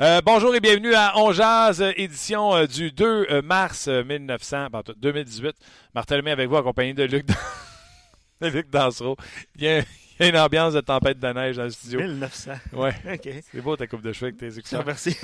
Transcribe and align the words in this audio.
Euh, 0.00 0.20
bonjour 0.24 0.54
et 0.54 0.60
bienvenue 0.60 0.94
à 0.94 1.14
On 1.16 1.32
Jazz, 1.32 1.82
édition 1.96 2.54
euh, 2.54 2.66
du 2.68 2.92
2 2.92 3.26
euh, 3.30 3.42
mars 3.42 3.88
1900, 3.88 4.68
2018. 4.96 5.56
Martin 5.92 6.24
avec 6.24 6.48
vous, 6.48 6.56
accompagné 6.56 6.94
de 6.94 7.02
Luc, 7.02 7.26
Luc 8.40 8.70
Dansereau. 8.70 9.16
Il 9.56 9.62
y, 9.62 9.68
a, 9.68 9.78
il 9.80 9.84
y, 10.20 10.24
a, 10.24 10.28
une 10.28 10.38
ambiance 10.38 10.74
de 10.74 10.80
tempête 10.80 11.18
de 11.18 11.28
neige 11.28 11.56
dans 11.56 11.64
le 11.64 11.70
studio. 11.70 12.00
1900. 12.00 12.52
Ouais. 12.72 12.94
OK. 13.14 13.28
C'est 13.52 13.60
beau 13.60 13.76
ta 13.76 13.86
coupe 13.86 14.02
de 14.02 14.12
cheveux 14.12 14.26
avec 14.26 14.38
tes 14.38 14.58
excuses. 14.58 14.78
Merci. 14.86 15.16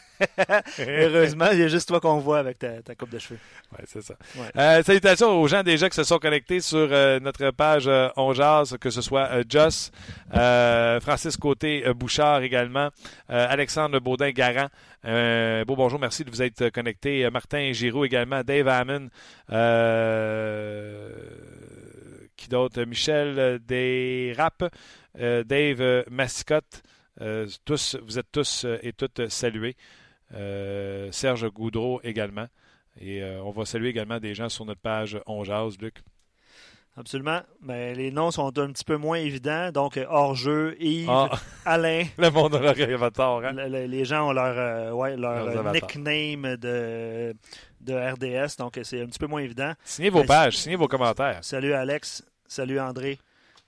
Heureusement, 0.78 1.48
il 1.52 1.58
y 1.58 1.62
a 1.62 1.68
juste 1.68 1.88
toi 1.88 2.00
qu'on 2.00 2.18
voit 2.18 2.38
avec 2.38 2.58
ta, 2.58 2.82
ta, 2.82 2.94
coupe 2.94 3.10
de 3.10 3.18
cheveux. 3.18 3.38
Oui, 3.72 3.84
c'est 3.86 4.02
ça. 4.02 4.14
Ouais. 4.36 4.50
Euh, 4.56 4.82
salutations 4.82 5.40
aux 5.40 5.46
gens 5.48 5.62
déjà 5.62 5.88
qui 5.88 5.96
se 5.96 6.04
sont 6.04 6.18
connectés 6.18 6.60
sur 6.60 6.88
euh, 6.90 7.20
notre 7.20 7.50
page 7.50 7.84
euh, 7.86 8.08
On 8.16 8.32
Jazz, 8.32 8.76
que 8.80 8.90
ce 8.90 9.00
soit 9.00 9.28
euh, 9.30 9.44
Joss, 9.48 9.90
Francis 11.02 11.36
Côté 11.36 11.84
Bouchard 11.94 12.42
également, 12.42 12.90
Alexandre 13.28 13.98
Baudin-Garant. 13.98 14.68
beau 15.66 15.76
bonjour, 15.76 15.98
merci 15.98 16.24
de 16.24 16.30
vous 16.30 16.42
être 16.42 16.70
connectés. 16.70 17.28
Martin 17.30 17.72
Giroux 17.72 18.04
également, 18.04 18.42
Dave 18.42 18.68
Hammond. 18.68 19.08
Qui 22.42 22.48
d'autre? 22.48 22.82
Michel 22.82 23.60
Desrapes, 23.66 24.64
Dave 25.14 26.04
Mascotte. 26.10 26.82
Euh, 27.20 27.46
tous, 27.64 27.96
vous 28.02 28.18
êtes 28.18 28.30
tous 28.32 28.64
euh, 28.64 28.78
et 28.82 28.92
toutes 28.92 29.28
salués. 29.28 29.76
Euh, 30.34 31.10
Serge 31.12 31.48
Goudreau 31.50 32.00
également. 32.02 32.46
Et 33.00 33.24
on 33.24 33.50
va 33.52 33.64
saluer 33.64 33.88
également 33.88 34.20
des 34.20 34.34
gens 34.34 34.50
sur 34.50 34.66
notre 34.66 34.82
page 34.82 35.18
On 35.26 35.42
Luc. 35.80 36.02
Absolument. 36.94 37.40
Mais 37.62 37.94
les 37.94 38.10
noms 38.10 38.30
sont 38.30 38.58
un 38.58 38.70
petit 38.70 38.84
peu 38.84 38.98
moins 38.98 39.16
évidents. 39.16 39.72
Donc, 39.72 39.98
hors-jeu, 40.10 40.76
Yves, 40.78 41.08
ah. 41.08 41.30
Alain. 41.64 42.04
Le 42.18 42.30
monde 42.30 42.54
a 42.54 42.60
leur 42.60 42.94
avatar. 42.94 43.38
Hein? 43.44 43.52
Le, 43.52 43.68
le, 43.68 43.86
les 43.86 44.04
gens 44.04 44.28
ont 44.28 44.32
leur, 44.32 44.58
euh, 44.58 44.90
ouais, 44.92 45.16
leur 45.16 45.72
nickname 45.72 46.56
de, 46.56 47.34
de 47.80 47.94
RDS. 47.94 48.58
Donc, 48.58 48.78
c'est 48.82 49.00
un 49.00 49.06
petit 49.06 49.18
peu 49.18 49.26
moins 49.26 49.40
évident. 49.40 49.72
Signez 49.84 50.10
vos 50.10 50.20
Mais, 50.20 50.26
pages, 50.26 50.58
signez 50.58 50.76
vos 50.76 50.88
commentaires. 50.88 51.38
Salut 51.40 51.72
Alex. 51.72 52.22
Salut 52.52 52.78
André. 52.78 53.18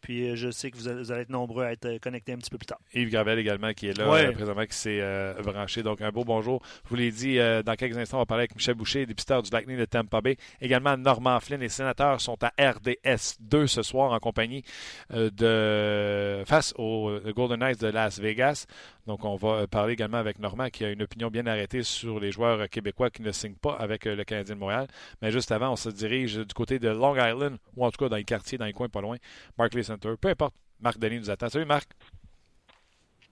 Puis 0.02 0.36
je 0.36 0.50
sais 0.50 0.70
que 0.70 0.76
vous 0.76 0.88
allez 1.10 1.22
être 1.22 1.30
nombreux 1.30 1.64
à 1.64 1.72
être 1.72 1.96
connectés 1.96 2.34
un 2.34 2.36
petit 2.36 2.50
peu 2.50 2.58
plus 2.58 2.66
tard. 2.66 2.78
Yves 2.92 3.10
Gravel 3.10 3.38
également 3.38 3.72
qui 3.72 3.88
est 3.88 3.96
là 3.96 4.10
ouais. 4.10 4.26
euh, 4.26 4.32
présentement, 4.32 4.66
qui 4.66 4.76
s'est 4.76 4.98
euh, 5.00 5.32
branché. 5.42 5.82
Donc 5.82 6.02
un 6.02 6.10
beau 6.10 6.22
bonjour. 6.24 6.60
Je 6.84 6.90
vous 6.90 6.96
l'ai 6.96 7.10
dit, 7.10 7.38
euh, 7.38 7.62
dans 7.62 7.74
quelques 7.76 7.96
instants, 7.96 8.18
on 8.18 8.20
va 8.20 8.26
parler 8.26 8.42
avec 8.42 8.54
Michel 8.54 8.74
Boucher, 8.74 9.06
dépisteur 9.06 9.42
du 9.42 9.50
Lightning 9.50 9.78
de 9.78 9.86
Tampa 9.86 10.20
Bay. 10.20 10.36
Également, 10.60 10.98
Normand 10.98 11.40
Flynn. 11.40 11.62
Les 11.62 11.70
sénateurs 11.70 12.20
sont 12.20 12.36
à 12.42 12.52
RDS 12.62 13.36
2 13.40 13.66
ce 13.66 13.82
soir 13.82 14.12
en 14.12 14.18
compagnie 14.18 14.62
de 15.10 16.42
face 16.44 16.74
aux 16.76 17.10
Golden 17.34 17.60
Knights 17.60 17.80
de 17.80 17.86
Las 17.86 18.20
Vegas. 18.20 18.66
Donc 19.06 19.24
on 19.24 19.36
va 19.36 19.66
parler 19.66 19.92
également 19.92 20.16
avec 20.16 20.38
Normand 20.38 20.68
qui 20.70 20.84
a 20.84 20.90
une 20.90 21.02
opinion 21.02 21.28
bien 21.28 21.46
arrêtée 21.46 21.82
sur 21.82 22.20
les 22.20 22.32
joueurs 22.32 22.68
québécois 22.68 23.10
qui 23.10 23.22
ne 23.22 23.32
signent 23.32 23.54
pas 23.54 23.74
avec 23.74 24.06
le 24.06 24.24
Canadien 24.24 24.54
de 24.54 24.60
Montréal. 24.60 24.86
Mais 25.20 25.30
juste 25.30 25.52
avant, 25.52 25.72
on 25.72 25.76
se 25.76 25.90
dirige 25.90 26.38
du 26.38 26.54
côté 26.54 26.78
de 26.78 26.88
Long 26.88 27.14
Island, 27.14 27.58
ou 27.76 27.84
en 27.84 27.90
tout 27.90 28.02
cas 28.02 28.08
dans 28.08 28.16
les 28.16 28.24
quartiers, 28.24 28.56
dans 28.56 28.64
les 28.64 28.72
coins 28.72 28.88
pas 28.88 29.02
loin, 29.02 29.16
Barclays 29.58 29.82
Center. 29.82 30.14
Peu 30.20 30.28
importe. 30.28 30.54
Marc 30.80 30.98
Denis 30.98 31.18
nous 31.18 31.30
attend. 31.30 31.48
Salut 31.48 31.66
Marc. 31.66 31.88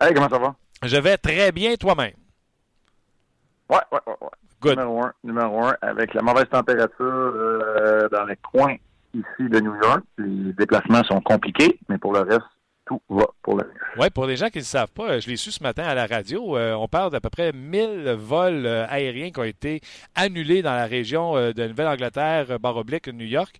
Hey, 0.01 0.15
comment 0.15 0.29
ça 0.29 0.39
va? 0.39 0.55
Je 0.83 0.97
vais 0.97 1.17
très 1.17 1.53
bien 1.53 1.75
toi-même. 1.77 2.15
Ouais, 3.69 3.79
ouais, 3.91 4.01
ouais, 4.07 4.15
ouais. 4.21 4.29
Good. 4.61 4.79
Numéro 4.79 5.03
un, 5.03 5.13
numéro 5.25 5.65
un, 5.65 5.77
avec 5.81 6.15
la 6.15 6.23
mauvaise 6.23 6.49
température 6.49 6.95
euh, 7.01 8.09
dans 8.11 8.25
les 8.25 8.37
coins 8.37 8.77
ici 9.13 9.49
de 9.49 9.61
New 9.61 9.75
York. 9.75 10.03
Les 10.19 10.53
déplacements 10.53 11.03
sont 11.05 11.21
compliqués, 11.21 11.79
mais 11.89 11.99
pour 11.99 12.13
le 12.13 12.21
reste, 12.21 12.47
tout 12.87 13.01
va 13.09 13.27
pour 13.43 13.57
le 13.57 13.71
Oui, 13.99 14.11
pour 14.11 14.27
les 14.27 14.37
gens 14.37 14.49
qui 14.49 14.59
ne 14.59 14.63
le 14.63 14.67
savent 14.67 14.93
pas, 14.93 15.21
je 15.21 15.29
l'ai 15.29 15.37
su 15.37 15.51
ce 15.51 15.63
matin 15.63 15.85
à 15.85 15.95
la 15.95 16.07
radio, 16.07 16.57
euh, 16.57 16.75
on 16.75 16.89
parle 16.89 17.11
d'à 17.11 17.21
peu 17.21 17.31
près 17.31 17.53
1000 17.53 18.15
vols 18.19 18.67
euh, 18.67 18.87
aériens 18.89 19.31
qui 19.31 19.41
ont 19.41 19.45
été 19.45 19.81
annulés 20.15 20.63
dans 20.63 20.75
la 20.75 20.87
région 20.87 21.37
euh, 21.37 21.53
de 21.53 21.67
Nouvelle-Angleterre, 21.67 22.59
barre 22.59 22.77
oblique, 22.77 23.09
New 23.09 23.27
York. 23.27 23.57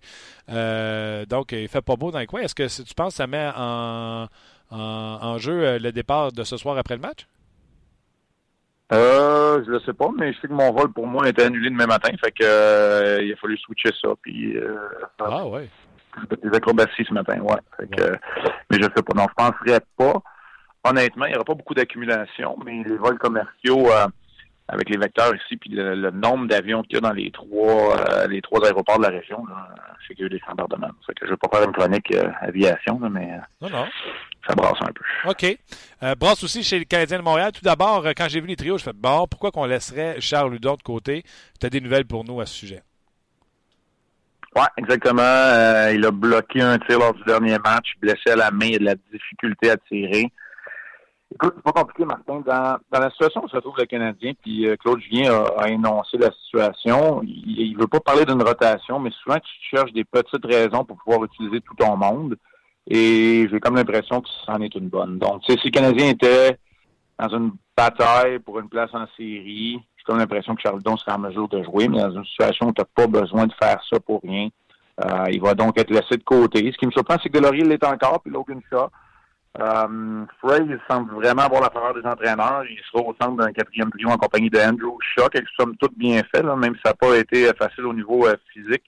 donc, 0.47 1.51
il 1.51 1.67
fait 1.67 1.81
pas 1.81 1.95
beau 1.95 2.11
dans 2.11 2.19
les 2.19 2.27
coins. 2.27 2.41
Est-ce 2.41 2.55
que 2.55 2.83
tu 2.83 2.93
penses 2.93 3.13
que 3.13 3.17
ça 3.17 3.27
met 3.27 3.49
en, 3.55 4.27
en, 4.71 4.77
en 4.77 5.37
jeu 5.37 5.77
le 5.77 5.91
départ 5.91 6.31
de 6.31 6.43
ce 6.43 6.57
soir 6.57 6.77
après 6.77 6.95
le 6.95 7.01
match? 7.01 7.27
Euh, 8.93 9.63
je 9.65 9.71
le 9.71 9.79
sais 9.79 9.93
pas, 9.93 10.09
mais 10.15 10.33
je 10.33 10.41
sais 10.41 10.47
que 10.47 10.53
mon 10.53 10.71
vol 10.71 10.91
pour 10.91 11.07
moi 11.07 11.27
était 11.27 11.43
annulé 11.43 11.69
demain 11.69 11.87
matin, 11.87 12.09
fait 12.23 12.31
que 12.31 12.43
euh, 12.43 13.23
il 13.23 13.33
a 13.33 13.35
fallu 13.37 13.57
switcher 13.57 13.89
ça, 13.99 14.09
puis 14.21 14.57
euh, 14.57 14.77
ah 15.19 15.47
ouais. 15.47 15.67
Des 16.41 16.55
acrobaties 16.55 17.05
ce 17.07 17.13
matin, 17.13 17.39
ouais. 17.39 17.55
Fait 17.77 17.87
que, 17.87 18.03
ouais. 18.03 18.19
mais 18.69 18.77
je 18.77 18.83
sais 18.83 19.03
pas. 19.03 19.13
Non, 19.15 19.25
je 19.29 19.33
penserais 19.35 19.79
pas. 19.97 20.13
Honnêtement, 20.85 21.25
il 21.25 21.29
n'y 21.29 21.35
aura 21.35 21.45
pas 21.45 21.53
beaucoup 21.53 21.73
d'accumulation, 21.73 22.57
mais 22.65 22.83
les 22.83 22.97
vols 22.97 23.17
commerciaux 23.17 23.89
euh, 23.89 24.05
avec 24.67 24.89
les 24.89 24.97
vecteurs 24.97 25.33
ici, 25.33 25.55
puis 25.55 25.69
le, 25.69 25.95
le 25.95 26.11
nombre 26.11 26.47
d'avions 26.47 26.83
qu'il 26.83 26.95
y 26.95 26.97
a 26.97 27.01
dans 27.01 27.13
les 27.13 27.31
trois 27.31 27.97
euh, 27.97 28.27
les 28.27 28.41
trois 28.41 28.65
aéroports 28.65 28.97
de 28.97 29.03
la 29.03 29.09
région, 29.09 29.45
c'est 30.05 30.13
qu'il 30.13 30.21
y 30.21 30.23
a 30.23 30.27
eu 30.27 30.29
des 30.29 30.41
chambardements. 30.45 30.91
Fait 31.05 31.13
que 31.13 31.25
je 31.25 31.31
vais 31.31 31.37
pas 31.37 31.57
faire 31.57 31.67
une 31.67 31.73
chronique 31.73 32.13
euh, 32.13 32.29
aviation, 32.41 32.99
là, 32.99 33.09
mais 33.09 33.29
non, 33.61 33.69
non. 33.69 33.85
ça 34.45 34.55
brasse 34.55 34.79
un 34.81 34.91
peu. 34.91 35.29
OK. 35.29 35.57
Brasse 36.17 36.43
aussi 36.43 36.63
chez 36.63 36.79
les 36.79 36.85
Canadiens 36.85 37.19
de 37.19 37.23
Montréal. 37.23 37.53
Tout 37.53 37.63
d'abord, 37.63 38.05
quand 38.17 38.27
j'ai 38.27 38.41
vu 38.41 38.47
les 38.47 38.57
trios, 38.57 38.77
je 38.77 38.83
fais 38.83 38.93
bon, 38.93 39.25
pourquoi 39.27 39.51
qu'on 39.51 39.65
laisserait 39.65 40.19
Charles 40.19 40.51
Ludon 40.51 40.75
de 40.75 40.83
côté? 40.83 41.23
Tu 41.61 41.65
as 41.65 41.69
des 41.69 41.79
nouvelles 41.79 42.05
pour 42.05 42.25
nous 42.25 42.41
à 42.41 42.45
ce 42.45 42.53
sujet. 42.53 42.83
Oui, 44.55 44.65
exactement. 44.77 45.21
Euh, 45.21 45.91
il 45.93 46.05
a 46.05 46.11
bloqué 46.11 46.61
un 46.61 46.77
tir 46.79 46.99
lors 46.99 47.13
du 47.13 47.23
dernier 47.23 47.57
match, 47.59 47.93
blessé 47.99 48.31
à 48.31 48.35
la 48.35 48.51
main, 48.51 48.67
il 48.67 48.75
a 48.75 48.77
de 48.77 48.85
la 48.85 48.95
difficulté 49.11 49.71
à 49.71 49.77
tirer. 49.77 50.31
Écoute, 51.33 51.53
c'est 51.55 51.63
pas 51.63 51.71
compliqué, 51.71 52.05
Martin. 52.05 52.41
Dans, 52.45 52.77
dans 52.91 52.99
la 52.99 53.09
situation 53.09 53.43
où 53.43 53.49
se 53.49 53.57
trouve 53.57 53.73
le 53.79 53.85
Canadien, 53.85 54.33
puis 54.43 54.67
euh, 54.67 54.75
Claude 54.75 54.99
Julien 54.99 55.33
a, 55.33 55.63
a, 55.63 55.69
énoncé 55.69 56.17
la 56.19 56.29
situation, 56.31 57.23
il, 57.23 57.59
il 57.59 57.77
veut 57.77 57.87
pas 57.87 57.99
parler 57.99 58.25
d'une 58.25 58.43
rotation, 58.43 58.99
mais 58.99 59.09
souvent 59.23 59.39
tu 59.39 59.75
cherches 59.75 59.91
des 59.93 60.03
petites 60.03 60.45
raisons 60.45 60.85
pour 60.85 60.97
pouvoir 60.97 61.23
utiliser 61.23 61.59
tout 61.61 61.73
ton 61.75 61.97
monde. 61.97 62.37
Et 62.87 63.47
j'ai 63.49 63.59
comme 63.59 63.75
l'impression 63.75 64.21
que 64.21 64.29
c'en 64.45 64.61
est 64.61 64.75
une 64.75 64.89
bonne. 64.89 65.17
Donc, 65.17 65.41
si 65.47 65.57
le 65.63 65.71
Canadien 65.71 66.09
était 66.09 66.59
dans 67.17 67.29
une 67.29 67.53
bataille 67.75 68.39
pour 68.39 68.59
une 68.59 68.69
place 68.69 68.89
en 68.93 69.05
série, 69.17 69.79
j'ai 70.03 70.11
comme 70.11 70.19
l'impression 70.19 70.55
que 70.55 70.61
Charledon 70.61 70.97
serait 70.97 71.13
en 71.13 71.19
mesure 71.19 71.47
de 71.47 71.63
jouer, 71.63 71.87
mais 71.87 71.99
dans 71.99 72.11
une 72.11 72.25
situation 72.25 72.67
où 72.67 72.73
tu 72.73 72.81
n'as 72.81 72.87
pas 72.95 73.07
besoin 73.07 73.47
de 73.47 73.53
faire 73.53 73.81
ça 73.89 73.99
pour 73.99 74.21
rien. 74.21 74.49
Euh, 75.03 75.25
il 75.31 75.41
va 75.41 75.55
donc 75.55 75.79
être 75.79 75.89
laissé 75.89 76.17
de 76.17 76.23
côté. 76.23 76.59
Ce 76.71 76.77
qui 76.77 76.85
me 76.85 76.91
surprend, 76.91 77.17
c'est 77.21 77.29
que 77.29 77.37
Delorier 77.37 77.63
l'est 77.63 77.83
encore, 77.83 78.21
puis 78.21 78.31
Logan 78.31 78.61
Shaw. 78.69 78.89
Um, 79.59 80.25
Frey, 80.39 80.65
il 80.67 80.79
semble 80.89 81.13
vraiment 81.13 81.43
avoir 81.43 81.61
la 81.61 81.69
faveur 81.69 81.93
des 81.93 82.07
entraîneurs. 82.07 82.63
Il 82.69 82.79
sera 82.91 83.03
au 83.03 83.15
centre 83.21 83.37
d'un 83.37 83.51
quatrième 83.51 83.91
trio 83.91 84.09
en 84.09 84.17
compagnie 84.17 84.49
de 84.49 84.59
Andrew 84.59 84.97
Shaw, 84.99 85.29
quelque 85.29 85.49
somme 85.57 85.75
toute 85.77 85.97
bien 85.97 86.21
fait, 86.33 86.43
même 86.43 86.75
si 86.75 86.81
ça 86.83 86.89
n'a 86.89 86.93
pas 86.95 87.15
été 87.17 87.51
facile 87.53 87.85
au 87.85 87.93
niveau 87.93 88.27
euh, 88.27 88.35
physique. 88.51 88.83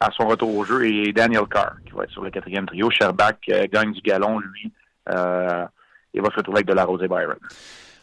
À 0.00 0.10
son 0.12 0.28
retour 0.28 0.54
au 0.56 0.64
jeu, 0.64 0.86
et 0.86 1.12
Daniel 1.12 1.46
Carr, 1.46 1.74
qui 1.84 1.90
va 1.90 2.04
être 2.04 2.10
sur 2.10 2.22
le 2.22 2.30
quatrième 2.30 2.66
trio. 2.66 2.88
Sherbach 2.88 3.34
euh, 3.48 3.66
gagne 3.70 3.92
du 3.92 4.00
galon, 4.00 4.38
lui. 4.38 4.72
Euh, 5.08 5.66
il 6.14 6.22
va 6.22 6.30
se 6.30 6.36
retrouver 6.36 6.58
avec 6.58 6.68
de 6.68 6.74
la 6.74 6.84
Rosé 6.84 7.08
Byron. 7.08 7.36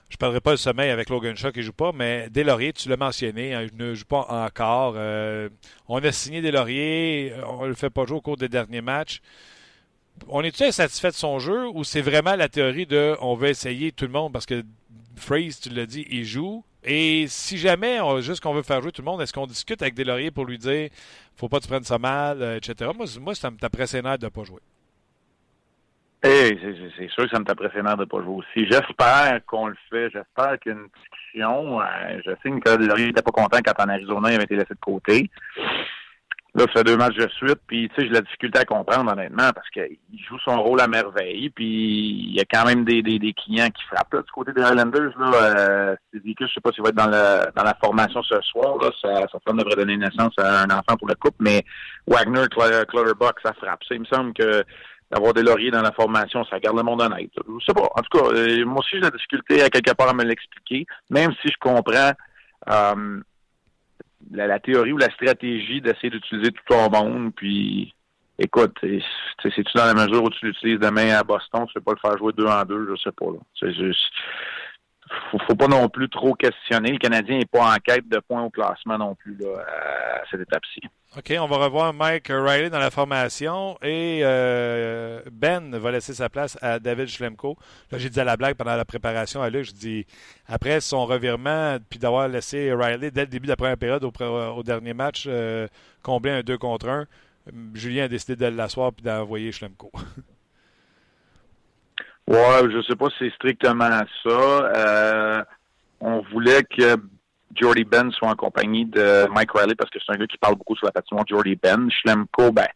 Je 0.09 0.15
ne 0.15 0.17
parlerai 0.19 0.39
pas 0.39 0.51
le 0.51 0.57
sommeil 0.57 0.91
avec 0.91 1.09
Logan 1.09 1.35
Shaw 1.35 1.51
qui 1.51 1.59
ne 1.59 1.63
joue 1.63 1.73
pas, 1.73 1.91
mais 1.91 2.29
Deslauriers, 2.29 2.73
tu 2.73 2.89
l'as 2.89 2.97
mentionné, 2.97 3.55
hein, 3.55 3.67
il 3.69 3.75
ne 3.77 3.95
joue 3.95 4.05
pas 4.05 4.25
encore. 4.29 4.93
Euh, 4.97 5.49
on 5.87 5.97
a 5.97 6.11
signé 6.11 6.41
Deslauriers, 6.41 7.33
on 7.47 7.63
ne 7.63 7.67
le 7.69 7.73
fait 7.73 7.89
pas 7.89 8.05
jouer 8.05 8.17
au 8.17 8.21
cours 8.21 8.37
des 8.37 8.47
derniers 8.47 8.81
matchs. 8.81 9.21
On 10.27 10.43
est-tu 10.43 10.63
insatisfait 10.63 11.09
de 11.09 11.15
son 11.15 11.39
jeu 11.39 11.67
ou 11.67 11.83
c'est 11.83 12.01
vraiment 12.01 12.35
la 12.35 12.47
théorie 12.47 12.85
de 12.85 13.17
on 13.19 13.35
veut 13.35 13.49
essayer 13.49 13.91
tout 13.91 14.05
le 14.05 14.11
monde 14.11 14.31
parce 14.31 14.45
que 14.45 14.63
Phrase, 15.17 15.59
tu 15.59 15.69
l'as 15.69 15.85
dit, 15.85 16.05
il 16.09 16.25
joue. 16.25 16.63
Et 16.83 17.25
si 17.27 17.57
jamais 17.57 17.99
on, 17.99 18.21
juste 18.21 18.41
qu'on 18.41 18.53
veut 18.53 18.61
faire 18.61 18.81
jouer 18.81 18.91
tout 18.91 19.01
le 19.01 19.05
monde, 19.05 19.21
est-ce 19.21 19.33
qu'on 19.33 19.47
discute 19.47 19.81
avec 19.81 19.95
Deslauriers 19.95 20.31
pour 20.31 20.45
lui 20.45 20.57
dire 20.57 20.89
faut 21.35 21.49
pas 21.49 21.57
que 21.57 21.63
tu 21.63 21.69
prennes 21.69 21.83
ça 21.83 21.97
mal, 21.97 22.41
euh, 22.41 22.57
etc. 22.57 22.91
Moi, 22.95 23.07
moi 23.19 23.35
ça 23.35 23.49
me 23.49 23.57
taperait 23.57 23.87
ses 23.87 24.01
nerfs 24.01 24.19
de 24.19 24.25
ne 24.25 24.29
pas 24.29 24.43
jouer. 24.43 24.61
Hey, 26.27 26.59
c'est 26.97 27.07
sûr 27.09 27.25
que 27.25 27.29
ça 27.29 27.37
me 27.39 27.45
taperait 27.45 27.69
ses 27.71 27.83
nerfs 27.83 27.97
de 27.97 28.05
pas 28.05 28.19
jouer 28.23 28.37
aussi. 28.37 28.65
J'espère 28.67 29.41
qu'on 29.45 29.67
le 29.67 29.75
fait. 29.91 30.09
J'espère 30.09 30.57
qu'il 30.59 30.71
y 30.71 30.75
a 30.75 30.79
une 30.79 30.87
discussion. 30.87 31.79
je 32.25 32.31
sais 32.31 32.49
que 32.49 32.55
Nicolas 32.55 32.77
Deslauriers 32.77 33.05
n'était 33.05 33.21
pas 33.21 33.31
content 33.31 33.59
quand 33.63 33.83
en 33.83 33.89
Arizona, 33.89 34.31
il 34.31 34.33
avait 34.33 34.45
été 34.45 34.55
laissé 34.55 34.73
de 34.73 34.79
côté. 34.79 35.29
Là, 36.55 36.63
ça 36.67 36.79
fait 36.79 36.83
deux 36.85 36.97
matchs 36.97 37.17
de 37.17 37.27
suite, 37.31 37.59
puis 37.67 37.89
tu 37.89 37.95
sais, 37.95 38.07
j'ai 38.07 38.13
la 38.13 38.21
difficulté 38.21 38.57
à 38.59 38.65
comprendre, 38.65 39.11
honnêtement, 39.11 39.51
parce 39.53 39.69
qu'il 39.71 39.97
joue 40.27 40.39
son 40.39 40.63
rôle 40.63 40.79
à 40.79 40.87
merveille, 40.87 41.49
puis 41.49 42.29
il 42.29 42.33
y 42.33 42.39
a 42.39 42.45
quand 42.49 42.65
même 42.65 42.85
des, 42.85 43.03
des, 43.03 43.19
des 43.19 43.33
clients 43.33 43.67
qui 43.67 43.83
frappent 43.83 44.13
là, 44.13 44.21
du 44.21 44.31
côté 44.31 44.53
des 44.53 44.63
Highlanders. 44.63 45.11
Là, 45.19 45.31
euh, 45.33 45.95
je 46.13 46.19
sais 46.47 46.61
pas 46.63 46.71
s'il 46.71 46.81
va 46.81 46.89
être 46.89 46.95
dans, 46.95 47.07
le, 47.07 47.51
dans 47.53 47.63
la 47.63 47.75
formation 47.83 48.23
ce 48.23 48.39
soir. 48.41 48.77
Là, 48.81 48.89
sa, 49.01 49.27
sa 49.27 49.37
femme 49.45 49.57
devrait 49.57 49.75
donner 49.75 49.97
naissance 49.97 50.33
à 50.37 50.61
un 50.61 50.69
enfant 50.69 50.95
pour 50.97 51.09
la 51.09 51.15
coupe, 51.15 51.35
mais 51.39 51.61
Wagner, 52.07 52.47
Clutterbuck, 52.49 53.37
ça 53.43 53.51
frappe. 53.53 53.83
Ça, 53.83 53.93
il 53.93 53.99
me 53.99 54.05
semble 54.05 54.33
que 54.33 54.63
d'avoir 55.11 55.33
des 55.33 55.43
lauriers 55.43 55.71
dans 55.71 55.81
la 55.81 55.91
formation, 55.91 56.43
ça 56.45 56.59
garde 56.59 56.77
le 56.77 56.83
monde 56.83 57.01
honnête. 57.01 57.31
Je 57.35 57.65
sais 57.65 57.73
pas. 57.73 57.89
En 57.95 58.01
tout 58.01 58.17
cas, 58.17 58.25
euh, 58.33 58.65
moi 58.65 58.79
aussi, 58.79 58.91
j'ai 58.93 59.01
la 59.01 59.11
difficulté 59.11 59.61
à 59.61 59.69
quelque 59.69 59.93
part 59.93 60.09
à 60.09 60.13
me 60.13 60.23
l'expliquer, 60.23 60.85
même 61.09 61.31
si 61.41 61.49
je 61.49 61.57
comprends. 61.59 62.11
Euh, 62.69 63.21
la, 64.31 64.59
théorie 64.59 64.91
ou 64.91 64.97
la 64.97 65.11
stratégie 65.11 65.81
d'essayer 65.81 66.09
d'utiliser 66.09 66.51
tout 66.51 66.63
ton 66.67 66.89
monde, 66.89 67.33
puis 67.35 67.93
écoute, 68.39 68.75
c'est-tu 68.81 69.63
dans 69.75 69.85
la 69.85 69.93
mesure 69.93 70.23
où 70.23 70.29
tu 70.31 70.47
l'utilises 70.47 70.79
demain 70.79 71.15
à 71.15 71.23
Boston, 71.23 71.65
tu 71.67 71.77
ne 71.77 71.81
peux 71.81 71.81
pas 71.81 71.93
le 71.93 72.09
faire 72.09 72.17
jouer 72.17 72.33
deux 72.33 72.47
en 72.47 72.63
deux, 72.63 72.87
je 72.89 73.01
sais 73.01 73.11
pas. 73.11 73.27
Là. 73.27 73.91
Faut, 75.31 75.37
faut 75.47 75.55
pas 75.55 75.67
non 75.67 75.87
plus 75.87 76.09
trop 76.09 76.33
questionner. 76.33 76.91
Le 76.91 76.97
Canadien 76.97 77.37
n'est 77.37 77.45
pas 77.45 77.73
en 77.73 77.77
quête 77.77 78.07
de 78.07 78.19
points 78.19 78.43
au 78.43 78.49
classement 78.49 78.97
non 78.97 79.15
plus 79.15 79.37
à 79.45 80.23
cette 80.29 80.41
étape-ci. 80.41 80.81
OK, 81.17 81.33
on 81.39 81.47
va 81.47 81.57
revoir 81.57 81.93
Mike 81.93 82.27
Riley 82.27 82.69
dans 82.69 82.79
la 82.79 82.91
formation 82.91 83.77
et 83.81 84.19
euh, 84.23 85.21
Ben 85.31 85.73
va 85.77 85.91
laisser 85.91 86.13
sa 86.13 86.27
place 86.27 86.57
à 86.61 86.77
David 86.79 87.07
Schlemko. 87.07 87.57
Là, 87.89 87.97
j'ai 87.97 88.09
dit 88.09 88.19
à 88.19 88.25
la 88.25 88.35
blague 88.35 88.55
pendant 88.55 88.75
la 88.75 88.83
préparation 88.83 89.41
à 89.41 89.49
Luc, 89.49 89.65
je 89.65 89.71
dis 89.71 90.05
après 90.45 90.81
son 90.81 91.05
revirement, 91.05 91.77
puis 91.89 91.99
d'avoir 91.99 92.27
laissé 92.27 92.73
Riley 92.73 93.11
dès 93.11 93.21
le 93.21 93.27
début 93.27 93.45
de 93.45 93.51
la 93.51 93.55
première 93.55 93.77
période 93.77 94.03
au, 94.03 94.63
dernier 94.63 94.93
match 94.93 95.23
euh, 95.27 95.67
combler 96.03 96.31
un 96.31 96.41
2 96.41 96.57
contre 96.57 96.89
1, 96.89 97.05
Julien 97.73 98.05
a 98.05 98.07
décidé 98.09 98.35
de 98.35 98.47
l'asseoir 98.47 98.91
puis 98.91 99.03
d'envoyer 99.03 99.53
Schlemko. 99.53 99.91
Ouais, 102.27 102.71
je 102.71 102.81
sais 102.81 102.95
pas 102.95 103.09
si 103.09 103.15
c'est 103.19 103.33
strictement 103.35 104.01
ça. 104.23 104.29
Euh, 104.29 105.43
on 105.99 106.21
voulait 106.31 106.63
que 106.63 106.97
Jordy 107.53 107.83
Ben 107.83 108.11
soit 108.11 108.29
en 108.29 108.35
compagnie 108.35 108.85
de 108.85 109.27
Mike 109.31 109.51
Riley 109.51 109.75
parce 109.75 109.91
que 109.91 109.99
c'est 110.03 110.11
un 110.11 110.17
gars 110.17 110.25
qui 110.25 110.37
parle 110.37 110.55
beaucoup 110.55 110.75
sur 110.75 110.87
la 110.87 110.91
patinoire 110.91 111.25
Jordy 111.27 111.55
Ben. 111.55 111.89
Schlemko, 111.91 112.51
ben, 112.51 112.67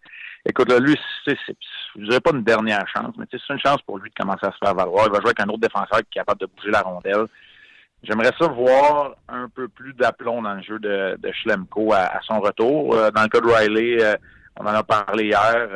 écoute, 0.46 0.70
là, 0.70 0.80
lui, 0.80 0.96
c'est, 1.26 1.36
je 1.96 2.04
dirais 2.04 2.20
pas 2.22 2.32
une 2.32 2.44
dernière 2.44 2.86
chance, 2.96 3.16
mais 3.18 3.26
c'est 3.32 3.40
une 3.50 3.60
chance 3.60 3.82
pour 3.82 3.98
lui 3.98 4.12
de 4.12 4.16
commencer 4.16 4.46
à 4.46 4.52
se 4.52 4.58
faire 4.64 4.76
valoir. 4.76 5.08
Il 5.08 5.12
va 5.12 5.20
jouer 5.20 5.30
avec 5.30 5.40
un 5.40 5.50
autre 5.50 5.62
défenseur 5.62 6.00
qui 6.00 6.20
est 6.20 6.20
capable 6.20 6.42
de 6.42 6.46
bouger 6.46 6.70
la 6.70 6.82
rondelle. 6.82 7.26
J'aimerais 8.04 8.32
ça 8.40 8.48
voir 8.48 9.16
un 9.28 9.50
peu 9.50 9.68
plus 9.68 9.94
d'aplomb 9.94 10.44
dans 10.44 10.54
le 10.54 10.62
jeu 10.62 10.78
de, 10.78 11.18
de 11.20 11.32
Schlemko 11.34 11.92
à, 11.94 12.20
son 12.22 12.40
retour. 12.40 12.96
Euh, 12.96 13.10
dans 13.12 13.24
le 13.24 13.28
cas 13.28 13.42
de 13.42 13.48
Riley, 13.48 14.02
euh, 14.02 14.16
on 14.58 14.66
en 14.66 14.74
a 14.74 14.84
parlé 14.84 15.26
hier 15.26 15.68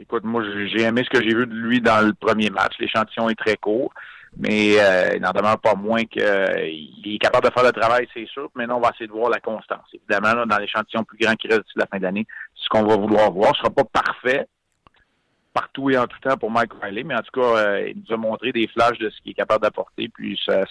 écoute, 0.00 0.24
moi, 0.24 0.42
j'ai 0.44 0.82
aimé 0.82 1.02
ce 1.04 1.10
que 1.10 1.22
j'ai 1.22 1.34
vu 1.34 1.46
de 1.46 1.54
lui 1.54 1.80
dans 1.80 2.04
le 2.04 2.12
premier 2.14 2.50
match. 2.50 2.74
L'échantillon 2.78 3.28
est 3.28 3.38
très 3.38 3.56
court, 3.56 3.92
mais 4.36 4.80
euh, 4.80 5.16
il 5.16 5.20
n'en 5.20 5.32
demeure 5.32 5.58
pas 5.60 5.74
moins 5.74 6.04
qu'il 6.04 6.22
est 6.22 7.18
capable 7.18 7.48
de 7.48 7.52
faire 7.52 7.64
le 7.64 7.72
travail, 7.72 8.08
c'est 8.14 8.26
sûr. 8.26 8.50
Maintenant, 8.54 8.78
on 8.78 8.80
va 8.80 8.90
essayer 8.90 9.06
de 9.06 9.12
voir 9.12 9.30
la 9.30 9.40
constance. 9.40 9.86
Évidemment, 9.92 10.46
dans 10.46 10.58
l'échantillon 10.58 11.04
plus 11.04 11.18
grand 11.18 11.34
qui 11.34 11.48
reste 11.48 11.62
d'ici 11.62 11.78
la 11.78 11.86
fin 11.86 11.98
d'année, 11.98 12.26
ce 12.54 12.68
qu'on 12.68 12.84
va 12.84 12.96
vouloir 12.96 13.30
voir. 13.30 13.54
Ce 13.54 13.60
sera 13.60 13.70
pas 13.70 13.84
parfait 13.84 14.46
partout 15.52 15.90
et 15.90 15.98
en 15.98 16.06
tout 16.06 16.18
temps 16.20 16.36
pour 16.36 16.50
Mike 16.50 16.72
Riley, 16.80 17.02
mais 17.02 17.14
en 17.14 17.22
tout 17.22 17.40
cas, 17.40 17.56
euh, 17.56 17.88
il 17.88 17.96
nous 17.96 18.14
a 18.14 18.16
montré 18.16 18.52
des 18.52 18.68
flashs 18.68 18.98
de 18.98 19.10
ce 19.10 19.20
qu'il 19.20 19.32
est 19.32 19.34
capable 19.34 19.62
d'apporter, 19.62 20.08
puis 20.08 20.38
ça, 20.46 20.64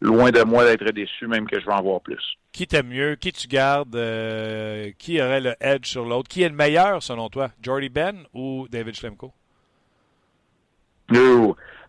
loin 0.00 0.30
de 0.30 0.42
moi 0.42 0.64
d'être 0.64 0.90
déçu, 0.92 1.26
même 1.26 1.46
que 1.46 1.60
je 1.60 1.66
vais 1.66 1.72
en 1.72 1.82
voir 1.82 2.00
plus. 2.00 2.22
Qui 2.52 2.66
t'aime 2.66 2.88
mieux? 2.88 3.14
Qui 3.16 3.32
tu 3.32 3.46
gardes? 3.46 3.94
Euh, 3.94 4.90
qui 4.98 5.20
aurait 5.20 5.40
le 5.40 5.54
edge 5.60 5.86
sur 5.86 6.04
l'autre? 6.04 6.28
Qui 6.28 6.42
est 6.42 6.48
le 6.48 6.54
meilleur, 6.54 7.02
selon 7.02 7.28
toi? 7.28 7.50
Jordy 7.62 7.88
Ben 7.88 8.24
ou 8.34 8.66
David 8.70 8.94
Schlemko? 8.94 9.32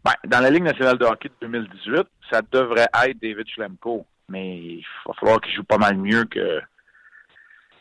Ben, 0.04 0.14
dans 0.28 0.40
la 0.40 0.50
Ligue 0.50 0.64
nationale 0.64 0.98
de 0.98 1.06
hockey 1.06 1.30
de 1.30 1.48
2018, 1.48 2.08
ça 2.32 2.42
devrait 2.52 2.88
être 3.06 3.20
David 3.22 3.48
Schlemko. 3.48 4.06
Mais 4.30 4.58
il 4.58 4.86
va 5.06 5.14
falloir 5.14 5.42
qu'il 5.42 5.54
joue 5.54 5.64
pas 5.64 5.78
mal 5.78 5.98
mieux 5.98 6.26
que, 6.26 6.60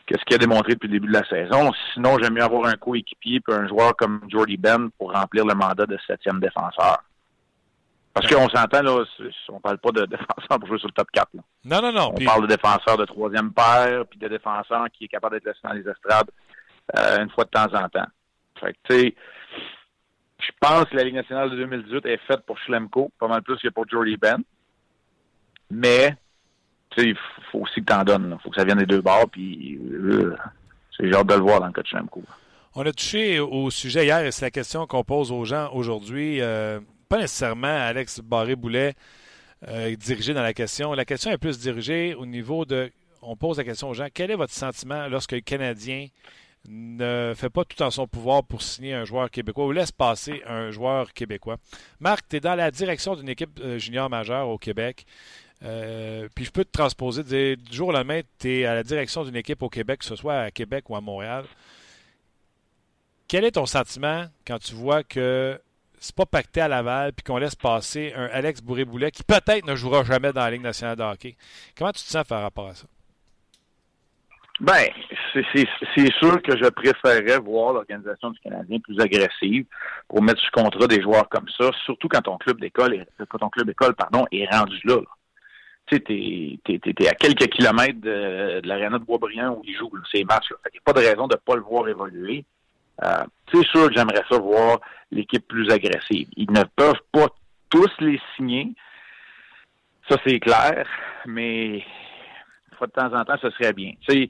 que 0.07 0.17
ce 0.17 0.25
qu'il 0.25 0.35
a 0.35 0.37
démontré 0.37 0.73
depuis 0.73 0.87
le 0.87 0.93
début 0.93 1.07
de 1.07 1.13
la 1.13 1.27
saison. 1.27 1.71
Sinon, 1.93 2.17
j'aime 2.19 2.33
mieux 2.33 2.43
avoir 2.43 2.65
un 2.65 2.75
coéquipier 2.75 3.39
et 3.47 3.53
un 3.53 3.67
joueur 3.67 3.95
comme 3.95 4.21
Jordy 4.29 4.57
Ben 4.57 4.89
pour 4.97 5.13
remplir 5.13 5.45
le 5.45 5.55
mandat 5.55 5.85
de 5.85 5.97
septième 6.05 6.39
défenseur. 6.39 7.03
Parce 8.13 8.27
qu'on 8.27 8.49
s'entend, 8.49 8.81
là, 8.81 9.03
on 9.49 9.59
parle 9.61 9.77
pas 9.77 9.91
de 9.91 10.05
défenseur 10.05 10.59
pour 10.59 10.67
jouer 10.67 10.79
sur 10.79 10.87
le 10.87 10.93
top 10.93 11.09
4. 11.11 11.29
Non, 11.63 11.81
non, 11.81 11.91
non. 11.91 12.13
On 12.15 12.25
parle 12.25 12.41
de 12.43 12.55
défenseur 12.55 12.97
de 12.97 13.05
troisième 13.05 13.53
paire, 13.53 14.05
puis 14.09 14.19
de 14.19 14.27
défenseur 14.27 14.85
qui 14.91 15.05
est 15.05 15.07
capable 15.07 15.35
d'être 15.35 15.45
laissé 15.45 15.59
dans 15.63 15.73
les 15.73 15.87
estrades 15.87 16.29
euh, 16.97 17.23
une 17.23 17.29
fois 17.29 17.45
de 17.45 17.49
temps 17.49 17.73
en 17.73 17.87
temps. 17.87 18.07
Fait 18.59 18.73
que, 18.73 18.77
tu 18.89 18.95
sais, 18.95 19.15
je 20.39 20.51
pense 20.59 20.85
que 20.85 20.95
la 20.95 21.03
Ligue 21.03 21.15
nationale 21.15 21.49
de 21.51 21.55
2018 21.55 22.05
est 22.05 22.19
faite 22.27 22.41
pour 22.45 22.57
Schlemko, 22.59 23.11
pas 23.19 23.27
mal 23.27 23.41
plus 23.43 23.57
que 23.57 23.69
pour 23.69 23.87
Jordy 23.87 24.17
Ben. 24.17 24.43
Mais, 25.69 26.15
tu 26.89 27.01
sais, 27.01 27.09
il 27.09 27.17
faut 27.51 27.59
aussi 27.59 27.79
que 27.79 27.85
tu 27.85 27.93
en 27.93 28.03
donnes. 28.03 28.35
Il 28.37 28.43
faut 28.43 28.49
que 28.49 28.57
ça 28.57 28.65
vienne 28.65 28.79
des 28.79 28.85
deux 28.85 29.01
bords, 29.01 29.29
puis 29.31 29.79
euh, 29.81 30.35
j'ai 30.99 31.13
hâte 31.13 31.27
de 31.27 31.35
le 31.35 31.41
voir 31.41 31.61
dans 31.61 31.67
le 31.67 31.71
cas 31.73 31.81
de 31.81 31.87
Schlemko. 31.87 32.23
On 32.75 32.85
a 32.85 32.91
touché 32.91 33.39
au 33.39 33.69
sujet 33.69 34.05
hier, 34.05 34.19
et 34.25 34.31
c'est 34.31 34.45
la 34.45 34.51
question 34.51 34.85
qu'on 34.85 35.03
pose 35.03 35.31
aux 35.31 35.45
gens 35.45 35.69
aujourd'hui. 35.73 36.41
Euh, 36.41 36.79
pas 37.11 37.17
nécessairement 37.17 37.67
Alex 37.67 38.21
Barré-Boulet 38.21 38.93
euh, 39.67 39.93
dirigé 39.97 40.33
dans 40.33 40.43
la 40.43 40.53
question. 40.53 40.93
La 40.93 41.03
question 41.03 41.29
est 41.29 41.37
plus 41.37 41.59
dirigée 41.59 42.15
au 42.15 42.25
niveau 42.25 42.63
de. 42.63 42.89
On 43.21 43.35
pose 43.35 43.57
la 43.57 43.65
question 43.65 43.89
aux 43.89 43.93
gens 43.93 44.07
quel 44.13 44.31
est 44.31 44.35
votre 44.35 44.53
sentiment 44.53 45.09
lorsque 45.09 45.33
le 45.33 45.41
Canadien 45.41 46.07
ne 46.69 47.33
fait 47.35 47.49
pas 47.49 47.65
tout 47.65 47.81
en 47.81 47.91
son 47.91 48.07
pouvoir 48.07 48.45
pour 48.45 48.61
signer 48.61 48.93
un 48.93 49.03
joueur 49.03 49.29
québécois 49.29 49.65
ou 49.65 49.73
laisse 49.73 49.91
passer 49.91 50.41
un 50.47 50.71
joueur 50.71 51.11
québécois? 51.11 51.57
Marc, 51.99 52.29
tu 52.29 52.37
es 52.37 52.39
dans 52.39 52.55
la 52.55 52.71
direction 52.71 53.17
d'une 53.17 53.27
équipe 53.27 53.59
euh, 53.59 53.77
junior 53.77 54.09
majeure 54.09 54.47
au 54.47 54.57
Québec. 54.57 55.05
Euh, 55.63 56.29
puis 56.33 56.45
je 56.45 56.51
peux 56.51 56.63
te 56.63 56.71
transposer, 56.71 57.57
du 57.57 57.75
jour 57.75 57.89
au 57.89 57.91
lendemain, 57.91 58.21
tu 58.39 58.61
es 58.61 58.65
à 58.65 58.73
la 58.73 58.83
direction 58.83 59.25
d'une 59.25 59.35
équipe 59.35 59.61
au 59.61 59.69
Québec, 59.69 59.99
que 59.99 60.05
ce 60.05 60.15
soit 60.15 60.43
à 60.43 60.51
Québec 60.51 60.89
ou 60.89 60.95
à 60.95 61.01
Montréal. 61.01 61.43
Quel 63.27 63.43
est 63.43 63.51
ton 63.51 63.65
sentiment 63.65 64.27
quand 64.47 64.59
tu 64.59 64.75
vois 64.75 65.03
que 65.03 65.59
c'est 66.01 66.15
pas 66.15 66.25
pacté 66.25 66.61
à 66.61 66.67
Laval, 66.67 67.13
puis 67.13 67.23
qu'on 67.23 67.37
laisse 67.37 67.55
passer 67.55 68.11
un 68.15 68.25
Alex 68.25 68.61
Bourré-Boulet 68.61 69.11
qui 69.11 69.23
peut-être 69.23 69.65
ne 69.67 69.75
jouera 69.75 70.03
jamais 70.03 70.33
dans 70.33 70.41
la 70.41 70.51
Ligue 70.51 70.63
nationale 70.63 70.97
de 70.97 71.03
hockey. 71.03 71.35
Comment 71.77 71.91
tu 71.91 72.03
te 72.03 72.09
sens 72.09 72.25
par 72.27 72.41
rapport 72.41 72.69
à 72.69 72.73
ça? 72.73 72.87
Ben, 74.59 74.87
c'est 75.33 76.13
sûr 76.19 76.41
que 76.41 76.57
je 76.57 76.69
préférerais 76.69 77.39
voir 77.39 77.73
l'organisation 77.73 78.31
du 78.31 78.39
Canadien 78.39 78.79
plus 78.79 78.99
agressive 78.99 79.65
pour 80.07 80.23
mettre 80.23 80.41
sous 80.41 80.51
contrat 80.51 80.87
des 80.87 81.01
joueurs 81.01 81.29
comme 81.29 81.47
ça, 81.57 81.69
surtout 81.85 82.07
quand 82.07 82.21
ton 82.21 82.37
club 82.37 82.59
d'école 82.59 83.05
quand 83.29 83.37
ton 83.37 83.49
club 83.49 83.71
pardon, 83.95 84.25
est 84.31 84.45
rendu 84.51 84.79
là. 84.85 84.97
Tu 85.87 85.97
sais, 85.97 86.79
t'es, 86.79 87.07
à 87.07 87.13
quelques 87.13 87.47
kilomètres 87.47 88.01
de, 88.01 88.61
de 88.61 88.67
l'aréna 88.67 88.97
de 88.97 89.03
Boisbriand 89.03 89.53
où 89.53 89.61
ils 89.65 89.75
jouent 89.75 89.91
ces 90.11 90.23
matchs. 90.23 90.53
Il 90.65 90.73
n'y 90.73 90.79
a 90.79 90.93
pas 90.93 90.93
de 90.93 91.07
raison 91.07 91.27
de 91.27 91.35
ne 91.35 91.39
pas 91.39 91.55
le 91.55 91.61
voir 91.61 91.87
évoluer. 91.87 92.45
Euh, 93.03 93.23
c'est 93.51 93.65
sûr 93.65 93.87
que 93.87 93.93
j'aimerais 93.95 94.23
ça 94.29 94.37
voir 94.37 94.79
l'équipe 95.11 95.47
plus 95.47 95.69
agressive. 95.71 96.27
Ils 96.37 96.51
ne 96.51 96.63
peuvent 96.75 97.01
pas 97.11 97.27
tous 97.69 97.91
les 97.99 98.19
signer. 98.35 98.73
Ça, 100.09 100.17
c'est 100.25 100.39
clair, 100.39 100.85
mais 101.25 101.83
de 102.85 102.91
temps 102.91 103.13
en 103.13 103.23
temps, 103.25 103.37
ce 103.41 103.49
serait 103.51 103.73
bien. 103.73 103.93
il 104.09 104.29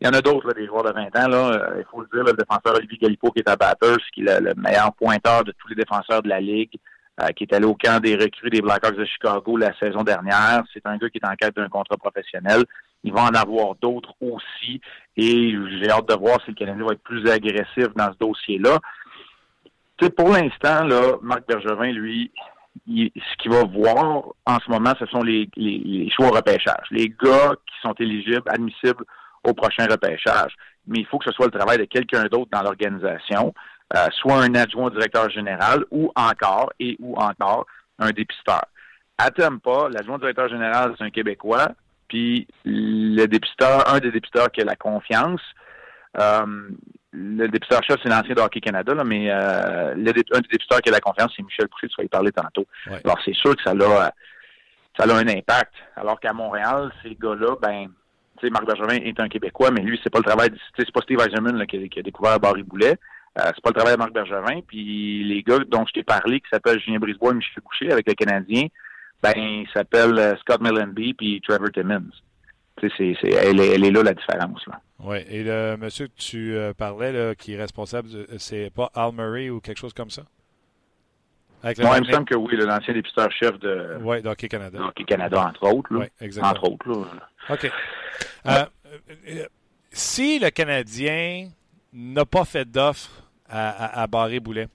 y 0.00 0.06
en 0.06 0.12
a 0.12 0.20
d'autres, 0.20 0.52
des 0.54 0.66
joueurs 0.66 0.84
de 0.84 0.92
20 0.92 1.04
ans. 1.16 1.28
Là, 1.28 1.50
euh, 1.50 1.74
il 1.78 1.84
faut 1.90 2.00
le 2.00 2.08
dire, 2.12 2.24
le 2.24 2.32
défenseur 2.32 2.76
Olivier 2.76 2.98
Galipo, 2.98 3.30
qui 3.30 3.40
est 3.40 3.48
à 3.48 3.56
Batters, 3.56 3.98
qui 4.12 4.22
est 4.22 4.40
le, 4.40 4.54
meilleur 4.56 4.92
pointeur 4.94 5.44
de 5.44 5.52
tous 5.52 5.68
les 5.68 5.74
défenseurs 5.74 6.22
de 6.22 6.28
la 6.28 6.40
Ligue, 6.40 6.76
euh, 7.20 7.28
qui 7.28 7.44
est 7.44 7.54
allé 7.54 7.66
au 7.66 7.74
camp 7.74 8.00
des 8.00 8.16
recrues 8.16 8.50
des 8.50 8.62
Blackhawks 8.62 8.96
de 8.96 9.04
Chicago 9.04 9.56
la 9.56 9.76
saison 9.78 10.02
dernière. 10.02 10.62
C'est 10.72 10.86
un 10.86 10.96
gars 10.96 11.08
qui 11.08 11.18
est 11.18 11.26
en 11.26 11.34
quête 11.34 11.54
d'un 11.56 11.68
contrat 11.68 11.96
professionnel. 11.96 12.64
Il 13.04 13.12
va 13.12 13.22
en 13.22 13.34
avoir 13.34 13.74
d'autres 13.76 14.14
aussi. 14.20 14.80
Et 15.16 15.54
j'ai 15.78 15.90
hâte 15.90 16.08
de 16.08 16.14
voir 16.14 16.40
si 16.44 16.50
le 16.50 16.56
Canadien 16.56 16.84
va 16.84 16.92
être 16.92 17.02
plus 17.02 17.28
agressif 17.28 17.88
dans 17.96 18.12
ce 18.12 18.18
dossier-là. 18.18 18.78
pour 20.16 20.28
l'instant, 20.28 20.84
là, 20.84 21.16
Marc 21.22 21.46
Bergevin, 21.46 21.92
lui, 21.92 22.30
ce 22.86 23.36
qu'il 23.38 23.50
va 23.50 23.64
voir 23.64 24.24
en 24.46 24.58
ce 24.64 24.70
moment, 24.70 24.92
ce 24.98 25.06
sont 25.06 25.22
les, 25.22 25.48
les, 25.56 26.10
choix 26.10 26.28
au 26.28 26.34
repêchage. 26.34 26.86
Les 26.90 27.08
gars 27.08 27.52
qui 27.66 27.80
sont 27.82 27.94
éligibles, 27.98 28.48
admissibles 28.48 29.04
au 29.44 29.52
prochain 29.52 29.86
repêchage. 29.90 30.54
Mais 30.86 31.00
il 31.00 31.06
faut 31.06 31.18
que 31.18 31.26
ce 31.26 31.32
soit 31.32 31.46
le 31.46 31.58
travail 31.58 31.78
de 31.78 31.84
quelqu'un 31.84 32.24
d'autre 32.24 32.50
dans 32.50 32.62
l'organisation, 32.62 33.54
euh, 33.94 34.06
soit 34.12 34.42
un 34.42 34.54
adjoint 34.54 34.90
directeur 34.90 35.30
général 35.30 35.84
ou 35.90 36.10
encore, 36.16 36.72
et 36.80 36.96
ou 37.00 37.16
encore, 37.16 37.66
un 37.98 38.10
dépisteur. 38.10 38.62
À 39.18 39.30
pas, 39.30 39.88
l'adjoint 39.90 40.18
directeur 40.18 40.48
général, 40.48 40.94
c'est 40.98 41.04
un 41.04 41.10
Québécois, 41.10 41.68
puis 42.12 42.46
le 42.66 43.24
dépisteur, 43.24 43.88
un 43.88 43.98
des 43.98 44.10
dépisteurs 44.10 44.50
qui 44.52 44.60
a 44.60 44.64
la 44.64 44.76
confiance, 44.76 45.40
euh, 46.20 46.68
le 47.10 47.48
dépisteur-chef, 47.48 48.00
c'est 48.02 48.10
l'ancien 48.10 48.34
de 48.34 48.40
Hockey 48.42 48.60
Canada, 48.60 48.92
là, 48.92 49.02
mais 49.02 49.30
euh, 49.30 49.94
le, 49.94 50.10
un 50.10 50.40
des 50.40 50.48
dépisteurs 50.52 50.82
qui 50.82 50.90
a 50.90 50.92
la 50.92 51.00
confiance, 51.00 51.32
c'est 51.34 51.42
Michel 51.42 51.68
Boucher, 51.68 51.88
tu 51.88 51.94
vas 51.96 52.04
y 52.04 52.08
parler 52.08 52.30
tantôt. 52.30 52.66
Alors, 52.86 53.18
c'est 53.24 53.34
sûr 53.34 53.56
que 53.56 53.62
ça 53.62 53.72
l'a 53.72 54.12
ça 54.98 55.04
a 55.04 55.14
un 55.14 55.26
impact. 55.26 55.72
Alors 55.96 56.20
qu'à 56.20 56.34
Montréal, 56.34 56.92
ces 57.02 57.14
gars-là, 57.14 57.56
ben, 57.62 57.86
tu 58.38 58.46
sais, 58.46 58.50
Marc 58.50 58.66
Bergevin 58.66 59.02
est 59.02 59.18
un 59.20 59.28
Québécois, 59.28 59.70
mais 59.70 59.80
lui, 59.80 59.98
c'est 60.04 60.10
pas 60.10 60.18
le 60.18 60.24
travail, 60.24 60.50
c'est 60.76 60.92
pas 60.92 61.00
Steve 61.00 61.18
Eisenman 61.18 61.66
qui, 61.66 61.88
qui, 61.88 61.98
a 61.98 62.02
découvert 62.02 62.38
Barry 62.38 62.62
Boulet. 62.62 62.98
Euh, 63.38 63.50
c'est 63.54 63.62
pas 63.62 63.70
le 63.70 63.74
travail 63.74 63.94
de 63.94 63.98
Marc 63.98 64.12
Bergevin. 64.12 64.60
Puis 64.68 65.24
les 65.24 65.42
gars 65.42 65.60
dont 65.66 65.86
je 65.86 65.92
t'ai 65.94 66.02
parlé, 66.02 66.40
qui 66.40 66.48
s'appellent 66.52 66.78
Julien 66.78 66.98
Brisebois 66.98 67.30
et 67.30 67.36
Michel 67.36 67.62
Couché 67.62 67.90
avec 67.90 68.06
le 68.06 68.12
Canadien, 68.12 68.66
ben, 69.22 69.32
ils 69.36 69.68
s'appellent 69.72 70.18
euh, 70.18 70.36
Scott 70.38 70.60
Millenby 70.60 71.14
puis 71.14 71.40
Trevor 71.46 71.70
Timmons. 71.72 72.10
C'est, 72.80 72.90
c'est, 72.98 73.30
elle, 73.30 73.60
est, 73.60 73.74
elle, 73.74 73.84
est, 73.84 73.90
là 73.90 74.02
la 74.02 74.14
différence. 74.14 74.66
Là. 74.66 74.80
Oui, 74.98 75.18
et 75.28 75.44
le 75.44 75.76
monsieur 75.76 76.08
que 76.08 76.16
tu 76.16 76.56
euh, 76.56 76.72
parlais, 76.72 77.12
là, 77.12 77.34
qui 77.34 77.54
est 77.54 77.58
responsable, 77.58 78.08
c'est 78.38 78.70
pas 78.74 78.90
Al 78.94 79.12
Murray 79.12 79.50
ou 79.50 79.60
quelque 79.60 79.78
chose 79.78 79.92
comme 79.92 80.10
ça? 80.10 80.22
Avec 81.62 81.78
Moi, 81.78 81.98
il 81.98 82.06
me 82.06 82.12
semble 82.12 82.24
que 82.24 82.34
oui, 82.34 82.56
l'ancien 82.56 82.92
dépisteur-chef 82.92 83.58
de, 83.60 83.98
ouais, 84.02 84.26
Hockey 84.26 84.48
Canada. 84.48 84.80
Hockey 84.80 85.04
Canada, 85.04 85.46
entre 85.46 85.72
autres. 85.72 85.94
Là. 85.94 86.00
Oui, 86.00 86.06
exactement. 86.20 86.50
Entre 86.50 86.70
autres. 86.70 86.88
Là. 86.88 87.54
OK. 87.54 87.70
Euh, 88.46 89.46
si 89.92 90.40
le 90.40 90.50
Canadien 90.50 91.50
n'a 91.92 92.24
pas 92.24 92.44
fait 92.44 92.68
d'offre 92.68 93.10
à, 93.48 93.68
à, 93.68 94.02
à 94.02 94.06
Barré 94.08 94.40
Boulet, 94.40 94.66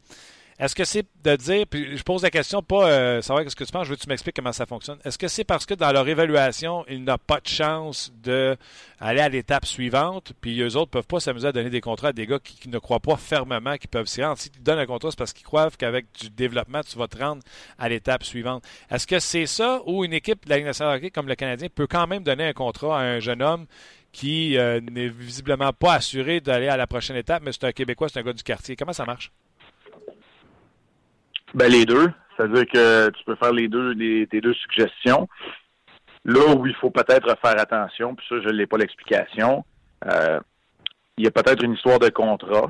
est-ce 0.60 0.74
que 0.74 0.86
c'est 0.86 1.06
de 1.24 1.36
dire, 1.36 1.68
puis 1.70 1.96
je 1.98 2.02
pose 2.02 2.24
la 2.24 2.32
question, 2.32 2.64
pas 2.64 2.90
euh, 2.90 3.22
savoir 3.22 3.48
ce 3.48 3.56
que 3.56 3.64
tu 3.64 3.72
penses, 3.72 3.86
je 3.86 3.92
veux 3.92 3.96
que 3.96 4.02
tu 4.02 4.10
m'expliques 4.10 4.36
comment 4.36 4.52
ça 4.52 4.66
fonctionne. 4.66 4.98
Est-ce 5.06 5.20
que 5.20 5.28
c'est 5.28 5.44
parce 5.44 5.68
que 5.68 5.76
dans 5.76 5.92
leur 5.92 6.08
évaluation, 6.08 6.84
il 6.90 7.04
n'a 7.04 7.20
pas 7.20 7.40
de 7.40 7.48
chance 7.48 8.12
d'aller 8.24 8.58
à 9.00 9.30
l'étape 9.30 9.68
suivante, 9.68 10.34
puis 10.42 10.60
eux 10.62 10.76
autres 10.76 10.90
ne 10.90 10.94
peuvent 10.94 11.08
pas 11.08 11.20
s'amuser 11.20 11.48
à 11.48 11.52
donner 11.52 11.70
des 11.70 11.82
contrats 11.82 12.08
à 12.08 12.14
des 12.14 12.26
gars 12.26 12.40
qui, 12.40 12.70
ne 12.70 12.80
croient 12.80 13.00
pas 13.00 13.18
fermement 13.18 13.78
qu'ils 13.78 13.90
peuvent 13.90 14.08
s'y 14.08 14.24
rendre? 14.24 14.40
Si 14.40 14.50
tu 14.50 14.60
donnes 14.60 14.80
un 14.80 14.88
contrat, 14.88 15.12
c'est 15.12 15.20
parce 15.20 15.32
qu'ils 15.32 15.46
croient 15.46 15.70
qu'avec 15.78 16.08
du 16.20 16.32
développement, 16.32 16.82
tu 16.82 16.98
vas 16.98 17.08
te 17.08 17.20
rendre 17.20 17.44
à 17.78 17.88
l'étape 17.88 18.24
suivante. 18.24 18.64
Est-ce 18.90 19.06
que 19.06 19.20
c'est 19.20 19.46
ça 19.46 19.82
ou 19.86 20.06
une 20.06 20.14
équipe 20.14 20.46
de 20.46 20.50
la 20.50 20.60
nationale 20.62 20.98
hockey 20.98 21.12
comme 21.12 21.28
le 21.28 21.36
Canadien 21.36 21.68
peut 21.74 21.88
quand 21.88 22.08
même 22.08 22.24
donner 22.24 22.46
un 22.46 22.54
contrat 22.54 23.00
à 23.00 23.04
un 23.04 23.20
jeune 23.20 23.44
homme 23.44 23.68
qui 24.12 24.58
euh, 24.58 24.82
n'est 24.82 25.10
visiblement 25.10 25.72
pas 25.72 25.94
assuré 25.94 26.42
d'aller 26.42 26.68
à 26.68 26.78
la 26.78 26.88
prochaine 26.88 27.16
étape, 27.16 27.44
mais 27.46 27.52
c'est 27.52 27.66
un 27.66 27.72
Québécois, 27.72 28.10
c'est 28.10 28.20
un 28.20 28.24
gars 28.24 28.34
du 28.34 28.42
quartier? 28.42 28.76
Comment 28.76 28.94
ça 28.94 29.06
marche? 29.06 29.32
Ben, 31.54 31.72
les 31.72 31.86
deux. 31.86 32.12
C'est-à-dire 32.36 32.66
que 32.68 33.10
tu 33.10 33.24
peux 33.26 33.36
faire 33.36 33.54
les 33.54 33.68
deux, 33.68 33.92
les, 33.92 34.28
tes 34.28 34.42
deux 34.42 34.54
suggestions. 34.54 35.28
Là 36.26 36.56
où 36.56 36.68
il 36.68 36.76
faut 36.76 36.92
peut-être 36.92 37.38
faire 37.42 37.60
attention, 37.60 38.16
puis 38.16 38.26
ça, 38.30 38.36
je 38.42 38.50
n'ai 38.50 38.66
pas 38.68 38.78
l'explication, 38.78 39.64
euh, 40.06 40.40
il 41.18 41.24
y 41.24 41.28
a 41.28 41.32
peut-être 41.32 41.64
une 41.64 41.74
histoire 41.74 42.00
de 42.00 42.10
contrat. 42.10 42.70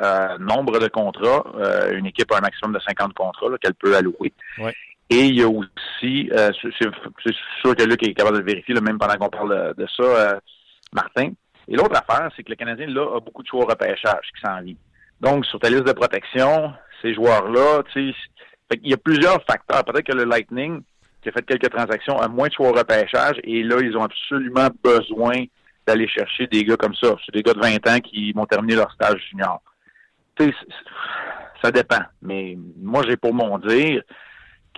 Euh, 0.00 0.36
nombre 0.38 0.78
de 0.78 0.88
contrats. 0.88 1.44
Euh, 1.56 1.96
une 1.96 2.06
équipe 2.06 2.30
a 2.30 2.36
un 2.36 2.42
maximum 2.42 2.74
de 2.74 2.80
50 2.80 3.14
contrats 3.14 3.56
qu'elle 3.58 3.74
peut 3.74 3.96
allouer. 3.96 4.32
Ouais. 4.58 4.74
Et 5.08 5.26
il 5.26 5.36
y 5.36 5.42
a 5.42 5.48
aussi, 5.48 6.30
euh, 6.32 6.50
c'est 6.62 7.34
sûr 7.60 7.76
que 7.76 7.82
Luc 7.84 8.02
est 8.02 8.12
capable 8.12 8.36
de 8.36 8.42
le 8.42 8.46
vérifier, 8.46 8.74
là, 8.74 8.80
même 8.80 8.98
pendant 8.98 9.14
qu'on 9.16 9.28
parle 9.28 9.74
de, 9.76 9.86
ça, 9.96 10.02
euh, 10.02 10.40
Martin. 10.92 11.30
Et 11.68 11.76
l'autre 11.76 11.96
affaire, 11.96 12.30
c'est 12.36 12.42
que 12.42 12.50
le 12.50 12.56
Canadien, 12.56 12.86
là, 12.88 13.16
a 13.16 13.20
beaucoup 13.20 13.42
de 13.42 13.48
choix 13.48 13.64
au 13.64 13.66
repêchage 13.66 14.26
qui 14.34 14.40
s'en 14.44 14.60
vient. 14.62 14.74
Donc, 15.20 15.46
sur 15.46 15.60
ta 15.60 15.70
liste 15.70 15.84
de 15.84 15.92
protection, 15.92 16.72
ces 17.02 17.14
joueurs-là, 17.14 17.82
il 17.94 18.14
y 18.82 18.94
a 18.94 18.96
plusieurs 18.96 19.42
facteurs. 19.44 19.84
Peut-être 19.84 20.06
que 20.06 20.16
le 20.16 20.24
Lightning, 20.24 20.82
qui 21.22 21.28
a 21.28 21.32
fait 21.32 21.44
quelques 21.44 21.70
transactions, 21.70 22.18
a 22.18 22.28
moins 22.28 22.48
de 22.48 22.52
choix 22.52 22.68
au 22.68 22.72
repêchage, 22.72 23.36
et 23.44 23.62
là, 23.62 23.76
ils 23.80 23.96
ont 23.96 24.04
absolument 24.04 24.68
besoin 24.82 25.44
d'aller 25.86 26.08
chercher 26.08 26.46
des 26.46 26.64
gars 26.64 26.76
comme 26.76 26.94
ça. 26.94 27.16
C'est 27.24 27.34
des 27.34 27.42
gars 27.42 27.54
de 27.54 27.60
20 27.60 27.88
ans 27.88 28.00
qui 28.00 28.32
vont 28.32 28.46
terminer 28.46 28.74
leur 28.76 28.92
stage 28.92 29.22
junior. 29.30 29.62
Ça 31.62 31.70
dépend. 31.70 32.02
Mais 32.22 32.58
moi, 32.78 33.02
j'ai 33.08 33.16
pour 33.16 33.32
mon 33.32 33.58
dire 33.58 34.02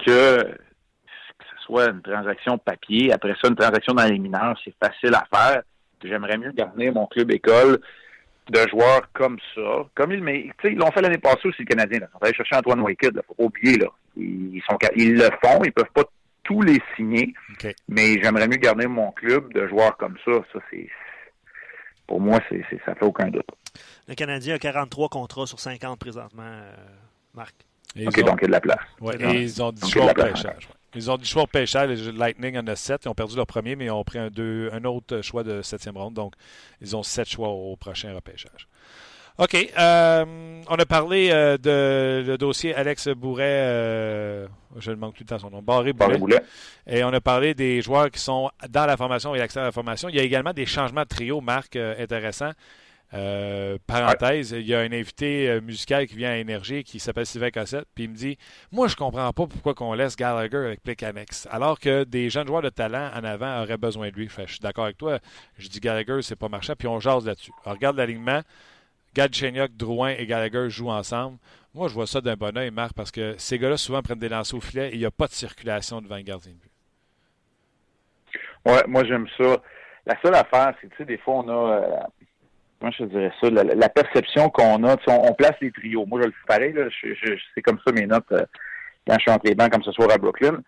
que 0.07 0.43
que 0.43 1.45
ce 1.57 1.65
soit 1.65 1.91
une 1.91 2.03
transaction 2.03 2.59
papier, 2.59 3.13
après 3.13 3.35
ça, 3.41 3.49
une 3.49 3.57
transaction 3.57 3.95
dans 3.95 4.05
les 4.05 4.19
mineurs, 4.19 4.59
c'est 4.65 4.75
facile 4.83 5.15
à 5.15 5.25
faire. 5.33 5.63
J'aimerais 6.03 6.39
mieux 6.39 6.53
garder 6.53 6.91
mon 6.91 7.07
club 7.07 7.31
école 7.33 7.81
de 8.51 8.69
joueurs 8.69 9.11
comme 9.13 9.39
ça. 9.55 9.87
Comme 9.95 10.13
ils, 10.13 10.23
mais, 10.23 10.51
ils 10.65 10.77
l'ont 10.77 10.91
fait 10.91 11.03
l'année 11.03 11.19
passée 11.19 11.49
aussi, 11.49 11.61
les 11.61 11.67
Canadiens. 11.67 12.01
Ils 12.01 12.13
sont 12.13 12.23
allés 12.23 12.35
chercher 12.35 12.57
Antoine 12.57 12.81
Wicked. 12.81 13.13
Il 13.15 13.23
faut 13.27 13.35
pas 13.35 13.45
oublier. 13.45 13.79
Là. 13.79 13.87
Ils, 14.17 14.63
sont, 14.69 14.79
ils 14.97 15.15
le 15.15 15.29
font. 15.43 15.63
Ils 15.65 15.73
peuvent 15.73 15.93
pas 15.95 16.05
tous 16.45 16.63
les 16.63 16.81
signer. 16.97 17.35
Mais 17.89 18.21
j'aimerais 18.23 18.49
mieux 18.49 18.57
garder 18.57 18.87
mon 18.87 19.11
club 19.13 19.53
de 19.53 19.67
joueurs 19.69 19.97
comme 19.97 20.17
ça. 20.25 20.33
Ça, 20.53 20.59
c'est. 20.71 20.89
Pour 22.07 22.21
moi, 22.21 22.41
c'est, 22.49 22.65
ça 22.87 22.95
fait 22.95 23.05
aucun 23.05 23.29
doute. 23.29 23.49
Le 24.09 24.15
Canadien 24.15 24.55
a 24.55 24.59
43 24.59 25.11
contrats 25.11 25.47
sur 25.47 25.61
50 25.61 25.99
présentement, 25.99 26.43
euh, 26.43 26.73
Marc. 27.35 27.55
OK, 27.97 28.21
donc 28.23 28.39
il 28.41 28.43
y 28.43 28.45
a 28.45 28.47
de 28.47 28.53
la 28.53 28.61
place. 28.61 28.79
Et 29.21 29.43
ils 29.43 29.63
ont 29.63 29.73
du 29.73 29.87
choix 29.91 30.11
au 30.11 30.15
pêchage. 30.15 30.69
Ils 30.95 31.11
ont 31.11 31.17
du 31.17 31.25
choix 31.25 31.43
au 31.43 31.47
pêchage. 31.47 31.91
Les 31.91 32.13
Lightning 32.13 32.59
en 32.59 32.67
a 32.67 32.77
7. 32.77 33.05
Ils 33.05 33.09
ont 33.09 33.15
perdu 33.15 33.37
leur 33.37 33.47
premier, 33.47 33.77
mais 33.77 33.87
ils 33.87 33.91
ont 33.91 34.05
pris 34.05 34.19
un, 34.19 34.29
deux, 34.29 34.71
un 34.73 34.85
autre 34.85 35.21
choix 35.23 35.45
de 35.45 35.63
septième 35.63 35.97
ronde. 35.97 36.15
Donc, 36.15 36.35
ils 36.81 36.97
ont 36.97 37.03
7 37.03 37.29
choix 37.29 37.49
au 37.49 37.77
prochain 37.77 38.15
repêchage. 38.15 38.69
OK. 39.39 39.55
Euh, 39.79 40.25
on 40.69 40.75
a 40.75 40.87
parlé 40.87 41.31
euh, 41.31 41.57
de 41.57 42.25
le 42.27 42.37
dossier 42.37 42.75
Alex 42.75 43.09
Bourret. 43.09 43.45
Euh, 43.47 44.49
je 44.79 44.91
ne 44.91 44.97
manque 44.97 45.15
plus 45.15 45.25
de 45.25 45.29
temps 45.29 45.39
son 45.39 45.51
nom. 45.51 45.63
Barré 45.63 45.93
Boulet. 45.93 46.43
Et 46.89 47.05
on 47.05 47.13
a 47.13 47.21
parlé 47.21 47.55
des 47.55 47.81
joueurs 47.81 48.11
qui 48.11 48.19
sont 48.19 48.51
dans 48.69 48.85
la 48.85 48.97
formation 48.97 49.37
et 49.37 49.39
l'accès 49.39 49.61
à 49.61 49.65
la 49.65 49.73
formation. 49.73 50.09
Il 50.09 50.17
y 50.17 50.19
a 50.19 50.25
également 50.25 50.53
des 50.53 50.67
changements 50.67 51.03
de 51.03 51.09
trio, 51.09 51.41
Marc, 51.41 51.77
intéressants. 51.77 52.53
Euh, 53.15 53.79
parenthèse, 53.87 54.51
il 54.51 54.67
y 54.67 54.75
a 54.75 54.81
un 54.81 54.93
invité 54.93 55.49
euh, 55.49 55.61
musical 55.63 56.07
qui 56.07 56.17
vient 56.17 56.31
à 56.31 56.37
Énergie 56.37 56.85
qui 56.85 57.01
s'appelle 57.01 57.25
Sylvain 57.25 57.51
Cossette, 57.51 57.87
puis 57.95 58.05
il 58.05 58.11
me 58.11 58.15
dit 58.15 58.37
Moi, 58.71 58.87
je 58.89 58.97
comprends 58.97 59.33
pas 59.33 59.47
pourquoi 59.47 59.75
qu'on 59.75 59.95
laisse 59.95 60.15
Gallagher 60.15 60.59
avec 60.59 60.83
Plekanex, 60.83 61.49
alors 61.51 61.79
que 61.79 62.05
des 62.05 62.29
jeunes 62.29 62.47
joueurs 62.47 62.61
de 62.61 62.69
talent 62.69 63.11
en 63.15 63.25
avant 63.25 63.63
auraient 63.63 63.79
besoin 63.79 64.11
de 64.11 64.15
lui. 64.15 64.29
je 64.29 64.45
suis 64.45 64.61
d'accord 64.61 64.85
avec 64.85 64.99
toi. 64.99 65.19
Je 65.57 65.69
dis 65.69 65.81
Gallagher, 65.81 66.21
c'est 66.21 66.37
pas 66.37 66.51
marchand, 66.51 66.75
puis 66.79 66.87
on 66.87 67.01
jase 67.01 67.25
là-dessus. 67.25 67.53
regarde 67.65 67.97
l'alignement. 67.97 68.43
Galchenyuk, 69.15 69.75
Drouin 69.75 70.11
et 70.11 70.27
Gallagher 70.27 70.69
jouent 70.69 70.91
ensemble. 70.91 71.39
Moi, 71.75 71.89
je 71.89 71.95
vois 71.95 72.07
ça 72.07 72.21
d'un 72.21 72.37
bon 72.37 72.57
oeil, 72.57 72.71
Marc, 72.71 72.93
parce 72.93 73.11
que 73.11 73.35
ces 73.39 73.59
gars-là 73.59 73.77
souvent 73.79 74.03
prennent 74.03 74.19
des 74.19 74.29
lancers 74.29 74.59
au 74.59 74.61
filet 74.61 74.91
et 74.91 74.95
il 74.95 74.99
n'y 74.99 75.07
a 75.07 75.11
pas 75.11 75.27
de 75.27 75.33
circulation 75.33 76.03
devant 76.03 76.17
le 76.17 76.23
gardien 76.23 76.53
de 76.53 76.59
but. 76.59 76.71
Ouais, 78.67 78.85
moi 78.87 79.05
j'aime 79.05 79.27
ça. 79.39 79.57
La 80.07 80.21
seule 80.21 80.35
affaire, 80.35 80.75
c'est 80.81 80.89
que 80.89 81.03
des 81.05 81.19
fois, 81.19 81.37
on 81.37 81.49
a. 81.49 81.73
Euh, 81.73 82.01
moi, 82.81 82.91
je 82.97 83.05
dirais 83.05 83.33
ça, 83.41 83.51
la, 83.51 83.89
perception 83.89 84.51
qu'on 84.51 84.85
a, 84.85 84.97
on, 85.09 85.35
place 85.35 85.57
les 85.61 85.73
trios. 85.73 86.07
Moi, 86.07 86.21
je 86.23 86.27
le 86.27 86.33
fais 86.33 86.47
pareil, 86.47 86.73
là, 86.73 86.85
c'est 87.55 87.63
comme 87.63 87.79
ça 87.85 87.93
mes 87.93 88.07
notes 88.07 88.31
euh, 88.33 88.45
quand 89.07 89.15
je 89.15 89.21
suis 89.21 89.31
entre 89.31 89.47
les 89.47 89.55
bancs 89.55 89.71
comme 89.73 89.83
ce 89.83 89.93
soir 89.93 90.09
à 90.13 90.19
Brooklyn. 90.19 90.63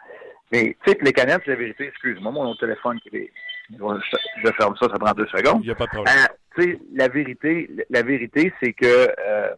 Mais, 0.52 0.76
tu 0.84 0.90
sais, 0.90 0.98
les 1.00 1.12
canettes, 1.12 1.42
c'est 1.44 1.52
la 1.52 1.56
vérité, 1.56 1.86
excuse-moi, 1.86 2.32
mon 2.32 2.54
téléphone 2.56 2.98
qui 3.00 3.16
est... 3.16 3.32
Je 3.70 4.50
ferme 4.58 4.74
ça, 4.76 4.88
ça 4.88 4.98
prend 4.98 5.12
deux 5.12 5.28
secondes. 5.28 5.60
Il 5.62 5.66
n'y 5.66 5.72
a 5.72 5.76
pas 5.76 5.84
de 5.84 5.90
problème. 5.90 6.14
Euh, 6.16 6.26
tu 6.56 6.62
sais, 6.62 6.78
la 6.92 7.06
vérité, 7.06 7.70
la 7.88 8.02
vérité, 8.02 8.52
c'est 8.60 8.72
que 8.72 9.14
euh, 9.26 9.54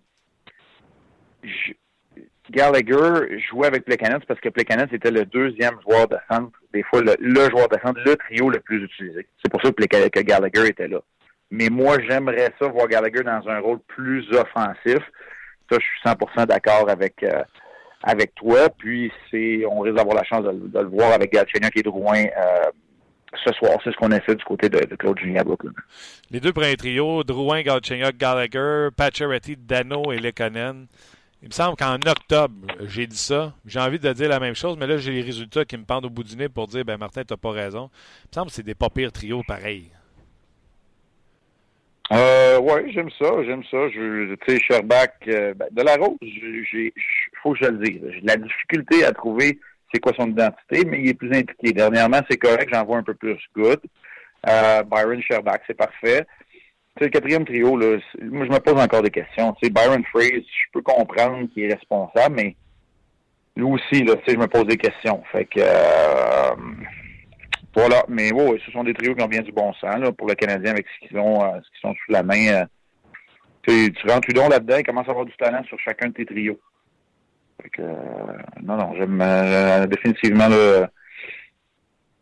Gallagher 2.51 3.39
jouait 3.49 3.69
avec 3.69 3.87
Plekanec 3.87 4.27
parce 4.27 4.41
que 4.41 4.51
Plekanec 4.51 4.93
était 4.93 5.11
le 5.11 5.25
deuxième 5.25 5.81
joueur 5.81 6.07
de 6.09 6.19
centre, 6.31 6.53
des 6.75 6.83
fois 6.83 7.01
le, 7.01 7.51
joueur 7.51 7.69
de 7.69 7.79
centre, 7.83 7.99
le 8.05 8.15
trio 8.17 8.51
le 8.51 8.61
plus 8.61 8.85
utilisé. 8.85 9.27
C'est 9.43 9.51
pour 9.51 9.63
ça 9.63 9.71
que 9.73 10.21
Gallagher 10.21 10.67
était 10.69 10.89
là. 10.89 11.01
Mais 11.53 11.69
moi, 11.69 11.99
j'aimerais 12.09 12.49
ça 12.59 12.67
voir 12.67 12.89
Gallagher 12.89 13.23
dans 13.23 13.47
un 13.47 13.61
rôle 13.61 13.79
plus 13.87 14.27
offensif. 14.33 15.01
Ça, 15.71 15.79
je 15.79 15.85
suis 15.85 16.01
100% 16.03 16.47
d'accord 16.47 16.89
avec 16.89 17.23
euh, 17.23 17.43
avec 18.03 18.35
toi. 18.35 18.71
Puis, 18.71 19.13
c'est, 19.31 19.67
on 19.67 19.81
risque 19.81 19.97
d'avoir 19.97 20.17
la 20.17 20.25
chance 20.25 20.45
de, 20.45 20.79
le 20.81 20.89
voir 20.89 21.13
avec 21.13 21.31
Galchenyuk 21.31 21.77
et 21.77 21.83
Drouin 21.83 22.25
euh, 22.25 22.71
ce 23.45 23.53
soir. 23.53 23.79
C'est 23.85 23.93
ce 23.93 23.97
qu'on 23.97 24.11
a 24.13 24.21
fait 24.21 24.35
du 24.35 24.45
côté 24.45 24.71
de, 24.71 24.79
Claude 24.97 25.19
Julien 25.19 25.43
Brooklyn. 25.43 25.73
Les 26.31 26.41
deux 26.41 26.55
premiers 26.55 26.77
trios, 26.77 27.23
Drouin, 27.23 27.61
Galchenyuk, 27.61 28.17
Gallagher, 28.17 28.89
Pacioretty, 28.97 29.59
Dano 29.59 30.11
et 30.11 30.21
Lekonen. 30.21 30.87
Il 31.43 31.49
me 31.49 31.53
semble 31.53 31.77
qu'en 31.77 31.97
octobre, 31.97 32.55
j'ai 32.87 33.07
dit 33.07 33.19
ça. 33.19 33.53
J'ai 33.67 33.79
envie 33.79 33.99
de 33.99 34.11
dire 34.15 34.29
la 34.31 34.41
même 34.41 34.55
chose, 34.55 34.79
mais 34.79 34.87
là, 34.87 34.97
j'ai 34.97 35.13
les 35.13 35.23
résultats 35.23 35.67
qui 35.67 35.77
me 35.77 35.85
pendent 35.85 36.07
au 36.07 36.11
bout 36.11 36.25
du 36.25 36.35
nez 36.35 36.49
pour 36.49 36.67
dire, 36.67 36.83
ben 36.83 36.97
Martin, 36.97 37.25
t'as 37.25 37.37
pas 37.37 37.51
raison. 37.51 37.91
Il 38.25 38.29
me 38.31 38.35
semble 38.37 38.47
que 38.47 38.55
c'est 38.55 38.63
des 38.63 38.75
pas 38.75 38.89
pires 38.89 39.13
trios 39.13 39.43
pareils. 39.47 39.91
Euh, 42.13 42.59
oui, 42.61 42.93
j'aime 42.93 43.11
ça, 43.19 43.43
j'aime 43.45 43.65
ça. 43.65 43.89
Je, 43.89 44.35
tu 44.35 44.39
sais, 44.47 44.61
Sherbach, 44.61 45.09
euh, 45.29 45.55
ben, 45.55 45.69
de 45.71 45.83
la 45.83 45.97
rose, 45.97 46.19
j'ai, 46.21 46.93
faut 47.43 47.53
que 47.53 47.59
je 47.65 47.71
le 47.71 47.79
dise. 47.79 48.01
J'ai 48.13 48.21
de 48.21 48.27
la 48.27 48.37
difficulté 48.37 49.05
à 49.05 49.13
trouver 49.13 49.59
c'est 49.93 50.01
quoi 50.01 50.13
son 50.19 50.29
identité, 50.29 50.85
mais 50.87 51.01
il 51.01 51.09
est 51.09 51.15
plus 51.15 51.33
impliqué. 51.33 51.73
Dernièrement, 51.73 52.21
c'est 52.31 52.37
correct, 52.37 52.69
j'en 52.73 52.85
vois 52.85 52.99
un 52.99 53.03
peu 53.03 53.15
plus 53.15 53.39
good. 53.55 53.81
Euh, 54.49 54.83
Byron 54.83 55.23
Sherbach, 55.23 55.61
c'est 55.67 55.77
parfait. 55.77 56.27
C'est 56.99 57.05
le 57.05 57.11
quatrième 57.11 57.47
trio, 57.47 57.77
là. 57.77 57.99
Moi, 58.21 58.47
je 58.47 58.51
me 58.51 58.59
pose 58.59 58.81
encore 58.81 59.03
des 59.03 59.11
questions. 59.11 59.55
Tu 59.55 59.67
sais, 59.67 59.73
Byron 59.73 60.05
Fraser, 60.11 60.45
je 60.45 60.71
peux 60.73 60.83
comprendre 60.83 61.49
qu'il 61.53 61.65
est 61.65 61.75
responsable, 61.75 62.35
mais 62.35 62.57
lui 63.57 63.65
aussi, 63.65 64.03
là, 64.05 64.17
tu 64.17 64.25
sais, 64.27 64.33
je 64.33 64.39
me 64.39 64.47
pose 64.47 64.67
des 64.67 64.77
questions. 64.77 65.23
Fait 65.33 65.47
que, 65.47 65.61
euh, 65.61 66.55
voilà, 67.75 68.05
mais 68.09 68.33
oui, 68.33 68.61
ce 68.65 68.71
sont 68.73 68.85
des 68.85 68.95
trios 68.95 69.15
qui 69.15 69.23
ont 69.23 69.29
bien 69.29 69.43
du 69.43 69.53
bon 69.53 69.73
sens 69.75 69.99
là, 69.99 70.13
pour 70.13 70.29
le 70.29 70.35
Canadien 70.35 70.73
avec 70.73 70.87
ce 70.87 71.09
qu'ils 71.09 71.19
ont, 71.19 71.43
euh, 71.43 71.59
ce 71.63 71.71
qu'ils 71.71 71.81
sont 71.81 71.95
sous 71.95 72.13
la 72.13 72.23
main. 72.23 72.47
Euh, 72.49 72.65
tu, 73.67 73.93
tu 73.93 74.07
rentres 74.09 74.29
là-dedans 74.35 74.77
et 74.77 74.83
commence 74.83 75.07
à 75.07 75.11
avoir 75.11 75.25
du 75.27 75.37
talent 75.37 75.63
sur 75.65 75.79
chacun 75.79 76.09
de 76.09 76.15
tes 76.15 76.27
trios. 76.27 76.61
Fait 77.63 77.71
que, 77.71 77.83
euh, 77.83 77.95
non, 78.63 78.77
non, 78.77 78.95
j'aime 78.97 79.89
définitivement 79.89 80.49
le 80.49 80.87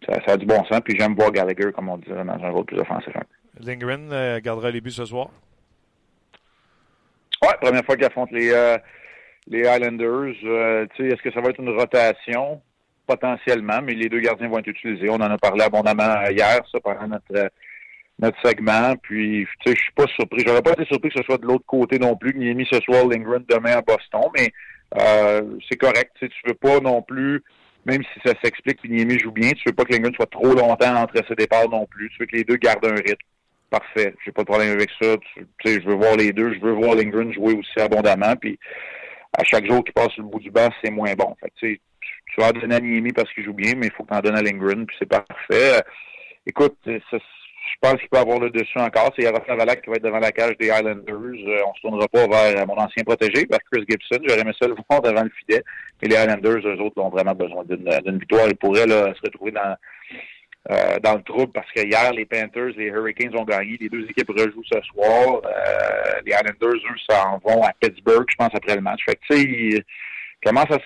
ça, 0.07 0.33
a 0.33 0.37
du 0.37 0.47
bon 0.47 0.65
sens. 0.65 0.81
Puis 0.85 0.97
j'aime 0.99 1.15
voir 1.15 1.31
Gallagher, 1.31 1.73
comme 1.73 1.89
on 1.89 1.99
disait, 1.99 2.15
dans 2.15 2.45
un 2.45 2.51
rôle 2.51 2.65
plus 2.65 2.79
offensif. 2.79 3.13
Lindgren 3.61 4.11
euh, 4.13 4.41
gardera 4.41 4.71
les 4.71 4.81
buts 4.81 4.91
ce 4.91 5.05
soir? 5.05 5.29
Oui, 7.43 7.49
première 7.61 7.85
fois 7.85 7.97
qu'il 7.97 8.05
affronte 8.05 8.31
les, 8.33 8.51
euh, 8.51 8.77
les 9.47 9.61
Islanders. 9.61 10.35
Euh, 10.45 10.87
est-ce 10.99 11.23
que 11.23 11.33
ça 11.33 11.41
va 11.41 11.51
être 11.51 11.61
une 11.61 11.77
rotation? 11.77 12.63
Potentiellement, 13.11 13.81
mais 13.83 13.95
les 13.95 14.09
deux 14.09 14.21
gardiens 14.21 14.49
vont 14.49 14.59
être 14.59 14.69
utilisés. 14.69 15.09
On 15.11 15.15
en 15.15 15.23
a 15.23 15.39
parlé 15.39 15.65
abondamment 15.65 16.29
hier, 16.31 16.61
ça, 16.71 16.79
pendant 16.81 17.09
notre, 17.09 17.51
notre 18.21 18.41
segment. 18.45 18.95
Puis, 19.03 19.47
tu 19.61 19.71
sais, 19.71 19.77
je 19.77 19.83
suis 19.83 19.93
pas 19.93 20.07
surpris. 20.15 20.45
J'aurais 20.47 20.63
pas 20.63 20.73
été 20.73 20.85
surpris 20.85 21.11
que 21.11 21.19
ce 21.19 21.25
soit 21.25 21.39
de 21.39 21.47
l'autre 21.47 21.65
côté 21.67 21.99
non 21.99 22.17
plus, 22.17 22.33
qu'il 22.33 22.47
ait 22.47 22.55
mis 22.55 22.69
ce 22.71 22.79
soir 22.81 23.07
Lindgren 23.07 23.45
demain 23.49 23.73
à 23.73 23.83
Boston, 23.83 24.31
mais 24.37 24.53
c'est 25.69 25.77
correct. 25.77 26.13
Tu 26.21 26.29
veux 26.47 26.55
pas 26.55 26.79
non 26.81 27.03
plus 27.03 27.43
même 27.87 28.03
si 28.03 28.21
ça 28.25 28.35
s'explique 28.43 28.83
que 28.83 28.89
Niemi 28.89 29.19
joue 29.19 29.33
bien, 29.33 29.51
tu 29.53 29.63
veux 29.67 29.73
pas 29.73 29.85
que 29.85 29.93
Lindgren 29.93 30.15
soit 30.15 30.31
trop 30.31 30.55
longtemps 30.55 30.95
entre 30.97 31.15
ses 31.27 31.35
départs 31.35 31.69
non 31.69 31.87
plus. 31.87 32.11
Tu 32.11 32.19
veux 32.21 32.27
que 32.27 32.37
les 32.37 32.45
deux 32.45 32.57
gardent 32.57 32.87
un 32.87 32.95
rythme. 32.95 33.17
Parfait. 33.71 34.15
J'ai 34.25 34.33
pas 34.33 34.43
de 34.43 34.47
problème 34.47 34.73
avec 34.73 34.91
ça. 35.01 35.17
Tu 35.35 35.47
sais, 35.65 35.81
je 35.81 35.87
veux 35.87 35.95
voir 35.95 36.17
les 36.17 36.33
deux. 36.33 36.53
Je 36.55 36.61
veux 36.61 36.73
voir 36.73 36.95
Lindgren 36.95 37.33
jouer 37.33 37.55
aussi 37.55 37.81
abondamment. 37.81 38.35
Puis 38.37 38.59
à 39.37 39.45
chaque 39.45 39.67
jour 39.67 39.85
qui 39.85 39.93
passe 39.93 40.11
sur 40.11 40.23
le 40.23 40.29
bout 40.29 40.41
du 40.41 40.51
banc, 40.51 40.69
c'est 40.83 40.91
moins 40.91 41.15
bon. 41.15 41.37
Tu 42.35 42.41
vas 42.41 42.53
donner 42.53 42.77
à 42.77 42.81
Niemi 42.81 43.13
parce 43.13 43.33
qu'il 43.33 43.45
joue 43.45 43.53
bien, 43.53 43.75
mais 43.77 43.87
il 43.87 43.93
faut 43.93 44.05
que 44.05 44.09
tu 44.09 44.15
en 44.15 44.21
donnes 44.21 44.37
à 44.37 44.43
Lindgren, 44.43 44.87
puis 44.87 44.97
c'est 44.99 45.09
parfait. 45.09 45.83
écoute, 46.47 46.77
ça, 47.11 47.19
je 47.71 47.89
pense 47.89 48.01
qu'il 48.01 48.09
peut 48.09 48.19
avoir 48.19 48.39
le 48.41 48.51
dessus 48.51 48.79
encore. 48.79 49.13
C'est 49.17 49.25
Yaroslav 49.25 49.59
Valak 49.59 49.83
qui 49.83 49.91
va 49.91 49.97
être 49.97 50.05
devant 50.05 50.19
la 50.19 50.33
cage 50.33 50.57
des 50.59 50.67
Islanders. 50.67 51.15
Euh, 51.15 51.63
on 51.67 51.75
se 51.75 51.81
tournera 51.83 52.09
pas 52.09 52.27
vers 52.27 52.67
mon 52.67 52.77
ancien 52.77 53.05
protégé, 53.05 53.47
vers 53.49 53.61
Chris 53.71 53.85
Gibson. 53.89 54.19
J'aurais 54.27 54.41
aimé 54.41 54.53
ça 54.61 54.67
le 54.67 54.75
voir 54.89 55.03
devant 55.03 55.23
le 55.23 55.31
filet. 55.31 55.63
Mais 56.03 56.09
les 56.09 56.17
Islanders, 56.17 56.67
eux 56.67 56.81
autres, 56.81 57.01
ont 57.01 57.11
vraiment 57.11 57.35
besoin 57.35 57.65
d'une 57.65 58.19
victoire. 58.19 58.49
Ils 58.49 58.57
pourraient 58.57 58.87
là, 58.87 59.13
se 59.15 59.21
retrouver 59.23 59.53
dans, 59.53 59.77
euh, 60.71 60.99
dans 61.01 61.17
le 61.17 61.23
trouble 61.23 61.53
parce 61.53 61.71
que 61.73 61.83
hier, 61.83 62.13
les 62.13 62.27
Panthers, 62.27 62.73
les 62.77 62.87
Hurricanes 62.87 63.37
ont 63.37 63.45
gagné. 63.45 63.77
Les 63.81 63.89
deux 63.89 64.05
équipes 64.05 64.31
rejouent 64.31 64.65
ce 64.71 64.81
soir. 64.83 65.41
Euh, 65.45 66.21
les 66.25 66.33
Islanders, 66.33 66.81
eux, 66.83 66.99
s'en 67.09 67.39
vont 67.39 67.63
à 67.63 67.73
Pittsburgh, 67.81 68.27
je 68.29 68.37
pense, 68.37 68.55
après 68.55 68.75
le 68.75 68.83
match. 68.83 69.01
Fait 69.07 69.17
que, 69.17 69.35
tu 69.35 69.73
sais, 69.73 69.85
comment 70.45 70.65
ça 70.69 70.79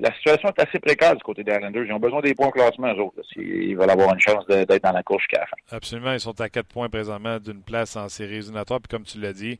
la 0.00 0.12
situation 0.14 0.48
est 0.48 0.62
assez 0.62 0.78
précaire 0.78 1.14
du 1.14 1.22
côté 1.22 1.44
des 1.44 1.52
Islanders. 1.52 1.84
Ils 1.84 1.92
ont 1.92 1.98
besoin 1.98 2.20
des 2.20 2.34
points 2.34 2.48
au 2.48 2.50
classement, 2.50 2.92
eux 2.94 3.00
autres, 3.00 3.22
s'ils 3.32 3.76
veulent 3.76 3.90
avoir 3.90 4.14
une 4.14 4.20
chance 4.20 4.46
d'être 4.46 4.82
dans 4.82 4.92
la 4.92 5.02
course 5.02 5.22
jusqu'à 5.22 5.40
la 5.40 5.46
fin. 5.46 5.76
Absolument. 5.76 6.12
Ils 6.12 6.20
sont 6.20 6.40
à 6.40 6.48
quatre 6.48 6.68
points 6.68 6.88
présentement 6.88 7.38
d'une 7.38 7.62
place 7.62 7.96
en 7.96 8.08
série 8.08 8.36
éliminatoire. 8.36 8.80
Puis 8.80 8.88
comme 8.88 9.04
tu 9.04 9.20
l'as 9.20 9.34
dit, 9.34 9.58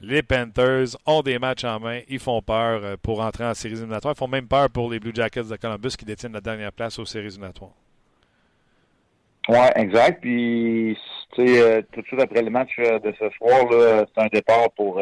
les 0.00 0.22
Panthers 0.22 0.96
ont 1.06 1.22
des 1.22 1.38
matchs 1.38 1.64
en 1.64 1.80
main. 1.80 2.00
Ils 2.08 2.18
font 2.18 2.42
peur 2.42 2.84
euh, 2.84 2.96
pour 3.02 3.20
entrer 3.20 3.44
en 3.44 3.54
série 3.54 3.74
éliminatoire. 3.74 4.14
Ils 4.14 4.18
font 4.18 4.28
même 4.28 4.48
peur 4.48 4.68
pour 4.70 4.90
les 4.90 5.00
Blue 5.00 5.12
Jackets 5.14 5.44
de 5.44 5.56
Columbus 5.56 5.96
qui 5.98 6.04
détiennent 6.04 6.34
la 6.34 6.40
dernière 6.40 6.72
place 6.72 6.98
aux 6.98 7.06
séries 7.06 7.26
éliminatoires. 7.26 7.72
Oui, 9.48 9.66
exact. 9.76 10.20
Puis, 10.20 10.96
tu 11.34 11.46
sais, 11.46 11.62
euh, 11.62 11.82
tout 11.92 12.02
de 12.02 12.06
suite 12.06 12.20
après 12.20 12.42
le 12.42 12.50
match 12.50 12.70
euh, 12.78 12.98
de 12.98 13.14
ce 13.18 13.30
soir, 13.30 13.66
c'est 13.70 14.22
un 14.22 14.28
départ 14.28 14.70
pour 14.76 15.00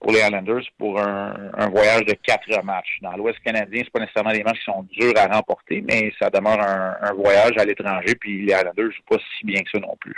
pour 0.00 0.12
les 0.12 0.20
Islanders 0.20 0.62
pour 0.78 1.00
un, 1.00 1.34
un, 1.56 1.68
voyage 1.68 2.04
de 2.04 2.12
quatre 2.12 2.48
matchs. 2.64 2.98
Dans 3.02 3.16
l'Ouest 3.16 3.38
canadien, 3.40 3.82
c'est 3.84 3.92
pas 3.92 4.00
nécessairement 4.00 4.32
des 4.32 4.44
matchs 4.44 4.58
qui 4.58 4.64
sont 4.64 4.86
durs 4.92 5.12
à 5.16 5.26
remporter, 5.26 5.82
mais 5.86 6.12
ça 6.20 6.30
demeure 6.30 6.60
un, 6.60 6.96
un 7.00 7.12
voyage 7.14 7.52
à 7.56 7.64
l'étranger, 7.64 8.14
puis 8.14 8.46
les 8.46 8.52
Islanders 8.52 8.92
jouent 8.92 9.16
pas 9.16 9.16
si 9.38 9.46
bien 9.46 9.60
que 9.62 9.70
ça 9.72 9.80
non 9.80 9.96
plus. 10.00 10.14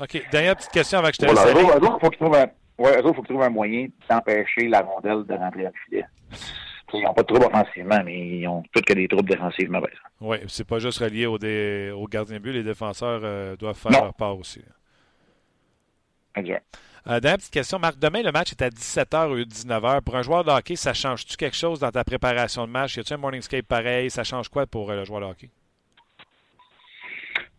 OK. 0.00 0.22
Dernière 0.30 0.56
petite 0.56 0.72
question 0.72 0.98
avant 0.98 1.08
que 1.08 1.14
je 1.14 1.18
te 1.20 1.26
laisse. 1.26 1.80
il 1.80 1.98
faut 2.00 2.10
qu'ils 2.10 2.18
trouvent 2.18 2.36
un, 2.36 2.46
ouais, 2.78 3.02
faut 3.02 3.12
qu'ils 3.14 3.24
trouvent 3.24 3.42
un 3.42 3.50
moyen 3.50 3.86
d'empêcher 4.08 4.68
la 4.68 4.80
rondelle 4.80 5.24
de 5.24 5.34
rentrer 5.34 5.66
à 5.66 5.70
le 5.70 5.74
filet. 5.86 6.04
Ils 6.94 7.02
n'ont 7.02 7.14
pas 7.14 7.22
de 7.22 7.26
troubles 7.26 7.46
offensivement, 7.46 8.02
mais 8.04 8.18
ils 8.18 8.46
ont 8.46 8.62
toutes 8.70 8.84
que 8.84 8.92
des 8.92 9.08
troubles 9.08 9.30
défensivement. 9.30 9.80
Oui, 10.20 10.36
c'est 10.48 10.66
pas 10.66 10.78
juste 10.78 10.98
relié 10.98 11.24
aux, 11.24 11.38
dé... 11.38 11.90
aux 11.90 12.06
gardiens 12.06 12.38
but. 12.38 12.52
Les 12.52 12.62
défenseurs 12.62 13.22
euh, 13.24 13.56
doivent 13.56 13.78
faire 13.78 13.92
leur 13.92 14.12
part 14.14 14.36
aussi. 14.36 14.62
Exact. 16.36 16.64
Euh, 17.08 17.18
petite 17.20 17.50
question. 17.50 17.80
Marc, 17.80 17.98
demain, 17.98 18.22
le 18.22 18.30
match 18.30 18.52
est 18.52 18.62
à 18.62 18.68
17h 18.68 19.28
ou 19.32 19.36
19h. 19.40 20.02
Pour 20.02 20.14
un 20.14 20.22
joueur 20.22 20.44
de 20.44 20.50
hockey, 20.50 20.76
ça 20.76 20.94
change-tu 20.94 21.36
quelque 21.36 21.56
chose 21.56 21.80
dans 21.80 21.90
ta 21.90 22.04
préparation 22.04 22.64
de 22.64 22.70
match? 22.70 22.96
Y 22.96 23.00
a-tu 23.00 23.12
un 23.14 23.16
morning 23.16 23.42
skate 23.42 23.66
pareil? 23.66 24.08
Ça 24.08 24.22
change 24.22 24.48
quoi 24.48 24.66
pour 24.66 24.90
euh, 24.90 24.96
le 24.96 25.04
joueur 25.04 25.20
de 25.20 25.26
hockey? 25.26 25.50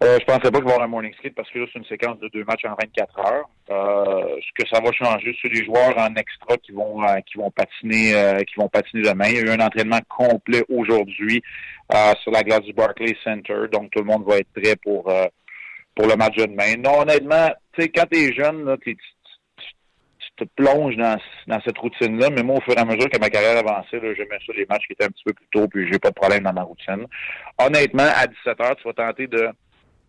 Euh, 0.02 0.18
je 0.20 0.26
pensais 0.26 0.50
pas 0.50 0.60
qu'il 0.60 0.64
va 0.64 0.70
y 0.70 0.74
avoir 0.74 0.82
un 0.84 0.88
morning 0.88 1.14
skate 1.16 1.36
parce 1.36 1.50
que 1.50 1.60
là, 1.60 1.66
c'est 1.74 1.80
une 1.80 1.86
séquence 1.86 2.20
de 2.20 2.30
deux 2.30 2.46
matchs 2.46 2.64
en 2.64 2.76
24 2.80 3.20
heures. 3.20 3.50
Euh, 3.70 4.38
ce 4.40 4.64
que 4.64 4.70
ça 4.70 4.82
va 4.82 4.92
changer, 4.94 5.36
c'est 5.42 5.50
les 5.50 5.66
joueurs 5.66 5.98
en 5.98 6.16
extra 6.16 6.56
qui 6.58 6.72
vont 6.72 7.02
qui 7.26 7.38
vont 7.38 7.52
patiner 7.52 8.44
qui 8.48 8.56
vont 8.58 8.70
patiner 8.70 9.04
demain. 9.04 9.28
Il 9.28 9.36
y 9.36 9.40
a 9.40 9.42
eu 9.42 9.50
un 9.50 9.66
entraînement 9.66 10.00
complet 10.10 10.64
aujourd'hui 10.70 11.42
sur 12.22 12.32
la 12.32 12.44
glace 12.44 12.62
du 12.62 12.74
Barclays 12.74 13.18
Center, 13.24 13.68
donc 13.72 13.92
tout 13.92 14.00
le 14.00 14.06
monde 14.06 14.26
va 14.26 14.38
être 14.38 14.52
prêt 14.54 14.76
pour 14.84 15.14
pour 15.96 16.08
le 16.08 16.16
match 16.16 16.36
de 16.36 16.46
demain. 16.46 16.76
Non, 16.78 17.02
honnêtement, 17.02 17.50
tu 17.74 17.84
sais, 17.84 17.90
quand 17.90 18.06
t'es 18.10 18.34
jeune, 18.34 18.66
là, 18.66 18.78
te 20.38 20.44
plonges 20.56 20.96
dans, 20.98 21.18
dans 21.48 21.62
cette 21.62 21.78
routine-là. 21.78 22.30
Mais 22.32 22.44
moi, 22.44 22.58
au 22.58 22.62
fur 22.62 22.74
et 22.74 22.80
à 22.80 22.86
mesure 22.86 23.10
que 23.10 23.20
ma 23.20 23.30
carrière 23.30 23.58
avançait, 23.58 24.00
j'aimais 24.16 24.40
ça 24.46 24.54
les 24.56 24.66
matchs 24.66 24.88
qui 24.88 24.94
étaient 24.94 25.06
un 25.06 25.10
petit 25.10 25.24
peu 25.24 25.34
plus 25.34 25.48
tôt, 25.52 25.68
puis 25.68 25.92
j'ai 25.92 26.00
pas 26.00 26.10
de 26.10 26.16
problème 26.16 26.44
dans 26.44 26.54
ma 26.54 26.64
routine. 26.64 27.06
Honnêtement, 27.58 28.08
à 28.16 28.28
17 28.28 28.58
h 28.58 28.76
tu 28.78 28.84
vas 28.84 28.94
tenter 28.94 29.28
de, 29.28 29.50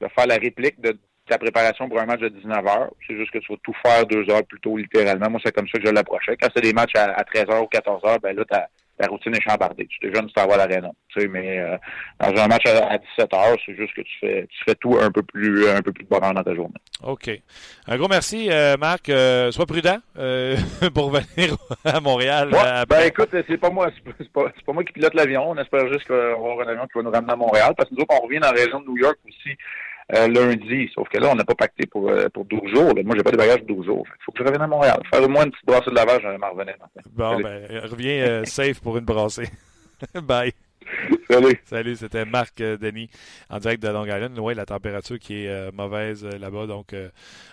de 0.01 0.09
faire 0.09 0.27
la 0.27 0.37
réplique 0.37 0.81
de 0.81 0.99
ta 1.29 1.39
préparation 1.39 1.89
pour 1.89 1.99
un 2.01 2.07
match 2.07 2.21
de 2.21 2.29
19 2.29 2.65
h 2.65 2.89
C'est 3.07 3.17
juste 3.17 3.31
que 3.31 3.39
tu 3.39 3.53
vas 3.53 3.59
tout 3.63 3.75
faire 3.85 4.07
deux 4.07 4.29
heures 4.31 4.45
plus 4.45 4.61
tôt, 4.61 4.77
littéralement. 4.77 5.31
Moi, 5.31 5.41
c'est 5.45 5.55
comme 5.55 5.69
ça 5.69 5.79
que 5.79 5.87
je 5.87 5.93
l'approchais. 5.93 6.37
Quand 6.41 6.49
c'est 6.55 6.63
des 6.63 6.73
matchs 6.73 6.95
à, 6.97 7.25
13 7.25 7.45
h 7.45 7.63
ou 7.63 7.67
14 7.67 8.03
h 8.03 8.21
ben 8.21 8.37
là, 8.37 8.45
la 8.99 9.09
routine 9.09 9.35
est 9.35 9.41
chambardée. 9.41 9.87
Tu 9.89 10.07
es 10.07 10.15
jeune, 10.15 10.27
tu 10.27 10.33
t'en 10.35 10.47
vas 10.47 10.55
à 10.55 10.59
l'aréna. 10.59 10.91
Tu 11.09 11.21
sais, 11.21 11.29
mais 11.29 11.59
euh, 11.59 11.77
dans 12.21 12.43
un 12.43 12.47
match 12.47 12.65
à, 12.67 12.99
17 12.99 13.35
heures, 13.35 13.57
c'est 13.67 13.75
juste 13.75 13.95
que 13.95 14.03
tu 14.03 14.19
fais 14.21 14.47
tu 14.49 14.65
fais 14.65 14.75
tout 14.77 14.97
un 15.01 15.11
peu 15.11 15.23
plus 15.23 15.69
un 15.69 15.83
peu 15.83 15.93
plus 15.93 16.05
de 16.05 16.09
dans 16.09 16.43
ta 16.43 16.55
journée. 16.55 16.75
OK. 17.03 17.31
Un 17.89 17.97
gros 17.97 18.09
merci, 18.09 18.49
euh, 18.51 18.77
Marc. 18.77 19.09
Euh, 19.09 19.51
sois 19.51 19.67
prudent 19.67 19.99
pour 20.95 21.11
venir 21.11 21.57
à 21.85 22.01
Montréal. 22.01 22.51
ben 22.89 23.01
écoute, 23.07 23.31
c'est 23.33 23.57
pas 23.59 23.71
moi, 23.71 23.91
c'est 24.19 24.33
pas, 24.33 24.45
pas, 24.45 24.73
moi 24.73 24.85
qui 24.85 24.93
pilote 24.93 25.15
l'avion. 25.15 25.51
On 25.51 25.59
espère 25.59 25.93
juste 25.93 26.07
qu'on 26.07 26.15
va 26.15 26.33
avoir 26.33 26.61
un 26.61 26.71
avion 26.71 26.87
qui 26.87 26.97
va 26.99 27.03
nous 27.03 27.11
ramener 27.11 27.33
à 27.33 27.37
Montréal. 27.37 27.75
Parce 27.77 27.89
que 27.89 27.95
nous 27.95 28.03
autres, 28.03 28.15
on 28.21 28.27
revient 28.27 28.41
dans 28.41 28.53
la 28.53 28.61
région 28.63 28.81
de 28.81 28.87
New 28.87 28.97
York 28.97 29.19
aussi. 29.27 29.57
Lundi, 30.11 30.91
sauf 30.95 31.09
que 31.09 31.19
là, 31.19 31.31
on 31.33 31.35
n'a 31.35 31.45
pas 31.45 31.55
pacté 31.55 31.87
pour, 31.87 32.11
pour 32.33 32.45
12 32.45 32.75
jours. 32.75 32.93
Moi, 33.05 33.17
j'ai 33.17 33.23
pas 33.23 33.31
de 33.31 33.37
bagages 33.37 33.61
pour 33.67 33.77
12 33.77 33.87
jours. 33.87 34.07
Il 34.09 34.25
faut 34.25 34.33
que 34.33 34.39
je 34.39 34.45
revienne 34.45 34.63
à 34.63 34.67
Montréal. 34.67 35.01
Faire 35.13 35.23
au 35.23 35.29
moins 35.29 35.45
une 35.45 35.51
petite 35.51 35.67
brassée 35.67 35.91
de 35.91 35.95
lavage, 35.95 36.21
je 36.23 36.29
vais 36.29 36.39
m'en 36.39 36.51
revenir. 36.51 36.75
Bon, 37.13 37.41
ben, 37.41 37.81
reviens 37.85 38.45
safe 38.45 38.81
pour 38.81 38.97
une 38.99 39.05
brassée. 39.05 39.49
Bye. 40.23 40.53
Salut. 41.65 41.97
C'était 41.97 42.25
Marc 42.25 42.61
euh, 42.61 42.77
Denis 42.77 43.09
en 43.51 43.59
direct 43.59 43.83
de 43.83 43.89
Long 43.89 44.05
Island. 44.05 44.39
Oui, 44.39 44.55
la 44.55 44.67
température 44.67 45.19
qui 45.19 45.45
est 45.45 45.49
euh, 45.49 45.71
mauvaise 45.73 46.25
euh, 46.25 46.39
là-bas. 46.39 46.67
Donc, 46.67 46.95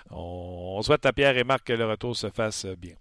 on, 0.10 0.82
souhaite 0.82 1.06
à 1.06 1.13
Pierre 1.13 1.38
et 1.38 1.44
Marc 1.44 1.65
que 1.65 1.74
le 1.74 1.86
retour 1.86 2.15
se 2.15 2.30
fasse 2.30 2.65
bien. 2.65 2.96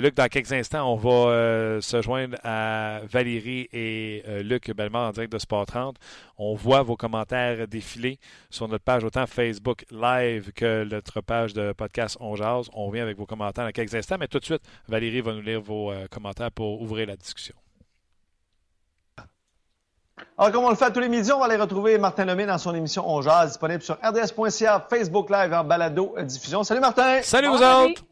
Luc, 0.00 0.14
dans 0.14 0.26
quelques 0.28 0.52
instants, 0.52 0.92
on 0.92 0.96
va 0.96 1.80
se 1.80 2.02
joindre 2.02 2.36
à 2.42 3.00
Valérie 3.08 3.68
et 3.72 4.22
Luc 4.42 4.70
Bellemare 4.74 5.08
en 5.08 5.12
direct 5.12 5.32
de 5.32 5.38
Sport 5.38 5.66
30. 5.66 5.96
On 6.38 6.54
voit 6.54 6.82
vos 6.82 6.96
commentaires 6.96 7.68
défiler 7.68 8.18
sur 8.48 8.68
notre 8.68 8.84
page, 8.84 9.04
autant 9.04 9.26
Facebook 9.26 9.84
Live 9.90 10.52
que 10.52 10.84
notre 10.84 11.20
page 11.20 11.52
de 11.52 11.72
podcast 11.72 12.16
On. 12.20 12.34
On 12.72 12.86
revient 12.86 13.00
avec 13.00 13.16
vos 13.16 13.26
commentaires 13.26 13.64
dans 13.64 13.72
quelques 13.72 13.94
instants, 13.94 14.16
mais 14.18 14.28
tout 14.28 14.38
de 14.38 14.44
suite, 14.44 14.62
Valérie 14.88 15.20
va 15.20 15.34
nous 15.34 15.42
lire 15.42 15.60
vos 15.60 15.92
commentaires 16.10 16.50
pour 16.50 16.80
ouvrir 16.82 17.06
la 17.06 17.16
discussion. 17.16 17.54
Alors, 20.38 20.52
comme 20.52 20.64
on 20.64 20.70
le 20.70 20.76
fait 20.76 20.90
tous 20.92 21.00
les 21.00 21.08
midis, 21.08 21.32
on 21.32 21.38
va 21.38 21.46
aller 21.46 21.56
retrouver 21.56 21.98
Martin 21.98 22.24
Lemay 22.24 22.46
dans 22.46 22.58
son 22.58 22.74
émission 22.74 23.04
On 23.06 23.20
Jazz, 23.22 23.48
disponible 23.48 23.82
sur 23.82 23.96
rds.ca, 24.02 24.86
Facebook 24.88 25.30
Live 25.30 25.52
en 25.52 25.64
balado 25.64 26.14
diffusion. 26.22 26.64
Salut 26.64 26.80
Martin! 26.80 27.20
Salut 27.22 27.48
vous 27.48 27.62
autres! 27.62 28.02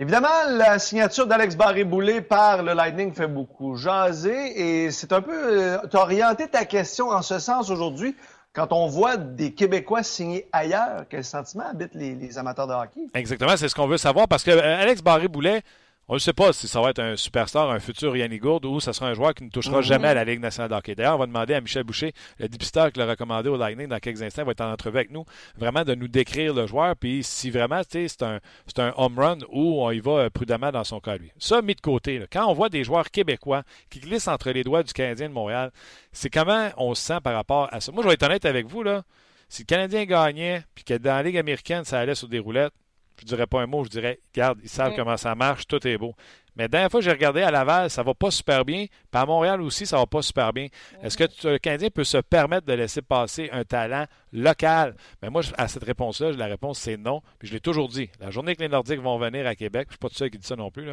Évidemment, 0.00 0.28
la 0.50 0.78
signature 0.78 1.26
d'Alex 1.26 1.56
Barré-Boulet 1.56 2.20
par 2.20 2.62
le 2.62 2.72
Lightning 2.72 3.12
fait 3.12 3.26
beaucoup 3.26 3.74
jaser 3.74 4.84
et 4.84 4.90
c'est 4.92 5.12
un 5.12 5.20
peu... 5.20 5.34
Euh, 5.34 5.78
tu 5.90 5.96
as 5.96 6.00
orienté 6.00 6.46
ta 6.46 6.64
question 6.64 7.10
en 7.10 7.20
ce 7.20 7.40
sens 7.40 7.68
aujourd'hui. 7.68 8.14
Quand 8.52 8.72
on 8.72 8.86
voit 8.86 9.16
des 9.16 9.52
Québécois 9.52 10.04
signer 10.04 10.48
ailleurs, 10.52 11.04
quel 11.10 11.24
sentiment 11.24 11.64
habitent 11.70 11.94
les, 11.94 12.14
les 12.14 12.38
amateurs 12.38 12.68
de 12.68 12.74
hockey? 12.74 13.08
Exactement, 13.12 13.56
c'est 13.56 13.68
ce 13.68 13.74
qu'on 13.74 13.88
veut 13.88 13.98
savoir 13.98 14.28
parce 14.28 14.44
que 14.44 14.52
euh, 14.52 14.80
Alex 14.80 15.02
Barré-Boulet 15.02 15.62
on 16.08 16.14
ne 16.14 16.18
sait 16.18 16.32
pas 16.32 16.52
si 16.54 16.66
ça 16.68 16.80
va 16.80 16.90
être 16.90 17.00
un 17.00 17.16
superstar, 17.16 17.70
un 17.70 17.80
futur 17.80 18.16
Yannick 18.16 18.42
Gourde 18.42 18.64
ou 18.64 18.80
ça 18.80 18.92
sera 18.94 19.08
un 19.08 19.14
joueur 19.14 19.34
qui 19.34 19.44
ne 19.44 19.50
touchera 19.50 19.78
mhm. 19.78 19.82
jamais 19.82 20.08
à 20.08 20.14
la 20.14 20.24
Ligue 20.24 20.40
nationale 20.40 20.70
d'hockey. 20.70 20.94
D'ailleurs, 20.94 21.16
on 21.16 21.18
va 21.18 21.26
demander 21.26 21.54
à 21.54 21.60
Michel 21.60 21.84
Boucher, 21.84 22.12
le 22.38 22.48
dépisteur 22.48 22.90
qui 22.90 22.98
l'a 22.98 23.06
recommandé 23.06 23.50
au 23.50 23.56
Lightning 23.56 23.88
dans 23.88 23.98
quelques 23.98 24.22
instants, 24.22 24.44
va 24.44 24.52
être 24.52 24.62
en 24.62 24.72
entrevue 24.72 24.96
avec 24.96 25.10
nous, 25.10 25.24
vraiment 25.56 25.84
de 25.84 25.94
nous 25.94 26.08
décrire 26.08 26.54
le 26.54 26.66
joueur, 26.66 26.96
puis 26.96 27.22
si 27.22 27.50
vraiment 27.50 27.82
c'est 27.88 28.22
un, 28.22 28.40
un 28.78 28.92
home 28.96 29.18
run 29.18 29.38
ou 29.50 29.82
on 29.82 29.90
y 29.90 30.00
va 30.00 30.12
euh, 30.12 30.30
prudemment 30.30 30.72
dans 30.72 30.84
son 30.84 31.00
cas, 31.00 31.18
lui. 31.18 31.30
Ça, 31.38 31.60
mis 31.60 31.74
de 31.74 31.80
côté, 31.80 32.24
quand 32.32 32.46
on 32.46 32.54
voit 32.54 32.70
des 32.70 32.84
joueurs 32.84 33.10
québécois 33.10 33.62
qui 33.90 34.00
glissent 34.00 34.28
entre 34.28 34.50
les 34.50 34.64
doigts 34.64 34.82
du 34.82 34.92
Canadien 34.92 35.28
de 35.28 35.34
Montréal, 35.34 35.70
c'est 36.12 36.30
comment 36.30 36.70
on 36.78 36.94
se 36.94 37.02
sent 37.02 37.18
par 37.22 37.34
rapport 37.34 37.68
à 37.70 37.80
ça? 37.80 37.92
Moi, 37.92 38.02
je 38.02 38.08
vais 38.08 38.14
être 38.14 38.22
honnête 38.22 38.46
avec 38.46 38.66
vous, 38.66 38.82
là. 38.82 39.02
Si 39.50 39.62
le 39.62 39.66
Canadien 39.66 40.04
gagnait, 40.04 40.62
puis 40.74 40.84
que 40.84 40.94
dans 40.94 41.14
la 41.14 41.22
Ligue 41.22 41.38
américaine, 41.38 41.84
ça 41.84 41.98
allait 41.98 42.14
sur 42.14 42.28
des 42.28 42.38
roulettes, 42.38 42.74
je 43.20 43.26
dirais 43.26 43.46
pas 43.46 43.60
un 43.60 43.66
mot, 43.66 43.84
je 43.84 43.90
dirais, 43.90 44.20
regarde, 44.34 44.58
ils 44.62 44.68
savent 44.68 44.94
comment 44.96 45.16
ça 45.16 45.34
marche, 45.34 45.66
tout 45.66 45.86
est 45.86 45.98
beau. 45.98 46.14
Mais 46.58 46.64
la 46.64 46.68
dernière 46.68 46.90
fois 46.90 47.00
j'ai 47.00 47.12
regardé 47.12 47.40
à 47.42 47.52
Laval, 47.52 47.88
ça 47.88 48.02
va 48.02 48.14
pas 48.14 48.32
super 48.32 48.64
bien. 48.64 48.86
Puis 48.86 49.20
à 49.20 49.24
Montréal 49.24 49.62
aussi, 49.62 49.86
ça 49.86 49.96
va 49.96 50.06
pas 50.06 50.22
super 50.22 50.52
bien. 50.52 50.66
Est-ce 51.04 51.16
que 51.16 51.48
le 51.48 51.58
Canadien 51.58 51.88
peut 51.88 52.02
se 52.02 52.18
permettre 52.18 52.66
de 52.66 52.72
laisser 52.72 53.00
passer 53.00 53.48
un 53.52 53.62
talent 53.62 54.06
local? 54.32 54.96
Mais 55.22 55.30
moi, 55.30 55.42
à 55.56 55.68
cette 55.68 55.84
réponse-là, 55.84 56.32
la 56.32 56.46
réponse, 56.46 56.80
c'est 56.80 56.96
non. 56.96 57.22
Puis 57.38 57.46
je 57.46 57.54
l'ai 57.54 57.60
toujours 57.60 57.88
dit. 57.88 58.10
La 58.18 58.30
journée 58.30 58.56
que 58.56 58.62
les 58.62 58.68
Nordiques 58.68 59.00
vont 59.00 59.18
venir 59.18 59.46
à 59.46 59.54
Québec, 59.54 59.86
je 59.88 59.92
suis 59.92 59.98
pas 59.98 60.08
tout 60.08 60.16
seul 60.16 60.30
qui 60.30 60.38
dit 60.38 60.46
ça 60.46 60.56
non 60.56 60.72
plus. 60.72 60.88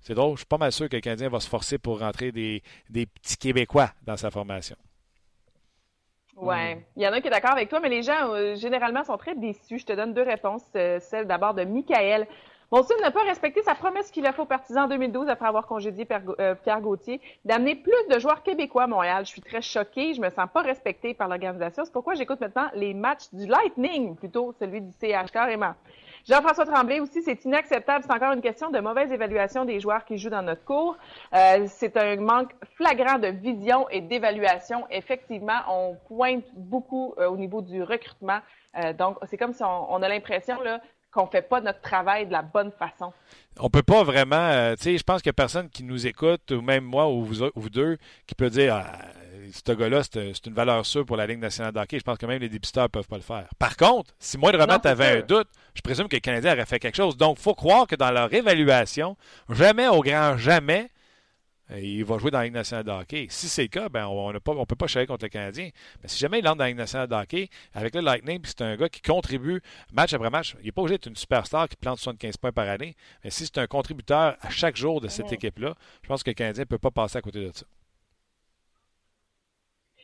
C'est 0.00 0.14
drôle. 0.14 0.36
Je 0.36 0.40
suis 0.40 0.46
pas 0.46 0.56
mal 0.56 0.72
sûr 0.72 0.88
que 0.88 0.96
le 0.96 1.02
Canadien 1.02 1.28
va 1.28 1.40
se 1.40 1.50
forcer 1.50 1.76
pour 1.76 2.00
rentrer 2.00 2.32
des, 2.32 2.62
des 2.88 3.04
petits 3.04 3.36
Québécois 3.36 3.92
dans 4.06 4.16
sa 4.16 4.30
formation. 4.30 4.76
Oui, 6.42 6.76
il 6.96 7.02
y 7.02 7.06
en 7.06 7.12
a 7.12 7.20
qui 7.20 7.26
est 7.26 7.30
d'accord 7.30 7.52
avec 7.52 7.68
toi, 7.68 7.80
mais 7.80 7.90
les 7.90 8.02
gens, 8.02 8.32
euh, 8.32 8.54
généralement, 8.54 9.04
sont 9.04 9.16
très 9.18 9.34
déçus. 9.34 9.78
Je 9.78 9.86
te 9.86 9.92
donne 9.92 10.14
deux 10.14 10.22
réponses. 10.22 10.64
Euh, 10.74 10.98
celle 11.00 11.26
d'abord 11.26 11.54
de 11.54 11.64
Michael. 11.64 12.26
Monson 12.72 12.94
n'a 13.02 13.10
pas 13.10 13.22
respecté 13.24 13.62
sa 13.62 13.74
promesse 13.74 14.12
qu'il 14.12 14.24
a 14.26 14.32
fait 14.32 14.42
aux 14.42 14.46
partisans 14.46 14.84
en 14.84 14.88
2012 14.88 15.28
après 15.28 15.48
avoir 15.48 15.66
congédié 15.66 16.06
euh, 16.38 16.54
Pierre 16.54 16.80
Gauthier 16.80 17.20
d'amener 17.44 17.74
plus 17.74 17.92
de 18.08 18.18
joueurs 18.20 18.44
québécois 18.44 18.84
à 18.84 18.86
Montréal. 18.86 19.26
Je 19.26 19.30
suis 19.30 19.42
très 19.42 19.60
choquée. 19.60 20.14
Je 20.14 20.20
me 20.20 20.30
sens 20.30 20.48
pas 20.52 20.62
respectée 20.62 21.12
par 21.12 21.28
l'organisation. 21.28 21.84
C'est 21.84 21.92
pourquoi 21.92 22.14
j'écoute 22.14 22.40
maintenant 22.40 22.68
les 22.74 22.94
matchs 22.94 23.26
du 23.32 23.46
Lightning, 23.46 24.14
plutôt 24.14 24.54
celui 24.58 24.80
du 24.80 24.92
CH, 25.00 25.32
carrément. 25.32 25.74
Jean-François 26.30 26.64
Tremblay 26.64 27.00
aussi, 27.00 27.22
c'est 27.22 27.44
inacceptable. 27.44 28.04
C'est 28.06 28.14
encore 28.14 28.32
une 28.32 28.40
question 28.40 28.70
de 28.70 28.78
mauvaise 28.78 29.10
évaluation 29.10 29.64
des 29.64 29.80
joueurs 29.80 30.04
qui 30.04 30.16
jouent 30.16 30.30
dans 30.30 30.42
notre 30.42 30.64
cours. 30.64 30.96
Euh, 31.34 31.66
c'est 31.66 31.96
un 31.96 32.14
manque 32.16 32.52
flagrant 32.76 33.18
de 33.18 33.26
vision 33.26 33.88
et 33.88 34.00
d'évaluation. 34.00 34.86
Effectivement, 34.90 35.60
on 35.68 35.96
pointe 36.06 36.44
beaucoup 36.54 37.14
euh, 37.18 37.28
au 37.28 37.36
niveau 37.36 37.62
du 37.62 37.82
recrutement. 37.82 38.38
donc, 38.96 39.16
c'est 39.28 39.36
comme 39.36 39.52
si 39.52 39.64
on, 39.64 40.02
a 40.02 40.08
l'impression 40.08 40.60
là 40.62 40.80
qu'on 41.10 41.26
fait 41.26 41.42
pas 41.42 41.60
notre 41.60 41.80
travail 41.80 42.26
de 42.26 42.32
la 42.32 42.42
bonne 42.42 42.70
façon. 42.70 43.12
On 43.58 43.68
peut 43.68 43.82
pas 43.82 44.04
vraiment, 44.04 44.36
euh, 44.36 44.76
tu 44.76 44.84
sais, 44.84 44.96
je 44.98 45.02
pense 45.02 45.22
qu'il 45.22 45.30
n'y 45.30 45.34
a 45.34 45.40
personne 45.42 45.68
qui 45.68 45.82
nous 45.82 46.06
écoute, 46.06 46.52
ou 46.52 46.60
même 46.60 46.84
moi 46.84 47.08
ou 47.10 47.24
vous, 47.24 47.70
deux, 47.70 47.98
qui 48.28 48.36
peut 48.36 48.50
dire 48.50 48.76
ah, 48.76 48.92
ce 49.52 49.72
gars-là, 49.72 50.02
c'est 50.02 50.46
une 50.46 50.54
valeur 50.54 50.84
sûre 50.86 51.04
pour 51.04 51.16
la 51.16 51.26
Ligue 51.26 51.38
nationale 51.38 51.72
de 51.72 51.78
hockey. 51.78 51.98
Je 51.98 52.04
pense 52.04 52.18
que 52.18 52.26
même 52.26 52.40
les 52.40 52.48
dépisteurs 52.48 52.84
ne 52.84 52.88
peuvent 52.88 53.08
pas 53.08 53.16
le 53.16 53.22
faire. 53.22 53.48
Par 53.58 53.76
contre, 53.76 54.14
si 54.18 54.38
moi 54.38 54.52
de 54.52 54.58
remettre 54.58 54.86
avait 54.86 55.18
un 55.18 55.20
doute, 55.20 55.48
je 55.74 55.80
présume 55.82 56.08
que 56.08 56.16
les 56.16 56.20
Canadiens 56.20 56.52
auraient 56.52 56.66
fait 56.66 56.78
quelque 56.78 56.96
chose. 56.96 57.16
Donc, 57.16 57.38
il 57.38 57.42
faut 57.42 57.54
croire 57.54 57.86
que 57.86 57.96
dans 57.96 58.10
leur 58.10 58.32
évaluation, 58.32 59.16
jamais 59.48 59.88
au 59.88 60.00
grand 60.00 60.36
jamais, 60.36 60.90
euh, 61.72 61.80
il 61.80 62.04
va 62.04 62.18
jouer 62.18 62.30
dans 62.30 62.38
la 62.38 62.44
Ligue 62.44 62.54
nationale 62.54 62.84
de 62.84 62.90
hockey. 62.90 63.26
Si 63.30 63.48
c'est 63.48 63.62
le 63.62 63.68
cas, 63.68 63.88
ben, 63.88 64.06
on 64.06 64.32
ne 64.32 64.38
peut 64.38 64.76
pas 64.76 64.86
chercher 64.86 65.06
contre 65.06 65.24
le 65.24 65.28
Canadien. 65.28 65.70
Mais 66.02 66.08
si 66.08 66.18
jamais 66.18 66.40
il 66.40 66.48
entre 66.48 66.58
dans 66.58 66.64
la 66.64 66.68
Ligue 66.68 66.78
nationale 66.78 67.08
de 67.08 67.14
hockey, 67.14 67.48
avec 67.74 67.94
le 67.94 68.00
Lightning, 68.00 68.40
puis 68.40 68.52
c'est 68.56 68.64
un 68.64 68.76
gars 68.76 68.88
qui 68.88 69.00
contribue 69.00 69.62
match 69.92 70.12
après 70.12 70.30
match, 70.30 70.56
il 70.60 70.66
n'est 70.66 70.72
pas 70.72 70.82
obligé 70.82 70.96
d'être 70.96 71.06
une 71.06 71.16
superstar 71.16 71.68
qui 71.68 71.76
plante 71.76 71.98
75 71.98 72.36
points 72.36 72.52
par 72.52 72.68
année. 72.68 72.96
Mais 73.24 73.30
si 73.30 73.44
c'est 73.44 73.58
un 73.58 73.66
contributeur 73.66 74.36
à 74.40 74.50
chaque 74.50 74.76
jour 74.76 75.00
de 75.00 75.08
cette 75.08 75.32
équipe-là, 75.32 75.74
je 76.02 76.08
pense 76.08 76.22
que 76.22 76.30
le 76.30 76.34
Canadien 76.34 76.62
ne 76.62 76.68
peut 76.68 76.78
pas 76.78 76.90
passer 76.90 77.18
à 77.18 77.22
côté 77.22 77.40
de 77.44 77.52
ça. 77.54 77.64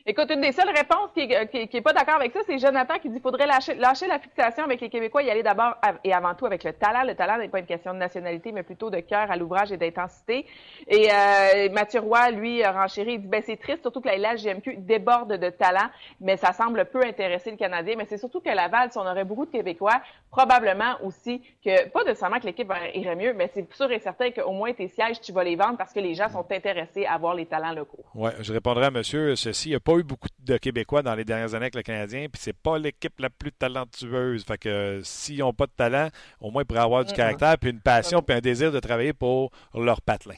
Écoute, 0.09 0.31
une 0.31 0.39
des 0.39 0.53
seules 0.53 0.69
réponses 0.69 1.11
qui 1.13 1.27
n'est 1.27 1.67
qui, 1.67 1.81
pas 1.81 1.91
d'accord 1.91 2.15
avec 2.15 2.31
ça, 2.31 2.39
c'est 2.47 2.57
Jonathan 2.57 2.93
qui 2.93 3.09
dit 3.09 3.15
qu'il 3.15 3.21
faudrait 3.21 3.45
lâcher, 3.45 3.75
la 3.75 4.19
fixation 4.19 4.63
avec 4.63 4.79
les 4.79 4.87
Québécois 4.89 5.21
y 5.21 5.29
aller 5.29 5.43
d'abord 5.43 5.75
et 6.01 6.13
avant 6.13 6.33
tout 6.33 6.45
avec 6.45 6.63
le 6.63 6.71
talent. 6.71 7.03
Le 7.03 7.13
talent 7.13 7.37
n'est 7.37 7.49
pas 7.49 7.59
une 7.59 7.65
question 7.65 7.93
de 7.93 7.99
nationalité, 7.99 8.53
mais 8.53 8.63
plutôt 8.63 8.89
de 8.89 9.01
cœur 9.01 9.29
à 9.29 9.35
l'ouvrage 9.35 9.73
et 9.73 9.75
d'intensité. 9.75 10.45
Et 10.87 11.09
euh, 11.11 11.69
Mathieu 11.73 11.99
Roy, 11.99 12.31
lui, 12.31 12.63
a 12.63 12.71
renchéri, 12.71 13.15
il 13.15 13.21
dit 13.23 13.27
ben, 13.27 13.43
c'est 13.45 13.57
triste, 13.57 13.81
surtout 13.81 13.99
que 13.99 14.07
la 14.07 14.15
LHGMQ 14.17 14.77
déborde 14.77 15.33
de 15.33 15.49
talent, 15.49 15.89
mais 16.21 16.37
ça 16.37 16.53
semble 16.53 16.85
peu 16.85 17.03
intéresser 17.03 17.51
le 17.51 17.57
Canadien. 17.57 17.95
Mais 17.97 18.05
c'est 18.05 18.17
surtout 18.17 18.39
que 18.39 18.49
Laval, 18.49 18.93
si 18.93 18.97
on 18.97 19.05
aurait 19.05 19.25
beaucoup 19.25 19.45
de 19.45 19.51
Québécois, 19.51 20.01
probablement 20.31 20.95
aussi 21.03 21.41
que, 21.65 21.89
pas 21.89 22.05
nécessairement 22.05 22.39
que 22.39 22.45
l'équipe 22.45 22.71
irait 22.93 23.15
mieux, 23.17 23.33
mais 23.33 23.51
c'est 23.53 23.69
sûr 23.73 23.91
et 23.91 23.99
certain 23.99 24.31
qu'au 24.31 24.53
moins 24.53 24.71
tes 24.71 24.87
sièges, 24.87 25.19
tu 25.19 25.33
vas 25.33 25.43
les 25.43 25.57
vendre 25.57 25.75
parce 25.77 25.91
que 25.91 25.99
les 25.99 26.15
gens 26.15 26.29
sont 26.29 26.49
intéressés 26.49 27.05
à 27.05 27.17
voir 27.17 27.35
les 27.35 27.45
talents 27.45 27.73
locaux. 27.73 28.05
Oui, 28.15 28.31
je 28.39 28.53
répondrai 28.53 28.85
à 28.85 28.91
monsieur 28.91 29.35
ceci. 29.35 29.67
Il 29.67 29.71
n'y 29.71 29.75
a 29.75 29.81
pas 29.81 29.96
eu 29.99 30.03
beaucoup 30.03 30.27
de 30.39 30.57
Québécois 30.57 31.01
dans 31.01 31.15
les 31.15 31.25
dernières 31.25 31.53
années 31.53 31.65
avec 31.65 31.75
le 31.75 31.81
Canadien, 31.81 32.27
puis 32.31 32.41
c'est 32.41 32.55
pas 32.55 32.77
l'équipe 32.77 33.19
la 33.19 33.29
plus 33.29 33.51
talentueuse. 33.51 34.43
Fait 34.43 34.57
que 34.57 35.01
s'ils 35.03 35.39
n'ont 35.39 35.53
pas 35.53 35.65
de 35.65 35.71
talent, 35.75 36.09
au 36.39 36.51
moins 36.51 36.63
ils 36.63 36.65
pourraient 36.65 36.81
avoir 36.81 37.05
du 37.05 37.13
caractère, 37.13 37.57
puis 37.57 37.69
une 37.69 37.81
passion, 37.81 38.21
puis 38.21 38.35
un 38.35 38.41
désir 38.41 38.71
de 38.71 38.79
travailler 38.79 39.13
pour 39.13 39.51
leur 39.73 40.01
patelin. 40.01 40.35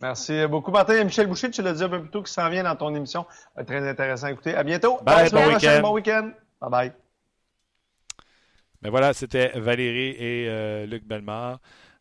Merci 0.00 0.46
beaucoup, 0.46 0.70
Martin. 0.70 0.96
Et 0.96 1.04
Michel 1.04 1.26
Boucher, 1.26 1.50
tu 1.50 1.62
l'as 1.62 1.72
dit 1.72 1.82
un 1.82 1.88
peu 1.88 2.00
plus 2.00 2.10
tôt, 2.10 2.22
qui 2.22 2.32
s'en 2.32 2.50
vient 2.50 2.62
dans 2.62 2.76
ton 2.76 2.94
émission. 2.94 3.24
Euh, 3.56 3.64
très 3.64 3.88
intéressant 3.88 4.26
à 4.26 4.32
écouter. 4.32 4.54
À 4.54 4.62
bientôt. 4.62 4.98
Bye, 5.02 5.30
bon 5.30 5.48
week-end. 5.48 5.80
Bon 5.80 5.94
week-end. 5.94 6.30
Bye 6.60 6.70
bye. 6.70 6.92
Mais 8.82 8.90
voilà, 8.90 9.14
c'était 9.14 9.58
Valérie 9.58 10.10
et 10.18 10.46
euh, 10.48 10.84
Luc 10.84 11.06
Bellemare. 11.06 11.58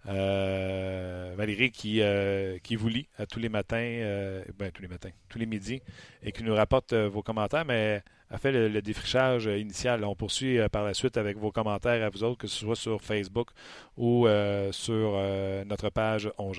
Euh, 0.08 1.34
Valérie 1.38 1.72
qui, 1.72 2.02
euh, 2.02 2.58
qui 2.62 2.76
vous 2.76 2.90
lit 2.90 3.08
tous 3.32 3.40
les 3.40 3.50
matins, 3.50 3.78
euh, 3.78 4.44
ben, 4.58 4.70
tous 4.72 4.82
les 4.82 4.88
matins, 4.88 5.10
tous 5.30 5.40
les 5.40 5.46
midis, 5.46 5.82
et 6.22 6.32
qui 6.32 6.44
nous 6.44 6.54
rapporte 6.54 6.94
vos 6.94 7.22
commentaires, 7.22 7.66
mais 7.66 8.04
a 8.30 8.38
fait 8.38 8.52
le, 8.52 8.82
défrichage 8.82 9.46
initial. 9.46 10.04
On 10.04 10.16
poursuit 10.16 10.60
par 10.72 10.84
la 10.84 10.94
suite 10.94 11.18
avec 11.18 11.38
vos 11.38 11.52
commentaires 11.52 12.04
à 12.04 12.10
vous 12.10 12.24
autres, 12.24 12.38
que 12.38 12.48
ce 12.48 12.60
soit 12.60 12.76
sur 12.76 13.02
Facebook 13.02 13.50
ou 13.98 14.28
sur 14.72 15.22
notre 15.66 15.90
page 15.90 16.30
On 16.38 16.52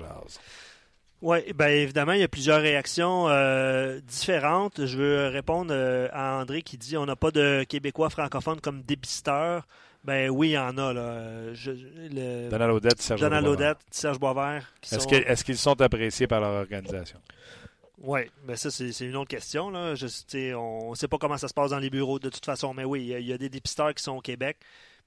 Oui, 1.21 1.53
bien 1.53 1.67
évidemment, 1.67 2.13
il 2.13 2.21
y 2.21 2.23
a 2.23 2.29
plusieurs 2.29 2.61
réactions 2.61 3.27
différentes. 4.07 4.85
Je 4.85 4.97
veux 4.97 5.27
répondre 5.27 5.73
à 6.13 6.39
André 6.39 6.61
qui 6.61 6.77
dit 6.77 6.97
on 6.97 7.05
n'a 7.05 7.17
pas 7.17 7.31
de 7.31 7.65
Québécois 7.67 8.09
francophones 8.09 8.61
comme 8.61 8.81
dépisteurs. 8.81 9.67
Ben 10.05 10.29
oui, 10.29 10.49
il 10.49 10.51
y 10.51 10.57
en 10.57 10.77
a. 10.77 10.93
Là. 10.93 11.51
Donald 12.49 12.71
Odette, 12.73 13.01
Serge 13.01 13.21
Donald 13.21 13.47
Odette, 13.47 13.79
Serge 13.89 14.19
Boisvert. 14.19 14.71
Est-ce 14.91 15.43
qu'ils 15.43 15.57
sont 15.57 15.81
appréciés 15.81 16.27
par 16.27 16.41
leur 16.41 16.61
organisation? 16.61 17.19
Oui, 17.97 18.21
mais 18.43 18.49
ben 18.49 18.55
ça, 18.55 18.69
c'est 18.69 19.05
une 19.05 19.15
autre 19.15 19.29
question. 19.29 19.71
Là. 19.71 19.95
Je, 19.95 20.05
on 20.55 20.91
ne 20.91 20.95
sait 20.95 21.07
pas 21.07 21.17
comment 21.17 21.37
ça 21.37 21.47
se 21.47 21.53
passe 21.53 21.71
dans 21.71 21.79
les 21.79 21.89
bureaux 21.89 22.19
de 22.19 22.29
toute 22.29 22.45
façon, 22.45 22.73
mais 22.73 22.83
oui, 22.83 23.15
il 23.19 23.25
y, 23.25 23.33
a 23.33 23.37
des 23.37 23.49
dépisteurs 23.49 23.93
qui 23.95 24.03
sont 24.03 24.17
au 24.17 24.21
Québec. 24.21 24.57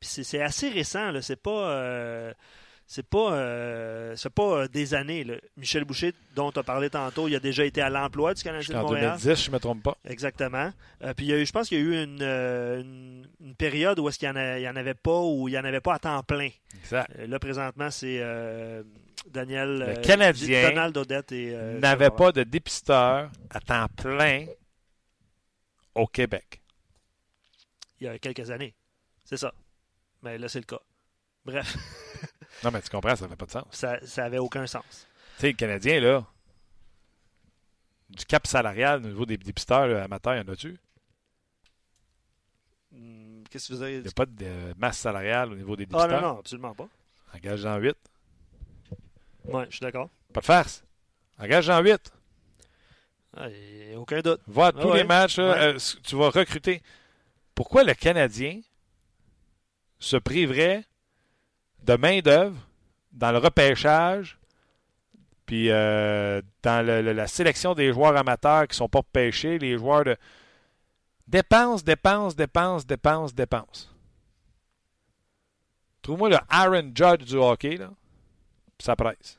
Puis 0.00 0.24
c'est 0.24 0.42
assez 0.42 0.68
récent. 0.68 1.12
C'est 1.20 1.40
pas. 1.40 1.70
Euh, 1.70 2.32
c'est 2.90 3.06
pas, 3.06 3.34
euh, 3.34 4.16
pas 4.34 4.42
euh, 4.42 4.66
des 4.66 4.94
années. 4.94 5.26
Michel 5.58 5.84
Boucher, 5.84 6.14
dont 6.34 6.50
tu 6.50 6.58
as 6.58 6.62
parlé 6.62 6.88
tantôt, 6.88 7.28
il 7.28 7.36
a 7.36 7.38
déjà 7.38 7.66
été 7.66 7.82
à 7.82 7.90
l'emploi 7.90 8.32
du 8.32 8.42
Canadien 8.42 8.76
de 8.76 8.80
Montréal. 8.80 9.10
En 9.12 9.16
2010, 9.18 9.44
je 9.44 9.50
ne 9.50 9.54
me 9.54 9.60
trompe 9.60 9.82
pas. 9.82 9.98
Exactement. 10.06 10.72
Euh, 11.04 11.12
puis 11.12 11.26
il 11.26 11.28
y 11.28 11.34
a 11.34 11.38
eu, 11.38 11.44
je 11.44 11.52
pense 11.52 11.68
qu'il 11.68 11.78
y 11.78 11.82
a 11.82 11.84
eu 11.84 12.02
une, 12.02 12.22
une, 12.22 13.54
période 13.56 13.98
où 13.98 14.08
est-ce 14.08 14.18
qu'il 14.18 14.30
n'y 14.32 14.66
en, 14.66 14.72
en, 14.72 14.76
avait 14.76 14.94
pas 14.94 15.20
ou 15.20 15.48
il 15.48 15.52
n'y 15.52 15.58
en 15.58 15.64
avait 15.64 15.82
pas 15.82 15.96
à 15.96 15.98
temps 15.98 16.22
plein. 16.22 16.48
Exact. 16.80 17.10
là, 17.18 17.38
présentement, 17.38 17.90
c'est 17.90 18.24
Daniel. 19.26 19.94
Le 19.96 20.00
Canadien 20.00 20.70
Donald 20.70 20.96
Odette 20.96 21.32
et. 21.32 21.54
n'avait 21.80 22.08
pas 22.10 22.32
de 22.32 22.42
dépisteur 22.42 23.30
à 23.50 23.60
temps 23.60 23.88
plein 23.98 24.46
au 25.94 26.06
Québec. 26.06 26.62
Il 28.00 28.06
y 28.06 28.08
a 28.08 28.18
quelques 28.18 28.50
années. 28.50 28.74
C'est 29.26 29.36
ça. 29.36 29.52
Mais 30.22 30.38
là, 30.38 30.48
c'est 30.48 30.60
le 30.60 30.64
cas. 30.64 30.80
Bref. 31.44 31.76
Non, 32.64 32.70
mais 32.72 32.82
tu 32.82 32.90
comprends, 32.90 33.14
ça 33.14 33.24
n'avait 33.24 33.36
pas 33.36 33.46
de 33.46 33.50
sens. 33.50 33.64
Ça 33.70 33.98
n'avait 34.16 34.38
aucun 34.38 34.66
sens. 34.66 35.06
Tu 35.36 35.42
sais, 35.42 35.46
le 35.48 35.52
Canadien, 35.54 36.00
là, 36.00 36.26
du 38.10 38.24
cap 38.24 38.46
salarial 38.46 39.04
au 39.04 39.08
niveau 39.08 39.26
des 39.26 39.36
dépisteurs 39.36 40.02
amateurs, 40.02 40.34
y 40.34 40.40
en 40.40 40.48
a-tu? 40.48 40.76
Hmm, 42.90 43.42
qu'est-ce 43.50 43.68
que 43.68 43.74
vous 43.74 43.82
avez 43.82 43.96
Il 43.96 44.02
n'y 44.02 44.08
a 44.08 44.12
pas 44.12 44.26
de 44.26 44.74
masse 44.76 44.98
salariale 44.98 45.52
au 45.52 45.56
niveau 45.56 45.76
des 45.76 45.86
dépisteurs. 45.86 46.10
Ah 46.10 46.20
non, 46.20 46.34
non, 46.34 46.38
absolument 46.40 46.74
pas. 46.74 46.88
Engage 47.34 47.64
en 47.66 47.76
8. 47.76 47.96
Oui, 49.44 49.62
je 49.68 49.76
suis 49.76 49.80
d'accord. 49.80 50.08
Pas 50.32 50.40
de 50.40 50.46
farce. 50.46 50.84
Engage 51.38 51.68
en 51.68 51.80
8. 51.82 52.12
Ah, 53.36 53.46
aucun 53.96 54.20
doute. 54.20 54.40
Va 54.46 54.72
tous 54.72 54.92
les 54.94 55.04
matchs, 55.04 55.38
euh, 55.38 55.78
tu 56.02 56.16
vas 56.16 56.30
recruter. 56.30 56.82
Pourquoi 57.54 57.84
le 57.84 57.94
Canadien 57.94 58.60
se 59.98 60.16
priverait 60.16 60.84
de 61.84 61.96
main-d'œuvre 61.96 62.56
dans 63.12 63.32
le 63.32 63.38
repêchage, 63.38 64.38
puis 65.46 65.70
euh, 65.70 66.42
dans 66.62 66.86
la 66.86 67.26
sélection 67.26 67.74
des 67.74 67.92
joueurs 67.92 68.16
amateurs 68.16 68.64
qui 68.68 68.72
ne 68.72 68.76
sont 68.76 68.88
pas 68.88 69.02
pêchés, 69.02 69.58
les 69.58 69.78
joueurs 69.78 70.04
de 70.04 70.16
dépenses, 71.26 71.82
dépenses, 71.82 72.36
dépenses, 72.36 72.86
dépenses, 72.86 73.34
dépenses. 73.34 73.94
Trouve-moi 76.02 76.28
le 76.30 76.38
Aaron 76.48 76.92
Judge 76.94 77.24
du 77.24 77.36
hockey, 77.36 77.76
là, 77.76 77.90
ça 78.78 78.94
presse. 78.94 79.38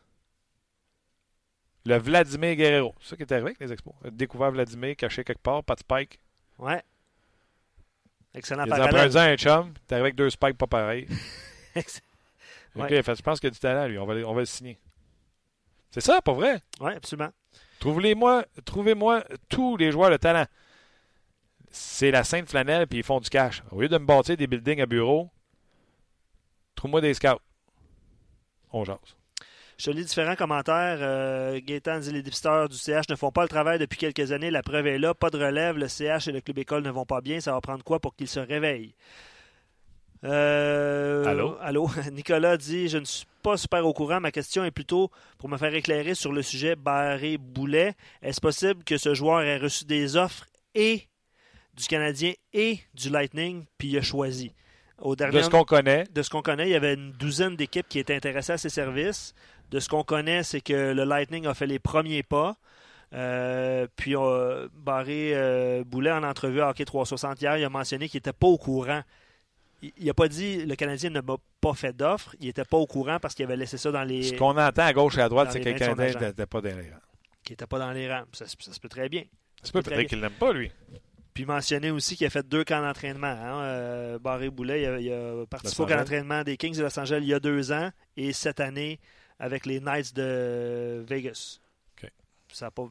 Le 1.85 1.97
Vladimir 1.97 2.55
Guerrero. 2.55 2.93
C'est 3.01 3.09
ça 3.09 3.15
qui 3.15 3.23
est 3.23 3.31
arrivé 3.31 3.47
avec 3.47 3.59
les 3.59 3.71
expos. 3.71 3.93
Découvert 4.11 4.51
Vladimir 4.51 4.95
caché 4.95 5.23
quelque 5.23 5.41
part, 5.41 5.63
pas 5.63 5.75
de 5.75 5.79
spike. 5.79 6.19
Ouais. 6.57 6.83
Excellent 8.33 8.65
Il 8.65 8.73
a 8.73 9.23
un 9.23 9.35
chum, 9.37 9.73
t'es 9.87 9.95
avec 9.95 10.15
deux 10.15 10.29
spikes 10.29 10.57
pas 10.57 10.67
pareils. 10.67 11.07
OK, 12.83 12.89
je 12.89 13.21
pense 13.21 13.39
qu'il 13.39 13.47
a 13.47 13.51
du 13.51 13.59
talent, 13.59 13.87
lui. 13.87 13.97
On 13.97 14.05
va, 14.05 14.15
on 14.27 14.33
va 14.33 14.41
le 14.41 14.45
signer. 14.45 14.79
C'est 15.91 16.01
ça, 16.01 16.21
pas 16.21 16.33
vrai? 16.33 16.61
Oui, 16.81 16.91
absolument. 16.93 17.29
Trouvez-moi 17.79 18.43
trouvez 18.65 18.95
tous 19.47 19.77
les 19.77 19.91
joueurs 19.91 20.11
de 20.11 20.17
talent. 20.17 20.45
C'est 21.71 22.11
la 22.11 22.23
sainte 22.23 22.49
flanelle, 22.49 22.87
puis 22.87 22.99
ils 22.99 23.03
font 23.03 23.19
du 23.19 23.29
cash. 23.29 23.63
Au 23.71 23.81
lieu 23.81 23.87
de 23.87 23.97
me 23.97 24.05
bâtir 24.05 24.35
des 24.35 24.47
buildings 24.47 24.81
à 24.81 24.85
bureau, 24.85 25.29
trouve-moi 26.75 27.01
des 27.01 27.13
scouts. 27.13 27.39
On 28.71 28.83
jase. 28.83 28.97
Je 29.77 29.91
lis 29.91 30.03
différents 30.03 30.35
commentaires. 30.35 30.97
Euh, 30.99 31.61
Gaétan 31.63 31.99
dit 31.99 32.11
les 32.11 32.21
dépisteurs 32.21 32.67
du 32.67 32.75
CH 32.75 33.07
ne 33.09 33.15
font 33.15 33.31
pas 33.31 33.43
le 33.43 33.47
travail 33.47 33.79
depuis 33.79 33.97
quelques 33.97 34.33
années. 34.33 34.51
La 34.51 34.61
preuve 34.61 34.87
est 34.87 34.99
là. 34.99 35.13
Pas 35.13 35.29
de 35.29 35.37
relève. 35.37 35.77
Le 35.77 35.87
CH 35.87 36.27
et 36.27 36.33
le 36.33 36.41
club 36.41 36.57
école 36.57 36.83
ne 36.83 36.89
vont 36.89 37.05
pas 37.05 37.21
bien. 37.21 37.39
Ça 37.39 37.53
va 37.53 37.61
prendre 37.61 37.83
quoi 37.83 38.01
pour 38.01 38.13
qu'ils 38.13 38.27
se 38.27 38.41
réveillent? 38.41 38.93
Euh, 40.23 41.25
allô? 41.25 41.57
Allô? 41.61 41.89
Nicolas 42.11 42.57
dit 42.57 42.87
Je 42.89 42.97
ne 42.97 43.05
suis 43.05 43.25
pas 43.41 43.57
super 43.57 43.85
au 43.85 43.93
courant. 43.93 44.19
Ma 44.19 44.31
question 44.31 44.63
est 44.65 44.71
plutôt 44.71 45.09
pour 45.37 45.49
me 45.49 45.57
faire 45.57 45.73
éclairer 45.73 46.15
sur 46.15 46.31
le 46.31 46.41
sujet 46.41 46.75
Barré-Boulet. 46.75 47.93
Est-ce 48.21 48.41
possible 48.41 48.83
que 48.83 48.97
ce 48.97 49.13
joueur 49.13 49.41
ait 49.41 49.57
reçu 49.57 49.85
des 49.85 50.17
offres 50.17 50.45
et 50.75 51.07
du 51.75 51.85
Canadien 51.87 52.33
et 52.53 52.79
du 52.93 53.09
Lightning, 53.09 53.65
puis 53.77 53.89
il 53.89 53.97
a 53.97 54.01
choisi? 54.01 54.53
Au 55.01 55.15
dernier, 55.15 55.37
de 55.37 55.43
ce 55.43 55.49
qu'on 55.49 55.63
connaît. 55.63 56.03
De 56.13 56.21
ce 56.21 56.29
qu'on 56.29 56.41
connaît, 56.41 56.67
il 56.67 56.71
y 56.71 56.75
avait 56.75 56.95
une 56.95 57.13
douzaine 57.13 57.55
d'équipes 57.55 57.87
qui 57.87 57.99
étaient 57.99 58.15
intéressées 58.15 58.53
à 58.53 58.57
ses 58.57 58.67
services. 58.67 59.33
De 59.71 59.79
ce 59.79 59.87
qu'on 59.87 60.03
connaît, 60.03 60.43
c'est 60.43 60.59
que 60.59 60.91
le 60.91 61.03
Lightning 61.05 61.47
a 61.47 61.53
fait 61.53 61.67
les 61.67 61.79
premiers 61.79 62.23
pas. 62.23 62.57
Euh, 63.13 63.87
puis 63.95 64.15
euh, 64.15 64.67
Barré 64.73 65.31
euh, 65.33 65.83
Boulet, 65.85 66.11
en 66.11 66.23
entrevue 66.23 66.61
à 66.61 66.69
Hockey 66.69 66.85
360 66.85 67.41
hier, 67.41 67.57
il 67.57 67.63
a 67.63 67.69
mentionné 67.69 68.09
qu'il 68.09 68.17
n'était 68.17 68.33
pas 68.33 68.47
au 68.47 68.57
courant. 68.57 69.01
Il 69.81 70.05
n'a 70.05 70.13
pas 70.13 70.27
dit 70.27 70.65
le 70.65 70.75
Canadien 70.75 71.09
ne 71.09 71.21
m'a 71.21 71.37
pas 71.61 71.73
fait 71.73 71.95
d'offre. 71.95 72.35
Il 72.39 72.47
n'était 72.47 72.65
pas 72.65 72.77
au 72.77 72.85
courant 72.85 73.19
parce 73.19 73.33
qu'il 73.33 73.45
avait 73.45 73.55
laissé 73.55 73.77
ça 73.77 73.91
dans 73.91 74.03
les. 74.03 74.23
Ce 74.23 74.33
qu'on 74.33 74.57
entend 74.57 74.83
à 74.83 74.93
gauche 74.93 75.17
et 75.17 75.21
à 75.21 75.29
droite, 75.29 75.49
c'est 75.51 75.61
que 75.61 75.69
le 75.69 75.77
Canadien 75.79 76.19
n'était 76.19 76.45
pas 76.45 76.61
dans 76.61 76.77
les 76.77 76.89
rangs. 76.89 76.99
Qu'il 77.43 77.53
n'était 77.53 77.67
pas 77.67 77.79
dans 77.79 77.91
les 77.91 78.11
rangs. 78.11 78.25
Ça, 78.33 78.45
se 78.47 78.79
peut 78.79 78.89
très 78.89 79.09
bien. 79.09 79.23
Ça 79.63 79.71
peut 79.71 79.81
peut-être 79.81 80.07
qu'il 80.07 80.19
n'aime 80.19 80.31
pas, 80.33 80.53
lui. 80.53 80.71
Puis 81.33 81.45
mentionner 81.45 81.91
aussi 81.91 82.17
qu'il 82.17 82.27
a 82.27 82.29
fait 82.29 82.47
deux 82.47 82.63
camps 82.65 82.81
d'entraînement. 82.81 83.27
Hein. 83.27 83.61
Euh, 83.61 84.19
Barré 84.19 84.49
Boulet, 84.49 85.01
il 85.01 85.13
a, 85.13 85.45
participé 85.45 85.83
au 85.83 85.85
camp 85.85 85.95
d'entraînement 85.95 86.43
des 86.43 86.57
Kings 86.57 86.75
de 86.75 86.81
Los 86.81 86.99
Angeles 86.99 87.19
il 87.21 87.27
y 87.27 87.33
a 87.33 87.39
deux 87.39 87.71
ans 87.71 87.91
et 88.17 88.33
cette 88.33 88.59
année 88.59 88.99
avec 89.39 89.65
les 89.65 89.79
Knights 89.79 90.13
de 90.13 91.03
Vegas. 91.07 91.59
Ça 92.51 92.65
a 92.65 92.71
pas, 92.71 92.87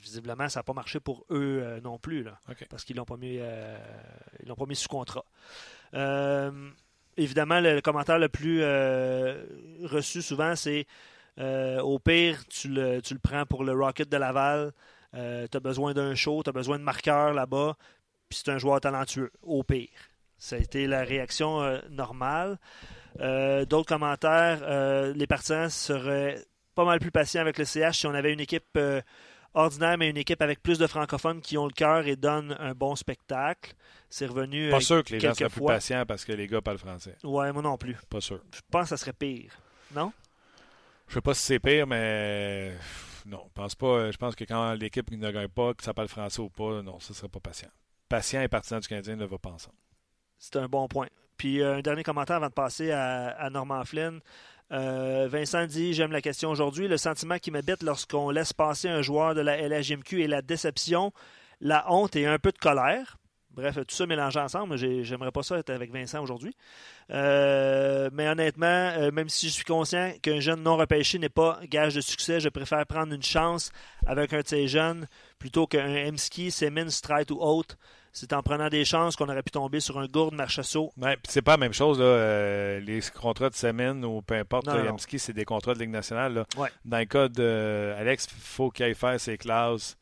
visiblement, 0.00 0.48
ça 0.48 0.60
n'a 0.60 0.62
pas 0.62 0.72
marché 0.72 1.00
pour 1.00 1.24
eux 1.30 1.60
euh, 1.60 1.80
non 1.80 1.98
plus, 1.98 2.22
là, 2.22 2.38
parce 2.70 2.84
qu'ils 2.84 2.94
ne 2.94 3.00
l'ont 3.00 3.04
pas 3.04 3.16
mis, 3.16 3.38
euh, 3.40 3.76
l'ont 4.46 4.54
pas 4.54 4.66
mis 4.66 4.76
sous 4.76 4.88
contrat. 4.88 5.24
Évidemment, 7.16 7.60
le, 7.60 7.80
commentaire 7.80 8.18
le 8.18 8.28
plus 8.28 8.62
reçu 9.86 10.22
souvent, 10.22 10.56
c'est 10.56 10.86
au 11.38 11.98
pire, 11.98 12.46
tu 12.48 12.68
le, 12.68 13.00
tu 13.00 13.14
le 13.14 13.20
prends 13.20 13.46
pour 13.46 13.64
le 13.64 13.72
Rocket 13.72 14.08
de 14.08 14.16
Laval. 14.16 14.72
Euh, 15.14 15.46
tu 15.50 15.56
as 15.56 15.60
besoin 15.60 15.92
d'un 15.92 16.14
show, 16.14 16.42
tu 16.42 16.50
as 16.50 16.52
besoin 16.52 16.78
de 16.78 16.84
marqueurs 16.84 17.34
là-bas, 17.34 17.76
puis 18.28 18.40
c'est 18.42 18.50
un 18.50 18.58
joueur 18.58 18.80
talentueux, 18.80 19.30
au 19.42 19.62
pire. 19.62 19.88
Ça 20.38 20.56
a 20.56 20.58
été 20.58 20.86
la 20.86 21.02
réaction 21.02 21.62
euh, 21.62 21.78
normale. 21.90 22.58
Euh, 23.20 23.64
d'autres 23.66 23.88
commentaires, 23.88 25.12
les 25.14 25.26
partisans 25.26 25.68
seraient 25.68 26.42
pas 26.74 26.84
mal 26.84 26.98
plus 26.98 27.10
patients 27.10 27.42
avec 27.42 27.58
le 27.58 27.66
CH 27.66 27.98
si 27.98 28.06
on 28.06 28.14
avait 28.14 28.32
une 28.32 28.40
équipe 28.40 28.78
ordinaire, 29.54 29.98
mais 29.98 30.10
une 30.10 30.16
équipe 30.16 30.40
avec 30.42 30.62
plus 30.62 30.78
de 30.78 30.86
francophones 30.86 31.40
qui 31.40 31.58
ont 31.58 31.66
le 31.66 31.72
cœur 31.72 32.06
et 32.06 32.16
donnent 32.16 32.56
un 32.58 32.72
bon 32.72 32.96
spectacle. 32.96 33.74
C'est 34.08 34.26
revenu. 34.26 34.70
Pas 34.70 34.80
sûr 34.80 35.02
que 35.02 35.12
les 35.12 35.20
gens 35.20 35.34
soient 35.34 35.48
plus 35.48 35.64
patients 35.64 36.04
parce 36.06 36.24
que 36.24 36.32
les 36.32 36.46
gars 36.46 36.60
parlent 36.60 36.78
français. 36.78 37.16
Ouais, 37.24 37.52
moi 37.52 37.62
non 37.62 37.76
plus. 37.76 37.96
Pas 38.08 38.20
sûr. 38.20 38.40
Je 38.54 38.60
pense 38.70 38.84
que 38.84 38.88
ça 38.90 38.96
serait 38.96 39.12
pire. 39.12 39.52
Non? 39.94 40.12
Je 41.08 41.14
sais 41.14 41.20
pas 41.20 41.34
si 41.34 41.42
c'est 41.42 41.58
pire, 41.58 41.86
mais 41.86 42.72
non, 43.26 43.42
je 43.46 43.52
pense 43.52 43.74
pas. 43.74 44.10
Je 44.10 44.16
pense 44.16 44.34
que 44.34 44.44
quand 44.44 44.74
l'équipe 44.74 45.10
ne 45.10 45.30
gagne 45.30 45.48
pas, 45.48 45.74
que 45.74 45.84
ça 45.84 45.94
parle 45.94 46.08
français 46.08 46.40
ou 46.40 46.48
pas, 46.48 46.82
non, 46.82 46.98
ce 47.00 47.12
ne 47.12 47.16
serait 47.16 47.28
pas 47.28 47.40
patient. 47.40 47.68
Patient 48.08 48.42
et 48.42 48.48
partisan 48.48 48.78
du 48.78 48.88
Canadien 48.88 49.16
ne 49.16 49.24
va 49.24 49.38
pas 49.38 49.50
ensemble. 49.50 49.76
C'est 50.38 50.56
un 50.56 50.68
bon 50.68 50.88
point. 50.88 51.08
Puis 51.36 51.60
euh, 51.60 51.76
un 51.76 51.80
dernier 51.80 52.02
commentaire 52.02 52.36
avant 52.36 52.48
de 52.48 52.52
passer 52.52 52.90
à, 52.92 53.48
Norman 53.50 53.84
Flynn. 53.84 54.20
Euh, 54.72 55.28
Vincent 55.30 55.66
dit 55.66 55.92
J'aime 55.92 56.12
la 56.12 56.22
question 56.22 56.50
aujourd'hui. 56.50 56.88
Le 56.88 56.96
sentiment 56.96 57.38
qui 57.38 57.50
m'habite 57.50 57.82
lorsqu'on 57.82 58.30
laisse 58.30 58.52
passer 58.52 58.88
un 58.88 59.02
joueur 59.02 59.34
de 59.34 59.40
la 59.40 59.56
LHMQ 59.68 60.22
est 60.22 60.28
la 60.28 60.42
déception, 60.42 61.12
la 61.60 61.90
honte 61.92 62.16
et 62.16 62.26
un 62.26 62.38
peu 62.38 62.52
de 62.52 62.58
colère. 62.58 63.18
Bref, 63.54 63.74
tout 63.86 63.94
ça 63.94 64.06
mélangé 64.06 64.40
ensemble. 64.40 64.78
J'aimerais 64.78 65.30
pas 65.30 65.42
ça 65.42 65.58
être 65.58 65.68
avec 65.68 65.92
Vincent 65.92 66.22
aujourd'hui. 66.22 66.56
Euh, 67.10 68.08
mais 68.10 68.26
honnêtement, 68.26 68.66
euh, 68.66 69.10
même 69.10 69.28
si 69.28 69.48
je 69.48 69.52
suis 69.52 69.64
conscient 69.64 70.14
qu'un 70.22 70.40
jeune 70.40 70.62
non 70.62 70.78
repêché 70.78 71.18
n'est 71.18 71.28
pas 71.28 71.60
gage 71.68 71.94
de 71.94 72.00
succès, 72.00 72.40
je 72.40 72.48
préfère 72.48 72.86
prendre 72.86 73.12
une 73.12 73.22
chance 73.22 73.70
avec 74.06 74.32
un 74.32 74.40
de 74.40 74.48
ces 74.48 74.68
jeunes 74.68 75.06
plutôt 75.38 75.66
qu'un 75.66 76.08
Emski, 76.08 76.50
Semin, 76.50 76.88
Strite 76.88 77.30
ou 77.30 77.42
autre. 77.42 77.76
C'est 78.12 78.34
en 78.34 78.42
prenant 78.42 78.68
des 78.68 78.84
chances 78.84 79.16
qu'on 79.16 79.28
aurait 79.28 79.42
pu 79.42 79.52
tomber 79.52 79.80
sur 79.80 79.98
un 79.98 80.06
gourde 80.06 80.34
Marchessault. 80.34 80.92
Ouais, 80.98 81.16
c'est 81.26 81.40
pas 81.40 81.52
la 81.52 81.56
même 81.56 81.72
chose. 81.72 81.98
Là. 81.98 82.04
Euh, 82.04 82.80
les 82.80 83.00
contrats 83.14 83.48
de 83.48 83.54
Semin 83.54 84.02
ou 84.02 84.20
peu 84.20 84.34
importe, 84.34 84.68
Emski, 84.68 85.18
c'est 85.18 85.32
des 85.32 85.46
contrats 85.46 85.74
de 85.74 85.78
Ligue 85.78 85.90
nationale. 85.90 86.44
Dans 86.84 86.98
le 86.98 87.04
cas 87.06 87.28
d'Alex, 87.28 88.28
il 88.30 88.40
faut 88.40 88.70
qu'il 88.70 88.84
aille 88.84 88.94
faire 88.94 89.18
ses 89.18 89.38
classes 89.38 89.96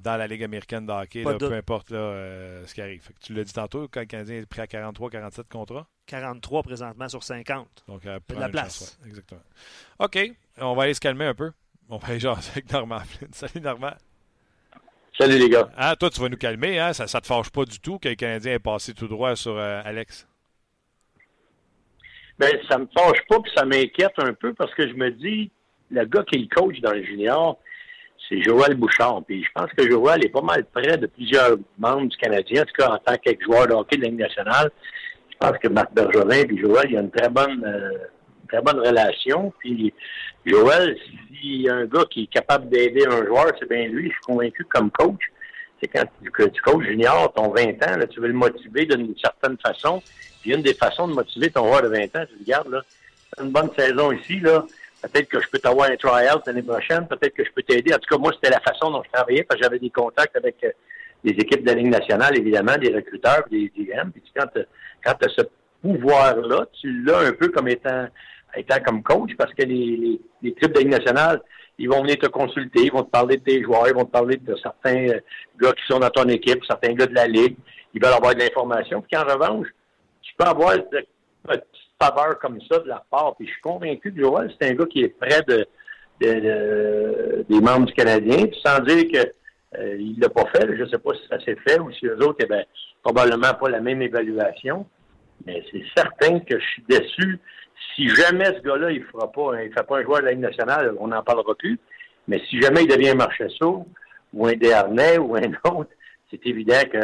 dans 0.00 0.16
la 0.16 0.26
Ligue 0.26 0.44
américaine 0.44 0.86
de 0.86 0.92
hockey, 0.92 1.22
peu 1.22 1.52
importe 1.52 1.92
euh, 1.92 2.66
ce 2.66 2.74
qui 2.74 2.82
arrive. 2.82 3.08
tu 3.20 3.32
l'as 3.32 3.44
dit 3.44 3.52
tantôt, 3.52 3.88
quand 3.88 4.00
le 4.00 4.06
Canadien 4.06 4.36
est 4.36 4.46
prêt 4.46 4.62
à 4.62 4.66
43-47 4.66 5.44
contrats? 5.50 5.86
43 6.06 6.62
présentement 6.62 7.08
sur 7.08 7.22
50. 7.22 7.84
Donc, 7.86 8.04
euh, 8.06 8.18
de 8.28 8.34
la 8.34 8.48
place. 8.48 8.98
exactement. 9.06 9.40
OK, 9.98 10.18
on 10.58 10.74
va 10.74 10.82
aller 10.84 10.94
se 10.94 11.00
calmer 11.00 11.26
un 11.26 11.34
peu. 11.34 11.52
On 11.88 11.96
va 11.96 12.08
aller 12.08 12.20
jaser 12.20 12.50
avec 12.50 12.70
Normand 12.70 13.00
Salut 13.32 13.60
Normand. 13.60 13.94
Salut 15.18 15.36
les 15.36 15.48
gars. 15.48 15.68
Ah, 15.76 15.96
toi, 15.96 16.10
tu 16.10 16.20
vas 16.20 16.28
nous 16.28 16.36
calmer. 16.36 16.78
Hein? 16.78 16.92
Ça 16.92 17.04
ne 17.04 17.20
te 17.20 17.26
fâche 17.26 17.50
pas 17.50 17.64
du 17.64 17.80
tout 17.80 17.98
que 17.98 18.08
le 18.08 18.14
Canadien 18.14 18.52
ait 18.52 18.58
passé 18.60 18.94
tout 18.94 19.08
droit 19.08 19.34
sur 19.34 19.58
euh, 19.58 19.80
Alex? 19.84 20.28
Ben, 22.38 22.52
ça 22.70 22.78
me 22.78 22.86
fâche 22.96 23.18
pas, 23.28 23.40
puis 23.40 23.50
ça 23.56 23.64
m'inquiète 23.64 24.12
un 24.18 24.32
peu 24.32 24.54
parce 24.54 24.72
que 24.74 24.88
je 24.88 24.94
me 24.94 25.10
dis, 25.10 25.50
le 25.90 26.04
gars 26.04 26.22
qui 26.22 26.36
est 26.36 26.42
le 26.42 26.54
coach 26.54 26.80
dans 26.80 26.92
le 26.92 27.02
junior, 27.02 27.58
c'est 28.28 28.40
Joël 28.42 28.76
Bouchard. 28.76 29.24
Puis 29.26 29.42
je 29.42 29.48
pense 29.52 29.72
que 29.72 29.90
Joël 29.90 30.24
est 30.24 30.28
pas 30.28 30.42
mal 30.42 30.64
près 30.66 30.96
de 30.96 31.08
plusieurs 31.08 31.56
membres 31.78 32.06
du 32.06 32.16
Canadien, 32.16 32.62
en 32.62 32.66
tout 32.66 32.74
cas 32.78 32.88
en 32.90 32.98
tant 32.98 33.16
que 33.16 33.32
joueur 33.44 33.66
de 33.66 33.72
hockey 33.72 33.96
de 33.96 34.02
la 34.02 34.08
Ligue 34.10 34.20
nationale. 34.20 34.70
Je 35.32 35.36
pense 35.36 35.58
que 35.58 35.68
Marc 35.68 35.92
Bergevin 35.94 36.46
et 36.48 36.58
Joël, 36.58 36.86
il 36.90 36.92
y 36.92 36.96
a 36.96 37.00
une 37.00 37.10
très 37.10 37.28
bonne 37.28 37.64
euh, 37.64 37.98
très 38.48 38.60
bonne 38.60 38.80
relation. 38.80 39.52
Puis 39.58 39.92
Joël, 40.44 40.96
s'il 41.28 41.62
y 41.62 41.68
a 41.68 41.74
un 41.74 41.84
gars 41.86 42.04
qui 42.10 42.24
est 42.24 42.32
capable 42.32 42.68
d'aider 42.68 43.04
un 43.06 43.24
joueur, 43.26 43.52
c'est 43.58 43.68
bien 43.68 43.86
lui. 43.88 44.08
Je 44.08 44.12
suis 44.12 44.22
convaincu 44.22 44.64
comme 44.64 44.90
coach. 44.90 45.20
C'est 45.80 45.88
quand 45.88 46.04
tu, 46.22 46.30
que 46.30 46.44
tu 46.44 46.60
coaches 46.62 46.86
junior, 46.86 47.32
ton 47.34 47.50
20 47.50 47.62
ans, 47.62 47.96
là, 47.98 48.06
tu 48.06 48.20
veux 48.20 48.28
le 48.28 48.34
motiver 48.34 48.86
d'une 48.86 49.14
certaine 49.16 49.56
façon. 49.58 50.02
Puis 50.42 50.52
une 50.52 50.62
des 50.62 50.74
façons 50.74 51.06
de 51.06 51.14
motiver 51.14 51.50
ton 51.50 51.66
joueur 51.66 51.82
de 51.82 51.88
20 51.88 52.16
ans, 52.16 52.24
tu 52.28 52.36
regardes, 52.40 52.68
là, 52.68 52.82
une 53.40 53.50
bonne 53.50 53.70
saison 53.76 54.10
ici, 54.10 54.40
là, 54.40 54.64
Peut-être 55.00 55.28
que 55.28 55.40
je 55.40 55.48
peux 55.48 55.58
t'avoir 55.58 55.90
un 55.90 55.96
tryout 55.96 56.40
l'année 56.46 56.62
prochaine. 56.62 57.06
Peut-être 57.06 57.34
que 57.34 57.44
je 57.44 57.52
peux 57.52 57.62
t'aider. 57.62 57.94
En 57.94 57.98
tout 57.98 58.08
cas, 58.12 58.18
moi, 58.18 58.32
c'était 58.34 58.50
la 58.50 58.60
façon 58.60 58.90
dont 58.90 59.02
je 59.04 59.10
travaillais 59.10 59.44
parce 59.44 59.60
que 59.60 59.64
j'avais 59.64 59.78
des 59.78 59.90
contacts 59.90 60.36
avec 60.36 60.56
euh, 60.64 60.70
des 61.22 61.30
équipes 61.30 61.62
de 61.62 61.68
la 61.68 61.74
Ligue 61.74 61.90
nationale, 61.90 62.36
évidemment, 62.36 62.76
des 62.76 62.92
recruteurs, 62.92 63.44
des 63.50 63.70
GM. 63.76 64.10
Puis 64.10 64.22
quand 64.34 64.46
tu 64.54 65.24
as 65.24 65.28
ce 65.28 65.42
pouvoir-là, 65.82 66.66
tu 66.80 67.02
l'as 67.04 67.20
un 67.20 67.32
peu 67.32 67.48
comme 67.48 67.68
étant, 67.68 68.08
étant 68.58 68.80
comme 68.84 69.02
coach 69.02 69.30
parce 69.36 69.52
que 69.54 69.62
les, 69.62 69.96
les, 69.96 70.20
les 70.42 70.50
de 70.52 70.88
nationale, 70.88 71.40
ils 71.78 71.88
vont 71.88 72.02
venir 72.02 72.18
te 72.18 72.26
consulter, 72.26 72.84
ils 72.84 72.92
vont 72.92 73.04
te 73.04 73.10
parler 73.10 73.36
de 73.36 73.42
tes 73.42 73.62
joueurs, 73.62 73.88
ils 73.88 73.94
vont 73.94 74.04
te 74.04 74.10
parler 74.10 74.36
de 74.36 74.56
certains 74.56 75.08
euh, 75.08 75.20
gars 75.60 75.72
qui 75.72 75.86
sont 75.86 76.00
dans 76.00 76.10
ton 76.10 76.28
équipe, 76.28 76.64
certains 76.64 76.92
gars 76.92 77.06
de 77.06 77.14
la 77.14 77.26
Ligue. 77.26 77.56
Ils 77.94 78.02
veulent 78.02 78.14
avoir 78.14 78.34
de 78.34 78.40
l'information. 78.40 79.00
Puis 79.00 79.18
en 79.18 79.24
revanche, 79.24 79.68
tu 80.22 80.34
peux 80.36 80.44
avoir 80.44 80.74
faveur 82.00 82.38
comme 82.40 82.60
ça 82.70 82.78
de 82.80 82.88
la 82.88 83.04
part. 83.10 83.36
Puis 83.36 83.46
je 83.46 83.52
suis 83.52 83.62
convaincu 83.62 84.12
que 84.12 84.20
Joël, 84.20 84.52
c'est 84.60 84.70
un 84.70 84.74
gars 84.74 84.86
qui 84.86 85.02
est 85.02 85.08
près 85.08 85.42
de, 85.46 85.66
des 86.20 87.60
membres 87.60 87.86
du 87.86 87.92
Canadien, 87.92 88.46
sans 88.64 88.80
dire 88.80 89.04
que 89.12 89.28
euh, 89.78 89.96
il 89.98 90.18
l'a 90.18 90.28
pas 90.28 90.46
fait. 90.46 90.66
Je 90.76 90.82
ne 90.82 90.88
sais 90.88 90.98
pas 90.98 91.14
si 91.14 91.28
ça 91.28 91.38
s'est 91.44 91.56
fait 91.66 91.78
ou 91.78 91.92
si 91.92 92.06
eux 92.06 92.18
autres, 92.24 92.38
eh 92.40 92.46
bien, 92.46 92.64
probablement 93.02 93.54
pas 93.54 93.68
la 93.68 93.80
même 93.80 94.02
évaluation. 94.02 94.86
Mais 95.46 95.62
c'est 95.70 95.84
certain 95.96 96.40
que 96.40 96.58
je 96.58 96.64
suis 96.66 96.84
déçu. 96.88 97.38
Si 97.94 98.08
jamais 98.08 98.44
ce 98.44 98.60
gars-là, 98.60 98.90
il 98.90 99.02
fera 99.04 99.30
pas, 99.30 99.62
il 99.62 99.72
fait 99.72 99.86
pas 99.86 99.98
un 99.98 100.02
joueur 100.02 100.20
de 100.20 100.26
la 100.26 100.32
Ligue 100.32 100.40
nationale, 100.40 100.94
on 100.98 101.08
n'en 101.08 101.22
parlera 101.22 101.54
plus. 101.54 101.78
Mais 102.26 102.40
si 102.48 102.60
jamais 102.60 102.82
il 102.82 102.88
devient 102.88 103.10
un 103.10 103.14
Marchesso 103.14 103.86
ou 104.32 104.46
un 104.46 104.52
Desharnais 104.52 105.18
ou 105.18 105.34
un 105.36 105.52
autre, 105.64 105.90
c'est 106.30 106.44
évident 106.46 106.82
que 106.92 107.00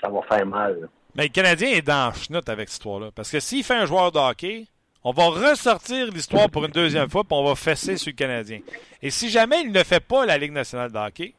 ça 0.00 0.08
va 0.08 0.20
faire 0.22 0.46
mal. 0.46 0.88
Mais 1.14 1.24
le 1.24 1.28
Canadien 1.30 1.70
est 1.70 1.82
dans 1.82 2.12
chenoute 2.12 2.48
avec 2.48 2.68
cette 2.68 2.74
histoire-là. 2.74 3.10
Parce 3.14 3.30
que 3.30 3.40
s'il 3.40 3.64
fait 3.64 3.74
un 3.74 3.86
joueur 3.86 4.12
de 4.12 4.18
hockey, 4.18 4.66
on 5.02 5.12
va 5.12 5.26
ressortir 5.26 6.06
l'histoire 6.12 6.48
pour 6.50 6.64
une 6.64 6.70
deuxième 6.70 7.08
fois, 7.08 7.24
puis 7.24 7.36
on 7.36 7.44
va 7.44 7.54
fesser 7.54 7.96
sur 7.96 8.10
le 8.10 8.16
Canadien. 8.16 8.60
Et 9.02 9.10
si 9.10 9.30
jamais 9.30 9.62
il 9.62 9.72
ne 9.72 9.82
fait 9.82 10.00
pas 10.04 10.26
la 10.26 10.38
Ligue 10.38 10.52
nationale 10.52 10.92
de 10.92 10.98
hockey, 10.98 11.34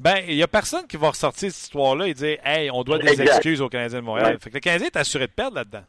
ben, 0.00 0.24
il 0.26 0.36
n'y 0.36 0.42
a 0.42 0.48
personne 0.48 0.86
qui 0.86 0.96
va 0.96 1.10
ressortir 1.10 1.50
cette 1.50 1.62
histoire-là 1.62 2.08
et 2.08 2.14
dire 2.14 2.38
Hey, 2.42 2.70
on 2.70 2.82
doit 2.82 2.98
des 2.98 3.20
excuses 3.20 3.60
au 3.60 3.68
Canadien 3.68 4.00
de 4.00 4.04
Montréal. 4.04 4.38
Fait 4.40 4.48
que 4.48 4.54
le 4.54 4.60
Canadien 4.60 4.86
est 4.86 4.96
assuré 4.96 5.26
de 5.26 5.32
perdre 5.32 5.56
là-dedans. 5.56 5.84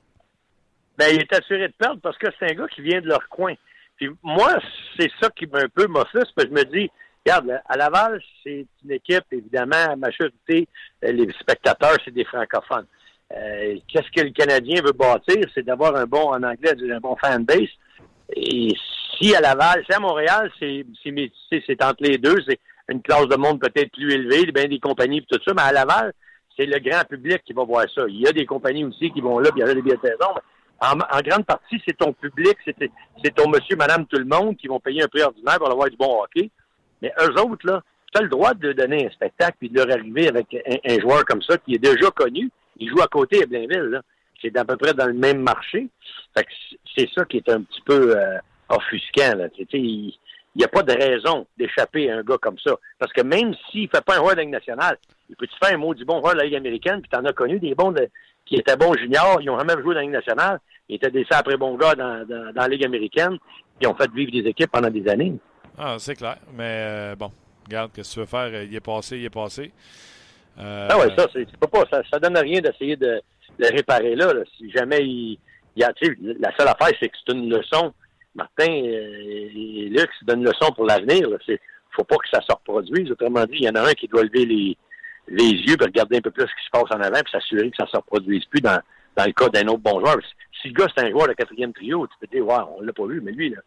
Ben, 0.97 1.08
il 1.13 1.21
est 1.21 1.34
assuré 1.34 1.69
de 1.69 1.74
perdre 1.78 2.02
parce 2.02 2.17
que 2.17 2.28
c'est 2.38 2.52
un 2.52 2.54
gars 2.54 2.67
qui 2.67 2.82
vient 2.82 3.00
de 3.00 3.08
leur 3.08 3.28
coin. 3.30 3.54
Puis 3.95 4.10
moi, 4.21 4.60
c'est 5.00 5.10
ça 5.21 5.30
qui 5.30 5.45
un 5.54 5.69
peu 5.69 5.88
m'offusque, 5.88 6.34
parce 6.36 6.47
que 6.47 6.56
je 6.56 6.60
me 6.60 6.65
dis, 6.65 6.91
regarde, 7.26 7.62
à 7.69 7.78
Laval, 7.78 8.21
c'est 8.43 8.65
une 8.84 8.91
équipe, 8.91 9.24
évidemment, 9.32 9.91
à 9.91 9.95
majorité, 9.95 10.67
les 11.02 11.32
spectateurs, 11.39 11.95
c'est 12.04 12.13
des 12.13 12.26
francophones. 12.26 12.88
Euh, 13.34 13.78
qu'est-ce 13.88 14.12
que 14.12 14.26
le 14.26 14.32
Canadien 14.32 14.82
veut 14.82 14.91
bâtir? 14.91 15.45
C'est 15.54 15.63
d'avoir 15.63 15.95
un 15.95 16.06
bon, 16.06 16.34
en 16.34 16.43
anglais, 16.43 16.74
un 16.91 17.00
bon 17.00 17.15
fan 17.15 17.45
base. 17.45 17.69
Et 18.36 18.74
Si 19.17 19.34
à 19.36 19.39
Laval, 19.39 19.84
c'est 19.88 19.95
à 19.95 20.00
Montréal, 20.00 20.52
c'est 20.60 20.86
c'est 21.50 21.84
entre 21.84 22.04
les 22.04 22.17
deux, 22.17 22.38
c'est 22.45 22.60
une 22.91 23.01
classe 23.01 23.27
de 23.27 23.36
monde 23.38 23.60
peut-être 23.60 23.91
plus 23.91 24.13
élevée, 24.13 24.51
bien 24.51 24.67
des 24.67 24.80
compagnies 24.80 25.19
et 25.19 25.25
tout 25.30 25.39
ça, 25.45 25.54
mais 25.54 25.62
à 25.62 25.71
Laval, 25.71 26.13
c'est 26.58 26.65
le 26.65 26.80
grand 26.80 27.04
public 27.06 27.41
qui 27.45 27.54
va 27.54 27.63
voir 27.63 27.86
ça. 27.93 28.04
Il 28.08 28.21
y 28.21 28.27
a 28.27 28.32
des 28.32 28.45
compagnies 28.45 28.86
aussi 28.86 29.12
qui 29.12 29.21
vont 29.21 29.39
là, 29.39 29.49
puis 29.51 29.62
il 29.62 29.67
y 29.67 29.69
a 29.69 29.73
des 29.73 29.82
billets 29.82 29.95
de 29.95 30.08
saison, 30.08 30.34
en, 30.82 31.21
grande 31.21 31.45
partie, 31.45 31.82
c'est 31.86 31.95
ton 31.95 32.12
public, 32.12 32.58
c'est 32.65 33.36
ton 33.36 33.47
monsieur, 33.49 33.75
madame, 33.75 34.06
tout 34.08 34.17
le 34.17 34.25
monde 34.25 34.58
qui 34.58 34.67
vont 34.67 34.80
payer 34.80 35.04
un 35.04 35.08
prix 35.08 35.21
ordinaire 35.21 35.60
pour 35.60 35.71
avoir 35.71 35.89
du 35.89 35.95
bon 35.95 36.23
hockey. 36.23 36.49
Mais 37.01 37.13
eux 37.21 37.39
autres, 37.39 37.67
là, 37.67 37.84
tu 38.12 38.19
as 38.19 38.23
le 38.23 38.30
droit 38.30 38.54
de 38.56 38.73
donner 38.73 39.06
un 39.06 39.10
spectacle 39.12 39.58
puis 39.60 39.69
de 39.69 39.80
leur 39.80 39.91
arriver 39.91 40.27
avec 40.27 40.47
un, 40.54 40.99
joueur 40.99 41.23
comme 41.25 41.41
ça 41.43 41.58
qui 41.60 41.75
est 41.75 41.80
déjà 41.80 42.10
connu. 42.10 42.49
Il 42.77 42.89
joue 42.89 43.01
à 43.01 43.08
côté 43.08 43.43
à 43.43 43.45
Blainville. 43.45 44.01
C'est 44.41 44.58
à 44.58 44.65
peu 44.65 44.75
près 44.75 44.93
dans 44.95 45.06
le 45.06 45.13
même 45.13 45.41
marché. 45.41 45.88
c'est 46.97 47.10
ça 47.13 47.25
qui 47.25 47.38
est 47.38 47.49
un 47.49 47.62
petit 47.62 47.82
peu 47.82 48.17
euh, 48.17 48.39
offusquant, 48.69 49.36
là. 49.36 49.49
N'y 50.60 50.66
a 50.66 50.68
pas 50.68 50.84
de 50.84 50.94
raison 50.94 51.48
d'échapper 51.58 52.12
à 52.12 52.18
un 52.18 52.24
gars 52.24 52.38
comme 52.42 52.58
ça. 52.60 52.76
Parce 53.00 53.14
que 53.14 53.22
même 53.22 53.54
s'il 53.70 53.84
ne 53.84 53.88
fait 53.88 54.04
pas 54.04 54.16
un 54.16 54.18
joueur 54.18 54.36
de 54.36 54.42
Ligue 54.42 54.50
nationale, 54.50 54.98
il 55.30 55.36
peut 55.36 55.48
te 55.48 55.66
faire 55.66 55.74
un 55.74 55.78
mot 55.78 55.94
du 55.94 56.06
bon 56.06 56.20
joueur 56.20 56.34
de 56.34 56.40
la 56.40 56.46
Ligue 56.46 56.56
américaine, 56.56 57.02
puis 57.02 57.10
tu 57.10 57.18
en 57.18 57.26
as 57.26 57.34
connu 57.34 57.60
des 57.60 57.74
bons 57.74 57.94
qui 58.46 58.56
étaient 58.56 58.76
bons 58.76 58.94
juniors, 58.94 59.40
ils 59.42 59.50
ont 59.50 59.58
jamais 59.58 59.82
joué 59.82 59.94
dans 59.94 60.00
la 60.00 60.02
Ligue 60.02 60.12
nationale, 60.12 60.60
ils 60.90 60.96
étaient 60.96 61.12
des 61.12 61.26
après 61.30 61.58
bons 61.58 61.78
gars 61.78 61.96
dans, 61.96 62.28
dans, 62.28 62.52
la 62.54 62.68
Ligue 62.68 62.86
américaine, 62.86 63.38
ils 63.80 63.88
ont 63.88 63.96
fait 63.96 64.12
vivre 64.12 64.32
des 64.32 64.50
équipes 64.50 64.72
pendant 64.72 64.90
des 64.90 65.08
années. 65.08 65.34
Ah, 65.78 65.96
c'est 65.98 66.16
clair. 66.16 66.38
Mais 66.54 66.84
euh, 66.86 67.16
bon, 67.16 67.32
regarde, 67.66 67.92
qu'est-ce 67.94 68.10
que 68.10 68.14
tu 68.14 68.20
veux 68.20 68.26
faire? 68.26 68.64
Il 68.64 68.76
est 68.76 68.82
passé, 68.82 69.18
il 69.18 69.26
est 69.26 69.30
passé. 69.30 69.72
Euh, 70.60 70.88
ah 70.92 70.98
oui, 71.00 71.14
ça, 71.18 71.28
c'est 71.34 71.58
pas, 71.58 71.84
ça, 71.90 72.02
ça 72.12 72.20
donne 72.20 72.38
rien 72.38 72.60
d'essayer 72.60 72.98
de 72.98 73.22
le 73.58 73.68
réparer 73.70 74.16
là, 74.16 74.34
Si 74.58 74.70
jamais 74.72 75.00
il, 75.02 75.38
y 75.76 75.84
a, 75.84 75.94
la 76.40 76.56
seule 76.58 76.68
affaire, 76.68 76.96
c'est 77.00 77.10
que 77.10 77.18
c'est 77.26 77.34
une 77.34 77.50
leçon. 77.50 77.94
Martin 78.36 78.65
et 78.65 79.89
Luc, 79.89 80.10
c'est 80.20 80.34
une 80.34 80.44
leçon 80.44 80.72
pour 80.74 80.86
l'avenir. 80.86 81.28
Il 81.48 81.58
faut 81.91 82.04
pas 82.04 82.17
que 82.17 82.30
ça 82.32 82.41
se 82.41 82.52
reproduise. 82.52 83.12
Autrement 83.12 83.46
dit, 83.46 83.58
il 83.60 83.65
y 83.65 83.70
en 83.70 83.76
a 83.76 83.89
un 83.89 83.94
qui 83.94 84.08
doit 84.08 84.24
lever 84.24 84.46
les, 84.46 84.78
les 85.28 85.52
yeux 85.52 85.78
pour 85.78 85.88
regarder 85.88 86.17
un 86.17 86.22
peu 86.22 86.32
plus 86.32 86.44
ce 86.44 86.56
qui 86.56 86.65
se 86.65 86.70
passe 86.72 86.91
en 86.96 87.02
avant 87.02 87.22
puis 87.22 87.32
s'assurer 87.32 87.70
que 87.70 87.78
ça 87.78 87.84
ne 87.84 87.89
se 87.89 87.98
reproduise 87.98 88.46
plus 88.46 88.62
dans, 88.62 88.80
dans 89.15 89.26
le 89.26 89.34
cas 89.34 89.50
d'un 89.50 89.67
autre 89.67 89.84
bon 89.84 90.00
joueur. 90.00 90.17
Si 90.62 90.70
le 90.70 90.74
gars, 90.74 90.88
c'est 90.96 91.06
un 91.06 91.10
joueur 91.10 91.28
de 91.28 91.34
quatrième 91.34 91.74
trio, 91.74 92.08
tu 92.08 92.13
peux 92.20 92.28
te 92.28 92.36
dire, 92.36 92.46
ouais, 92.46 92.63
on 92.78 92.82
l'a 92.82 92.94
pas 92.94 93.06
vu, 93.06 93.20
mais 93.22 93.32
lui, 93.32 93.50
là, 93.50 93.58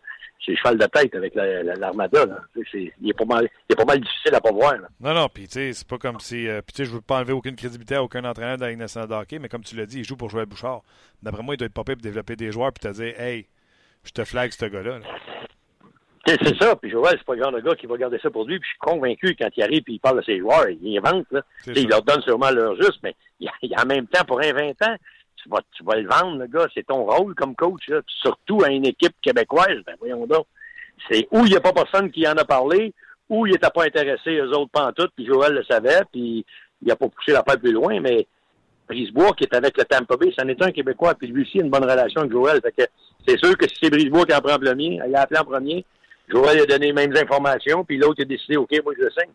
c'est 0.45 0.57
cheval 0.57 0.79
de 0.79 0.87
tête 0.87 1.15
avec 1.15 1.35
l'armada. 1.35 2.27
il, 2.75 2.91
est 3.09 3.13
pas 3.15 3.25
mal, 3.25 3.49
il 3.69 3.73
est 3.73 3.77
pas 3.77 3.85
mal 3.85 4.01
difficile 4.01 4.35
à 4.35 4.41
pas 4.41 4.53
voir. 4.53 4.75
Non, 5.01 5.15
non, 5.15 5.29
puis 5.33 5.47
tu 5.47 5.55
sais, 5.55 5.73
c'est 5.73 5.89
pas 5.89 5.99
comme 5.99 6.21
si. 6.21 6.49
Euh, 6.49 6.61
puis 6.61 6.75
tu 6.75 6.83
sais, 6.83 6.91
je 6.91 6.95
veux 6.95 7.01
pas 7.01 7.19
enlever 7.19 7.33
aucune 7.33 7.57
crédibilité 7.57 7.95
à 7.95 8.03
aucun 8.03 8.25
entraîneur 8.25 8.57
de 8.57 8.63
la 8.63 8.71
Ligue 8.71 9.41
mais 9.41 9.49
comme 9.49 9.65
tu 9.65 9.77
l'as 9.77 9.87
dit, 9.87 10.01
il 10.01 10.05
joue 10.05 10.17
pour 10.17 10.31
jouer 10.31 10.43
à 10.43 10.47
Bouchard. 10.47 10.83
D'après 11.23 11.43
moi, 11.43 11.55
il 11.55 11.59
doit 11.59 11.67
être 11.67 11.73
popé 11.73 11.95
pour 11.95 12.03
développer 12.03 12.37
des 12.37 12.53
joueurs 12.53 12.73
puis 12.73 12.89
te 12.89 12.95
dire, 12.95 13.19
hey, 13.19 13.47
je 14.05 14.13
te 14.13 14.25
flag 14.25 14.53
ce 14.53 14.67
gars-là. 14.67 15.01
C'est 16.27 16.59
ça, 16.59 16.75
puis 16.77 16.91
Joël, 16.91 17.17
c'est 17.19 17.25
pas 17.25 17.35
le 17.35 17.43
genre 17.43 17.53
de 17.53 17.61
gars 17.61 17.75
qui 17.75 17.87
va 17.87 17.99
garder 17.99 18.19
ça 18.23 18.31
pour 18.31 18.47
lui, 18.47 18.59
puis 18.59 18.67
je 18.67 18.71
suis 18.71 18.79
convaincu 18.79 19.37
quand 19.39 19.49
il 19.57 19.63
arrive 19.63 19.83
et 19.87 19.93
il 19.93 20.01
parle 20.01 20.21
de 20.21 20.25
ses 20.25 20.39
joueurs, 20.39 20.69
il 20.71 20.99
invente, 20.99 21.27
là. 21.31 21.43
Il 21.67 21.87
leur 21.87 22.03
donne 22.03 22.23
sûrement 22.23 22.51
leur 22.51 22.77
juste, 22.77 23.01
mais 23.03 23.15
il, 23.41 23.51
en 23.79 23.85
même 23.85 24.07
temps, 24.07 24.25
pour 24.25 24.41
un 24.41 24.53
20 24.53 24.71
ans, 24.71 24.97
tu 25.37 25.49
vas, 25.51 25.61
tu 25.73 25.85
vas 25.85 25.97
le 25.97 26.09
vendre, 26.09 26.39
le 26.39 26.47
gars, 26.47 26.67
c'est 26.73 26.87
ton 26.87 27.05
rôle 27.05 27.35
comme 27.35 27.55
coach, 27.55 27.89
là. 27.89 28.01
surtout 28.07 28.63
à 28.65 28.71
une 28.71 28.87
équipe 28.87 29.15
québécoise, 29.21 29.83
ben 29.87 29.97
voyons 29.99 30.27
donc. 30.27 30.47
C'est 31.11 31.29
où 31.31 31.45
il 31.45 31.51
n'y 31.51 31.57
a 31.57 31.61
pas 31.61 31.73
personne 31.73 32.11
qui 32.11 32.27
en 32.27 32.37
a 32.37 32.45
parlé, 32.45 32.95
où 33.29 33.47
il 33.47 33.53
n'était 33.53 33.69
pas 33.69 33.85
intéressé, 33.85 34.37
eux 34.37 34.51
autres 34.57 34.71
pantoute, 34.73 35.13
puis 35.15 35.27
Joël 35.27 35.53
le 35.53 35.65
savait, 35.65 36.05
puis 36.11 36.47
il 36.81 36.89
n'a 36.89 36.97
pas 36.97 37.09
poussé 37.09 37.33
la 37.33 37.43
paille 37.43 37.59
plus 37.59 37.73
loin, 37.73 38.01
mais 38.01 38.27
Brisebois, 38.89 39.33
qui 39.33 39.45
est 39.45 39.55
avec 39.55 39.77
le 39.77 39.85
Tampa 39.85 40.17
Bay, 40.17 40.33
c'en 40.39 40.47
est 40.49 40.61
un 40.63 40.71
Québécois, 40.71 41.15
puis 41.15 41.29
lui 41.29 41.43
aussi, 41.43 41.59
une 41.59 41.71
bonne 41.71 41.85
relation 41.85 42.21
avec 42.21 42.33
Joël. 42.33 42.61
Fait 42.63 42.91
c'est 43.27 43.39
sûr 43.39 43.57
que 43.57 43.67
si 43.69 43.75
c'est 43.83 43.91
Brisebois 43.91 44.27
qui 44.27 44.35
en 44.35 44.41
prend 44.41 44.57
le 44.59 44.67
premier, 44.67 45.01
il 45.07 45.17
a 45.17 45.23
appelé 45.23 45.41
en 45.41 45.45
premier, 45.45 45.85
Joël 46.29 46.61
a 46.61 46.67
donné 46.67 46.87
les 46.87 46.93
mêmes 46.93 47.17
informations, 47.17 47.85
puis 47.85 47.97
l'autre 47.97 48.23
a 48.23 48.25
décidé, 48.25 48.57
OK, 48.57 48.71
moi 48.85 48.93
je 48.99 49.05
le 49.05 49.11
signe. 49.11 49.33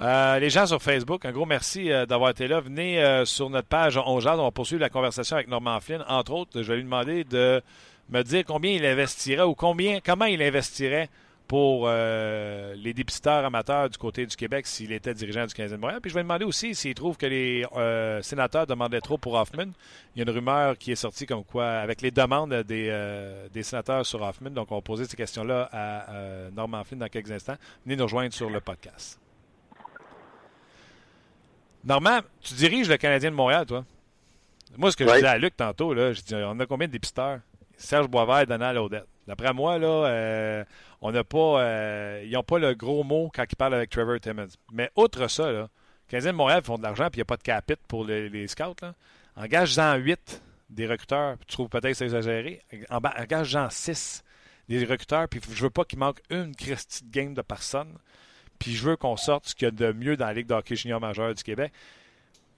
Euh, 0.00 0.38
les 0.38 0.48
gens 0.48 0.66
sur 0.66 0.80
Facebook, 0.80 1.24
un 1.24 1.32
gros 1.32 1.44
merci 1.44 1.90
euh, 1.90 2.06
d'avoir 2.06 2.30
été 2.30 2.46
là. 2.46 2.60
Venez 2.60 3.02
euh, 3.02 3.24
sur 3.24 3.50
notre 3.50 3.66
page 3.66 3.96
On 3.96 4.16
On 4.16 4.18
va 4.20 4.50
poursuivre 4.52 4.80
la 4.80 4.90
conversation 4.90 5.36
avec 5.36 5.48
Norman 5.48 5.80
Flynn. 5.80 6.04
Entre 6.08 6.32
autres, 6.32 6.62
je 6.62 6.68
vais 6.68 6.76
lui 6.76 6.84
demander 6.84 7.24
de 7.24 7.60
me 8.10 8.22
dire 8.22 8.44
combien 8.46 8.70
il 8.70 8.86
investirait 8.86 9.42
ou 9.42 9.54
combien, 9.54 9.98
comment 10.04 10.26
il 10.26 10.40
investirait 10.40 11.08
pour 11.48 11.86
euh, 11.86 12.74
les 12.74 12.92
dépisteurs 12.92 13.42
amateurs 13.44 13.88
du 13.88 13.96
côté 13.96 14.26
du 14.26 14.36
Québec 14.36 14.66
s'il 14.66 14.92
était 14.92 15.14
dirigeant 15.14 15.46
du 15.46 15.54
15e 15.54 15.78
Montréal. 15.78 16.00
Puis 16.02 16.10
je 16.10 16.14
vais 16.14 16.22
demander 16.22 16.44
aussi 16.44 16.74
s'il 16.74 16.94
trouve 16.94 17.16
que 17.16 17.24
les 17.24 17.64
euh, 17.74 18.20
sénateurs 18.20 18.66
demandaient 18.66 19.00
trop 19.00 19.16
pour 19.16 19.32
Hoffman. 19.32 19.72
Il 20.14 20.18
y 20.18 20.20
a 20.20 20.24
une 20.24 20.30
rumeur 20.30 20.76
qui 20.76 20.92
est 20.92 20.96
sortie 20.96 21.24
comme 21.24 21.44
quoi, 21.44 21.66
avec 21.66 22.02
les 22.02 22.10
demandes 22.10 22.52
des, 22.52 22.88
euh, 22.90 23.48
des 23.48 23.62
sénateurs 23.62 24.04
sur 24.04 24.20
Hoffman. 24.20 24.50
Donc, 24.50 24.70
on 24.70 24.76
va 24.76 24.82
poser 24.82 25.06
ces 25.06 25.16
questions-là 25.16 25.70
à 25.72 26.50
Norman 26.54 26.84
Flynn 26.84 27.00
dans 27.00 27.08
quelques 27.08 27.32
instants. 27.32 27.56
Venez 27.84 27.96
nous 27.96 28.04
rejoindre 28.04 28.34
sur 28.34 28.50
le 28.50 28.60
podcast. 28.60 29.18
Normand, 31.82 32.20
tu 32.42 32.54
diriges 32.54 32.90
le 32.90 32.98
Canadien 32.98 33.30
de 33.30 33.36
Montréal, 33.36 33.64
toi? 33.64 33.84
Moi, 34.76 34.92
ce 34.92 34.96
que 34.96 35.08
je 35.08 35.14
disais 35.14 35.26
à 35.26 35.38
Luc 35.38 35.56
tantôt, 35.56 35.94
là, 35.94 36.12
je 36.12 36.20
dis, 36.20 36.34
on 36.34 36.60
a 36.60 36.66
combien 36.66 36.86
de 36.86 36.92
dépisteurs? 36.92 37.40
Serge 37.78 38.08
Boisvert 38.08 38.40
et 38.40 38.46
Donald 38.46 38.76
Odette. 38.76 39.06
D'après 39.28 39.52
moi, 39.52 39.74
euh, 39.78 40.64
on 41.02 41.12
n'a 41.12 41.22
pas, 41.22 41.60
euh, 41.60 42.22
ils 42.24 42.32
n'ont 42.32 42.42
pas 42.42 42.58
le 42.58 42.72
gros 42.72 43.04
mot 43.04 43.30
quand 43.32 43.44
ils 43.48 43.56
parlent 43.56 43.74
avec 43.74 43.90
Trevor 43.90 44.18
Timmons. 44.18 44.48
Mais 44.72 44.90
outre 44.96 45.28
ça, 45.28 45.52
là, 45.52 45.68
15 46.08 46.24
de 46.24 46.30
Montréal 46.30 46.62
font 46.64 46.78
de 46.78 46.82
l'argent 46.82 47.10
puis 47.10 47.16
il 47.16 47.18
n'y 47.18 47.22
a 47.22 47.24
pas 47.26 47.36
de 47.36 47.42
capite 47.42 47.80
pour 47.86 48.06
les, 48.06 48.48
scouts. 48.48 48.74
Engage-en 49.36 49.96
8 49.96 50.42
des 50.70 50.86
recruteurs, 50.86 51.36
tu 51.46 51.54
trouves 51.54 51.68
peut-être 51.68 51.90
que 51.90 51.94
c'est 51.94 52.06
exagéré. 52.06 52.62
Engage-en 52.88 53.68
6 53.68 54.24
des 54.70 54.82
recruteurs, 54.86 55.28
puis 55.28 55.40
je 55.52 55.62
veux 55.62 55.70
pas 55.70 55.84
qu'il 55.84 55.98
manque 55.98 56.22
une 56.30 56.56
Christie 56.56 57.04
de 57.04 57.10
game 57.10 57.34
de 57.34 57.42
personne. 57.42 57.98
Puis 58.58 58.74
je 58.74 58.88
veux 58.88 58.96
qu'on 58.96 59.18
sorte 59.18 59.48
ce 59.48 59.54
qu'il 59.54 59.66
y 59.66 59.68
a 59.68 59.70
de 59.70 59.92
mieux 59.92 60.16
dans 60.16 60.26
la 60.26 60.32
Ligue 60.32 60.46
d'hockey 60.46 60.74
junior 60.74 61.00
majeur 61.00 61.34
du 61.34 61.42
Québec. 61.42 61.70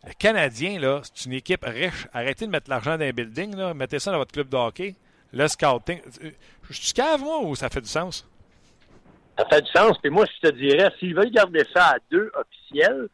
Le 0.06 0.12
Canadien, 0.12 0.80
c'est 1.02 1.26
une 1.26 1.33
équipe 1.33 1.64
riche. 1.64 2.06
Arrêtez 2.12 2.46
de 2.46 2.50
mettre 2.52 2.70
l'argent 2.70 2.96
dans 2.96 3.04
un 3.04 3.11
building, 3.11 3.56
là. 3.56 3.74
mettez 3.74 3.98
ça 3.98 4.12
dans 4.12 4.18
votre 4.18 4.33
club 4.33 4.48
de 4.48 4.56
hockey. 4.56 4.94
Le 5.32 5.46
scouting. 5.48 6.00
Je 6.68 6.72
suis 6.72 6.92
cave, 6.92 7.20
moi, 7.20 7.40
ou 7.42 7.54
ça 7.54 7.68
fait 7.68 7.80
du 7.80 7.88
sens? 7.88 8.26
Ça 9.38 9.46
fait 9.46 9.62
du 9.62 9.70
sens. 9.70 9.96
Puis 9.98 10.10
moi, 10.10 10.24
je 10.26 10.48
te 10.48 10.54
dirais, 10.54 10.90
s'ils 10.98 11.14
veulent 11.14 11.30
garder 11.30 11.64
ça 11.74 11.90
à 11.90 11.96
deux 12.10 12.30
officiels, 12.34 13.08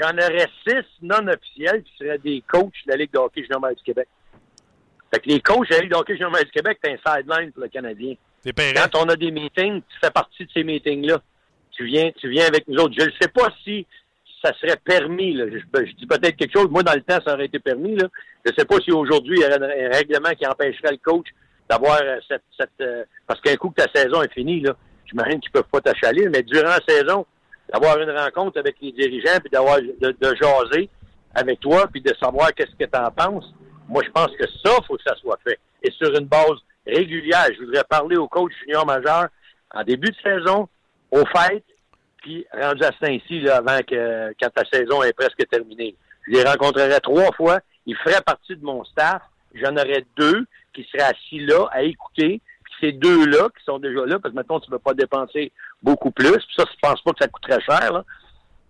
j'en 0.00 0.12
aurais 0.12 0.48
six 0.66 0.84
non 1.02 1.26
officiels 1.28 1.82
qui 1.82 1.92
seraient 1.98 2.18
des 2.18 2.42
coachs 2.46 2.72
de 2.86 2.92
la 2.92 2.96
Ligue 2.96 3.12
de 3.12 3.18
hockey 3.18 3.42
junior 3.42 3.60
du 3.74 3.82
Québec. 3.82 4.08
Fait 5.12 5.20
que 5.20 5.28
les 5.28 5.40
coachs 5.40 5.68
de 5.68 5.74
la 5.74 5.80
Ligue 5.80 5.90
de 5.90 5.96
hockey 5.96 6.14
junior 6.14 6.32
du 6.32 6.50
Québec, 6.50 6.78
t'as 6.82 6.92
un 6.92 7.18
sideline 7.18 7.52
pour 7.52 7.62
le 7.62 7.68
Canadien. 7.68 8.14
Quand 8.44 9.02
on 9.02 9.08
a 9.08 9.16
des 9.16 9.30
meetings, 9.30 9.82
tu 9.82 9.98
fais 10.00 10.10
partie 10.10 10.44
de 10.44 10.50
ces 10.52 10.62
meetings-là. 10.62 11.20
Tu 11.72 11.84
viens, 11.84 12.10
tu 12.12 12.28
viens 12.30 12.46
avec 12.46 12.66
nous 12.68 12.78
autres. 12.80 12.94
Je 12.98 13.04
ne 13.04 13.10
sais 13.20 13.28
pas 13.28 13.52
si 13.64 13.86
ça 14.42 14.52
serait 14.60 14.76
permis. 14.76 15.34
Là. 15.34 15.44
Je, 15.48 15.92
dis 15.92 16.06
peut-être 16.06 16.36
quelque 16.36 16.56
chose. 16.56 16.70
Moi, 16.70 16.82
dans 16.82 16.94
le 16.94 17.02
temps, 17.02 17.18
ça 17.26 17.34
aurait 17.34 17.46
été 17.46 17.58
permis. 17.58 17.96
Là. 17.96 18.08
Je 18.44 18.52
ne 18.52 18.56
sais 18.56 18.64
pas 18.64 18.76
si 18.80 18.92
aujourd'hui, 18.92 19.36
il 19.38 19.42
y 19.42 19.44
aurait 19.44 19.86
un 19.86 19.90
règlement 19.90 20.30
qui 20.30 20.46
empêcherait 20.46 20.92
le 20.92 20.98
coach 20.98 21.26
d'avoir 21.68 21.98
euh, 22.02 22.18
cette... 22.28 22.44
cette 22.58 22.80
euh, 22.80 23.04
parce 23.26 23.40
qu'un 23.40 23.56
coup 23.56 23.70
que 23.70 23.82
ta 23.82 23.92
saison 23.92 24.22
est 24.22 24.32
finie, 24.32 24.60
là, 24.60 24.74
j'imagine 25.06 25.40
qu'ils 25.40 25.52
peuvent 25.52 25.64
pas 25.70 25.80
t'achaler, 25.80 26.28
mais 26.28 26.42
durant 26.42 26.68
la 26.68 26.80
saison, 26.86 27.26
d'avoir 27.72 27.98
une 28.00 28.10
rencontre 28.10 28.58
avec 28.58 28.76
les 28.80 28.92
dirigeants, 28.92 29.38
puis 29.40 29.50
d'avoir 29.50 29.78
de, 29.80 30.34
jaser 30.40 30.88
avec 31.34 31.60
toi, 31.60 31.86
puis 31.92 32.00
de 32.00 32.14
savoir 32.20 32.54
qu'est-ce 32.54 32.76
que 32.76 32.90
tu 32.90 32.98
en 32.98 33.10
penses, 33.10 33.52
moi, 33.88 34.02
je 34.04 34.10
pense 34.10 34.30
que 34.38 34.46
ça, 34.64 34.70
faut 34.86 34.96
que 34.96 35.02
ça 35.06 35.14
soit 35.16 35.38
fait. 35.44 35.58
Et 35.82 35.90
sur 35.90 36.12
une 36.16 36.26
base 36.26 36.58
régulière. 36.86 37.46
Je 37.52 37.64
voudrais 37.64 37.84
parler 37.84 38.16
au 38.16 38.28
coach 38.28 38.52
junior 38.62 38.86
majeur 38.86 39.28
en 39.72 39.82
début 39.82 40.10
de 40.10 40.16
saison, 40.22 40.68
au 41.10 41.24
fêtes, 41.26 41.64
puis 42.18 42.46
rendu 42.52 42.82
à 42.82 42.92
Saint-Cy, 43.00 43.48
avant 43.48 43.78
que, 43.80 44.32
quand 44.40 44.50
ta 44.50 44.64
saison 44.64 45.02
est 45.02 45.12
presque 45.12 45.46
terminée. 45.48 45.94
Je 46.26 46.32
les 46.32 46.42
rencontrerai 46.42 47.00
trois 47.00 47.32
fois. 47.32 47.60
Ils 47.86 47.96
feraient 47.96 48.22
partie 48.24 48.56
de 48.56 48.64
mon 48.64 48.84
staff. 48.84 49.22
J'en 49.54 49.76
aurais 49.76 50.04
deux 50.16 50.44
qui 50.76 50.88
seraient 50.92 51.10
assis 51.10 51.40
là 51.40 51.66
à 51.72 51.82
écouter. 51.82 52.40
Ces 52.80 52.92
deux-là 52.92 53.48
qui 53.56 53.64
sont 53.64 53.78
déjà 53.78 54.04
là, 54.04 54.18
parce 54.18 54.32
que 54.32 54.36
maintenant 54.36 54.60
tu 54.60 54.70
ne 54.70 54.76
veux 54.76 54.80
pas 54.80 54.92
dépenser 54.92 55.50
beaucoup 55.82 56.10
plus. 56.10 56.30
Puis 56.30 56.54
ça, 56.56 56.64
je 56.70 56.78
pense 56.80 57.00
pas 57.00 57.12
que 57.12 57.18
ça 57.22 57.28
coûterait 57.28 57.62
cher 57.62 57.92
là, 57.92 58.04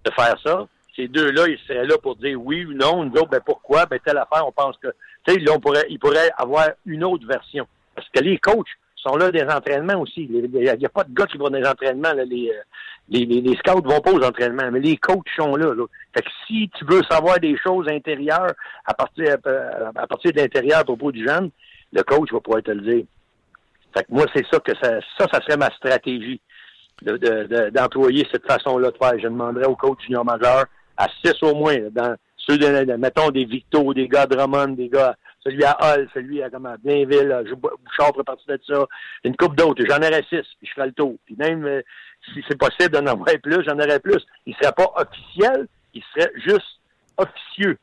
de 0.05 0.11
faire 0.13 0.39
ça. 0.45 0.67
Ces 0.95 1.09
deux-là, 1.09 1.49
ils 1.49 1.59
seraient 1.67 1.87
là 1.87 1.97
pour 2.03 2.17
dire 2.17 2.41
oui 2.41 2.65
ou 2.65 2.73
non. 2.73 3.05
Nous 3.05 3.13
autres, 3.17 3.31
ben 3.31 3.41
pourquoi? 3.45 3.85
Ben 3.87 3.99
telle 4.05 4.17
affaire, 4.17 4.47
on 4.47 4.53
pense 4.53 4.77
que. 4.79 4.89
Tu 5.27 5.35
sais, 5.35 5.41
là, 5.41 5.55
ils 5.91 5.99
pourraient 5.99 6.31
avoir 6.39 6.69
une 6.87 7.05
autre 7.05 7.27
version. 7.27 7.67
Parce 7.95 8.09
que 8.11 8.23
les 8.23 8.39
coachs 8.39 8.69
sont 8.95 9.17
là 9.17 9.31
des 9.31 9.43
entraînements 9.43 10.01
aussi. 10.01 10.29
Il 10.31 10.51
n'y 10.51 10.69
a, 10.69 10.89
pas 10.89 11.05
de 11.05 11.13
gars 11.13 11.27
qui 11.27 11.37
vont 11.37 11.51
dans 11.51 11.59
les 11.59 11.67
entraînements. 11.67 12.13
Là, 12.13 12.25
les, 12.25 12.51
euh, 12.51 12.63
les, 13.09 13.25
les, 13.25 13.57
scouts 13.57 13.83
vont 13.83 14.01
pas 14.01 14.13
aux 14.13 14.23
entraînements, 14.23 14.71
mais 14.71 14.81
les 14.81 14.97
coachs 14.97 15.29
sont 15.37 15.55
là, 15.57 15.73
Fait 16.15 16.23
que 16.23 16.31
si 16.47 16.71
tu 16.77 16.85
veux 16.85 17.03
savoir 17.09 17.39
des 17.39 17.57
choses 17.59 17.89
intérieures 17.89 18.53
à 18.85 18.95
partir, 18.95 19.37
euh, 19.47 19.91
à, 19.95 20.07
partir 20.07 20.33
de 20.33 20.41
l'intérieur 20.41 20.81
à 20.81 20.85
propos 20.85 21.13
du 21.13 21.25
jeune, 21.25 21.51
le 21.97 22.03
coach 22.03 22.33
va 22.33 22.41
pouvoir 22.41 22.63
te 22.63 22.71
le 22.71 22.83
dire. 22.83 23.05
Fait 23.97 24.05
que 24.05 24.13
moi, 24.13 24.27
c'est 24.35 24.47
ça 24.51 24.61
que 24.61 24.73
ça, 24.81 25.01
ça, 25.19 25.27
ça 25.33 25.41
serait 25.41 25.57
ma 25.57 25.71
stratégie 25.71 26.41
d'employer 27.03 28.23
de, 28.23 28.29
cette 28.31 28.47
façon-là 28.47 28.91
de 28.91 28.97
faire. 28.97 29.19
Je 29.19 29.25
demanderais 29.25 29.67
au 29.67 29.77
coach 29.77 29.99
junior 30.05 30.25
majeur 30.25 30.65
à 30.97 31.09
six 31.23 31.35
au 31.43 31.55
moins, 31.55 31.77
dans 31.91 32.17
ceux 32.37 32.59
de, 32.59 32.97
mettons, 32.97 33.31
des 33.31 33.45
Victo, 33.45 33.93
des 33.93 34.09
gars 34.09 34.27
de 34.27 34.37
Drummond, 34.37 34.69
des 34.69 34.89
gars, 34.89 35.17
celui 35.41 35.65
à 35.65 35.77
Hull, 35.81 36.09
celui 36.15 36.43
à 36.43 36.51
comment, 36.51 36.75
Blainville, 36.83 37.33
euh, 37.33 37.55
Bouchard 37.55 38.13
pour 38.13 38.25
partie 38.25 38.47
de 38.47 38.59
ça, 38.67 38.87
une 39.25 39.37
coupe 39.37 39.57
d'autres. 39.57 39.85
J'en 39.89 39.99
aurais 39.99 40.25
six, 40.29 40.43
puis 40.59 40.67
je 40.67 40.73
ferais 40.73 40.87
le 40.87 40.93
tour. 40.93 41.17
Puis 41.25 41.37
même 41.37 41.65
euh, 41.67 41.83
si 42.33 42.43
c'est 42.49 42.59
possible 42.59 42.91
d'en 42.91 43.07
avoir 43.07 43.29
plus, 43.43 43.65
j'en 43.65 43.79
aurais 43.79 44.01
plus. 44.01 44.25
Il 44.47 44.55
ne 44.55 44.57
serait 44.57 44.75
pas 44.75 44.93
officiel, 44.97 45.67
il 45.95 46.03
serait 46.15 46.33
juste 46.37 46.81
officieux. 47.17 47.79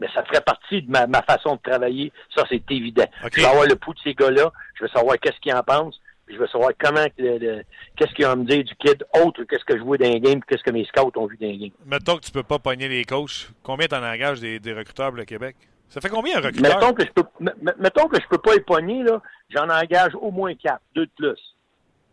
Mais 0.00 0.08
ça 0.14 0.24
ferait 0.24 0.40
partie 0.40 0.82
de 0.82 0.90
ma, 0.90 1.06
façon 1.22 1.56
de 1.56 1.60
travailler. 1.62 2.12
Ça, 2.34 2.44
c'est 2.48 2.62
évident. 2.70 3.04
Je 3.32 3.40
vais 3.40 3.46
avoir 3.46 3.66
le 3.66 3.76
pouls 3.76 3.94
de 3.94 4.00
ces 4.02 4.14
gars-là. 4.14 4.50
Je 4.74 4.84
veux 4.84 4.90
savoir 4.90 5.18
qu'est-ce 5.18 5.38
qu'ils 5.40 5.54
en 5.54 5.62
pensent. 5.62 6.00
je 6.28 6.36
veux 6.36 6.46
savoir 6.46 6.70
comment, 6.78 7.04
qu'est-ce 7.16 8.14
qu'ils 8.14 8.26
vont 8.26 8.36
me 8.36 8.44
dire 8.44 8.64
du 8.64 8.74
kid, 8.76 9.04
autre 9.22 9.44
qu'est-ce 9.44 9.64
que 9.64 9.76
je 9.76 9.82
vois 9.82 9.98
dans 9.98 10.08
les 10.08 10.20
games, 10.20 10.40
qu'est-ce 10.48 10.62
que 10.62 10.70
mes 10.70 10.84
scouts 10.86 11.12
ont 11.16 11.26
vu 11.26 11.36
dans 11.40 11.46
les 11.46 11.58
games. 11.58 11.70
Mettons 11.84 12.16
que 12.16 12.24
tu 12.24 12.30
peux 12.30 12.42
pas 12.42 12.58
pogner 12.58 12.88
les 12.88 13.04
coachs. 13.04 13.50
Combien 13.62 13.86
t'en 13.88 14.02
engages 14.02 14.40
des, 14.40 14.58
des 14.58 14.72
recruteurs 14.72 15.08
pour 15.08 15.18
le 15.18 15.24
Québec? 15.24 15.56
Ça 15.90 16.00
fait 16.00 16.08
combien 16.08 16.38
un 16.38 16.40
recruteur? 16.40 16.78
Mettons 16.78 16.94
que 16.94 17.04
je 17.04 17.10
peux, 17.10 17.24
mettons 17.80 18.06
que 18.06 18.20
je 18.20 18.26
peux 18.28 18.38
pas 18.38 18.52
pogner, 18.64 19.02
là, 19.02 19.20
j'en 19.48 19.68
engage 19.68 20.14
au 20.14 20.30
moins 20.30 20.54
quatre, 20.54 20.82
deux 20.94 21.06
de 21.06 21.10
plus. 21.16 21.56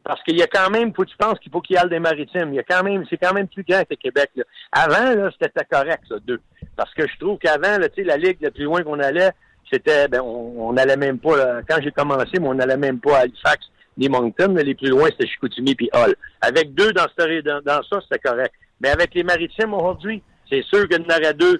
Parce 0.07 0.23
qu'il 0.23 0.37
y 0.37 0.41
a 0.41 0.47
quand 0.47 0.69
même, 0.69 0.93
faut 0.93 1.03
que 1.03 1.09
tu 1.09 1.17
penses 1.17 1.37
qu'il 1.39 1.51
faut 1.51 1.59
qu'il 1.59 1.75
y 1.75 1.79
ait 1.79 1.89
des 1.89 1.99
maritimes. 1.99 2.53
Il 2.53 2.55
y 2.55 2.59
a 2.59 2.63
quand 2.63 2.81
même, 2.81 3.03
c'est 3.09 3.17
quand 3.17 3.33
même 3.33 3.49
plus 3.49 3.65
grand 3.67 3.83
que 3.83 3.95
Québec. 3.95 4.31
Avant, 4.71 5.13
là, 5.13 5.29
c'était 5.37 5.65
correct, 5.69 6.01
ça, 6.07 6.15
deux. 6.25 6.39
Parce 6.77 6.93
que 6.93 7.05
je 7.05 7.19
trouve 7.19 7.37
qu'avant, 7.39 7.75
tu 7.77 7.89
sais, 7.93 8.03
la 8.05 8.15
ligue, 8.15 8.37
le 8.39 8.49
plus 8.49 8.63
loin 8.63 8.83
qu'on 8.83 8.99
allait, 9.01 9.31
c'était, 9.69 10.07
ben, 10.07 10.21
on 10.21 10.71
n'allait 10.71 10.95
même 10.95 11.19
pas, 11.19 11.61
quand 11.67 11.81
j'ai 11.83 11.91
commencé, 11.91 12.39
mais 12.39 12.47
on 12.47 12.53
n'allait 12.53 12.77
même 12.77 13.01
pas 13.01 13.17
à 13.17 13.21
Halifax 13.23 13.69
ni 13.97 14.07
Moncton, 14.07 14.53
mais 14.55 14.63
les 14.63 14.75
plus 14.75 14.87
loin, 14.87 15.09
c'était 15.09 15.27
Chicoutimi 15.27 15.75
puis 15.75 15.89
Hall. 15.91 16.15
Avec 16.39 16.73
deux 16.73 16.93
dans, 16.93 17.07
dans, 17.43 17.61
dans 17.61 17.83
ça, 17.83 17.99
c'était 18.03 18.19
correct. 18.19 18.53
Mais 18.79 18.87
avec 18.87 19.13
les 19.13 19.23
maritimes 19.23 19.73
aujourd'hui, 19.73 20.23
c'est 20.49 20.63
sûr 20.63 20.87
qu'il 20.87 21.01
y 21.01 21.05
en 21.05 21.17
aurait 21.17 21.33
deux 21.33 21.59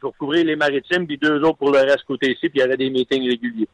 pour 0.00 0.16
couvrir 0.16 0.44
les 0.44 0.56
maritimes, 0.56 1.06
puis 1.06 1.18
deux 1.18 1.40
autres 1.42 1.58
pour 1.58 1.70
le 1.70 1.80
reste 1.80 2.04
côté 2.04 2.32
ici, 2.32 2.48
puis 2.48 2.60
il 2.60 2.62
y 2.62 2.64
aurait 2.64 2.76
des 2.76 2.90
meetings 2.90 3.28
réguliers. 3.28 3.68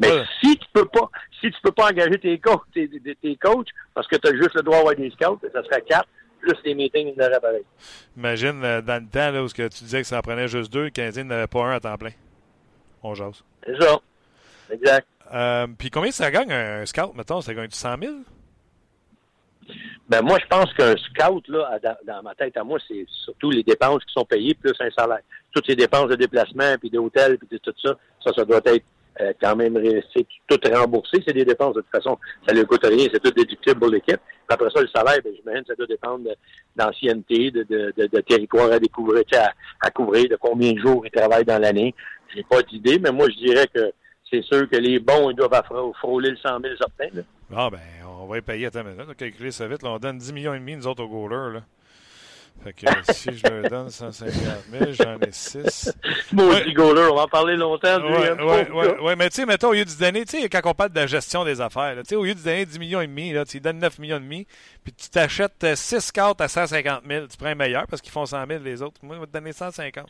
Mais 0.00 0.24
si 0.40 0.56
tu 0.56 0.66
peux 0.72 0.86
pas, 0.86 1.10
si 1.40 1.50
tu 1.50 1.60
peux 1.62 1.72
pas 1.72 1.90
engager 1.90 2.18
tes 2.18 2.38
coachs, 2.38 2.62
tes, 2.74 2.88
tes 2.88 3.36
coachs 3.36 3.68
parce 3.94 4.06
que 4.06 4.16
tu 4.16 4.28
as 4.28 4.36
juste 4.36 4.54
le 4.54 4.62
droit 4.62 4.78
d'avoir 4.78 4.96
des 4.96 5.10
scouts, 5.10 5.40
ça 5.52 5.62
serait 5.64 5.82
quatre, 5.82 6.08
plus 6.40 6.56
les 6.64 6.74
meetings, 6.74 7.12
il 7.16 7.22
en 7.22 7.40
pareil. 7.40 7.64
Imagine, 8.16 8.64
euh, 8.64 8.80
dans 8.80 9.02
le 9.02 9.08
temps, 9.08 9.30
là, 9.30 9.42
où 9.42 9.48
tu 9.48 9.68
disais 9.68 10.00
que 10.00 10.06
ça 10.06 10.18
en 10.18 10.22
prenait 10.22 10.48
juste 10.48 10.72
deux, 10.72 10.84
le 10.84 10.90
Canadien 10.90 11.24
n'avait 11.24 11.46
pas 11.46 11.64
un 11.64 11.72
à 11.72 11.80
temps 11.80 11.96
plein. 11.96 12.12
On 13.02 13.14
jase. 13.14 13.44
C'est 13.64 13.80
ça. 13.80 13.98
Exact. 14.72 15.06
Euh, 15.32 15.66
puis 15.78 15.90
combien 15.90 16.10
ça 16.10 16.30
gagne 16.30 16.52
un 16.52 16.84
scout, 16.86 17.14
mettons? 17.14 17.40
Ça 17.40 17.54
gagne 17.54 17.68
du 17.68 17.76
100 17.76 17.96
000? 17.98 18.12
Ben 20.08 20.22
moi, 20.22 20.38
je 20.40 20.46
pense 20.46 20.72
qu'un 20.74 20.96
scout, 20.96 21.46
là, 21.48 21.78
dans, 22.06 22.22
ma 22.22 22.34
tête 22.34 22.56
à 22.56 22.64
moi, 22.64 22.78
c'est 22.86 23.04
surtout 23.24 23.50
les 23.50 23.62
dépenses 23.62 24.04
qui 24.04 24.12
sont 24.12 24.24
payées 24.24 24.54
plus 24.54 24.72
un 24.80 24.90
salaire. 24.90 25.20
Toutes 25.52 25.66
ces 25.66 25.76
dépenses 25.76 26.08
de 26.08 26.16
déplacement, 26.16 26.76
puis 26.78 26.90
d'hôtel, 26.90 27.38
puis 27.38 27.48
de 27.50 27.58
tout 27.58 27.74
ça, 27.82 27.94
ça, 28.24 28.32
ça 28.34 28.44
doit 28.44 28.60
être 28.64 28.84
euh, 29.20 29.32
quand 29.40 29.56
même 29.56 29.78
c'est 30.14 30.26
tout 30.46 30.58
remboursé. 30.72 31.22
C'est 31.26 31.34
des 31.34 31.44
dépenses, 31.44 31.74
de 31.74 31.80
toute 31.80 31.90
façon, 31.90 32.18
ça 32.46 32.54
ne 32.54 32.62
coûte 32.62 32.84
rien, 32.84 33.06
c'est 33.12 33.22
tout 33.22 33.30
déductible 33.30 33.78
pour 33.78 33.90
l'équipe. 33.90 34.20
Après 34.48 34.70
ça, 34.70 34.80
le 34.80 34.88
salaire, 34.88 35.18
ben, 35.22 35.32
j'imagine 35.36 35.64
ça 35.66 35.74
doit 35.74 35.86
dépendre 35.86 36.28
d'ancienneté, 36.76 37.50
de, 37.50 37.62
de, 37.62 38.20
territoire 38.20 38.72
à 38.72 38.78
découvrir, 38.78 39.24
à, 39.34 39.52
à 39.80 39.90
couvrir, 39.90 40.28
de 40.28 40.36
combien 40.36 40.72
de 40.72 40.78
jours 40.78 41.04
ils 41.04 41.10
travaillent 41.10 41.44
dans 41.44 41.60
l'année. 41.60 41.94
J'ai 42.34 42.44
pas 42.48 42.62
d'idée, 42.62 42.98
mais 42.98 43.10
moi, 43.10 43.26
je 43.28 43.36
dirais 43.44 43.66
que 43.74 43.92
c'est 44.30 44.42
sûr 44.42 44.68
que 44.68 44.76
les 44.76 44.98
bons, 44.98 45.30
ils 45.30 45.36
doivent 45.36 45.62
frôler 45.98 46.30
le 46.30 46.36
100 46.36 46.60
000 46.60 46.74
certains. 46.78 47.16
Là. 47.16 47.22
Ah, 47.54 47.68
ben, 47.70 47.80
on 48.06 48.26
va 48.26 48.38
y 48.38 48.40
payer. 48.40 48.66
Attends, 48.66 48.84
maintenant, 48.84 49.04
on 49.04 49.08
va 49.08 49.14
calculer 49.14 49.50
ça 49.50 49.66
vite. 49.66 49.82
Là, 49.82 49.90
on 49.90 49.98
donne 49.98 50.18
10 50.18 50.32
millions 50.32 50.54
et 50.54 50.58
demi, 50.58 50.76
nous 50.76 50.86
autres, 50.86 51.02
au 51.02 51.08
goaler. 51.08 51.54
Là. 51.54 51.60
Fait 52.62 52.72
que 52.74 52.86
si 53.12 53.30
je 53.32 53.46
leur 53.46 53.70
donne 53.70 53.90
150 53.90 54.34
000, 54.70 54.92
j'en 54.92 55.18
ai 55.18 55.32
6. 55.32 55.92
Moi 56.32 56.46
ouais. 56.46 56.72
goaler, 56.72 57.08
on 57.10 57.16
va 57.16 57.22
en 57.22 57.28
parler 57.28 57.56
longtemps. 57.56 57.98
Oui, 58.02 58.12
ouais, 58.12 58.70
ouais, 58.70 59.00
ouais, 59.00 59.16
mais 59.16 59.30
tu 59.30 59.36
sais, 59.36 59.46
mettons, 59.46 59.68
au 59.68 59.72
lieu 59.72 59.84
de 59.84 59.98
donner, 59.98 60.24
tu 60.26 60.40
sais, 60.40 60.48
quand 60.48 60.60
on 60.64 60.74
parle 60.74 60.90
de 60.90 61.00
la 61.00 61.06
gestion 61.06 61.44
des 61.44 61.60
affaires, 61.60 61.96
tu 61.96 62.02
sais, 62.06 62.16
au 62.16 62.24
lieu 62.24 62.34
de 62.34 62.40
donner 62.40 62.66
10 62.66 62.78
millions 62.78 63.00
et 63.00 63.06
demi, 63.06 63.32
là, 63.32 63.44
tu 63.44 63.60
donnes 63.60 63.78
9 63.78 63.98
millions 63.98 64.18
et 64.18 64.20
demi, 64.20 64.46
puis 64.84 64.92
tu 64.92 65.08
t'achètes 65.08 65.74
6 65.74 66.12
cartes 66.12 66.40
à 66.40 66.48
150 66.48 67.02
000, 67.08 67.26
tu 67.28 67.36
prends 67.38 67.46
un 67.46 67.54
meilleur 67.54 67.86
parce 67.86 68.02
qu'ils 68.02 68.12
font 68.12 68.26
100 68.26 68.46
000 68.46 68.62
les 68.62 68.82
autres. 68.82 69.00
Moi, 69.02 69.16
je 69.16 69.20
vais 69.20 69.26
te 69.26 69.32
donner 69.32 69.52
150 69.52 70.06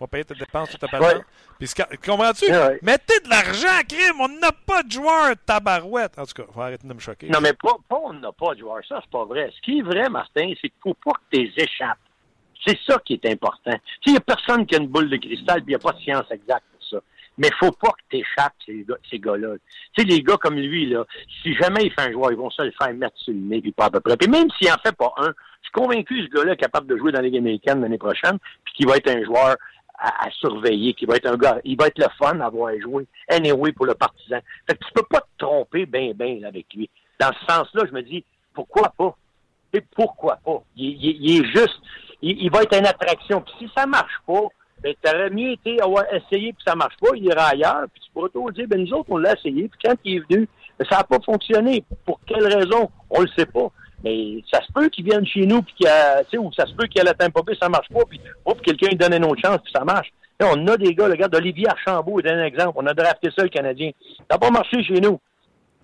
va 0.00 0.06
payer 0.06 0.24
tes 0.24 0.34
dépenses, 0.34 0.70
tout 0.70 0.86
ouais. 0.92 1.20
Puis, 1.58 1.68
comprends-tu? 2.04 2.50
Ouais. 2.50 2.78
Mettez 2.82 3.20
de 3.20 3.28
l'argent 3.28 3.80
crime, 3.88 4.20
on 4.20 4.28
n'a 4.28 4.50
pas 4.52 4.82
de 4.82 4.90
joueurs 4.90 5.34
tabarouette. 5.46 6.18
En 6.18 6.26
tout 6.26 6.42
cas, 6.42 6.52
faut 6.52 6.60
arrêter 6.60 6.86
de 6.86 6.92
me 6.92 6.98
choquer. 6.98 7.28
Non, 7.28 7.40
mais 7.40 7.52
pas, 7.52 7.76
pas 7.88 8.00
on 8.04 8.12
n'a 8.12 8.32
pas 8.32 8.54
de 8.54 8.60
joueurs, 8.60 8.82
ça, 8.88 9.00
c'est 9.02 9.10
pas 9.10 9.24
vrai. 9.24 9.50
Ce 9.54 9.60
qui 9.62 9.78
est 9.78 9.82
vrai, 9.82 10.08
Martin, 10.08 10.52
c'est 10.60 10.68
qu'il 10.68 10.80
faut 10.82 10.94
pas 10.94 11.12
que 11.12 11.36
tu 11.36 11.52
échappes. 11.56 11.98
C'est 12.66 12.78
ça 12.86 12.98
qui 13.04 13.14
est 13.14 13.26
important. 13.30 13.74
Il 14.06 14.12
n'y 14.12 14.16
a 14.16 14.20
personne 14.20 14.66
qui 14.66 14.74
a 14.74 14.78
une 14.78 14.88
boule 14.88 15.10
de 15.10 15.16
cristal, 15.16 15.62
puis 15.62 15.66
il 15.66 15.68
n'y 15.68 15.74
a 15.74 15.78
pas 15.78 15.92
de 15.92 16.00
science 16.00 16.24
exacte 16.30 16.64
pour 16.72 16.88
ça. 16.88 16.98
Mais 17.36 17.50
faut 17.58 17.72
pas 17.72 17.90
que 17.90 18.02
tu 18.10 18.16
échappes 18.18 18.54
ces, 18.64 18.84
gars, 18.88 18.96
ces 19.10 19.18
gars-là. 19.18 19.56
Tu 19.92 20.02
sais, 20.02 20.08
les 20.08 20.22
gars 20.22 20.36
comme 20.38 20.56
lui, 20.56 20.86
là, 20.86 21.04
si 21.42 21.54
jamais 21.54 21.84
il 21.84 21.92
fait 21.92 22.08
un 22.08 22.12
joueur, 22.12 22.32
ils 22.32 22.38
vont 22.38 22.50
se 22.50 22.62
le 22.62 22.72
faire 22.80 22.92
mettre 22.94 23.18
sur 23.18 23.32
le 23.32 23.40
nez, 23.40 23.60
puis 23.60 23.72
pas 23.72 23.86
à 23.86 23.90
peu 23.90 24.00
près. 24.00 24.16
Puis 24.16 24.28
même 24.28 24.48
s'il 24.56 24.70
en 24.70 24.78
fait 24.84 24.96
pas 24.96 25.12
un, 25.18 25.28
je 25.28 25.68
suis 25.68 25.72
convaincu 25.72 26.14
que 26.14 26.26
ce 26.26 26.36
gars-là 26.36 26.52
est 26.52 26.56
capable 26.56 26.86
de 26.86 26.96
jouer 26.96 27.12
dans 27.12 27.20
la 27.20 27.26
Ligue 27.26 27.38
américaine 27.38 27.80
l'année 27.80 27.98
prochaine, 27.98 28.38
puis 28.64 28.74
qu'il 28.74 28.88
va 28.88 28.96
être 28.96 29.10
un 29.10 29.22
joueur 29.24 29.56
à, 29.98 30.28
surveiller, 30.30 30.94
qui 30.94 31.06
va 31.06 31.16
être 31.16 31.26
un 31.26 31.36
gars, 31.36 31.60
il 31.64 31.76
va 31.76 31.86
être 31.86 31.98
le 31.98 32.06
fun 32.18 32.38
à 32.40 32.48
voir 32.48 32.72
jouer, 32.80 33.06
anyway, 33.28 33.72
pour 33.72 33.86
le 33.86 33.94
partisan. 33.94 34.38
Fait 34.66 34.76
que 34.76 34.84
tu 34.84 34.92
peux 34.92 35.04
pas 35.08 35.20
te 35.20 35.44
tromper 35.44 35.86
bien, 35.86 36.12
bien 36.14 36.42
avec 36.44 36.66
lui. 36.74 36.90
Dans 37.20 37.32
ce 37.32 37.46
sens-là, 37.46 37.84
je 37.88 37.92
me 37.92 38.02
dis, 38.02 38.24
pourquoi 38.52 38.92
pas? 38.96 39.16
Et 39.72 39.80
pourquoi 39.80 40.38
pas? 40.44 40.62
Il, 40.76 41.38
est 41.38 41.44
juste, 41.46 41.80
il, 42.22 42.50
va 42.50 42.62
être 42.62 42.76
une 42.78 42.86
attraction. 42.86 43.40
Puis 43.40 43.54
si 43.58 43.70
ça 43.76 43.86
marche 43.86 44.20
pas, 44.26 44.42
ben, 44.82 44.94
t'aurais 45.02 45.30
mieux 45.30 45.52
été 45.52 45.80
avoir 45.80 46.04
essayé 46.12 46.52
puis 46.52 46.62
ça 46.66 46.74
marche 46.74 46.96
pas, 47.00 47.08
il 47.16 47.24
ira 47.24 47.46
ailleurs, 47.46 47.86
puis 47.92 48.02
tu 48.02 48.10
pourrais 48.12 48.28
toujours 48.28 48.52
dire, 48.52 48.66
ben, 48.68 48.80
nous 48.80 48.92
autres, 48.92 49.10
on 49.10 49.16
l'a 49.16 49.32
essayé, 49.32 49.68
puis 49.68 49.80
quand 49.84 49.94
il 50.04 50.16
est 50.16 50.30
venu, 50.30 50.48
ben, 50.78 50.86
ça 50.90 50.98
n'a 50.98 51.04
pas 51.04 51.18
fonctionné. 51.24 51.84
Pour 52.04 52.20
quelle 52.26 52.46
raison? 52.46 52.90
On 53.10 53.22
le 53.22 53.28
sait 53.36 53.46
pas. 53.46 53.68
Mais 54.04 54.42
ça 54.52 54.60
se 54.62 54.70
peut 54.70 54.88
qu'ils 54.90 55.04
viennent 55.04 55.26
chez 55.26 55.46
nous, 55.46 55.62
puis 55.62 55.74
qu'il 55.74 55.88
y 56.32 56.38
ou 56.38 56.52
ça 56.52 56.66
se 56.66 56.74
peut 56.74 56.86
qu'il 56.86 56.98
y 56.98 57.00
a 57.00 57.04
la 57.04 57.14
Tampa 57.14 57.40
Bay, 57.42 57.56
ça 57.60 57.70
marche 57.70 57.88
pas, 57.88 58.02
puis 58.08 58.20
oh, 58.44 58.54
quelqu'un 58.54 58.88
lui 58.88 58.96
donne 58.96 59.14
une 59.14 59.24
autre 59.24 59.40
chance, 59.42 59.58
puis 59.64 59.72
ça 59.74 59.82
marche. 59.82 60.12
Là, 60.38 60.50
on 60.54 60.66
a 60.66 60.76
des 60.76 60.94
gars, 60.94 61.08
le 61.08 61.14
gars 61.14 61.28
d'Olivier 61.28 61.68
Archambault 61.68 62.20
est 62.20 62.28
un 62.28 62.44
exemple. 62.44 62.72
On 62.74 62.86
a 62.86 62.92
drafté 62.92 63.30
ça, 63.36 63.44
le 63.44 63.48
Canadien. 63.48 63.92
Ça 64.18 64.24
n'a 64.32 64.38
pas 64.38 64.50
marché 64.50 64.82
chez 64.82 65.00
nous. 65.00 65.20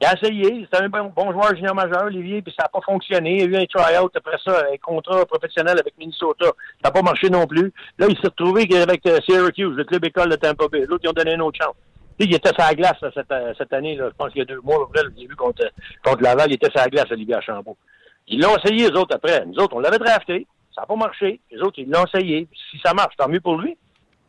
Il 0.00 0.06
a 0.06 0.14
essayé, 0.14 0.64
c'était 0.64 0.82
un 0.82 0.88
bon, 0.88 1.12
bon, 1.14 1.30
joueur 1.32 1.54
junior 1.54 1.74
majeur, 1.74 2.04
Olivier, 2.04 2.42
puis 2.42 2.54
ça 2.58 2.64
n'a 2.64 2.68
pas 2.68 2.80
fonctionné. 2.84 3.34
Il 3.34 3.40
y 3.40 3.56
a 3.56 3.58
eu 3.58 3.62
un 3.62 3.66
try-out 3.66 4.10
après 4.16 4.38
ça, 4.44 4.64
un 4.72 4.76
contrat 4.78 5.24
professionnel 5.26 5.78
avec 5.78 5.92
Minnesota. 5.98 6.46
Ça 6.82 6.88
n'a 6.88 6.90
pas 6.90 7.02
marché 7.02 7.28
non 7.28 7.46
plus. 7.46 7.72
Là, 7.98 8.06
il 8.08 8.16
s'est 8.16 8.28
retrouvé 8.28 8.66
avec 8.80 9.06
euh, 9.06 9.18
Syracuse, 9.26 9.76
le 9.76 9.84
club 9.84 10.04
école 10.04 10.30
de 10.30 10.36
Tampa 10.36 10.68
Bay. 10.68 10.86
L'autre, 10.86 11.04
ils 11.04 11.10
ont 11.10 11.12
donné 11.12 11.34
une 11.34 11.42
autre 11.42 11.58
chance. 11.62 11.76
Il 12.18 12.34
était 12.34 12.48
sur 12.48 12.58
la 12.58 12.74
glace 12.74 12.96
cette, 13.14 13.30
euh, 13.30 13.52
cette 13.56 13.72
année, 13.72 13.94
là, 13.94 14.08
je 14.10 14.16
pense 14.16 14.30
qu'il 14.30 14.40
y 14.40 14.42
a 14.42 14.44
deux 14.46 14.60
mois, 14.60 14.88
le 14.94 15.10
début 15.10 15.36
contre, 15.36 15.70
contre 16.04 16.22
Laval, 16.22 16.50
il 16.50 16.54
était 16.54 16.70
sur 16.70 16.80
la 16.80 16.88
glace, 16.88 17.10
Olivier 17.10 17.34
Archambault. 17.34 17.76
Ils 18.30 18.40
l'ont 18.40 18.56
essayé, 18.56 18.88
les 18.88 18.96
autres, 18.96 19.14
après. 19.14 19.44
Nous 19.44 19.58
autres, 19.58 19.76
on 19.76 19.80
l'avait 19.80 19.98
drafté. 19.98 20.46
Ça 20.74 20.82
n'a 20.82 20.86
pas 20.86 20.96
marché. 20.96 21.40
Les 21.50 21.60
autres, 21.60 21.78
ils 21.78 21.90
l'ont 21.90 22.04
essayé. 22.06 22.48
Si 22.70 22.78
ça 22.82 22.94
marche, 22.94 23.16
tant 23.16 23.28
mieux 23.28 23.40
pour 23.40 23.58
lui. 23.58 23.76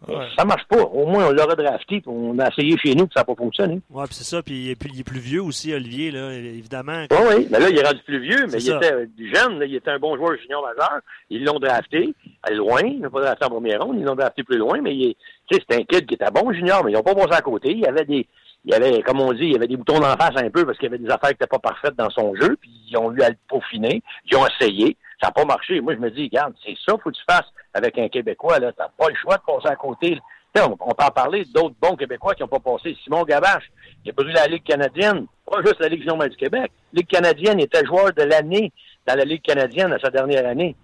Ouais. 0.07 0.15
Ça 0.35 0.43
marche 0.43 0.63
pas. 0.67 0.81
Au 0.81 1.05
moins, 1.05 1.27
on 1.27 1.31
l'aurait 1.31 1.55
drafté, 1.55 2.01
puis 2.01 2.07
on 2.07 2.37
a 2.39 2.49
essayé 2.49 2.75
chez 2.79 2.95
nous, 2.95 3.05
puis 3.05 3.13
ça 3.13 3.19
n'a 3.19 3.25
pas 3.25 3.35
fonctionné. 3.35 3.79
Oui, 3.91 4.03
puis 4.05 4.15
c'est 4.15 4.23
ça. 4.23 4.41
Puis 4.41 4.55
il 4.55 4.69
est, 4.71 4.75
plus, 4.75 4.89
il 4.91 4.99
est, 5.01 5.03
plus, 5.03 5.19
vieux 5.19 5.43
aussi, 5.43 5.71
Olivier, 5.73 6.09
là, 6.09 6.33
évidemment. 6.33 7.05
Oui, 7.11 7.17
oui. 7.29 7.47
Mais 7.51 7.59
là, 7.59 7.69
il 7.69 7.77
est 7.77 7.85
rendu 7.85 8.01
plus 8.03 8.19
vieux, 8.19 8.47
mais 8.51 8.57
il 8.57 8.71
était 8.71 9.07
jeune. 9.35 9.59
Là, 9.59 9.65
il 9.65 9.75
était 9.75 9.91
un 9.91 9.99
bon 9.99 10.15
joueur 10.15 10.35
junior 10.41 10.63
majeur. 10.63 11.01
Ils 11.29 11.43
l'ont 11.43 11.59
drafté 11.59 12.15
à 12.41 12.51
loin. 12.51 12.81
Ils 12.83 12.99
n'ont 12.99 13.11
pas 13.11 13.21
drafté 13.21 13.45
en 13.45 13.49
première 13.49 13.83
ronde. 13.83 13.97
Ils 13.99 14.05
l'ont 14.05 14.15
drafté 14.15 14.43
plus 14.43 14.57
loin, 14.57 14.81
mais 14.81 15.15
c'était 15.51 15.75
un 15.75 15.83
kid 15.83 16.07
qui 16.07 16.15
était 16.15 16.31
bon 16.31 16.51
junior, 16.51 16.83
mais 16.83 16.91
ils 16.91 16.95
n'ont 16.95 17.03
pas 17.03 17.13
passé 17.13 17.33
à 17.33 17.41
côté. 17.41 17.69
Il 17.71 17.81
y 17.81 17.85
avait 17.85 18.05
des, 18.05 18.25
il 18.63 18.71
y 18.71 18.73
avait, 18.75 19.01
comme 19.01 19.19
on 19.19 19.33
dit, 19.33 19.45
il 19.45 19.53
y 19.53 19.55
avait 19.55 19.67
des 19.67 19.77
boutons 19.77 19.99
d'en 19.99 20.15
face 20.15 20.35
un 20.35 20.49
peu 20.49 20.65
parce 20.65 20.77
qu'il 20.77 20.91
y 20.91 20.93
avait 20.93 21.03
des 21.03 21.09
affaires 21.09 21.29
qui 21.29 21.35
n'étaient 21.35 21.47
pas 21.47 21.59
parfaites 21.59 21.95
dans 21.95 22.09
son 22.11 22.35
jeu, 22.35 22.57
puis 22.59 22.69
ils 22.89 22.97
ont 22.97 23.11
eu 23.11 23.21
à 23.21 23.29
le 23.29 23.35
peaufiner, 23.47 24.03
ils 24.25 24.37
ont 24.37 24.45
essayé, 24.45 24.97
ça 25.19 25.27
n'a 25.27 25.31
pas 25.31 25.45
marché. 25.45 25.81
Moi, 25.81 25.95
je 25.95 25.99
me 25.99 26.11
dis, 26.11 26.23
regarde, 26.23 26.53
c'est 26.63 26.75
ça 26.85 26.93
qu'il 26.93 27.01
faut 27.01 27.09
que 27.09 27.15
tu 27.15 27.23
fasses 27.27 27.51
avec 27.73 27.97
un 27.97 28.07
Québécois, 28.07 28.59
là. 28.59 28.71
T'as 28.71 28.89
pas 28.89 29.09
le 29.09 29.15
choix 29.15 29.37
de 29.37 29.41
passer 29.41 29.67
à 29.67 29.75
côté. 29.75 30.19
On, 30.57 30.75
on, 30.79 30.93
peut 30.93 31.05
en 31.05 31.11
parler 31.11 31.45
d'autres 31.45 31.75
bons 31.81 31.95
Québécois 31.95 32.35
qui 32.35 32.43
n'ont 32.43 32.49
pas 32.49 32.59
passé. 32.59 32.95
Simon 33.03 33.23
Gabache, 33.23 33.71
il 34.03 34.09
a 34.09 34.13
brûlé 34.13 34.33
la 34.33 34.47
Ligue 34.47 34.63
canadienne, 34.63 35.25
pas 35.49 35.61
juste 35.61 35.79
la 35.79 35.87
Ligue 35.87 36.05
normale 36.05 36.29
du 36.29 36.37
Québec. 36.37 36.71
La 36.93 36.99
Ligue 36.99 37.07
canadienne, 37.07 37.59
il 37.59 37.63
était 37.63 37.85
joueur 37.85 38.13
de 38.13 38.23
l'année 38.23 38.71
dans 39.07 39.15
la 39.15 39.23
Ligue 39.23 39.41
canadienne 39.41 39.93
à 39.93 39.99
sa 39.99 40.09
dernière 40.09 40.45
année. 40.45 40.75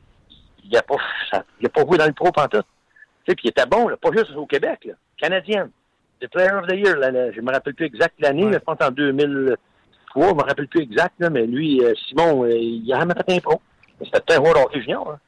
Il 0.63 0.71
n'a 0.71 0.81
pas, 0.81 0.95
a 1.33 1.69
pas 1.69 1.81
joué 1.81 1.97
dans 1.97 2.05
le 2.05 2.13
pro 2.13 2.31
pantoute. 2.31 2.65
Puis 3.25 3.35
il 3.43 3.49
était 3.49 3.65
bon, 3.65 3.89
là, 3.89 3.97
pas 3.97 4.11
juste 4.13 4.31
au 4.35 4.45
Québec, 4.45 4.85
là. 4.85 4.93
Canadienne. 5.17 5.69
The 6.21 6.27
Player 6.27 6.53
of 6.53 6.67
the 6.67 6.75
Year. 6.75 6.97
Là, 6.97 7.31
je 7.31 7.41
me 7.41 7.51
rappelle 7.51 7.73
plus 7.73 7.85
exact 7.85 8.15
l'année, 8.19 8.45
ouais. 8.45 8.53
je 8.53 8.59
pense 8.59 8.77
en 8.81 8.91
2003, 8.91 10.29
je 10.29 10.33
me 10.33 10.41
rappelle 10.41 10.67
plus 10.67 10.81
exact, 10.81 11.13
là, 11.19 11.29
mais 11.29 11.45
lui, 11.45 11.83
euh, 11.83 11.93
Simon, 12.07 12.43
euh, 12.43 12.51
il 12.51 12.91
a 12.93 12.99
jamais 12.99 13.13
fait 13.13 13.35
un 13.35 13.39
pro. 13.39 13.61
C'était 14.01 14.33
un 14.33 14.35
joueur 14.37 14.69
de 14.69 14.79
junior. 14.79 15.11
Hein. 15.11 15.19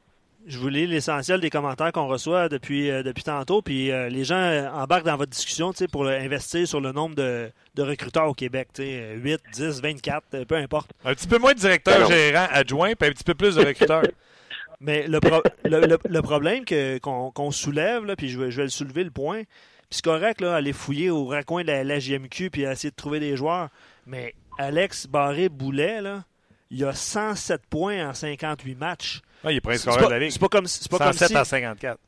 Je 0.48 0.58
vous 0.58 0.70
lis 0.70 0.88
l'essentiel 0.88 1.42
des 1.42 1.50
commentaires 1.50 1.92
qu'on 1.92 2.08
reçoit 2.08 2.50
depuis, 2.50 2.90
euh, 2.90 3.04
depuis 3.04 3.24
tantôt, 3.24 3.62
puis 3.62 3.92
euh, 3.92 4.10
les 4.10 4.24
gens 4.24 4.68
embarquent 4.74 5.06
dans 5.06 5.18
votre 5.18 5.32
discussion 5.32 5.72
pour 5.92 6.08
investir 6.08 6.68
sur 6.68 6.82
le 6.82 6.92
nombre 6.92 7.14
de, 7.14 7.52
de 7.76 7.84
recruteurs 7.84 8.28
au 8.28 8.34
Québec. 8.34 8.70
8, 8.78 9.42
10, 9.54 9.82
24, 9.82 10.46
peu 10.46 10.56
importe. 10.56 10.92
Un 11.06 11.14
petit 11.14 11.28
peu 11.28 11.38
moins 11.38 11.54
de 11.54 11.60
directeurs 11.60 12.08
gérants 12.08 12.48
adjoints, 12.52 12.94
puis 12.96 13.10
un 13.10 13.12
petit 13.12 13.24
peu 13.24 13.36
plus 13.36 13.56
de 13.56 13.66
recruteurs. 13.66 14.04
Mais 14.82 15.08
le, 15.08 15.20
pro 15.20 15.42
le, 15.66 15.98
le, 16.10 16.22
problème 16.22 16.64
qu'on 17.02 17.32
qu 17.32 17.52
soulève, 17.52 18.06
là, 18.06 18.16
puis 18.16 18.30
je 18.30 18.40
vais, 18.40 18.50
je 18.50 18.58
vais 18.58 18.64
le 18.64 18.70
soulever 18.70 19.04
le 19.04 19.12
point, 19.12 19.44
c'est 19.90 20.04
correct, 20.04 20.42
là, 20.42 20.56
aller 20.56 20.74
fouiller 20.74 21.10
au 21.10 21.26
raccoin 21.26 21.64
de 21.64 21.68
la, 21.68 21.84
la 21.84 22.00
JMQ 22.00 22.50
puis 22.52 22.64
essayer 22.64 22.92
de 22.92 22.96
trouver 22.96 23.20
des 23.20 23.36
joueurs. 23.36 23.70
Mais 24.06 24.36
Alex 24.58 25.08
Barré-Boulet, 25.08 26.02
là, 26.02 26.24
il 26.70 26.84
a 26.86 26.94
107 26.94 27.62
points 27.70 28.10
en 28.10 28.14
58 28.14 28.76
matchs. 28.76 29.22
Ouais, 29.44 29.54
il 29.54 29.58
est 29.58 29.62
presque 29.62 29.84
scoreur 29.84 30.08
de 30.08 30.14
la 30.14 30.20
Ligue. 30.20 30.32
c'est 30.32 30.40
pas 30.40 30.50
comme, 30.50 30.68
c'est 30.68 30.90
pas 30.90 30.98
comme 30.98 31.14
107 31.14 31.28
si... 31.30 31.36
à 31.38 31.46
54. 31.46 32.00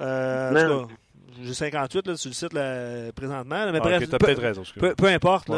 Euh, 0.00 0.84
j'ai 1.42 1.54
58 1.54 2.06
là, 2.06 2.16
sur 2.16 2.28
le 2.30 2.34
site 2.34 2.52
là, 2.52 3.12
présentement. 3.14 3.64
là, 3.64 3.72
mais 3.72 3.78
Ah, 3.82 3.84
bref, 3.88 4.02
ok, 4.02 4.08
t'as 4.10 4.18
peu, 4.18 4.26
peut-être 4.26 4.40
raison. 4.42 4.62
peu, 4.78 4.94
peu 4.94 5.06
importe. 5.06 5.48
Ouais, 5.48 5.56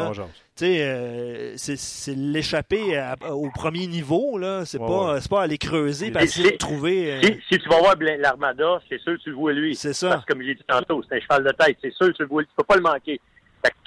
euh, 0.81 1.53
c'est, 1.57 1.77
c'est 1.77 2.15
l'échapper 2.15 2.97
à- 2.97 3.15
au 3.31 3.49
premier 3.51 3.87
niveau. 3.87 4.37
là. 4.37 4.65
C'est, 4.65 4.79
Ouais, 4.79 4.87
pas, 4.87 5.13
ouais. 5.13 5.21
c'est 5.21 5.29
pas 5.29 5.41
aller 5.43 5.57
creuser 5.57 6.11
essayer 6.19 6.45
de 6.45 6.51
c'est- 6.51 6.57
trouver. 6.57 7.13
euh, 7.13 7.21
Si, 7.21 7.39
si 7.51 7.59
tu 7.59 7.69
vas 7.69 7.79
voir 7.79 7.95
l'Armada, 7.99 8.79
c'est 8.89 8.99
sûr 9.01 9.13
que 9.17 9.21
tu 9.23 9.29
le 9.29 9.35
vois 9.35 9.53
lui. 9.53 9.75
C'est 9.75 9.93
ça. 9.93 10.09
Parce 10.09 10.25
que 10.25 10.33
comme 10.33 10.41
j'ai 10.41 10.55
dit 10.55 10.63
tantôt, 10.67 11.03
c'est 11.07 11.17
un 11.17 11.19
cheval 11.19 11.43
de 11.43 11.51
tête. 11.51 11.77
C'est 11.81 11.93
sûr 11.93 12.07
que 12.07 12.13
tu 12.13 12.23
le 12.23 12.27
vois. 12.29 12.43
Tu 12.43 12.49
peux 12.57 12.63
pas 12.63 12.75
le 12.75 12.81
manquer. 12.81 13.19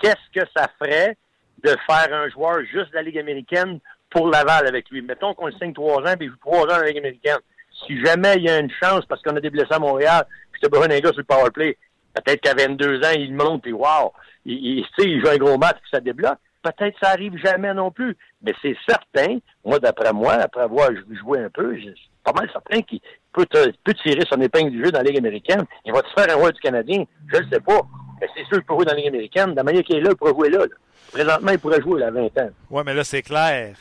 Qu'est-ce 0.00 0.40
que 0.40 0.46
ça 0.56 0.68
ferait 0.78 1.16
de 1.64 1.70
faire 1.86 2.08
un 2.12 2.28
joueur 2.30 2.60
juste 2.70 2.90
de 2.90 2.94
la 2.96 3.02
Ligue 3.02 3.18
américaine 3.18 3.80
pour 4.10 4.28
Laval 4.28 4.66
avec 4.66 4.90
lui? 4.90 5.00
Mettons 5.02 5.34
qu'on 5.34 5.46
le 5.46 5.52
signe 5.52 5.72
trois 5.72 6.02
ans 6.02 6.12
et 6.12 6.16
il 6.20 6.28
joue 6.28 6.36
trois 6.40 6.62
ans 6.64 6.66
dans 6.66 6.78
la 6.78 6.86
Ligue 6.88 6.98
américaine. 6.98 7.38
Si 7.86 8.04
jamais 8.04 8.36
il 8.36 8.44
y 8.44 8.50
a 8.50 8.58
une 8.58 8.70
chance, 8.70 9.04
parce 9.06 9.22
qu'on 9.22 9.36
a 9.36 9.40
des 9.40 9.50
blessés 9.50 9.72
à 9.72 9.78
Montréal, 9.78 10.24
puis 10.52 10.60
tu 10.60 10.66
as 10.66 10.68
besoin 10.68 10.88
d'un 10.88 11.00
gars 11.00 11.10
sur 11.10 11.18
le 11.18 11.24
powerplay, 11.24 11.76
peut-être 12.14 12.40
qu'à 12.40 12.54
22 12.54 13.00
ans, 13.00 13.12
il 13.14 13.34
monte, 13.34 13.62
puis 13.62 13.72
wow, 13.72 14.12
il, 14.44 14.78
il, 14.78 14.86
il 14.98 15.20
joue 15.20 15.28
un 15.28 15.36
gros 15.36 15.58
match, 15.58 15.76
puis 15.80 15.90
ça 15.92 16.00
débloque. 16.00 16.38
Peut-être 16.62 16.96
ça 17.02 17.10
arrive 17.10 17.36
jamais 17.38 17.72
non 17.72 17.90
plus. 17.90 18.16
Mais 18.42 18.52
c'est 18.60 18.76
certain, 18.86 19.38
moi, 19.64 19.78
d'après 19.78 20.12
moi, 20.12 20.34
après 20.34 20.62
avoir 20.62 20.90
joué 21.08 21.38
un 21.40 21.48
peu, 21.48 21.74
suis 21.76 21.94
pas 22.22 22.32
mal 22.32 22.50
certain 22.52 22.82
qu'il 22.82 23.00
peut, 23.32 23.46
peut 23.82 23.94
tirer 23.94 24.24
son 24.30 24.40
épingle 24.40 24.70
du 24.70 24.84
jeu 24.84 24.90
dans 24.90 24.98
la 24.98 25.04
Ligue 25.04 25.18
américaine. 25.18 25.64
Il 25.86 25.92
va 25.92 26.02
te 26.02 26.08
faire 26.10 26.34
un 26.34 26.38
roi 26.38 26.52
du 26.52 26.60
Canadien? 26.60 27.04
Je 27.32 27.38
le 27.38 27.46
sais 27.50 27.60
pas. 27.60 27.80
Mais 28.20 28.28
c'est 28.34 28.44
sûr 28.44 28.58
qu'il 28.58 28.64
peut 28.64 28.74
jouer 28.74 28.84
dans 28.84 28.92
la 28.92 28.98
Ligue 28.98 29.08
américaine. 29.08 29.52
De 29.52 29.56
la 29.56 29.62
manière 29.62 29.82
qu'il 29.82 29.96
est 29.96 30.00
là, 30.00 30.10
il 30.10 30.16
pourrait 30.16 30.32
jouer 30.32 30.50
là. 30.50 30.58
là. 30.58 30.66
Présentement, 31.12 31.52
il 31.52 31.58
pourrait 31.58 31.80
jouer 31.80 32.02
à 32.02 32.10
20 32.10 32.24
ans. 32.24 32.50
Ouais, 32.70 32.82
mais 32.84 32.94
là, 32.94 33.04
c'est 33.04 33.22
clair. 33.22 33.74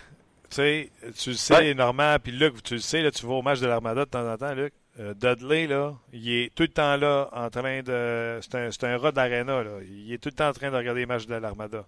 Tu 0.50 0.56
sais, 0.56 0.90
tu 1.18 1.30
le 1.32 1.36
sais, 1.36 1.56
Ouais. 1.56 1.74
Normand, 1.74 2.16
puis 2.22 2.32
Luc, 2.32 2.64
tu 2.64 2.76
le 2.76 2.80
sais, 2.80 3.02
là, 3.02 3.12
tu 3.12 3.26
vas 3.26 3.34
au 3.34 3.42
match 3.42 3.60
de 3.60 3.68
l'Armada 3.68 4.06
de 4.06 4.10
temps 4.10 4.28
en 4.32 4.38
temps, 4.38 4.54
Luc. 4.54 4.74
Euh, 5.00 5.14
Dudley, 5.14 5.68
là, 5.68 5.94
il 6.12 6.30
est 6.32 6.54
tout 6.56 6.64
le 6.64 6.70
temps 6.70 6.98
là, 6.98 7.30
en 7.32 7.50
train 7.50 7.82
de. 7.84 8.40
C'est 8.42 8.56
un, 8.56 8.72
c'est 8.72 8.84
un 8.86 8.98
rat 8.98 9.12
d'arena, 9.12 9.64
là. 9.64 9.72
Il 9.88 10.12
est 10.12 10.18
tout 10.18 10.30
le 10.30 10.36
temps 10.36 10.50
en 10.50 10.54
train 10.54 10.72
de 10.72 10.76
regarder 10.76 11.02
les 11.02 11.06
matchs 11.06 11.28
de 11.28 11.36
l'Armada. 11.36 11.86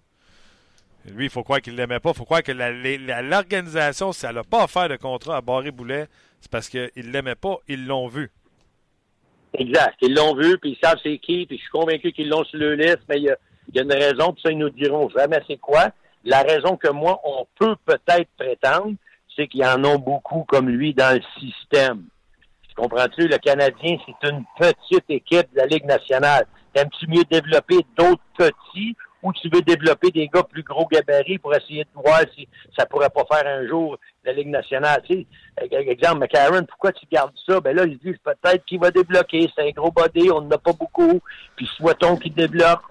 Lui, 1.06 1.24
il 1.24 1.30
faut 1.30 1.42
croire 1.42 1.60
qu'il 1.60 1.72
ne 1.74 1.78
l'aimait 1.78 1.98
pas. 1.98 2.10
Il 2.10 2.16
faut 2.16 2.24
croire 2.24 2.42
que 2.44 2.52
la- 2.52 2.70
les- 2.70 2.96
la- 2.98 3.22
l'organisation, 3.22 4.12
si 4.12 4.24
elle 4.24 4.36
n'a 4.36 4.44
pas 4.44 4.64
offert 4.64 4.88
de 4.88 4.96
contrat 4.96 5.38
à 5.38 5.40
Barré 5.40 5.72
Boulet, 5.72 6.06
c'est 6.40 6.50
parce 6.50 6.68
qu'ils 6.68 6.90
ne 6.96 7.02
l'aimaient 7.10 7.34
pas, 7.34 7.56
ils 7.68 7.84
l'ont 7.86 8.06
vu. 8.06 8.30
Exact. 9.54 9.96
Ils 10.00 10.14
l'ont 10.14 10.34
vu, 10.34 10.56
puis 10.58 10.70
ils 10.70 10.78
savent 10.86 10.98
c'est 11.02 11.18
qui, 11.18 11.44
puis 11.46 11.56
je 11.58 11.62
suis 11.62 11.70
convaincu 11.70 12.12
qu'ils 12.12 12.28
l'ont 12.28 12.44
sur 12.44 12.58
le 12.58 12.74
liste, 12.74 13.00
mais 13.08 13.16
il 13.18 13.24
y 13.24 13.76
y 13.76 13.78
a 13.78 13.82
une 13.82 13.92
raison, 13.92 14.32
puis 14.32 14.42
ça, 14.42 14.50
ils 14.50 14.58
nous 14.58 14.70
diront 14.70 15.08
jamais 15.10 15.40
c'est 15.46 15.56
quoi. 15.58 15.90
La 16.24 16.42
raison 16.42 16.76
que 16.76 16.88
moi, 16.88 17.20
on 17.24 17.46
peut 17.58 17.76
peut-être 17.84 18.28
prétendre, 18.36 18.94
c'est 19.34 19.48
qu'il 19.48 19.60
y 19.60 19.66
en 19.66 19.82
a 19.84 19.98
beaucoup 19.98 20.44
comme 20.44 20.68
lui 20.68 20.94
dans 20.94 21.16
le 21.16 21.22
système. 21.40 22.04
Tu 22.68 22.74
comprends-tu? 22.74 23.28
Le 23.28 23.38
Canadien, 23.38 23.96
c'est 24.06 24.28
une 24.28 24.44
petite 24.58 25.04
équipe 25.08 25.52
de 25.52 25.58
la 25.58 25.66
Ligue 25.66 25.84
nationale. 25.84 26.46
T'aimes-tu 26.72 27.06
mieux 27.08 27.24
développer 27.30 27.84
d'autres 27.96 28.22
petits 28.36 28.96
ou 29.22 29.32
tu 29.32 29.48
veux 29.52 29.62
développer 29.62 30.10
des 30.10 30.26
gars 30.28 30.42
plus 30.42 30.62
gros 30.62 30.86
gabarits 30.90 31.38
pour 31.38 31.54
essayer 31.54 31.84
de 31.84 31.90
voir 31.94 32.20
si 32.34 32.48
ça 32.76 32.86
pourrait 32.86 33.10
pas 33.10 33.24
faire 33.30 33.46
un 33.46 33.66
jour 33.68 33.98
la 34.24 34.32
Ligue 34.32 34.48
nationale? 34.48 35.02
Tu 35.06 35.14
sais, 35.14 35.26
e- 35.60 35.90
exemple, 35.90 36.20
McCarron, 36.20 36.64
pourquoi 36.64 36.92
tu 36.92 37.06
gardes 37.10 37.32
ça? 37.46 37.60
Ben 37.60 37.76
là, 37.76 37.84
ils 37.84 37.98
se 37.98 38.02
disent 38.02 38.20
peut-être 38.24 38.64
qu'il 38.64 38.80
va 38.80 38.90
débloquer. 38.90 39.50
C'est 39.54 39.68
un 39.68 39.70
gros 39.70 39.90
body, 39.90 40.30
on 40.30 40.40
n'en 40.42 40.50
a 40.52 40.58
pas 40.58 40.72
beaucoup. 40.72 41.20
Puis 41.56 41.66
souhaitons 41.76 42.16
qu'il 42.16 42.34
débloque. 42.34 42.82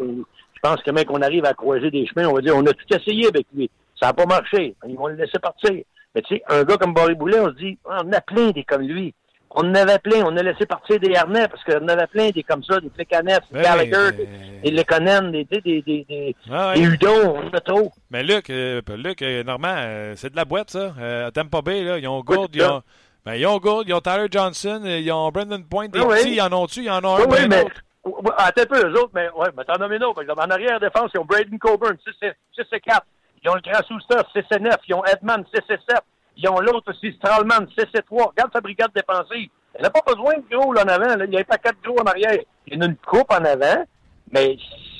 Je 0.64 0.70
pense 0.70 0.82
que 0.84 0.92
même 0.92 1.06
qu'on 1.06 1.22
arrive 1.22 1.46
à 1.46 1.54
croiser 1.54 1.90
des 1.90 2.06
chemins, 2.08 2.28
on 2.28 2.36
va 2.36 2.42
dire 2.42 2.56
on 2.56 2.66
a 2.66 2.72
tout 2.74 2.86
essayé 2.96 3.28
avec 3.28 3.48
lui. 3.56 3.70
Ça 4.00 4.08
n'a 4.08 4.14
pas 4.14 4.26
marché. 4.26 4.76
Ils 4.88 4.96
vont 4.96 5.08
le 5.08 5.16
laisser 5.16 5.40
partir. 5.40 5.72
Mais 6.14 6.22
tu 6.22 6.36
sais, 6.36 6.44
un 6.50 6.64
gars 6.64 6.78
comme 6.78 6.94
Barry 6.94 7.16
Boulet, 7.16 7.40
on 7.40 7.48
se 7.50 7.56
dit, 7.56 7.78
Ah, 7.90 8.02
on 8.04 8.10
en 8.10 8.14
a 8.14 8.22
plein 8.22 8.50
des 8.52 8.64
comme 8.64 8.82
lui. 8.82 9.14
On 9.54 9.62
en 9.70 9.76
avait 9.76 10.00
plein. 10.00 10.24
On 10.26 10.36
a 10.38 10.44
laissé 10.44 10.66
partir 10.66 11.00
des 11.00 11.16
harnais 11.16 11.48
parce 11.48 11.64
qu'on 11.64 11.84
en 11.84 11.88
avait 11.88 12.08
plein 12.08 12.30
des 12.30 12.44
comme 12.44 12.64
ça, 12.64 12.80
des 12.80 12.90
Plekanec, 12.90 13.42
des 13.52 13.62
Gallagher, 13.62 14.12
des, 14.18 14.70
des 14.70 14.76
Lekonen, 14.78 15.32
des, 15.32 15.44
des, 15.46 15.62
des, 15.62 15.82
des, 15.82 16.06
des, 16.08 16.36
Ah 16.52 16.74
des 16.76 16.82
Hudon. 16.82 17.36
On 17.36 17.48
en 17.48 17.50
a 17.50 17.60
trop. 17.60 17.92
Mais 18.12 18.24
Luc, 18.24 18.50
euh, 18.50 18.82
Luc 18.98 19.22
euh, 19.22 19.44
Normand, 19.44 19.76
euh, 19.78 20.14
c'est 20.16 20.30
de 20.32 20.36
la 20.36 20.46
boîte, 20.46 20.70
ça. 20.72 20.94
Euh, 21.00 21.28
à 21.28 21.32
Tampa 21.32 21.62
Bay, 21.62 21.84
là, 21.84 21.98
ils 21.98 22.08
ont 22.08 22.22
Gould, 22.22 22.50
ils 22.54 22.64
ont, 22.64 22.82
ben, 23.26 23.34
ils 23.36 23.46
ont 23.46 23.58
Gould, 23.58 23.88
ils 23.88 23.94
ont 23.94 24.00
Tyler 24.02 24.28
Johnson, 24.32 24.82
ils 24.86 25.12
ont 25.12 25.30
Brendan 25.32 25.64
Point, 25.66 25.90
des 25.90 26.00
Ah 26.00 26.06
oui. 26.08 26.16
petits, 26.18 26.34
ils 26.36 26.42
en 26.42 26.54
ont-tu? 26.54 26.84
Ils 26.84 26.90
en 26.92 27.04
ont 27.04 27.16
Oui, 27.18 27.24
un, 27.24 27.26
oui, 27.30 27.38
ben 27.42 27.50
mais. 27.50 27.66
Attends 28.04 28.62
un 28.62 28.66
peu, 28.66 28.88
eux 28.88 29.00
autres, 29.00 29.12
mais, 29.14 29.30
ouais, 29.32 29.50
mais 29.56 29.64
t'en 29.64 29.74
as. 29.76 30.14
Par 30.14 30.22
exemple, 30.22 30.42
en 30.42 30.50
arrière-défense, 30.50 31.12
ils 31.14 31.20
ont 31.20 31.26
Braden 31.26 31.60
Coburn, 31.60 31.96
6 32.04 32.26
et 32.28 32.32
6 32.56 32.66
et 32.72 32.80
4. 32.80 33.06
Ils 33.44 33.50
ont 33.50 33.56
le 33.56 33.62
grand 33.62 33.84
Souster, 33.84 34.18
6 34.34 34.44
et 34.56 34.60
9. 34.60 34.76
Ils 34.88 34.96
ont 34.96 35.06
Edman, 35.06 35.44
6 35.54 35.60
et 35.70 35.78
7. 35.88 36.02
Ils 36.38 36.50
ont 36.50 36.60
l'autre 36.60 36.92
aussi, 36.92 37.14
Stralman, 37.14 37.68
6 37.78 37.86
et 37.94 38.02
3. 38.02 38.28
Regarde 38.28 38.52
sa 38.54 38.62
brigade 38.62 38.92
défensive. 38.96 39.50
Il 39.78 39.82
n'a 39.82 39.90
pas 39.90 40.02
besoin 40.06 40.34
de 40.36 40.56
gros 40.56 40.74
là, 40.74 40.84
en 40.84 40.88
avant. 40.88 41.16
Là. 41.16 41.26
Il 41.26 41.30
n'y 41.30 41.38
a 41.40 41.44
pas 41.44 41.58
quatre 41.58 41.82
gros 41.84 42.00
en 42.00 42.04
arrière. 42.06 42.38
Il 42.68 42.78
y 42.78 42.82
a 42.82 42.86
une 42.86 42.96
coupe 42.98 43.32
en 43.32 43.44
avant, 43.46 43.84
mais 44.32 44.58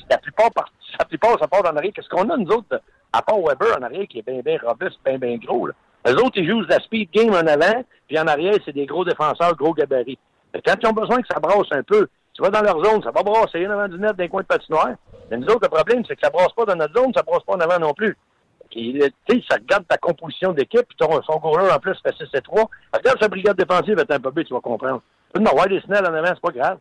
la 0.08 0.18
plupart, 0.18 0.50
par- 0.52 0.72
la 0.98 1.04
plupart 1.04 1.38
ça 1.40 1.48
part 1.48 1.60
en 1.72 1.76
arrière. 1.76 1.92
Qu'est-ce 1.94 2.08
qu'on 2.08 2.28
a, 2.30 2.36
nous 2.36 2.50
autres, 2.50 2.80
à 3.12 3.22
part 3.22 3.38
Weber 3.40 3.76
en 3.78 3.82
arrière, 3.82 4.06
qui 4.08 4.20
est 4.20 4.26
bien, 4.26 4.40
bien 4.40 4.58
robuste, 4.64 4.98
bien, 5.04 5.18
bien 5.18 5.36
gros. 5.36 5.66
Là? 5.66 5.74
Eux 6.08 6.16
autres, 6.16 6.36
ils 6.38 6.48
jouent 6.48 6.64
de 6.64 6.70
la 6.70 6.80
speed 6.80 7.10
game 7.12 7.30
en 7.34 7.46
avant, 7.46 7.84
puis 8.08 8.18
en 8.18 8.26
arrière, 8.26 8.54
c'est 8.64 8.72
des 8.72 8.86
gros 8.86 9.04
défenseurs, 9.04 9.54
gros 9.56 9.74
gabarits. 9.74 10.18
Mais 10.54 10.62
quand 10.64 10.74
ils 10.82 10.86
ont 10.88 10.92
besoin 10.92 11.20
que 11.20 11.28
ça 11.32 11.38
brasse 11.38 11.68
un 11.72 11.82
peu, 11.82 12.08
tu 12.34 12.42
vas 12.42 12.50
dans 12.50 12.62
leur 12.62 12.82
zone, 12.84 13.02
ça 13.02 13.10
va 13.10 13.22
brasser 13.22 13.66
en 13.66 13.70
avant 13.70 13.88
du 13.88 13.98
net 13.98 14.16
d'un 14.16 14.28
coin 14.28 14.42
de 14.42 14.46
patinoire. 14.46 14.94
Mais 15.30 15.36
nous 15.36 15.46
autres, 15.46 15.60
le 15.62 15.68
problème, 15.68 16.02
c'est 16.06 16.14
que 16.14 16.22
ça 16.22 16.30
brasse 16.30 16.52
pas 16.56 16.64
dans 16.64 16.76
notre 16.76 16.94
zone, 16.94 17.12
ça 17.14 17.22
brasse 17.22 17.42
pas 17.44 17.54
en 17.54 17.60
avant 17.60 17.78
non 17.78 17.92
plus. 17.92 18.16
Et, 18.74 18.92
tu 19.28 19.36
sais, 19.36 19.44
ça 19.50 19.56
regarde 19.56 19.86
ta 19.86 19.98
composition 19.98 20.52
d'équipe, 20.52 20.86
puis 20.88 20.96
ton, 20.96 21.20
son 21.22 21.38
goaler 21.38 21.70
en 21.70 21.78
plus 21.78 21.94
fait 22.02 22.14
6 22.16 22.24
et 22.34 22.40
3. 22.40 22.68
Regarde 22.94 23.18
sa 23.20 23.28
brigade 23.28 23.56
défensive 23.56 23.98
à 23.98 24.04
Tampa 24.04 24.30
Bay, 24.30 24.44
tu 24.44 24.54
vas 24.54 24.60
comprendre. 24.60 25.02
Non, 25.38 25.54
ouais, 25.54 25.68
des 25.68 25.80
snells 25.82 26.06
en 26.06 26.14
avant, 26.14 26.28
c'est 26.28 26.40
pas 26.40 26.58
grave. 26.58 26.78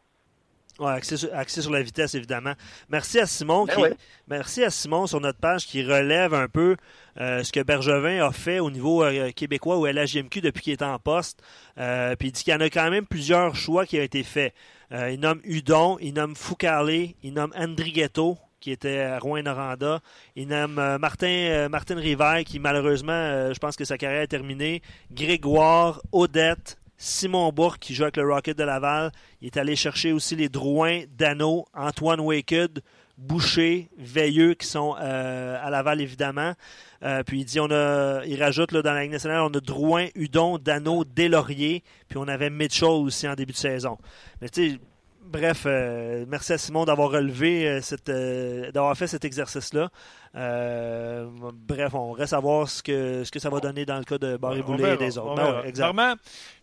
Ouais, 0.80 0.92
axé 0.92 1.18
sur, 1.18 1.30
axé 1.34 1.62
sur 1.62 1.72
la 1.72 1.82
vitesse, 1.82 2.16
évidemment. 2.16 2.54
Merci 2.90 3.20
à 3.20 3.26
Simon 3.26 3.66
Ben 3.66 3.76
qui, 3.76 3.98
merci 4.28 4.64
à 4.64 4.70
Simon 4.70 5.06
sur 5.06 5.20
notre 5.20 5.40
page 5.40 5.68
qui 5.68 5.84
relève 5.84 6.34
un 6.34 6.48
peu 6.48 6.76
euh, 7.20 7.44
ce 7.44 7.52
que 7.52 7.60
Bergevin 7.60 8.26
a 8.26 8.32
fait 8.32 8.60
au 8.60 8.72
niveau 8.72 9.04
euh, 9.04 9.32
québécois 9.32 9.78
ou 9.78 9.86
LHJMQ 9.86 10.42
depuis 10.42 10.64
qu'il 10.64 10.74
est 10.74 10.84
en 10.84 10.98
poste. 10.98 11.42
Euh, 11.78 12.16
puis 12.16 12.30
il 12.30 12.32
dit 12.32 12.44
qu'il 12.44 12.54
y 12.54 12.56
en 12.56 12.62
a 12.62 12.70
quand 12.70 12.90
même 12.90 13.06
plusieurs 13.06 13.56
choix 13.56 13.86
qui 13.86 14.00
ont 14.00 14.04
été 14.04 14.24
faits. 14.24 14.54
Il 14.94 15.22
nomme 15.22 15.40
Udon, 15.46 15.98
il 16.02 16.14
nomme 16.14 16.36
Foucale, 16.36 17.14
il 17.24 17.34
nomme 17.34 17.54
Andrighetto, 17.56 18.38
qui 18.62 18.72
était 18.72 19.00
à 19.00 19.20
Rouen-Noranda. 19.20 20.00
Il 20.38 20.48
nomme 20.48 20.80
euh, 20.80 20.98
Martin, 20.98 21.28
euh, 21.28 21.68
Martin 21.68 21.96
Rivaire, 21.96 22.44
qui 22.46 22.60
malheureusement, 22.60 23.12
euh, 23.12 23.54
je 23.54 23.60
pense 23.60 23.76
que 23.76 23.84
sa 23.84 23.98
carrière 23.98 24.22
est 24.22 24.28
terminée. 24.28 24.82
Grégoire, 25.12 26.02
Odette, 26.14 26.78
Simon 27.02 27.52
Bourque, 27.52 27.80
qui 27.80 27.96
joue 27.96 28.04
avec 28.04 28.18
le 28.18 28.32
Rocket 28.32 28.56
de 28.56 28.64
Laval. 28.64 29.12
Il 29.42 29.48
est 29.48 29.58
allé 29.58 29.76
chercher 29.76 30.12
aussi 30.12 30.36
les 30.36 30.50
Drouin, 30.50 31.02
Dano, 31.18 31.66
Antoine 31.74 32.20
Waked, 32.20 32.84
Boucher, 33.18 33.90
Veilleux, 33.98 34.54
qui 34.54 34.68
sont 34.68 34.96
euh, 35.02 35.58
à 35.60 35.72
Laval, 35.72 36.00
évidemment. 36.00 36.54
Euh, 37.02 37.24
puis 37.24 37.40
il 37.40 37.46
dit, 37.46 37.60
on 37.60 37.72
a, 37.72 38.24
il 38.28 38.42
rajoute 38.42 38.72
là, 38.72 38.84
dans 38.84 38.94
la 38.94 39.02
Ligue 39.02 39.14
nationale, 39.14 39.42
on 39.42 39.50
a 39.50 39.60
Drouin, 39.60 40.10
Udon, 40.14 40.60
Dano, 40.60 41.04
Deslauriers, 41.04 41.84
puis 42.08 42.20
on 42.20 42.28
avait 42.28 42.52
Mitchell 42.52 42.90
aussi 42.90 43.28
en 43.28 43.34
début 43.34 43.54
de 43.54 43.58
saison. 43.58 43.98
Mais 44.40 44.50
tu 44.50 44.74
sais, 44.74 44.80
bref, 45.24 45.64
euh, 45.66 46.26
merci 46.28 46.54
à 46.54 46.58
Simon 46.58 46.86
d'avoir 46.86 47.12
relevé 47.12 47.68
euh, 47.68 47.82
cette, 47.82 48.10
euh, 48.10 48.72
d'avoir 48.72 48.96
fait 48.98 49.08
cet 49.08 49.24
exercice-là. 49.26 49.90
Euh, 50.36 51.28
bref, 51.68 51.94
on 51.94 52.12
reste 52.12 52.34
à 52.34 52.40
voir 52.40 52.68
ce 52.70 52.82
que, 52.82 53.24
ce 53.24 53.32
que 53.32 53.40
ça 53.40 53.50
va 53.50 53.60
donner 53.60 53.86
dans 53.86 53.98
le 53.98 54.04
cas 54.06 54.18
de 54.18 54.38
Barry 54.38 54.62
Boulet 54.62 54.84
verra, 54.84 54.94
et 54.96 54.98
des 54.98 55.18
autres. 55.18 55.36
Ben 55.36 55.44
verra. 55.44 55.62
ouais, 55.62 55.70
exact. 55.70 55.86
Normand, 55.86 56.14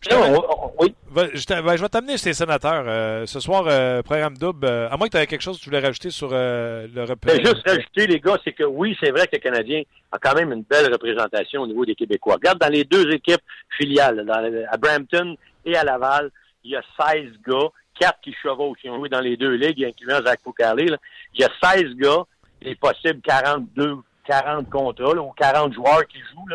je 0.01 0.09
oui. 0.79 0.95
va- 1.11 1.27
je, 1.33 1.45
t'a- 1.45 1.61
ben, 1.61 1.75
je 1.75 1.81
vais 1.81 1.89
t'amener 1.89 2.17
chez 2.17 2.29
les 2.29 2.33
sénateurs. 2.33 2.85
euh, 2.87 3.25
ce 3.25 3.39
soir, 3.39 3.65
euh, 3.67 4.01
programme 4.01 4.37
double. 4.37 4.65
euh, 4.65 4.89
à 4.89 4.97
moins 4.97 5.07
que 5.07 5.11
tu 5.11 5.17
avais 5.17 5.27
quelque 5.27 5.41
chose 5.41 5.57
que 5.59 5.63
tu 5.63 5.69
voulais 5.69 5.85
rajouter 5.85 6.09
sur 6.09 6.29
euh, 6.31 6.87
le 6.93 7.05
Ben, 7.23 7.39
juste 7.45 7.67
rajouter, 7.67 8.07
les 8.07 8.19
gars, 8.19 8.37
c'est 8.43 8.53
que 8.53 8.63
oui, 8.63 8.97
c'est 8.99 9.11
vrai 9.11 9.27
que 9.27 9.35
le 9.35 9.39
Canadien 9.41 9.83
a 10.11 10.17
quand 10.17 10.33
même 10.35 10.51
une 10.51 10.63
belle 10.63 10.91
représentation 10.91 11.61
au 11.61 11.67
niveau 11.67 11.85
des 11.85 11.95
Québécois. 11.95 12.35
Regarde 12.35 12.59
dans 12.59 12.69
les 12.71 12.83
deux 12.83 13.11
équipes 13.11 13.41
filiales, 13.77 14.25
dans- 14.25 14.65
à 14.71 14.77
Brampton 14.77 15.35
et 15.65 15.75
à 15.75 15.83
Laval, 15.83 16.31
il 16.63 16.71
y 16.71 16.75
a 16.75 16.81
16 16.99 17.29
gars, 17.47 17.69
4 17.99 18.19
qui 18.21 18.33
chevauchent, 18.33 18.79
qui 18.79 18.89
ont 18.89 18.97
joué 18.97 19.09
dans 19.09 19.19
les 19.19 19.37
deux 19.37 19.53
ligues, 19.53 19.83
incluant 19.85 20.21
Zach 20.21 20.39
Foucarlé. 20.43 20.85
là. 20.85 20.97
Il 21.33 21.41
y 21.41 21.43
a 21.43 21.49
16 21.61 21.95
gars, 21.95 22.23
il 22.61 22.69
est 22.69 22.79
possible 22.79 23.21
42, 23.21 23.97
40 24.25 24.69
contrats, 24.69 25.13
là, 25.13 25.21
ou 25.21 25.31
40 25.31 25.73
joueurs 25.73 26.05
qui 26.07 26.19
jouent. 26.19 26.45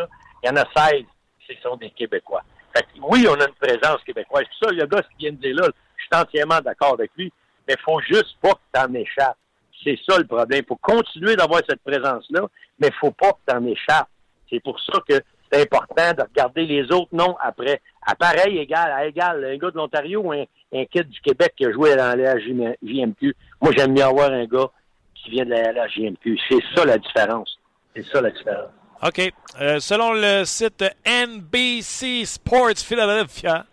Il 0.43 0.47
y 0.47 0.49
en 0.49 0.55
a 0.55 0.65
16 0.75 1.03
qui 1.47 1.57
sont 1.61 1.75
des 1.77 1.91
Québécois. 1.91 2.43
Fait 2.75 2.83
que, 2.83 2.99
oui, 3.01 3.25
on 3.29 3.39
a 3.39 3.47
une 3.47 3.53
présence 3.53 4.03
québécoise. 4.03 4.45
Ça, 4.61 4.71
le 4.71 4.85
gars, 4.85 5.01
ce 5.03 5.07
qu'il 5.15 5.29
vient 5.29 5.31
de 5.31 5.37
dire 5.37 5.55
là, 5.55 5.69
je 5.95 6.03
suis 6.03 6.21
entièrement 6.21 6.59
d'accord 6.59 6.93
avec 6.93 7.11
lui, 7.17 7.31
mais 7.67 7.75
il 7.77 7.83
faut 7.83 8.01
juste 8.01 8.35
pas 8.41 8.53
que 8.53 8.59
t'en 8.73 8.93
échappes. 8.93 9.37
C'est 9.83 9.97
ça 10.07 10.17
le 10.17 10.25
problème. 10.25 10.61
Il 10.63 10.67
faut 10.67 10.75
continuer 10.77 11.35
d'avoir 11.35 11.61
cette 11.67 11.81
présence-là, 11.83 12.47
mais 12.79 12.87
il 12.87 12.93
faut 12.99 13.11
pas 13.11 13.31
que 13.31 13.51
t'en 13.51 13.63
échappes. 13.65 14.09
C'est 14.49 14.61
pour 14.61 14.79
ça 14.81 14.99
que 15.07 15.21
important 15.61 16.13
de 16.13 16.21
regarder 16.21 16.65
les 16.65 16.83
autres 16.91 17.13
noms 17.13 17.35
après. 17.41 17.81
À 18.05 18.15
pareil, 18.15 18.57
égal, 18.57 18.91
à 18.91 19.05
égal, 19.05 19.43
un 19.43 19.57
gars 19.57 19.71
de 19.71 19.77
l'Ontario 19.77 20.21
ou 20.21 20.31
un, 20.31 20.43
un 20.73 20.85
kid 20.85 21.09
du 21.09 21.19
Québec 21.21 21.53
qui 21.57 21.65
a 21.65 21.71
joué 21.71 21.95
dans 21.95 22.17
la 22.17 22.37
JMQ. 22.37 23.35
Moi, 23.61 23.71
j'aime 23.75 23.93
mieux 23.93 24.03
avoir 24.03 24.31
un 24.31 24.45
gars 24.45 24.69
qui 25.15 25.31
vient 25.31 25.45
de 25.45 25.51
la 25.51 25.87
JMQ. 25.87 26.37
C'est 26.49 26.63
ça 26.75 26.85
la 26.85 26.97
différence. 26.97 27.57
C'est 27.95 28.05
ça 28.05 28.21
la 28.21 28.31
différence. 28.31 28.71
OK. 29.03 29.33
Euh, 29.59 29.79
selon 29.79 30.13
le 30.13 30.45
site 30.45 30.83
NBC 31.05 32.25
Sports 32.25 32.77
Philadelphia, 32.77 33.65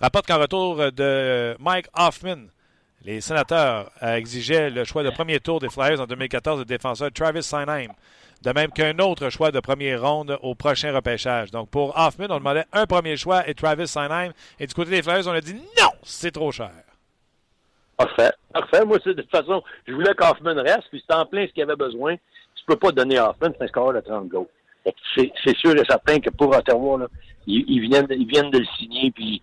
rapporte 0.00 0.26
qu'en 0.26 0.38
retour 0.38 0.92
de 0.92 1.56
Mike 1.58 1.86
Hoffman, 1.96 2.46
les 3.04 3.20
sénateurs 3.20 3.90
exigeaient 4.00 4.70
le 4.70 4.84
choix 4.84 5.02
de 5.02 5.10
premier 5.10 5.40
tour 5.40 5.58
des 5.58 5.68
Flyers 5.68 6.00
en 6.00 6.06
2014 6.06 6.60
de 6.60 6.64
défenseur 6.64 7.10
Travis 7.12 7.42
Sinheim, 7.42 7.92
de 8.42 8.50
même 8.52 8.70
qu'un 8.70 8.98
autre 8.98 9.30
choix 9.30 9.50
de 9.50 9.60
première 9.60 10.02
ronde 10.02 10.38
au 10.42 10.54
prochain 10.54 10.92
repêchage. 10.94 11.50
Donc 11.50 11.70
pour 11.70 11.96
Hoffman, 11.96 12.26
on 12.30 12.38
demandait 12.38 12.64
un 12.72 12.86
premier 12.86 13.16
choix 13.16 13.48
et 13.48 13.54
Travis 13.54 13.88
Sinheim. 13.88 14.32
Et 14.58 14.66
du 14.66 14.74
côté 14.74 14.90
des 14.90 15.02
Flyers, 15.02 15.26
on 15.26 15.32
a 15.32 15.40
dit 15.40 15.54
non, 15.54 15.90
c'est 16.02 16.32
trop 16.32 16.50
cher. 16.50 16.72
Parfait. 17.96 18.32
Parfait. 18.52 18.84
Moi, 18.84 18.98
de 18.98 19.12
toute 19.12 19.30
façon, 19.30 19.62
je 19.86 19.92
voulais 19.92 20.14
qu'Hoffman 20.14 20.54
reste, 20.54 20.88
puis 20.90 21.00
c'était 21.00 21.14
en 21.14 21.26
plein 21.26 21.46
ce 21.46 21.52
qu'il 21.52 21.62
avait 21.62 21.76
besoin. 21.76 22.16
Tu 22.16 22.64
peux 22.66 22.76
pas 22.76 22.90
donner 22.92 23.18
Hoffman, 23.18 23.50
c'est 23.56 23.64
un 23.64 23.68
score 23.68 23.92
de 23.92 24.00
30 24.00 24.28
goals. 24.28 24.46
C'est 25.14 25.56
sûr 25.56 25.76
et 25.76 25.84
certain 25.84 26.18
que 26.18 26.30
pour 26.30 26.56
Ottawa, 26.56 27.06
ils, 27.46 27.80
viennent, 27.80 28.06
de 28.06 28.58
le 28.58 28.66
signer, 28.76 29.10
puis 29.12 29.40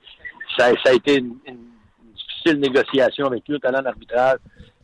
ça, 0.57 0.71
a 0.85 0.93
été 0.93 1.17
une, 1.17 1.35
difficile 2.13 2.59
négociation 2.59 3.27
avec 3.27 3.47
lui 3.47 3.59
talent 3.59 3.81
d'arbitrage. 3.81 4.39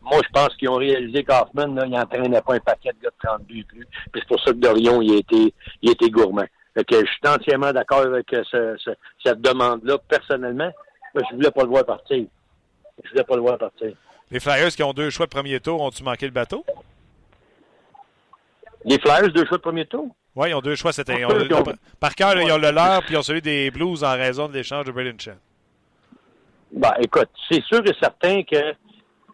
Moi, 0.06 0.22
je 0.24 0.30
pense 0.32 0.56
qu'ils 0.56 0.70
ont 0.70 0.76
réalisé 0.76 1.24
qu'Hoffman, 1.24 1.76
il 1.84 1.91
n'entraînait 1.91 2.41
pas 2.41 2.53
un 2.53 2.60
paquet 2.60 2.91
de 2.93 3.03
gars 3.03 3.10
de 3.10 3.28
30 3.28 3.43
buts 3.43 3.64
plus. 3.64 3.88
Puis 4.12 4.22
c'est 4.22 4.28
pour 4.28 4.39
ça 4.39 4.51
que 4.51 4.58
Dorion, 4.58 5.01
il 5.01 5.16
a 5.16 5.18
été, 5.18 5.53
il 5.82 6.12
gourmand. 6.12 6.45
Fait 6.76 6.84
que 6.84 6.99
je 6.99 7.06
suis 7.12 7.28
entièrement 7.28 7.72
d'accord 7.72 8.01
avec 8.01 8.28
ce, 8.30 8.76
ce, 8.78 8.91
cette 9.24 9.41
demande-là. 9.41 9.97
Personnellement, 10.08 10.72
je 11.16 11.36
voulais 11.36 11.51
pas 11.51 11.64
le 11.64 11.70
voir 11.70 11.86
partir. 11.86 12.26
Je 13.03 13.10
voulais 13.10 13.24
pas 13.24 13.36
le 13.36 13.41
voir 13.41 13.58
partir. 13.58 13.93
Les 14.30 14.39
Flyers 14.39 14.70
qui 14.70 14.84
ont 14.84 14.93
deux 14.93 15.10
choix 15.10 15.26
de 15.26 15.32
premier 15.32 15.60
tour, 15.60 15.82
ont-tu 15.82 16.03
manqué 16.03 16.26
le 16.26 16.32
bateau? 16.32 16.66
Les 18.84 18.99
Flyers, 18.99 19.32
deux 19.32 19.45
choix 19.45 19.58
de 19.58 19.64
premier 19.64 19.86
tour? 19.86 20.16
Oui, 20.36 20.49
ils 20.49 20.53
ont 20.53 20.62
deux 20.62 20.76
choix 20.76 20.91
cette 20.91 21.10
année. 21.10 21.26
Par 21.99 22.14
cœur, 22.14 22.39
ils 22.39 22.51
ont 22.51 22.58
le 22.58 22.72
leur, 22.72 23.01
puis 23.03 23.14
ils 23.14 23.18
ont 23.18 23.24
celui 23.24 23.41
des 23.41 23.72
Blues 23.72 24.03
en 24.03 24.12
raison 24.12 24.47
de 24.47 24.53
l'échange 24.53 24.86
de 24.86 24.91
Braden 24.91 25.20
Chen. 25.20 25.38
Ben, 26.72 26.91
écoute, 26.99 27.30
c'est 27.49 27.64
sûr 27.64 27.82
et 27.86 27.95
certain 28.01 28.43
que 28.43 28.74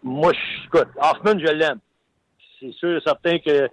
moi, 0.03 0.31
je, 0.33 0.67
écoute, 0.67 0.89
Hoffman, 0.97 1.39
je 1.39 1.51
l'aime. 1.51 1.79
C'est 2.59 2.71
sûr 2.73 2.97
et 2.97 3.01
certain 3.01 3.39
que 3.39 3.69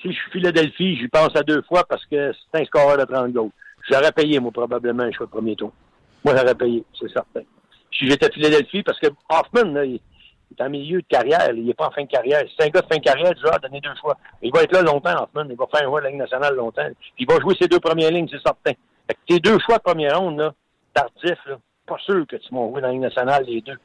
si 0.00 0.12
je 0.12 0.18
suis 0.18 0.30
Philadelphie, 0.32 0.96
j'y 0.96 1.08
pense 1.08 1.34
à 1.34 1.42
deux 1.42 1.62
fois 1.62 1.84
parce 1.88 2.04
que 2.06 2.32
c'est 2.32 2.60
un 2.60 2.64
score 2.64 2.96
de 2.96 3.04
30 3.04 3.32
goals. 3.32 3.50
J'aurais 3.90 4.12
payé, 4.12 4.38
moi, 4.40 4.50
probablement, 4.52 5.02
un 5.02 5.12
choix 5.12 5.26
de 5.26 5.30
premier 5.30 5.56
tour. 5.56 5.72
Moi, 6.24 6.34
j'aurais 6.36 6.54
payé, 6.54 6.84
c'est 6.98 7.10
certain. 7.10 7.42
Si 7.92 8.08
j'étais 8.08 8.30
Philadelphie, 8.32 8.82
parce 8.82 8.98
que 8.98 9.08
Hoffman, 9.28 9.72
là, 9.72 9.84
il, 9.84 10.00
est 10.56 10.62
en 10.62 10.70
milieu 10.70 11.00
de 11.00 11.06
carrière, 11.06 11.50
il 11.54 11.64
n'est 11.64 11.74
pas 11.74 11.88
en 11.88 11.90
fin 11.90 12.02
de 12.02 12.08
carrière. 12.08 12.42
C'est 12.56 12.66
un 12.66 12.68
gars 12.68 12.80
de 12.80 12.86
fin 12.86 12.98
de 12.98 13.04
carrière, 13.04 13.32
vas 13.44 13.58
donner 13.58 13.80
deux 13.80 13.94
choix. 14.00 14.16
Il 14.42 14.52
va 14.52 14.62
être 14.62 14.72
là 14.72 14.82
longtemps, 14.82 15.22
Hoffman. 15.22 15.46
Il 15.50 15.56
va 15.56 15.66
faire 15.72 15.86
un 15.86 15.90
choix 15.90 16.00
de 16.00 16.04
la 16.04 16.10
Ligue 16.10 16.20
nationale 16.20 16.54
longtemps. 16.54 16.88
Il 17.18 17.26
va 17.26 17.40
jouer 17.40 17.54
ses 17.60 17.68
deux 17.68 17.80
premières 17.80 18.10
lignes, 18.10 18.28
c'est 18.30 18.42
certain. 18.42 18.72
Fait 19.06 19.14
que 19.14 19.20
tes 19.26 19.40
deux 19.40 19.58
choix 19.58 19.78
de 19.78 19.82
première 19.82 20.18
ronde, 20.18 20.38
là, 20.38 20.54
tardif, 20.94 21.38
là, 21.46 21.58
pas 21.86 21.98
sûr 21.98 22.26
que 22.26 22.36
tu 22.36 22.48
joué 22.48 22.80
dans 22.80 22.86
la 22.88 22.92
Ligue 22.92 23.02
nationale, 23.02 23.44
les 23.44 23.60
deux. 23.60 23.78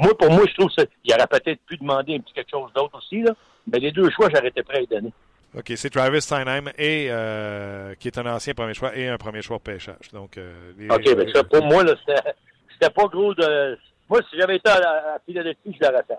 Moi, 0.00 0.16
pour 0.16 0.30
moi, 0.30 0.44
je 0.48 0.54
trouve 0.54 0.70
qu'il 0.70 1.14
aurait 1.14 1.26
peut-être 1.26 1.60
pu 1.66 1.76
demander 1.76 2.16
un 2.16 2.20
petit 2.20 2.32
quelque 2.34 2.50
chose 2.50 2.70
d'autre 2.74 2.98
aussi, 2.98 3.22
là. 3.22 3.32
Mais 3.70 3.78
les 3.78 3.92
deux 3.92 4.08
choix, 4.10 4.28
j'aurais 4.34 4.48
été 4.48 4.62
prêt 4.62 4.78
à 4.78 4.80
les 4.80 4.86
donner. 4.86 5.12
OK, 5.56 5.72
c'est 5.76 5.90
Travis 5.90 6.20
Steinheim 6.20 6.68
et, 6.78 7.08
euh, 7.10 7.94
qui 7.98 8.08
est 8.08 8.18
un 8.18 8.26
ancien 8.26 8.54
premier 8.54 8.74
choix 8.74 8.96
et 8.96 9.08
un 9.08 9.16
premier 9.16 9.42
choix 9.42 9.58
de 9.58 9.62
pêchage. 9.62 10.10
Donc, 10.12 10.38
euh, 10.38 10.70
OK, 10.90 11.14
ben, 11.14 11.30
ça, 11.34 11.44
pour 11.44 11.64
moi, 11.64 11.84
c'était 12.06 12.90
pas 12.90 13.04
gros 13.04 13.34
de. 13.34 13.78
Moi, 14.08 14.20
si 14.30 14.38
j'avais 14.38 14.56
été 14.56 14.70
à, 14.70 14.76
à 14.76 15.18
Philadelphie, 15.26 15.76
je 15.78 15.86
l'aurais 15.86 16.04
fait. 16.06 16.18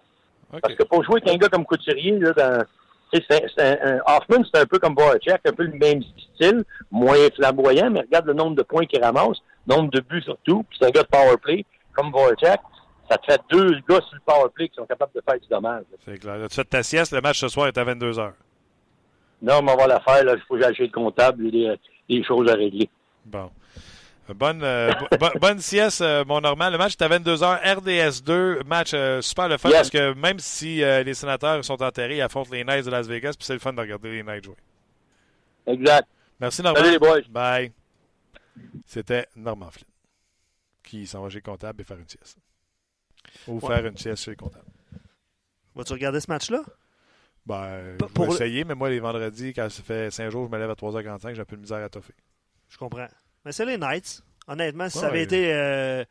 Parce 0.62 0.76
que 0.76 0.84
pour 0.84 1.04
jouer 1.04 1.22
avec 1.22 1.36
un 1.36 1.38
gars 1.38 1.50
comme 1.50 1.66
Couturier, 1.66 2.18
là, 2.20 2.34
dans, 2.34 2.66
c'est 3.14 3.60
un, 3.60 4.00
Hoffman, 4.06 4.44
c'est 4.52 4.62
un 4.62 4.66
peu 4.66 4.80
comme 4.80 4.96
Voracek, 4.96 5.42
un 5.46 5.54
peu 5.54 5.64
le 5.64 5.78
même 5.78 6.02
style, 6.36 6.64
moins 6.92 7.18
flamboyant, 7.36 7.90
mais 7.90 8.02
regarde 8.02 8.26
le 8.26 8.34
nombre 8.34 8.56
de 8.56 8.64
points 8.64 8.86
qu'il 8.86 9.02
ramasse, 9.02 9.38
nombre 9.68 9.90
de 9.92 10.00
buts 10.00 10.22
surtout, 10.22 10.64
puis 10.70 10.78
c'est 10.80 10.88
un 10.88 10.92
gars 10.92 11.04
de 11.04 11.08
power 11.08 11.38
play, 11.42 11.66
comme 11.94 12.12
Voracek. 12.12 12.60
Ça 13.10 13.18
te 13.18 13.26
fait 13.26 13.42
deux 13.50 13.72
gars 13.90 14.02
sur 14.02 14.14
le 14.14 14.22
power 14.26 14.50
play 14.54 14.70
qui 14.70 14.76
sont 14.76 14.86
capables 14.86 15.12
de 15.16 15.22
faire 15.22 15.40
du 15.40 15.48
dommage. 15.48 15.84
C'est 16.06 16.20
clair. 16.20 16.36
Tu 16.48 16.56
fais 16.56 16.64
ta 16.64 16.84
sieste, 16.84 17.12
le 17.12 17.22
match 17.22 17.40
ce 17.40 17.48
soir 17.48 17.68
est 17.68 17.78
à 17.78 17.84
22 17.84 18.12
h 18.14 18.32
Non, 19.42 19.62
mais 19.64 19.72
on 19.72 19.78
va 19.78 19.88
la 19.88 20.00
faire, 20.00 20.24
là. 20.24 20.36
Il 20.36 20.42
faut 20.48 20.56
que 20.56 20.62
j'aille 20.62 20.76
le 20.78 20.88
comptable, 20.90 21.48
il 21.48 21.56
y 21.56 21.68
a 21.68 21.76
des 22.08 22.24
choses 22.24 22.50
à 22.50 22.54
régler. 22.54 22.90
Bon. 23.26 23.50
Bonne, 24.36 24.62
euh, 24.64 24.92
bonne 25.42 25.60
sieste, 25.60 26.02
euh, 26.02 26.24
mon 26.24 26.40
normal. 26.40 26.72
Le 26.72 26.78
match 26.78 26.94
est 26.94 27.02
à 27.02 27.10
22h, 27.10 27.78
RDS 27.78 28.24
2. 28.24 28.60
Match 28.64 28.92
euh, 28.94 29.22
super 29.22 29.50
le 29.50 29.58
fun 29.58 29.72
parce 29.72 29.90
que 29.90 30.14
même 30.14 30.38
si 30.38 30.78
les 30.78 31.14
sénateurs 31.16 31.66
sont 31.66 31.82
enterrés, 31.82 32.18
ils 32.18 32.22
affrontent 32.22 32.52
les 32.52 32.64
Knights 32.64 32.86
de 32.86 32.92
Las 32.92 33.08
Vegas, 33.08 33.34
puis 33.38 33.46
c'est 33.46 33.54
le 33.54 33.60
fun 33.60 33.74
de 33.74 33.82
regarder 33.82 34.12
les 34.12 34.24
Knights 34.24 34.46
jouer. 34.46 34.56
Exact. 35.66 36.08
Merci, 36.40 36.62
Normand. 36.62 36.80
Salut 36.80 36.92
les 36.92 37.00
boys. 37.00 37.22
Bye. 37.30 37.72
C'était 38.86 39.26
Normand 39.36 39.72
Flynn 39.72 39.90
qui 40.90 41.06
s'en 41.06 41.22
va 41.22 41.30
chez 41.30 41.38
le 41.38 41.42
comptable 41.42 41.82
et 41.82 41.84
faire 41.84 41.98
une 41.98 42.08
sieste. 42.08 42.38
Ou 43.48 43.60
faire 43.60 43.86
une 43.86 43.98
sieste 43.98 44.24
chez 44.24 44.32
le 44.32 44.38
comptable. 44.38 44.66
Vas-tu 45.76 45.94
regarder 45.94 46.20
ce 46.20 46.30
match-là? 46.30 46.62
Ben, 47.46 47.98
je 48.00 48.22
vais 48.22 48.28
essayer, 48.28 48.64
mais 48.64 48.76
moi, 48.76 48.90
les 48.90 49.00
vendredis, 49.00 49.54
quand 49.54 49.70
ça 49.70 49.82
fait 49.82 50.12
5 50.12 50.30
jours, 50.30 50.46
je 50.46 50.52
me 50.52 50.60
lève 50.60 50.70
à 50.70 50.76
3h45, 50.76 51.34
j'ai 51.34 51.42
un 51.42 51.46
peu 51.46 51.56
de 51.56 51.62
misère 51.62 51.84
à 51.84 51.90
toffer. 51.90 52.14
Je 52.70 52.78
comprends. 52.78 53.08
Mais 53.46 53.52
c'est 53.52 53.66
les 53.66 53.78
Knights. 53.78 54.22
Honnêtement, 54.48 54.90
si 54.90 54.98
ça 54.98 55.08
avait 55.08 55.24
été, 55.24 55.54
euh, 55.54 56.04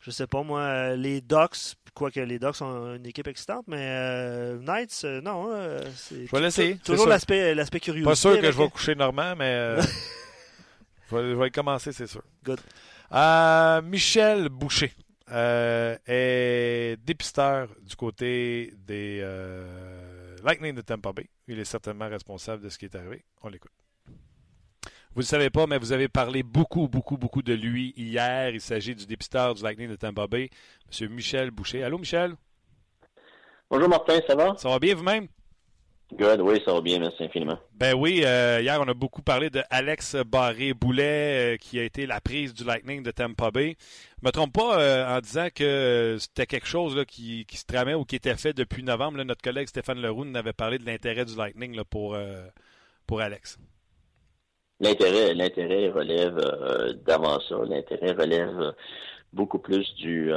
je 0.00 0.10
sais 0.10 0.26
pas 0.26 0.42
moi, 0.42 0.96
les 0.96 1.20
Ducks, 1.20 1.76
quoique 1.94 2.20
les 2.20 2.38
Ducks 2.38 2.56
sont 2.56 2.94
une 2.94 3.06
équipe 3.06 3.28
excitante, 3.28 3.64
mais 3.68 3.78
euh, 3.80 4.58
Knights, 4.58 5.02
euh, 5.04 5.20
non. 5.20 5.50
c'est 5.94 6.26
je 6.26 6.30
vais 6.30 6.40
l'essayer. 6.40 6.76
Toujours 6.76 7.06
l'aspect, 7.06 7.54
l'aspect 7.54 7.80
curieux. 7.80 8.04
Pas 8.04 8.14
sûr 8.14 8.40
que 8.40 8.50
je 8.50 8.58
vais 8.58 8.68
coucher 8.68 8.94
Normand, 8.94 9.34
mais 9.36 9.76
je, 11.10 11.16
vais, 11.16 11.30
je, 11.30 11.36
vais, 11.36 11.50
commencer, 11.50 11.92
c'est 11.92 12.06
sûr. 12.06 12.22
Good. 12.44 12.60
Michel 13.84 14.48
Boucher 14.48 14.92
est 15.32 16.96
dépisteur 17.04 17.68
du 17.80 17.96
côté 17.96 18.72
des 18.76 19.20
Lightning 20.44 20.74
de 20.74 20.82
Tampa 20.82 21.12
Bay. 21.12 21.28
Il 21.48 21.58
est 21.58 21.64
certainement 21.64 22.08
responsable 22.08 22.62
de 22.62 22.68
ce 22.68 22.78
qui 22.78 22.84
est 22.84 22.94
arrivé. 22.94 23.24
On 23.42 23.48
l'écoute. 23.48 23.72
Vous 25.14 25.20
ne 25.20 25.24
le 25.24 25.26
savez 25.26 25.50
pas, 25.50 25.66
mais 25.66 25.76
vous 25.78 25.92
avez 25.92 26.08
parlé 26.08 26.42
beaucoup, 26.42 26.88
beaucoup, 26.88 27.18
beaucoup 27.18 27.42
de 27.42 27.52
lui 27.52 27.92
hier. 27.96 28.48
Il 28.48 28.60
s'agit 28.62 28.94
du 28.94 29.04
dépisteur 29.06 29.54
du 29.54 29.62
Lightning 29.62 29.90
de 29.90 29.96
Tampa 29.96 30.26
Bay, 30.26 30.48
M. 31.00 31.10
Michel 31.10 31.50
Boucher. 31.50 31.82
Allô, 31.82 31.98
Michel? 31.98 32.34
Bonjour, 33.70 33.90
Martin, 33.90 34.20
ça 34.26 34.34
va? 34.34 34.56
Ça 34.56 34.68
va 34.70 34.78
bien 34.78 34.94
vous-même? 34.94 35.28
Good, 36.14 36.42
oui, 36.42 36.60
ça 36.62 36.74
va 36.74 36.82
bien, 36.82 36.98
merci 36.98 37.24
infiniment. 37.24 37.58
Ben 37.74 37.94
oui, 37.94 38.20
euh, 38.22 38.60
hier, 38.60 38.78
on 38.78 38.86
a 38.86 38.92
beaucoup 38.92 39.22
parlé 39.22 39.48
de 39.48 39.62
Alex 39.70 40.14
Barré-Boulet, 40.16 41.54
euh, 41.54 41.56
qui 41.56 41.78
a 41.78 41.84
été 41.84 42.04
la 42.04 42.20
prise 42.20 42.52
du 42.52 42.64
Lightning 42.64 43.02
de 43.02 43.10
Tampa 43.10 43.50
Bay. 43.50 43.76
Je 44.20 44.26
me 44.26 44.30
trompe 44.30 44.52
pas 44.52 44.78
euh, 44.78 45.16
en 45.16 45.20
disant 45.20 45.48
que 45.54 46.18
c'était 46.20 46.44
quelque 46.44 46.66
chose 46.66 46.94
là, 46.94 47.06
qui, 47.06 47.46
se 47.50 47.64
tramait 47.64 47.94
ou 47.94 48.04
qui 48.04 48.16
était 48.16 48.36
fait 48.36 48.52
depuis 48.52 48.82
novembre. 48.82 49.22
notre 49.24 49.40
collègue 49.40 49.68
Stéphane 49.68 50.02
Leroux 50.02 50.26
nous 50.26 50.36
avait 50.36 50.52
parlé 50.52 50.76
de 50.76 50.84
l'intérêt 50.84 51.24
du 51.24 51.34
Lightning 51.34 51.74
là, 51.74 51.84
pour, 51.84 52.14
pour 53.06 53.20
Alex. 53.22 53.58
L'intérêt, 54.80 55.32
l'intérêt 55.32 55.88
relève 55.88 56.36
d'avant 57.06 57.40
ça. 57.48 57.56
L'intérêt 57.66 58.12
relève 58.12 58.74
beaucoup 59.32 59.60
plus 59.60 59.94
du, 59.94 60.30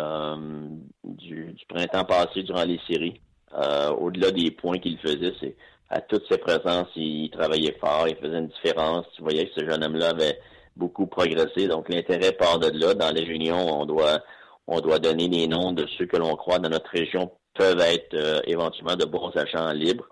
du, 1.03 1.55
printemps 1.67 2.05
passé 2.05 2.43
durant 2.43 2.63
les 2.63 2.79
séries. 2.87 3.19
Au-delà 3.53 4.31
des 4.31 4.51
points 4.51 4.79
qu'il 4.79 4.97
faisait, 4.99 5.33
c'est 5.39 5.55
à 5.89 6.01
toutes 6.01 6.27
ses 6.29 6.37
présences, 6.37 6.87
il 6.95 7.29
travaillait 7.29 7.77
fort, 7.79 8.07
il 8.07 8.15
faisait 8.15 8.39
une 8.39 8.47
différence. 8.47 9.05
Tu 9.15 9.21
voyais 9.21 9.45
que 9.47 9.61
ce 9.61 9.69
jeune 9.69 9.83
homme-là 9.83 10.09
avait 10.09 10.39
beaucoup 10.75 11.05
progressé. 11.07 11.67
Donc 11.67 11.89
l'intérêt 11.89 12.33
part 12.33 12.59
de 12.59 12.69
là. 12.77 12.93
Dans 12.93 13.11
les 13.11 13.23
réunions, 13.23 13.81
on 13.81 13.85
doit 13.85 14.19
on 14.67 14.81
doit 14.81 14.99
donner 14.99 15.27
les 15.27 15.47
noms 15.47 15.71
de 15.71 15.85
ceux 15.97 16.07
que 16.07 16.17
l'on 16.17 16.35
croit 16.35 16.59
dans 16.59 16.69
notre 16.69 16.89
région 16.89 17.31
peuvent 17.53 17.79
être 17.79 18.43
éventuellement 18.47 18.95
de 18.95 19.05
bons 19.05 19.31
agents 19.35 19.71
libres. 19.71 20.07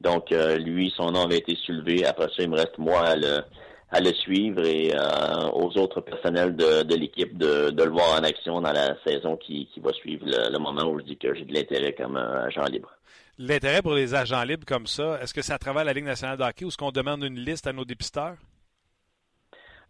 Donc, 0.00 0.30
lui, 0.30 0.92
son 0.96 1.12
nom 1.12 1.24
avait 1.24 1.38
été 1.38 1.56
soulevé. 1.64 2.04
Après 2.04 2.26
ça, 2.26 2.42
il 2.42 2.50
me 2.50 2.56
reste 2.56 2.76
moi 2.78 3.00
à 3.00 3.16
le, 3.16 3.42
à 3.94 4.00
le 4.00 4.12
suivre 4.12 4.66
et 4.66 4.92
euh, 4.92 5.50
aux 5.52 5.78
autres 5.78 6.00
personnels 6.00 6.56
de, 6.56 6.94
l'équipe 6.96 7.38
de, 7.38 7.70
le 7.70 7.90
voir 7.90 8.18
en 8.18 8.24
action 8.24 8.60
dans 8.60 8.72
la 8.72 8.96
saison 9.06 9.36
qui, 9.36 9.68
va 9.76 9.92
suivre 9.92 10.24
le, 10.26 10.58
moment 10.58 10.90
où 10.90 10.98
je 10.98 11.04
dis 11.04 11.16
que 11.16 11.32
j'ai 11.32 11.44
de 11.44 11.54
l'intérêt 11.54 11.92
comme 11.92 12.16
euh, 12.16 12.46
agent 12.46 12.64
libre. 12.64 12.90
L'intérêt 13.38 13.82
pour 13.82 13.94
les 13.94 14.12
agents 14.16 14.42
libres 14.42 14.66
comme 14.66 14.88
ça, 14.88 15.20
est-ce 15.22 15.32
que 15.32 15.42
c'est 15.42 15.52
à 15.52 15.58
travers 15.58 15.84
la 15.84 15.92
Ligue 15.92 16.06
nationale 16.06 16.36
de 16.36 16.42
hockey 16.42 16.64
ou 16.64 16.68
est-ce 16.68 16.76
qu'on 16.76 16.90
demande 16.90 17.22
une 17.22 17.38
liste 17.38 17.68
à 17.68 17.72
nos 17.72 17.84
dépisteurs? 17.84 18.34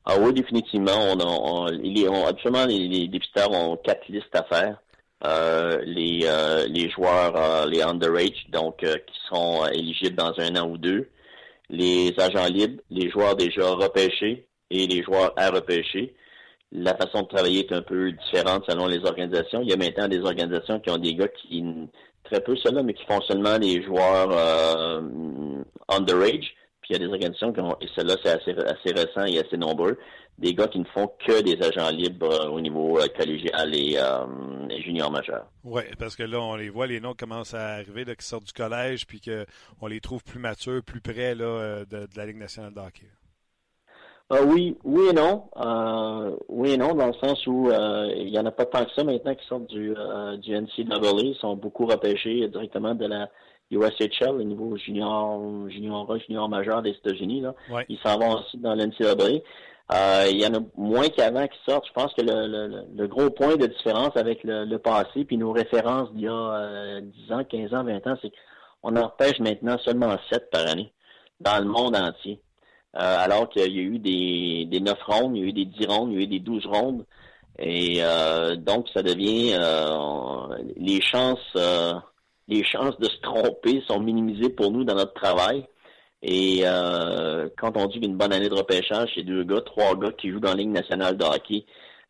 Ah 0.05 0.17
oui, 0.21 0.35
définitivement. 0.35 1.15
On, 1.19 2.27
absolument, 2.27 2.67
les, 2.67 3.09
dépisteurs 3.09 3.51
ont 3.53 3.79
quatre 3.79 4.07
listes 4.09 4.35
à 4.35 4.43
faire. 4.43 4.77
Euh, 5.25 5.81
les, 5.87 6.29
les 6.69 6.91
joueurs, 6.91 7.67
les 7.67 7.81
underage, 7.81 8.47
donc 8.51 8.81
qui 8.81 9.19
sont 9.31 9.65
éligibles 9.73 10.17
dans 10.17 10.39
un 10.39 10.57
an 10.57 10.69
ou 10.69 10.77
deux 10.77 11.09
les 11.71 12.15
agents 12.19 12.47
libres, 12.47 12.83
les 12.91 13.11
joueurs 13.11 13.37
déjà 13.37 13.71
repêchés 13.71 14.47
et 14.71 14.87
les 14.87 15.03
joueurs 15.03 15.33
à 15.37 15.51
repêcher. 15.51 16.15
La 16.73 16.97
façon 16.97 17.23
de 17.23 17.29
travailler 17.29 17.61
est 17.61 17.73
un 17.73 17.83
peu 17.83 18.13
différente 18.13 18.65
selon 18.69 18.87
les 18.87 19.05
organisations. 19.05 19.63
Il 19.63 19.71
y 19.71 19.73
a 19.73 19.77
maintenant 19.77 20.09
des 20.09 20.21
organisations 20.21 20.81
qui 20.81 20.91
ont 20.91 20.99
des 20.99 21.15
gars 21.15 21.29
qui, 21.29 21.65
très 22.25 22.41
peu 22.41 22.57
cela, 22.57 22.83
mais 22.83 22.95
qui 22.95 23.05
font 23.05 23.21
seulement 23.23 23.57
les 23.59 23.83
joueurs 23.83 24.31
euh, 24.33 25.01
underage. 25.89 26.55
Puis 26.85 26.93
il 26.93 27.01
y 27.01 27.03
a 27.03 27.07
des 27.07 27.11
organisations 27.11 27.51
qui 27.51 27.61
ont, 27.61 27.75
et 27.81 27.87
cela 27.97 28.15
c'est 28.23 28.29
assez, 28.29 28.51
assez 28.51 28.93
récent 28.93 29.25
et 29.25 29.39
assez 29.39 29.57
nombreux, 29.57 29.99
des 30.37 30.53
gars 30.53 30.69
qui 30.69 30.81
ne 30.81 30.85
font 30.85 31.11
que 31.27 31.41
des 31.41 31.57
agents 31.65 31.89
libres 31.89 32.31
euh, 32.31 32.51
au 32.51 32.61
niveau 32.61 32.99
euh, 32.99 33.07
collégial 33.19 33.75
et, 33.75 33.97
euh, 33.97 34.27
et 34.69 34.83
junior 34.83 35.11
majeur. 35.11 35.47
Oui, 35.65 35.81
parce 35.99 36.15
que 36.15 36.25
là, 36.25 36.39
on 36.43 36.57
les 36.57 36.69
voit, 36.69 36.87
les 36.87 37.01
noms 37.01 37.15
commencent 37.15 37.55
à 37.55 37.69
arriver, 37.77 38.05
là, 38.05 38.15
qui 38.15 38.27
sortent 38.27 38.45
du 38.45 38.53
collège, 38.53 39.07
puis 39.07 39.23
qu'on 39.23 39.87
les 39.87 40.01
trouve 40.01 40.23
plus 40.23 40.39
matures, 40.39 40.83
plus 40.85 41.01
près 41.01 41.35
là, 41.35 41.87
de, 41.87 42.01
de 42.01 42.17
la 42.17 42.27
Ligue 42.27 42.37
nationale 42.37 42.75
de 42.75 42.81
hockey. 42.81 43.07
Euh, 44.33 44.45
oui, 44.45 44.77
oui 44.85 45.09
et 45.09 45.13
non. 45.15 45.49
Oui 46.51 46.73
et 46.73 46.77
non, 46.77 46.95
dans 46.95 47.07
le 47.07 47.15
sens 47.15 47.47
où 47.47 47.71
il 47.71 48.31
n'y 48.31 48.39
en 48.39 48.45
a 48.45 48.51
pas 48.51 48.67
tant 48.67 48.85
que 48.85 48.91
ça 48.93 49.05
maintenant 49.05 49.35
qui 49.35 49.47
sortent 49.47 49.69
du, 49.69 49.95
du 50.39 50.53
NCAA. 50.55 51.23
Ils 51.23 51.37
sont 51.41 51.57
beaucoup 51.57 51.87
repêchés 51.87 52.47
directement 52.49 52.95
de 52.95 53.07
la 53.07 53.31
USHL, 53.75 54.31
au 54.31 54.43
niveau 54.43 54.77
junior, 54.77 55.41
junior, 55.69 56.19
junior 56.27 56.49
majeur 56.49 56.83
des 56.83 56.91
États-Unis. 56.91 57.41
Là. 57.41 57.55
Ils 57.89 57.99
s'en 57.99 58.19
vont 58.19 58.41
aussi 58.41 58.59
dans 58.59 58.75
l'NCAA. 58.75 59.41
Euh, 59.93 60.29
il 60.31 60.41
y 60.41 60.47
en 60.47 60.55
a 60.55 60.61
moins 60.77 61.09
qu'avant 61.09 61.47
qui 61.47 61.59
sortent. 61.69 61.87
Je 61.87 61.93
pense 61.93 62.15
que 62.15 62.23
le, 62.23 62.47
le, 62.47 62.85
le, 62.97 63.07
gros 63.07 63.29
point 63.31 63.57
de 63.57 63.67
différence 63.67 64.17
avec 64.17 64.43
le, 64.43 64.65
le 64.65 64.79
passé 64.79 65.25
puis 65.27 65.37
nos 65.37 65.53
références 65.53 66.11
d'il 66.15 66.23
y 66.25 66.29
a 66.29 67.01
10 67.03 67.33
ans, 67.33 67.45
15 67.45 67.75
ans, 67.75 67.85
20 67.85 68.07
ans, 68.07 68.17
c'est 68.23 68.33
qu'on 68.81 68.97
en 68.97 69.09
repêche 69.09 69.39
maintenant 69.41 69.77
seulement 69.85 70.17
7 70.33 70.51
par 70.51 70.67
année 70.67 70.91
dans 71.41 71.59
le 71.59 71.67
monde 71.67 71.97
entier. 71.97 72.41
Euh, 72.97 73.17
alors 73.19 73.49
qu'il 73.49 73.63
y 73.73 73.81
a 73.81 73.83
eu 73.83 73.99
des, 73.99 74.67
des 74.71 74.81
9 74.81 75.03
rondes, 75.03 75.37
il 75.37 75.43
y 75.43 75.45
a 75.45 75.49
eu 75.49 75.53
des 75.53 75.65
10 75.65 75.87
rondes, 75.87 76.13
il 76.13 76.19
y 76.19 76.21
a 76.21 76.23
eu 76.23 76.27
des 76.29 76.41
12 76.41 76.67
rondes. 76.67 77.05
Et 77.59 77.99
euh, 78.01 78.57
donc, 78.57 78.89
ça 78.95 79.03
devient 79.03 79.55
euh, 79.55 80.57
les 80.77 81.01
chances 81.01 81.57
les 82.49 82.65
chances 82.65 82.99
de 82.99 83.07
se 83.07 83.21
tromper 83.21 83.83
sont 83.87 84.01
minimisées 84.01 84.51
pour 84.51 84.71
nous 84.71 84.85
dans 84.85 84.95
notre 84.95 85.15
travail. 85.15 85.67
Et 86.23 86.63
euh, 86.65 87.49
quand 87.59 87.77
on 87.77 87.87
dit 87.87 88.01
qu'une 88.01 88.17
bonne 88.17 88.33
année 88.33 88.49
de 88.49 88.55
repêchage, 88.55 89.11
c'est 89.15 89.23
deux 89.23 89.45
gars, 89.45 89.61
trois 89.61 89.95
gars 89.95 90.13
qui 90.13 90.31
jouent 90.31 90.41
dans 90.41 90.51
la 90.51 90.57
Ligue 90.57 90.71
nationale 90.71 91.17
de 91.17 91.25
hockey, 91.25 91.67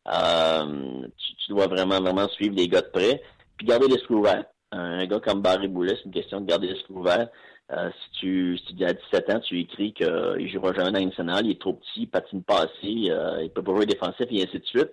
euh, 0.09 1.07
tu, 1.16 1.51
dois 1.51 1.66
vraiment, 1.66 2.01
vraiment 2.01 2.28
suivre 2.28 2.55
les 2.57 2.68
gars 2.68 2.82
de 2.82 2.91
près. 2.91 3.22
Puis 3.57 3.66
garder 3.66 3.89
l'esprit 3.89 4.14
ouvert. 4.14 4.45
Un 4.70 5.07
gars 5.07 5.20
comme 5.20 5.41
Barry 5.41 5.68
Boulet, 5.68 5.95
c'est 5.97 6.07
une 6.07 6.12
question 6.12 6.41
de 6.41 6.47
garder 6.47 6.68
l'esprit 6.68 6.95
ouvert. 6.95 7.28
Euh, 7.72 7.91
si 7.91 8.20
tu 8.20 8.59
si 8.59 8.76
tu 8.76 8.85
à 8.85 8.93
17 8.93 9.30
ans, 9.30 9.41
tu 9.41 9.59
écris 9.59 9.95
qu'il 9.95 10.51
jouera 10.53 10.74
jamais 10.74 10.93
dans 10.93 10.99
la 10.99 11.07
nationale, 11.07 11.47
il 11.47 11.53
est 11.53 11.61
trop 11.61 11.72
petit, 11.72 12.03
il 12.03 12.11
patine 12.11 12.43
pas 12.43 12.64
assez, 12.64 13.11
euh, 13.11 13.43
il 13.43 13.51
peut 13.51 13.62
pas 13.62 13.74
jouer 13.74 13.87
défensif 13.87 14.26
et 14.30 14.43
ainsi 14.43 14.59
de 14.59 14.66
suite. 14.66 14.91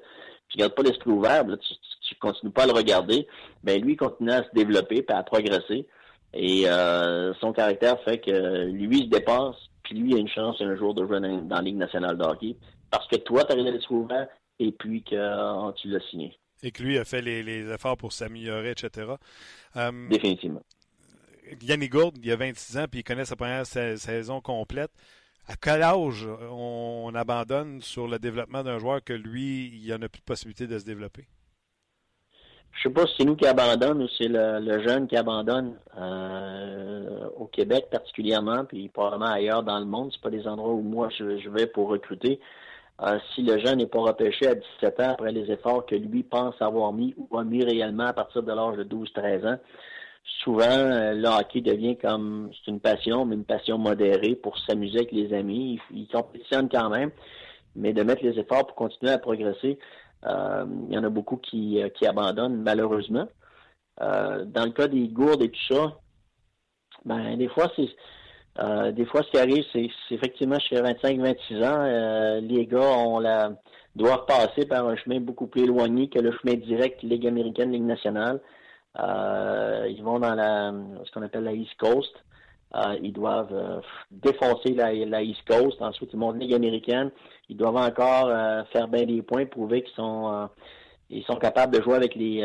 Tu 0.50 0.58
gardes 0.58 0.74
pas 0.74 0.84
l'esprit 0.84 1.12
ouvert, 1.12 1.46
là, 1.46 1.58
tu, 1.58 1.74
tu, 1.74 2.01
continues 2.20 2.52
pas 2.52 2.64
à 2.64 2.68
le 2.68 2.74
regarder, 2.74 3.28
ben 3.64 3.82
lui 3.82 3.94
il 3.94 3.98
continue 3.98 4.32
à 4.32 4.44
se 4.44 4.50
développer 4.54 5.06
et 5.08 5.12
à 5.12 5.24
progresser. 5.24 5.88
Et 6.34 6.64
euh, 6.66 7.34
son 7.36 7.52
caractère 7.52 8.02
fait 8.04 8.20
que 8.20 8.66
lui 8.66 9.00
il 9.00 9.06
se 9.06 9.10
dépasse, 9.10 9.56
puis 9.84 9.96
lui 9.96 10.12
il 10.12 10.16
a 10.16 10.20
une 10.20 10.30
chance 10.30 10.62
un 10.62 10.76
jour 10.76 10.94
de 10.94 11.06
jouer 11.06 11.20
dans, 11.20 11.56
la 11.56 11.62
Ligue 11.62 11.78
nationale 11.78 12.18
de 12.18 12.24
hockey. 12.24 12.56
Parce 12.90 13.08
que 13.08 13.18
toi, 13.18 13.46
tu 13.46 13.54
as 13.54 13.56
l'esprit 13.56 13.96
ouvert 13.96 14.28
et 14.60 14.72
puis 14.72 15.04
que 15.04 15.72
tu 15.74 15.88
l'as 15.90 16.02
signé. 16.10 16.38
Et 16.64 16.72
que 16.72 16.84
lui 16.84 16.98
a 16.98 17.06
fait 17.06 17.22
les, 17.22 17.42
les 17.42 17.72
efforts 17.72 17.98
pour 17.98 18.12
s'améliorer, 18.12 18.72
etc. 18.72 19.14
Définitivement. 20.10 20.62
Yannick 21.62 21.92
Gourde, 21.92 22.18
il 22.22 22.32
a 22.32 22.36
26 22.36 22.78
ans, 22.78 22.86
puis 22.90 23.02
il 23.02 23.04
connaît 23.04 23.26
sa 23.26 23.36
première 23.36 23.66
saison 23.66 24.42
complète. 24.42 24.92
À 25.48 25.56
quel 25.56 25.82
âge 25.82 26.28
on, 26.50 27.12
abandonne 27.16 27.82
sur 27.82 28.08
le 28.08 28.20
développement 28.20 28.64
d'un 28.64 28.80
joueur 28.80 29.04
que 29.04 29.14
lui, 29.14 29.68
il 29.74 29.82
n'y 29.84 29.94
en 29.94 30.02
a 30.02 30.08
plus 30.08 30.20
de 30.20 30.26
possibilité 30.26 30.68
de 30.68 30.78
se 30.78 30.86
développer? 30.86 31.28
Je 32.74 32.84
sais 32.84 32.94
pas 32.94 33.06
si 33.06 33.16
c'est 33.20 33.26
nous 33.26 33.36
qui 33.36 33.46
abandonne 33.46 34.02
ou 34.02 34.08
c'est 34.18 34.28
le, 34.28 34.82
jeune 34.88 35.08
qui 35.08 35.18
abandonne. 35.18 35.76
Euh, 35.98 37.28
au 37.38 37.46
Québec 37.46 37.88
particulièrement, 37.92 38.66
puis 38.66 38.88
probablement 38.90 39.32
ailleurs 39.32 39.64
dans 39.64 39.80
le 39.80 39.86
monde, 39.86 40.12
c'est 40.14 40.22
pas 40.22 40.30
des 40.30 40.48
endroits 40.48 40.74
où 40.74 40.82
moi 40.82 41.10
je, 41.18 41.50
vais 41.50 41.68
pour 41.68 41.90
recruter. 41.90 42.40
Euh, 43.02 43.18
si 43.34 43.42
le 43.42 43.58
jeune 43.60 43.80
n'est 43.80 43.88
pas 43.88 44.00
repêché 44.00 44.48
à 44.48 44.56
17 44.56 45.00
ans 45.00 45.10
après 45.10 45.32
les 45.32 45.52
efforts 45.52 45.86
que 45.86 45.96
lui 45.96 46.24
pense 46.24 46.56
avoir 46.62 46.94
mis 46.94 47.16
ou 47.18 47.38
a 47.38 47.44
mis 47.44 47.64
réellement 47.64 48.06
à 48.06 48.14
partir 48.14 48.44
de 48.44 48.52
l'âge 48.52 48.78
de 48.78 48.84
12-13 48.84 49.54
ans, 49.54 49.58
souvent, 50.44 50.66
euh, 50.66 51.14
le 51.14 51.28
hockey 51.28 51.62
devient 51.62 51.98
comme, 51.98 52.52
c'est 52.54 52.72
une 52.72 52.80
passion, 52.80 53.26
mais 53.26 53.36
une 53.36 53.46
passion 53.46 53.78
modérée 53.78 54.36
pour 54.36 54.58
s'amuser 54.60 55.00
avec 55.00 55.12
les 55.12 55.34
amis. 55.34 55.80
Ils, 55.92 56.08
compétitionnent 56.08 56.70
quand 56.70 56.90
même, 56.90 57.12
mais 57.76 57.94
de 57.94 58.04
mettre 58.04 58.24
les 58.24 58.38
efforts 58.40 58.68
pour 58.68 58.76
continuer 58.76 59.12
à 59.12 59.18
progresser, 59.18 59.80
il 60.26 60.94
y 60.94 60.98
en 60.98 61.04
a 61.04 61.10
beaucoup 61.10 61.38
qui, 61.38 61.82
euh, 61.82 61.90
abandonnent, 62.08 62.62
malheureusement. 62.62 63.28
dans 64.00 64.66
le 64.66 64.72
cas 64.72 64.88
des 64.88 65.08
gourdes 65.08 65.44
et 65.44 65.52
tout 65.52 65.74
ça, 65.74 65.98
ben, 67.06 67.38
des 67.38 67.48
fois, 67.48 67.72
c'est, 67.76 67.90
des 68.94 69.06
fois, 69.06 69.24
ce 69.24 69.32
qui 69.32 69.38
arrive, 69.38 69.64
c'est, 69.74 69.90
effectivement, 70.12 70.60
chez 70.60 70.76
25-26 70.76 71.64
ans, 71.64 72.42
les 72.42 72.66
gars 72.68 73.52
doivent 73.96 74.26
passer 74.26 74.66
par 74.66 74.88
un 74.88 74.96
chemin 74.96 75.20
beaucoup 75.20 75.48
plus 75.48 75.64
éloigné 75.64 76.10
que 76.10 76.20
le 76.20 76.32
chemin 76.32 76.56
direct 76.56 77.04
Ligue 77.04 77.28
américaine, 77.28 77.72
Ligue 77.72 77.84
nationale. 77.84 78.40
Euh, 79.00 79.88
ils 79.90 80.04
vont 80.04 80.20
dans 80.20 81.06
ce 81.06 81.12
qu'on 81.12 81.22
appelle 81.22 81.44
la 81.44 81.54
East 81.54 81.76
Coast. 81.78 82.14
Euh, 82.76 82.98
ils 83.02 83.12
doivent 83.12 83.54
euh, 83.54 83.82
défoncer 84.12 84.74
la, 84.74 84.94
la, 84.94 85.22
East 85.22 85.42
Coast. 85.48 85.82
Ensuite, 85.82 86.12
ils 86.14 86.20
montent 86.20 86.38
Ligue 86.38 86.54
américaine. 86.54 87.12
Ils 87.50 87.58
doivent 87.58 87.76
encore 87.76 88.32
faire 88.72 88.88
bien 88.88 89.06
des 89.06 89.22
points, 89.22 89.46
prouver 89.46 89.84
qu'ils 89.84 89.94
sont 89.96 90.50
ils 91.10 91.26
sont 91.26 91.36
capables 91.36 91.78
de 91.78 91.84
jouer 91.84 91.96
avec 91.96 92.16
les, 92.16 92.40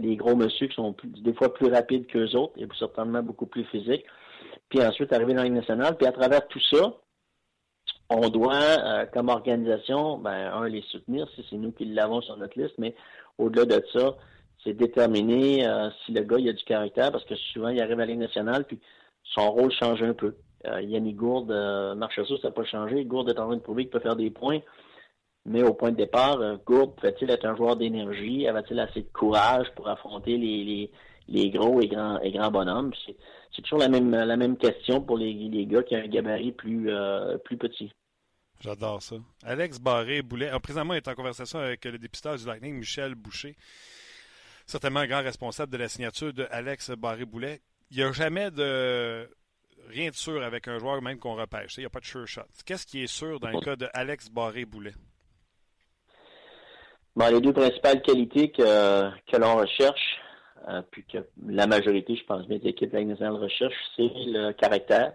les 0.00 0.16
gros 0.16 0.34
monsieur 0.34 0.66
qui 0.66 0.74
sont 0.74 0.96
des 1.04 1.32
fois 1.32 1.54
plus 1.54 1.70
rapides 1.70 2.08
qu'eux 2.08 2.34
autres 2.34 2.54
et 2.56 2.66
certainement 2.76 3.22
beaucoup 3.22 3.46
plus 3.46 3.62
physiques. 3.66 4.04
Puis 4.68 4.84
ensuite, 4.84 5.12
arriver 5.12 5.34
dans 5.34 5.42
la 5.42 5.44
Ligue 5.44 5.58
nationale. 5.58 5.96
Puis 5.96 6.08
à 6.08 6.10
travers 6.10 6.48
tout 6.48 6.60
ça, 6.72 6.94
on 8.10 8.28
doit, 8.28 9.06
comme 9.12 9.28
organisation, 9.28 10.18
ben, 10.18 10.52
un, 10.52 10.66
les 10.66 10.82
soutenir, 10.90 11.28
si 11.36 11.46
c'est 11.48 11.56
nous 11.56 11.70
qui 11.70 11.84
l'avons 11.84 12.20
sur 12.20 12.36
notre 12.36 12.58
liste, 12.58 12.74
mais 12.78 12.96
au-delà 13.38 13.64
de 13.64 13.84
ça, 13.92 14.16
c'est 14.66 14.72
déterminer 14.72 15.66
euh, 15.66 15.88
si 16.04 16.12
le 16.12 16.22
gars 16.22 16.38
il 16.38 16.48
a 16.48 16.52
du 16.52 16.64
caractère, 16.64 17.12
parce 17.12 17.24
que 17.24 17.36
souvent 17.52 17.68
il 17.68 17.80
arrive 17.80 18.00
à 18.00 18.06
la 18.06 18.14
nationale, 18.14 18.64
puis 18.64 18.80
son 19.34 19.50
rôle 19.50 19.72
change 19.72 20.02
un 20.02 20.14
peu. 20.14 20.34
Euh, 20.66 20.80
Yannick 20.82 21.16
Gourde, 21.16 21.50
euh, 21.50 21.94
Marchessault, 21.94 22.38
ça 22.38 22.48
n'a 22.48 22.54
pas 22.54 22.64
changé. 22.64 23.04
Gourde 23.04 23.28
est 23.28 23.38
en 23.38 23.46
train 23.46 23.56
de 23.56 23.62
prouver 23.62 23.84
qu'il 23.84 23.90
peut 23.90 24.00
faire 24.00 24.16
des 24.16 24.30
points. 24.30 24.60
Mais 25.44 25.62
au 25.62 25.74
point 25.74 25.92
de 25.92 25.96
départ, 25.96 26.40
euh, 26.40 26.56
Gourde 26.64 26.94
peut-il 27.00 27.30
être 27.30 27.44
un 27.44 27.54
joueur 27.54 27.76
d'énergie? 27.76 28.48
Avait-il 28.48 28.80
assez 28.80 29.02
de 29.02 29.08
courage 29.12 29.66
pour 29.76 29.88
affronter 29.88 30.36
les, 30.36 30.64
les, 30.64 30.90
les 31.28 31.50
gros 31.50 31.80
et 31.80 31.86
grands, 31.86 32.18
et 32.20 32.32
grands 32.32 32.50
bonhommes? 32.50 32.92
C'est 33.54 33.62
toujours 33.62 33.78
la 33.78 33.88
même, 33.88 34.10
la 34.10 34.36
même 34.36 34.56
question 34.56 35.00
pour 35.00 35.18
les, 35.18 35.32
les 35.32 35.66
gars 35.66 35.82
qui 35.82 35.94
ont 35.94 36.00
un 36.00 36.08
gabarit 36.08 36.52
plus, 36.52 36.90
plus 37.44 37.56
petit. 37.56 37.92
J'adore 38.60 39.02
ça. 39.02 39.16
Alex 39.44 39.78
Barré-Boulet, 39.78 40.50
présentement, 40.62 40.94
est 40.94 41.08
en 41.08 41.14
conversation 41.14 41.58
avec 41.60 41.84
le 41.84 41.98
dépistage 41.98 42.40
du 42.40 42.46
Lightning, 42.46 42.74
Michel 42.74 43.14
Boucher 43.14 43.56
certainement 44.66 45.00
un 45.00 45.06
grand 45.06 45.22
responsable 45.22 45.72
de 45.72 45.78
la 45.78 45.88
signature 45.88 46.32
de 46.32 46.46
Alex 46.50 46.90
Barré-Boulet. 46.90 47.60
Il 47.90 47.98
n'y 47.98 48.02
a 48.02 48.12
jamais 48.12 48.50
de 48.50 49.28
rien 49.88 50.10
de 50.10 50.14
sûr 50.14 50.42
avec 50.42 50.68
un 50.68 50.78
joueur 50.78 51.00
même 51.02 51.18
qu'on 51.18 51.34
repêche. 51.34 51.76
Il 51.76 51.80
n'y 51.80 51.86
a 51.86 51.90
pas 51.90 52.00
de 52.00 52.06
sure 52.06 52.26
shot. 52.26 52.42
Qu'est-ce 52.64 52.86
qui 52.86 53.02
est 53.02 53.06
sûr 53.06 53.38
dans 53.40 53.50
le 53.50 53.60
cas 53.60 53.76
de 53.76 53.88
Alex 53.92 54.28
Barré-Boulet? 54.30 54.94
Bon, 57.14 57.32
les 57.32 57.40
deux 57.40 57.52
principales 57.52 58.02
qualités 58.02 58.50
que, 58.50 59.10
que 59.26 59.36
l'on 59.36 59.56
recherche, 59.56 60.18
euh, 60.68 60.82
puis 60.90 61.04
que 61.04 61.18
la 61.46 61.66
majorité, 61.66 62.14
je 62.16 62.24
pense 62.24 62.46
bien, 62.46 62.58
des 62.58 62.68
équipes 62.68 62.92
nationale 62.92 63.36
recherche, 63.36 63.74
c'est 63.96 64.10
le 64.14 64.52
caractère, 64.52 65.12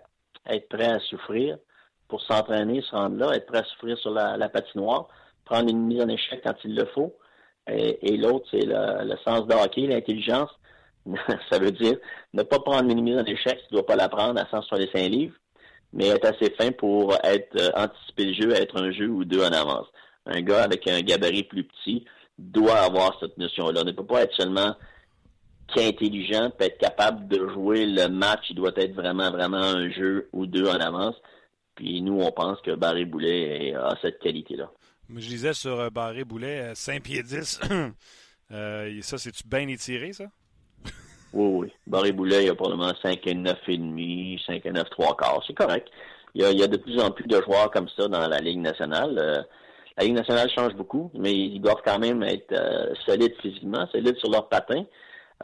être 0.48 0.68
prêt 0.68 0.92
à 0.92 1.00
souffrir 1.00 1.58
pour 2.08 2.22
s'entraîner, 2.24 2.82
se 2.82 2.92
rendre 2.92 3.18
là, 3.18 3.36
être 3.36 3.46
prêt 3.46 3.60
à 3.60 3.64
souffrir 3.66 3.98
sur 4.00 4.12
la, 4.12 4.36
la 4.36 4.50
patinoire, 4.50 5.10
prendre 5.46 5.70
une 5.70 5.86
mise 5.86 6.02
en 6.02 6.08
échec 6.08 6.42
quand 6.44 6.56
il 6.64 6.76
le 6.76 6.86
faut, 6.86 7.16
et, 7.68 8.18
l'autre, 8.18 8.48
c'est 8.52 8.66
le, 8.66 9.16
sens 9.24 9.48
de 9.48 9.54
hockey, 9.54 9.88
l'intelligence. 9.88 10.50
ça 11.49 11.60
veut 11.60 11.72
dire 11.72 11.97
ne 12.34 12.43
pas 12.43 12.60
prendre 12.60 12.89
une 12.89 13.02
mise 13.02 13.18
en 13.18 13.24
tu 13.24 13.34
ne 13.34 13.72
dois 13.72 13.86
pas 13.86 13.95
la 13.95 14.10
prendre 14.10 14.39
à 14.39 14.47
165 14.49 15.10
livres, 15.10 15.36
mais 15.93 16.08
être 16.08 16.26
assez 16.26 16.52
fin 16.52 16.72
pour 16.72 17.16
être 17.24 17.56
euh, 17.60 17.70
anticiper 17.76 18.26
le 18.26 18.34
jeu, 18.34 18.52
être 18.54 18.82
un 18.82 18.91
jeu 18.91 19.08
ou 19.08 19.26
deux 19.26 19.43
en 19.43 19.52
avance. 19.52 19.88
Un 20.26 20.41
gars 20.41 20.64
avec 20.64 20.88
un 20.88 21.02
gabarit 21.02 21.43
plus 21.43 21.64
petit 21.64 22.06
doit 22.38 22.80
avoir 22.80 23.18
cette 23.20 23.38
notion-là. 23.38 23.84
Ne 23.84 23.91
peut 23.91 24.06
pas 24.06 24.24
être 24.24 24.36
seulement 24.36 24.76
intelligent, 25.78 26.52
peut 26.52 26.66
être 26.66 26.78
capable 26.78 27.28
de 27.28 27.47
jouer 27.49 27.86
le 27.86 28.08
match. 28.10 28.41
Il 28.49 28.56
doit 28.56 28.74
être 28.76 28.93
vraiment, 28.93 29.32
vraiment 29.32 29.58
un 29.58 29.89
jeu 29.89 30.30
ou 30.34 30.45
deux 30.45 30.68
en 30.68 30.80
avance. 30.80 31.16
Puis 31.76 32.02
nous, 32.02 32.20
on 32.20 32.32
pense 32.32 32.60
que 32.62 32.76
Barry 32.76 33.06
Boulet 33.06 33.74
a 33.74 33.95
cette 34.02 34.20
qualité-là. 34.20 34.70
Je 35.10 35.28
disais 35.28 35.54
sur 35.54 35.80
euh, 35.80 35.89
Barré 35.89 36.24
Boulet, 36.24 36.72
5 36.74 36.95
euh, 36.95 36.99
pieds 36.99 37.24
10. 37.24 37.60
euh, 38.52 39.02
ça, 39.02 39.18
c'est-tu 39.18 39.43
bien 39.45 39.68
étiré, 39.68 40.14
ça? 40.14 40.26
Oui, 41.34 41.46
oui. 41.46 41.74
Barry 41.88 42.12
Boulet, 42.12 42.44
il 42.44 42.48
y 42.48 42.50
a 42.50 42.56
probablement 42.56 42.92
5 43.02 43.26
et 43.26 43.34
9 43.34 43.58
et 43.70 43.78
demi, 43.78 44.42
5 44.46 44.66
et 44.66 44.72
9, 44.72 44.90
3 44.90 45.16
quarts. 45.16 45.44
C'est 45.48 45.54
correct. 45.54 45.88
Il 46.36 46.42
y, 46.42 46.46
a, 46.46 46.52
il 46.52 46.60
y, 46.60 46.64
a, 46.64 46.68
de 46.68 46.78
plus 46.78 47.00
en 47.00 47.12
plus 47.12 47.26
de 47.28 47.42
joueurs 47.42 47.72
comme 47.72 47.88
ça 47.90 48.08
dans 48.08 48.28
la 48.28 48.40
Ligue 48.40 48.60
nationale. 48.60 49.18
Euh, 49.18 49.42
la 49.98 50.06
Ligue 50.06 50.16
nationale 50.16 50.50
change 50.50 50.74
beaucoup, 50.76 51.12
mais 51.14 51.34
ils 51.34 51.60
doivent 51.60 51.82
quand 51.86 52.00
même 52.00 52.24
être 52.24 52.54
euh, 52.54 52.94
solides 53.06 53.36
physiquement, 53.42 53.86
solides 53.88 54.18
sur 54.18 54.30
leur 54.30 54.48
patin. 54.50 54.84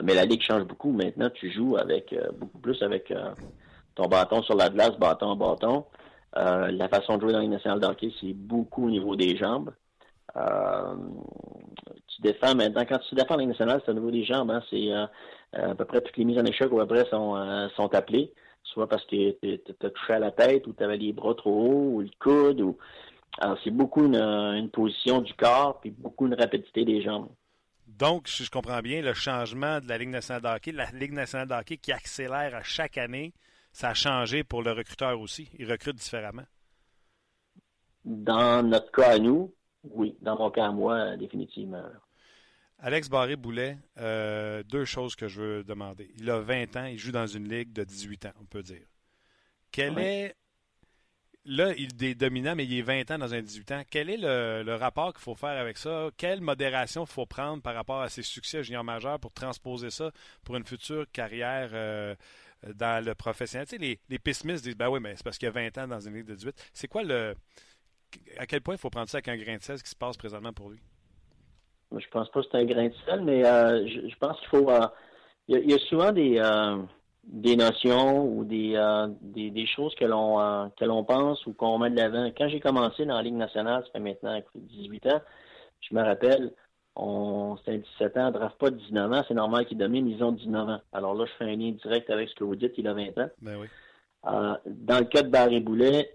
Mais 0.04 0.14
la 0.14 0.26
Ligue 0.26 0.42
change 0.42 0.64
beaucoup. 0.64 0.92
Maintenant, 0.92 1.30
tu 1.30 1.52
joues 1.52 1.78
avec 1.78 2.14
euh, 2.14 2.32
beaucoup 2.34 2.60
plus 2.60 2.82
avec 2.82 3.14
ton 3.96 4.08
bâton 4.08 4.44
sur 4.44 4.56
la 4.56 4.70
glace, 4.70 4.98
bâton 5.00 5.36
bâton. 5.36 5.86
la 6.36 6.88
façon 6.90 7.16
de 7.16 7.22
jouer 7.22 7.32
dans 7.32 7.40
la 7.40 7.44
Ligue 7.44 7.54
nationale 7.54 7.80
d'hockey, 7.80 8.12
c'est 8.22 8.34
beaucoup 8.34 8.88
au 8.88 8.90
niveau 8.90 9.16
des 9.16 9.36
jambes. 9.38 9.72
Tu 12.08 12.22
défends 12.22 12.56
maintenant, 12.56 12.86
quand 12.88 13.00
tu 13.00 13.16
défends 13.16 13.36
la 13.36 13.42
Ligue 13.42 13.50
nationale, 13.50 13.82
c'est 13.86 13.92
au 13.92 13.96
niveau 13.96 14.12
des 14.12 14.24
jambes. 14.24 14.52
Hein, 14.52 14.62
c'est 14.70 14.92
à 15.54 15.76
peu 15.76 15.86
près 15.86 16.02
toutes 16.02 16.18
les 16.18 16.26
mises 16.26 16.40
en 16.40 16.46
échec 16.46 16.72
ou 16.72 16.80
après 16.80 17.06
sont, 17.10 17.70
sont 17.76 17.94
appelées 17.94 18.34
soit 18.74 18.88
parce 18.88 19.06
que 19.06 19.32
tu 19.42 19.86
as 19.86 19.90
touché 19.90 20.14
à 20.14 20.20
la 20.20 20.32
tête 20.32 20.68
ou 20.68 20.74
tu 20.74 20.84
avais 20.84 20.98
les 20.98 21.14
bras 21.14 21.34
trop 21.34 21.52
hauts 21.52 21.92
ou 21.96 22.02
le 22.02 22.10
coude. 22.20 22.62
Ou... 22.62 22.78
Alors, 23.40 23.58
c'est 23.64 23.72
beaucoup 23.72 24.06
une, 24.06 24.70
position 24.72 25.22
du 25.22 25.34
corps 25.34 25.80
puis 25.80 25.92
beaucoup 25.92 26.28
une 26.28 26.36
rapidité 26.36 26.86
des 26.86 27.02
jambes. 27.02 27.30
Donc, 27.88 28.28
si 28.28 28.44
je 28.44 28.52
comprends 28.52 28.82
bien, 28.82 29.02
le 29.02 29.14
changement 29.14 29.80
de 29.80 29.88
la 29.88 29.98
Ligue 29.98 30.10
nationale 30.10 30.42
de 30.42 30.48
hockey, 30.48 30.72
la 30.72 30.92
Ligue 30.92 31.14
nationale 31.14 31.48
de 31.48 31.54
hockey 31.54 31.78
qui 31.78 31.92
accélère 31.92 32.56
à 32.56 32.62
chaque 32.62 32.98
année, 32.98 33.34
ça 33.72 33.90
a 33.90 33.94
changé 33.94 34.44
pour 34.44 34.62
le 34.62 34.72
recruteur 34.72 35.20
aussi. 35.20 35.50
Il 35.58 35.72
recrute 35.72 35.96
différemment. 35.96 36.46
Dans 38.06 38.64
notre 38.64 38.92
cas 38.92 39.14
à 39.14 39.20
nous, 39.20 39.54
oui. 39.94 40.16
Dans 40.22 40.38
mon 40.38 40.52
cas 40.52 40.68
à 40.68 40.72
moi, 40.72 41.18
définitivement. 41.18 41.84
Alex 42.80 43.10
Barré-Boulet, 43.10 43.78
euh, 43.98 44.62
deux 44.64 44.86
choses 44.86 45.16
que 45.16 45.28
je 45.28 45.42
veux 45.42 45.64
demander. 45.64 46.12
Il 46.18 46.30
a 46.30 46.40
20 46.40 46.76
ans, 46.76 46.86
il 46.86 46.98
joue 46.98 47.12
dans 47.12 47.26
une 47.26 47.50
ligue 47.50 47.74
de 47.74 47.84
18 47.84 48.28
ans, 48.28 48.34
on 48.40 48.46
peut 48.46 48.62
dire. 48.62 48.86
Quel 49.72 49.98
est. 49.98 50.36
Là, 51.50 51.74
il 51.78 52.04
est 52.04 52.14
dominant, 52.14 52.56
mais 52.56 52.66
il 52.66 52.78
est 52.78 52.82
20 52.82 53.12
ans 53.12 53.18
dans 53.18 53.34
un 53.34 53.42
18 53.42 53.72
ans. 53.72 53.82
Quel 53.90 54.10
est 54.10 54.18
le, 54.18 54.76
rapport 54.76 55.14
qu'il 55.14 55.22
faut 55.22 55.34
faire 55.34 55.58
avec 55.58 55.78
ça? 55.78 56.10
Quelle 56.18 56.42
modération 56.42 57.06
il 57.06 57.10
faut 57.10 57.26
prendre 57.26 57.64
par 57.64 57.74
rapport 57.74 58.02
à 58.02 58.10
ses 58.10 58.22
succès 58.22 58.64
junior 58.64 58.84
majeur 58.84 59.18
pour 59.18 59.32
transposer 59.32 59.90
ça 59.90 60.12
pour 60.44 60.58
une 60.58 60.66
future 60.66 61.06
carrière 61.12 61.70
euh, 61.72 62.16
dans 62.76 63.04
le 63.04 63.16
professionnel? 63.16 63.66
Tu 63.66 63.78
sais, 63.78 63.82
les, 63.82 64.00
les 64.10 64.20
pessimistes 64.20 64.66
disent 64.66 64.76
Ben 64.76 64.90
oui, 64.90 65.00
mais 65.00 65.16
c'est 65.16 65.24
parce 65.24 65.38
qu'il 65.38 65.46
y 65.46 65.50
a 65.50 65.52
20 65.52 65.78
ans 65.78 65.88
dans 65.88 66.02
une 66.02 66.16
ligue 66.16 66.26
de 66.26 66.36
18. 66.36 66.70
C'est 66.74 66.88
quoi 66.88 67.04
le. 67.04 67.34
À 68.38 68.46
quel 68.46 68.62
point 68.62 68.76
il 68.76 68.80
faut 68.80 68.90
prendre 68.90 69.10
ça 69.10 69.18
avec 69.18 69.28
un 69.28 69.38
grain 69.38 69.58
de 69.58 69.62
sel, 69.62 69.78
ce 69.78 69.84
qui 69.84 69.90
se 69.90 69.96
passe 69.96 70.18
présentement 70.18 70.54
pour 70.54 70.70
lui? 70.70 70.80
Je 71.96 72.08
pense 72.10 72.30
pas 72.30 72.42
que 72.42 72.48
c'est 72.52 72.58
un 72.58 72.66
grain 72.66 72.88
de 72.88 72.94
sel, 73.06 73.22
mais 73.24 73.46
euh, 73.46 73.88
je, 73.88 74.16
pense 74.18 74.38
qu'il 74.40 74.50
faut. 74.50 74.70
Euh, 74.70 74.88
il, 75.48 75.70
y 75.70 75.74
a, 75.74 75.78
souvent 75.80 76.12
des, 76.12 76.38
euh, 76.38 76.78
des 77.24 77.56
notions 77.56 78.26
ou 78.26 78.44
des, 78.44 78.76
des, 79.22 79.52
des, 79.52 79.66
choses 79.66 79.96
que 79.96 80.04
l'on 80.04 80.70
que 80.78 80.84
l'on 80.84 81.06
pense 81.06 81.46
ou 81.46 81.54
qu'on 81.54 81.78
met 81.78 81.90
de 81.90 81.96
l'avant. 81.96 82.30
Quand 82.38 82.50
j'ai 82.50 82.60
commencé 82.60 83.06
dans 83.06 83.16
la 83.16 83.24
Ligue 83.24 83.36
nationale, 83.36 83.84
ça 83.86 83.92
fait 83.94 84.00
maintenant 84.00 84.42
18 84.56 85.08
ans, 85.08 85.22
je 85.80 85.96
me 85.96 86.04
rappelle, 86.04 86.52
on 86.98 87.56
c'était 87.58 87.72
un 87.72 87.78
17 87.78 88.18
ans, 88.18 88.28
on 88.28 88.32
draft 88.32 88.58
pas 88.58 88.70
19 88.70 89.14
ans, 89.14 89.24
c'est 89.26 89.34
normal 89.34 89.66
qu'il 89.66 89.78
domine, 89.78 90.08
ils 90.08 90.22
ont 90.22 90.34
19 90.34 90.70
ans. 90.70 90.82
Alors 90.92 91.16
là, 91.16 91.26
je 91.26 91.32
fais 91.38 91.46
un 91.46 91.56
lien 91.56 91.72
direct 91.72 92.10
avec 92.10 92.28
ce 92.28 92.36
que 92.36 92.44
vous 92.44 92.58
dites, 92.58 92.74
il 92.78 92.88
a 92.88 92.94
20 92.94 93.18
ans. 93.18 93.30
Ben 93.42 93.56
oui. 93.58 93.68
Dans 94.66 95.00
le 95.00 95.06
cas 95.06 95.24
de 95.24 95.30
Barry 95.30 95.60
Boulet, 95.60 96.10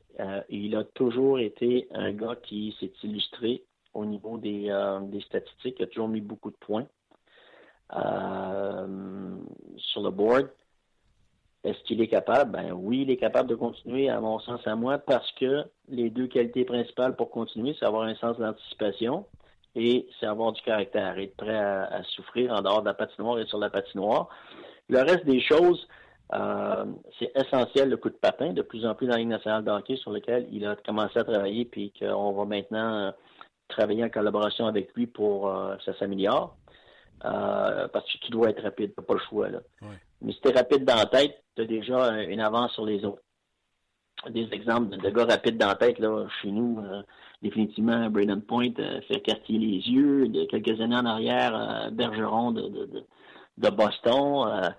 il 0.49 0.77
a 0.77 0.85
toujours 0.85 1.39
été 1.39 1.89
un 1.93 2.13
gars 2.13 2.37
qui 2.43 2.77
s'est 2.79 2.93
illustré 3.03 3.65
au 3.95 4.05
niveau 4.05 4.39
des, 4.39 4.71
euh, 4.71 5.21
statistiques. 5.27 5.77
Il 5.79 5.85
a 5.85 5.87
toujours 5.87 6.09
mis 6.09 6.21
beaucoup 6.21 6.51
de 6.51 6.57
points 6.57 6.87
euh, 7.95 9.37
sur 9.77 10.03
le 10.03 10.11
board. 10.11 10.49
Est-ce 11.65 11.81
qu'il 11.85 12.01
est 12.01 12.09
capable? 12.09 12.51
Ben 12.51 12.73
oui, 12.73 13.03
il 13.03 13.11
est 13.11 13.17
capable 13.17 13.49
de 13.49 13.55
continuer, 13.55 14.09
à 14.09 14.21
mon 14.21 14.41
sens, 14.41 14.61
à 14.67 14.75
moi, 14.75 14.99
parce 14.99 15.31
que 15.33 15.65
les 15.89 16.11
deux 16.11 16.27
qualités 16.27 16.65
principales 16.65 17.15
pour 17.15 17.31
continuer, 17.31 17.77
c'est 17.79 17.87
avoir 17.87 18.03
un 18.03 18.17
sens 18.17 18.37
d'anticipation 18.39 19.27
et 19.77 20.09
c'est 20.19 20.27
avoir 20.27 20.53
du 20.53 20.61
caractère, 20.63 21.19
être 21.19 21.37
prêt 21.37 21.57
à, 21.57 22.03
souffrir 22.15 22.53
en 22.53 22.63
dehors 22.63 22.83
de 22.83 22.89
la 22.89 22.95
patinoire 22.95 23.39
et 23.39 23.47
sur 23.47 23.59
la 23.59 23.71
patinoire. 23.71 24.29
Le 24.89 24.99
reste 24.99 25.25
des 25.25 25.41
choses, 25.41 25.87
euh, 26.33 26.85
c'est 27.19 27.31
essentiel 27.35 27.91
le 27.91 27.97
coup 27.97 28.09
de 28.09 28.15
patin, 28.15 28.53
de 28.53 28.63
plus 28.63 28.87
en 28.87 28.95
plus 28.95 29.07
dans 29.07 29.15
la 29.15 29.19
Ligue 29.19 29.29
nationale 29.29 29.65
de 29.65 29.97
sur 29.97 30.11
lequel 30.11 30.49
il 30.51 30.65
a 30.67 30.77
commencé 30.77 31.19
à 31.19 31.25
travailler, 31.25 31.65
puis 31.65 31.93
qu'on 31.99 32.33
va 32.33 32.45
maintenant 32.45 33.13
travailler 33.69 34.05
en 34.05 34.09
collaboration 34.09 34.67
avec 34.67 34.95
lui 34.95 35.07
pour 35.07 35.49
euh, 35.49 35.77
que 35.77 35.85
ça 35.85 35.99
s'améliore. 35.99 36.57
Euh, 37.25 37.87
parce 37.89 38.11
que 38.11 38.19
tu 38.19 38.31
dois 38.31 38.51
être 38.51 38.63
rapide, 38.63 38.93
tu 38.97 39.05
pas 39.05 39.15
le 39.15 39.21
choix. 39.21 39.49
Là. 39.49 39.61
Mais 40.23 40.33
si 40.33 40.41
tu 40.41 40.49
es 40.49 40.53
rapide 40.53 40.85
dans 40.85 40.97
la 40.97 41.07
tête, 41.07 41.43
tu 41.55 41.63
as 41.63 41.67
déjà 41.67 42.23
une 42.23 42.41
avance 42.41 42.73
sur 42.73 42.85
les 42.85 43.05
autres. 43.05 43.23
Des 44.31 44.49
exemples 44.53 44.97
de 44.97 45.11
gars 45.11 45.25
rapides 45.25 45.59
dans 45.59 45.69
la 45.69 45.75
tête, 45.75 45.99
là, 45.99 46.27
chez 46.41 46.51
nous, 46.51 46.81
euh, 46.81 47.03
définitivement, 47.43 48.09
Braden 48.09 48.43
Point 48.43 48.73
fait 49.09 49.21
quartier 49.21 49.59
les 49.59 49.89
yeux. 49.89 50.29
De 50.29 50.45
quelques 50.45 50.81
années 50.81 50.97
en 50.97 51.07
arrière, 51.07 51.91
Bergeron 51.93 52.53
de, 52.53 52.63
de, 52.63 53.05
de 53.59 53.71
Boston. 53.71 54.75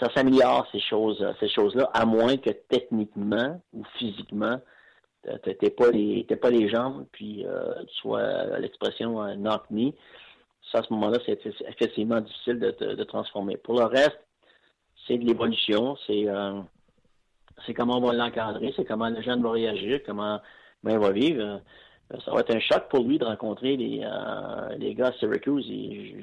Ça 0.00 0.12
s'améliore, 0.14 0.66
ces 0.72 0.80
choses, 0.80 1.24
ces 1.40 1.48
choses-là, 1.48 1.90
à 1.92 2.04
moins 2.04 2.36
que 2.36 2.50
techniquement 2.50 3.60
ou 3.72 3.84
physiquement, 3.98 4.60
t'es 5.42 5.70
pas 5.70 5.90
pas 6.40 6.50
les 6.50 6.68
jambes, 6.68 7.06
puis 7.12 7.44
euh, 7.46 7.74
tu 7.86 7.94
sois 7.96 8.22
à 8.22 8.58
l'expression 8.58 9.20
un 9.20 9.36
knock. 9.36 9.64
Ça, 10.70 10.78
à 10.78 10.82
ce 10.82 10.92
moment-là, 10.92 11.18
c'est 11.26 11.40
effectivement 11.66 12.20
difficile 12.20 12.58
de 12.58 12.70
te 12.70 13.02
transformer. 13.02 13.56
Pour 13.56 13.74
le 13.78 13.84
reste, 13.84 14.20
c'est 15.06 15.18
de 15.18 15.24
l'évolution, 15.24 15.96
c'est 16.06 16.28
euh, 16.28 16.60
c'est 17.66 17.74
comment 17.74 17.98
on 17.98 18.06
va 18.06 18.12
l'encadrer, 18.12 18.72
c'est 18.76 18.84
comment 18.84 19.08
le 19.08 19.22
jeune 19.22 19.42
va 19.42 19.50
réagir, 19.50 20.00
comment 20.06 20.40
ben, 20.84 20.92
il 20.92 20.98
va 20.98 21.10
vivre. 21.10 21.60
Euh, 22.12 22.16
ça 22.24 22.32
va 22.32 22.40
être 22.40 22.54
un 22.54 22.60
choc 22.60 22.88
pour 22.88 23.04
lui 23.04 23.18
de 23.18 23.24
rencontrer 23.24 23.76
les, 23.76 24.06
les 24.78 24.94
gars 24.94 25.08
à 25.08 25.12
Syracuse. 25.12 25.66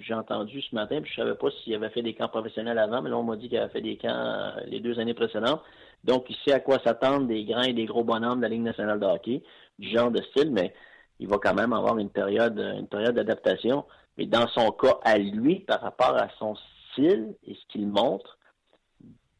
J'ai 0.01 0.13
entendu 0.13 0.61
ce 0.61 0.73
matin, 0.75 1.01
puis 1.01 1.11
je 1.11 1.21
savais 1.21 1.35
pas 1.35 1.49
s'il 1.51 1.75
avait 1.75 1.89
fait 1.89 2.01
des 2.01 2.13
camps 2.13 2.27
professionnels 2.29 2.79
avant, 2.79 3.01
mais 3.01 3.09
là, 3.09 3.17
on 3.17 3.23
m'a 3.23 3.35
dit 3.35 3.49
qu'il 3.49 3.57
avait 3.57 3.71
fait 3.71 3.81
des 3.81 3.97
camps 3.97 4.53
les 4.65 4.79
deux 4.79 4.99
années 4.99 5.13
précédentes. 5.13 5.61
Donc, 6.03 6.25
il 6.29 6.35
sait 6.45 6.53
à 6.53 6.59
quoi 6.59 6.79
s'attendre 6.79 7.27
des 7.27 7.45
grands 7.45 7.63
et 7.63 7.73
des 7.73 7.85
gros 7.85 8.03
bonhommes 8.03 8.37
de 8.37 8.43
la 8.43 8.49
Ligue 8.49 8.61
nationale 8.61 8.99
de 8.99 9.05
hockey, 9.05 9.43
du 9.79 9.89
genre 9.89 10.11
de 10.11 10.21
style, 10.21 10.51
mais 10.51 10.73
il 11.19 11.27
va 11.27 11.37
quand 11.37 11.53
même 11.53 11.73
avoir 11.73 11.97
une 11.97 12.09
période, 12.09 12.59
une 12.59 12.87
période 12.87 13.15
d'adaptation. 13.15 13.85
Mais 14.17 14.25
dans 14.25 14.47
son 14.47 14.71
cas 14.71 14.99
à 15.03 15.17
lui, 15.17 15.59
par 15.61 15.81
rapport 15.81 16.15
à 16.15 16.27
son 16.37 16.55
style 16.91 17.35
et 17.47 17.53
ce 17.53 17.65
qu'il 17.69 17.87
montre, 17.87 18.37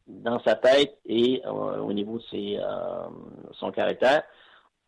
dans 0.06 0.38
sa 0.40 0.54
tête 0.54 0.98
et 1.06 1.42
euh, 1.44 1.78
au 1.78 1.92
niveau 1.92 2.18
de 2.18 2.22
ses, 2.30 2.58
euh, 2.58 3.08
son 3.52 3.72
caractère, 3.72 4.22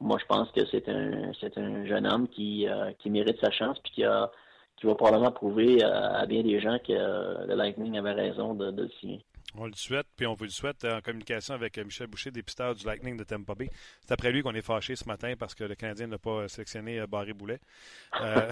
moi 0.01 0.19
je 0.21 0.27
pense 0.27 0.51
que 0.53 0.65
c'est 0.67 0.89
un 0.89 1.87
jeune 1.87 2.07
homme 2.07 2.29
qui, 2.29 2.69
euh, 2.69 2.93
qui 2.99 3.11
mérite 3.11 3.41
sa 3.41 3.51
chance 3.51 3.79
puis 3.81 3.93
qui 3.93 4.03
va 4.03 4.95
probablement 4.95 5.33
prouver 5.33 5.83
à 5.83 6.25
bien 6.27 6.43
des 6.43 6.61
gens 6.61 6.79
que 6.79 6.93
le 7.47 7.55
Lightning 7.55 7.99
avait 7.99 8.13
raison 8.13 8.55
de, 8.55 8.71
le 8.71 8.89
signer. 9.01 9.25
On 9.55 9.67
le 9.67 9.73
souhaite, 9.75 10.07
puis 10.15 10.27
on 10.27 10.35
vous 10.35 10.45
le 10.45 10.51
souhaite 10.51 10.85
en 10.85 11.01
communication 11.01 11.55
avec 11.55 11.79
euh, 11.79 11.85
Michel 11.85 12.07
Boucher, 12.07 12.31
dépisteur 12.31 12.75
du 12.75 12.85
Lightning 12.85 13.17
de 13.17 13.25
Tampa 13.25 13.55
Bay. 13.55 13.71
C'est 14.03 14.13
après 14.13 14.31
lui 14.31 14.43
qu'on 14.43 14.55
est 14.55 14.63
fâché 14.63 14.95
ce 14.95 15.07
matin 15.07 15.35
parce 15.39 15.55
que 15.55 15.65
le 15.65 15.75
Canadien 15.75 16.07
n'a 16.07 16.19
pas 16.19 16.49
sélectionné 16.49 17.01
euh, 17.01 17.07
Barry 17.07 17.33
Boulet. 17.33 17.59
Euh, 18.21 18.51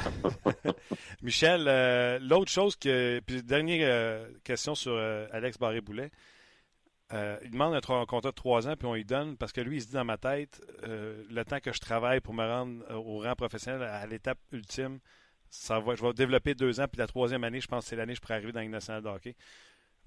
Michel, 1.22 2.18
l'autre 2.26 2.50
chose 2.50 2.76
que. 2.76 3.20
Puis 3.26 3.42
dernière 3.42 4.26
question 4.42 4.74
sur 4.74 4.98
Alex 5.32 5.58
Barry 5.58 5.80
Boulet. 5.82 6.10
Il 7.12 7.50
demande 7.50 7.74
un, 7.74 7.80
contrat 8.06 8.30
de 8.30 8.34
trois 8.34 8.68
ans, 8.68 8.74
puis 8.76 8.86
on 8.86 8.94
lui 8.94 9.04
donne, 9.04 9.36
parce 9.36 9.52
que 9.52 9.60
lui, 9.60 9.76
il 9.76 9.82
se 9.82 9.86
dit 9.88 9.94
dans 9.94 10.04
ma 10.04 10.18
tête, 10.18 10.60
le 10.82 11.42
temps 11.44 11.60
que 11.60 11.72
je 11.72 11.80
travaille 11.80 12.20
pour 12.20 12.34
me 12.34 12.44
rendre 12.44 12.82
au 12.94 13.20
rang 13.20 13.34
professionnel 13.34 13.82
à 13.82 14.06
l'étape 14.06 14.38
ultime, 14.52 14.98
ça 15.50 15.78
va, 15.80 15.94
je 15.94 16.02
vais 16.02 16.12
développer 16.12 16.54
deux 16.54 16.80
ans, 16.80 16.86
puis 16.90 16.98
la 16.98 17.06
troisième 17.06 17.44
année, 17.44 17.60
je 17.60 17.68
pense 17.68 17.84
que 17.84 17.90
c'est 17.90 17.96
l'année 17.96 18.12
que 18.12 18.16
je 18.16 18.22
pourrais 18.22 18.34
arriver 18.34 18.52
dans 18.52 18.60
une 18.60 18.70
nationale 18.70 19.02
de 19.02 19.08
hockey. 19.08 19.36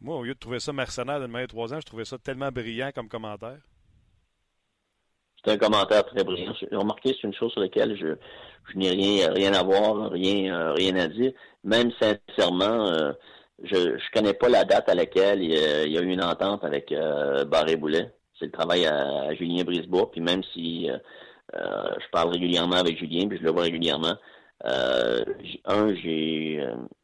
Moi, 0.02 0.16
au 0.16 0.24
lieu 0.24 0.34
de 0.34 0.40
trouver 0.40 0.60
ça 0.60 0.72
mercenaire 0.72 1.20
de 1.20 1.26
manière 1.26 1.48
trois 1.48 1.74
ans, 1.74 1.80
je 1.80 1.86
trouvais 1.86 2.06
ça 2.06 2.18
tellement 2.18 2.52
brillant 2.52 2.92
comme 2.94 3.10
commentaire. 3.10 3.60
C'est 5.44 5.52
un 5.52 5.58
commentaire 5.58 6.06
très 6.06 6.24
brillant. 6.24 6.54
J'ai 6.60 6.76
remarqué, 6.76 7.16
c'est 7.16 7.28
une 7.28 7.34
chose 7.34 7.52
sur 7.52 7.62
laquelle 7.62 7.98
je, 7.98 8.16
n'ai 8.76 8.90
rien, 8.90 9.32
rien 9.32 9.54
à 9.54 9.64
voir, 9.64 10.12
rien, 10.12 10.54
euh, 10.54 10.74
rien 10.74 10.96
à 10.98 11.08
dire. 11.08 11.32
Même 11.64 11.92
sincèrement, 12.00 12.88
euh, 12.88 13.14
je 13.64 13.76
ne 13.76 14.12
connais 14.14 14.34
pas 14.34 14.50
la 14.50 14.64
date 14.64 14.90
à 14.90 14.96
laquelle 14.96 15.44
il, 15.44 15.52
y 15.52 15.98
a 15.98 16.02
eu 16.02 16.10
une 16.10 16.24
entente 16.24 16.64
avec 16.64 16.92
euh, 16.92 17.46
Barré 17.46 17.76
Boulet. 17.76 18.12
C'est 18.38 18.46
le 18.46 18.52
travail 18.52 18.86
à, 18.86 19.34
Julien 19.36 19.64
Brisebois. 19.64 20.12
Puis 20.12 20.22
même 20.22 20.44
si 20.54 20.90
je 21.54 22.10
parle 22.12 22.32
régulièrement 22.32 22.78
avec 22.78 22.98
Julien, 22.98 23.28
puis 23.28 23.38
je 23.38 23.44
le 23.44 23.52
vois 23.52 23.64
régulièrement, 23.64 24.16
un, 24.64 25.96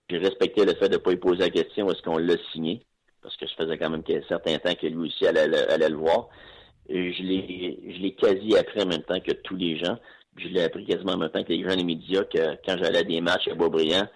j'ai 0.10 0.18
respecté 0.18 0.66
le 0.66 0.74
fait 0.76 0.90
de 0.90 0.94
ne 0.94 0.98
pas 0.98 1.12
lui 1.12 1.18
poser 1.18 1.40
la 1.40 1.50
question 1.50 1.90
est-ce 1.90 2.02
qu'on 2.02 2.18
l'a 2.18 2.36
signé, 2.52 2.82
parce 3.22 3.36
que 3.38 3.48
je 3.48 3.56
faisais 3.56 3.78
quand 3.78 3.90
même 3.90 4.04
un 4.08 4.28
certain 4.28 4.58
temps 4.58 4.76
que 4.76 4.88
lui 4.88 5.08
aussi 5.08 5.26
allait, 5.26 5.48
le 5.48 5.96
voir. 5.96 6.30
Et 6.88 7.14
je 7.14 7.24
l'ai, 7.24 7.80
je 7.96 8.02
l'ai 8.02 8.14
quasi 8.14 8.56
appris 8.56 8.84
en 8.84 8.86
même 8.86 9.02
temps 9.02 9.20
que 9.20 9.32
tous 9.32 9.56
les 9.56 9.78
gens. 9.78 9.98
Je 10.38 10.48
l'ai 10.50 10.64
appris 10.64 10.86
quasiment 10.86 11.14
en 11.14 11.18
même 11.18 11.30
temps 11.30 11.44
que 11.44 11.54
les 11.54 11.64
gens 11.64 11.76
des 11.76 11.84
médias 11.84 12.24
que 12.26 12.56
quand 12.66 12.78
j'allais 12.78 13.00
à 13.00 13.04
des 13.04 13.22
matchs 13.22 13.48
à 13.48 13.56
Beaubriand, 13.56 14.08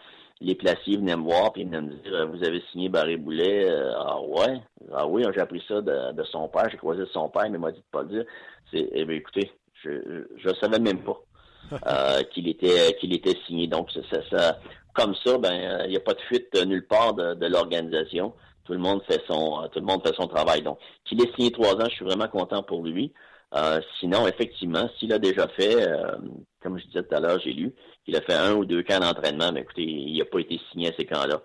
les 0.42 0.56
placiers 0.56 0.98
venaient 0.98 1.18
me 1.18 1.24
voir 1.24 1.52
et 1.56 1.64
venaient 1.64 1.82
me 1.82 1.94
dire 1.94 2.28
Vous 2.28 2.44
avez 2.44 2.62
signé 2.72 2.90
Barry 2.90 3.18
Boulet 3.18 3.70
Ah 3.98 4.22
ouais 4.22 4.62
Ah 4.94 5.08
oui, 5.08 5.24
j'ai 5.34 5.42
appris 5.42 5.64
ça 5.68 5.82
de, 5.82 6.24
son 6.32 6.48
père, 6.48 6.70
j'ai 6.72 6.78
croisé 6.78 7.04
son 7.12 7.30
père, 7.30 7.44
mais 7.50 7.58
il 7.58 7.60
m'a 7.60 7.72
dit 7.72 7.80
de 7.80 7.86
pas 7.92 8.04
le 8.04 8.10
dire. 8.10 8.26
C'est 8.72 8.88
eh 8.92 9.06
bien, 9.06 9.18
écoutez, 9.18 9.52
je 9.84 10.50
ne 10.50 10.54
savais 10.56 10.80
même 10.80 11.04
pas. 11.04 11.20
qu'il 12.32 12.48
était 12.48 12.96
qu'il 13.00 13.14
était 13.14 13.36
signé. 13.46 13.68
Donc 13.68 13.92
ça, 13.92 14.02
ça, 14.30 14.60
comme 14.94 15.14
ça, 15.24 15.38
ben 15.38 15.84
il 15.86 15.92
n'y 15.92 15.98
a 15.98 16.02
pas 16.02 16.14
de 16.14 16.22
fuite 16.22 16.56
nulle 16.66 16.88
part 16.88 17.14
de, 17.14 17.36
de 17.36 17.46
l'organisation. 17.48 18.34
Tout 18.66 18.74
le 18.74 18.80
monde 18.80 19.02
fait 19.08 19.22
son 19.28 19.68
tout 19.72 19.80
le 19.80 19.86
monde 19.86 20.02
fait 20.06 20.16
son 20.16 20.28
travail. 20.28 20.62
Donc 20.62 20.80
qu'il 21.06 21.22
ait 21.22 21.32
signé 21.36 21.52
trois 21.52 21.76
ans, 21.76 21.86
je 21.90 21.96
suis 21.96 22.06
vraiment 22.06 22.28
content 22.28 22.64
pour 22.64 22.84
lui. 22.84 23.12
Euh, 23.56 23.82
sinon, 24.00 24.28
effectivement, 24.28 24.90
s'il 24.98 25.12
a 25.12 25.20
déjà 25.20 25.48
fait, 25.50 25.76
euh, 25.76 26.18
comme 26.62 26.78
je 26.78 26.86
disais 26.86 27.04
tout 27.04 27.16
à 27.16 27.20
l'heure, 27.20 27.40
j'ai 27.40 27.54
lu, 27.54 27.74
qu'il 28.06 28.16
a 28.16 28.22
fait 28.22 28.36
un 28.36 28.54
ou 28.54 28.66
deux 28.66 28.84
camps 28.84 29.00
d'entraînement, 29.00 29.52
mais 29.52 29.62
écoutez, 29.62 29.84
il 29.84 30.18
n'a 30.18 30.26
pas 30.26 30.40
été 30.40 30.60
signé 30.72 30.90
à 30.90 30.96
ces 30.98 31.06
camps-là. 31.06 31.42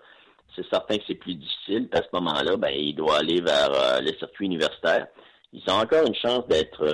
C'est 0.55 0.67
certain 0.69 0.97
que 0.97 1.03
c'est 1.07 1.15
plus 1.15 1.35
difficile, 1.35 1.89
à 1.91 1.97
ce 1.97 2.07
moment-là, 2.13 2.57
ben, 2.57 2.69
il 2.69 2.93
doit 2.95 3.17
aller 3.17 3.41
vers 3.41 3.71
euh, 3.73 4.01
le 4.01 4.13
circuit 4.17 4.45
universitaire. 4.45 5.07
Ils 5.51 5.63
ont 5.69 5.79
encore 5.79 6.05
une 6.05 6.15
chance 6.15 6.45
d'être 6.47 6.85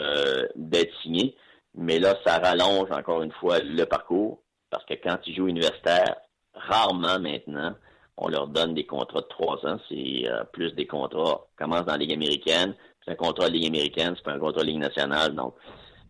d'être 0.55 0.93
signé, 1.01 1.35
mais 1.73 1.99
là, 1.99 2.15
ça 2.23 2.37
rallonge 2.37 2.91
encore 2.91 3.23
une 3.23 3.31
fois 3.31 3.59
le 3.59 3.85
parcours, 3.85 4.41
parce 4.69 4.85
que 4.85 4.93
quand 4.93 5.17
ils 5.25 5.35
jouent 5.35 5.47
universitaire, 5.47 6.15
rarement 6.53 7.19
maintenant, 7.19 7.73
on 8.17 8.27
leur 8.27 8.47
donne 8.47 8.75
des 8.75 8.85
contrats 8.85 9.21
de 9.21 9.27
trois 9.27 9.65
ans. 9.65 9.79
C'est 9.89 10.25
plus 10.53 10.73
des 10.73 10.85
contrats, 10.85 11.47
commencent 11.57 11.85
dans 11.85 11.93
la 11.93 11.97
Ligue 11.97 12.13
américaine, 12.13 12.75
un 13.11 13.15
contrat 13.15 13.49
de 13.49 13.53
Ligue 13.53 13.67
américaine, 13.67 14.13
c'est 14.15 14.23
pas 14.23 14.33
un 14.33 14.39
contrat 14.39 14.61
de 14.61 14.67
Ligue 14.67 14.79
nationale, 14.79 15.35
donc 15.35 15.53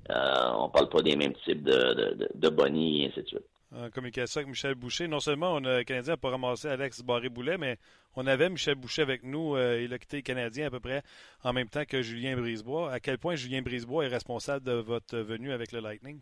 euh, 0.10 0.52
on 0.58 0.70
parle 0.70 0.89
pas 0.89 1.02
des 1.02 1.16
mêmes 1.16 1.36
types 1.45 1.64
de, 1.64 1.93
de, 1.93 2.30
de 2.34 2.49
bonnies 2.49 3.04
et 3.04 3.08
ainsi 3.08 3.22
de 3.22 3.28
suite. 3.28 3.45
En 3.74 3.89
communication 3.89 4.39
avec 4.39 4.49
Michel 4.49 4.76
Boucher, 4.76 5.08
non 5.08 5.22
seulement 5.22 5.54
on 5.54 5.64
a, 5.64 5.78
le 5.78 5.84
Canadien 5.86 6.14
n'a 6.14 6.18
pas 6.18 6.30
ramassé 6.30 6.68
Alex 6.68 7.04
Barré-Boulet, 7.04 7.58
mais 7.58 7.78
on 8.18 8.28
avait 8.28 8.49
Michel 8.49 8.76
Boucher 8.76 9.02
avec 9.02 9.24
nous. 9.24 9.56
Euh, 9.56 9.82
il 9.82 9.93
a 9.93 9.97
quitté 9.97 10.18
le 10.18 10.24
Canadien 10.24 10.68
à 10.68 10.70
peu 10.70 10.82
près 10.82 11.04
en 11.45 11.54
même 11.54 11.70
temps 11.70 11.86
que 11.86 12.02
Julien 12.02 12.36
Brisebois. 12.36 12.91
À 12.91 12.99
quel 12.99 13.18
point 13.18 13.36
Julien 13.36 13.62
Brisebois 13.62 14.06
est 14.06 14.10
responsable 14.10 14.66
de 14.66 14.74
votre 14.74 15.18
venue 15.18 15.54
avec 15.54 15.72
le 15.72 15.80
Lightning? 15.80 16.20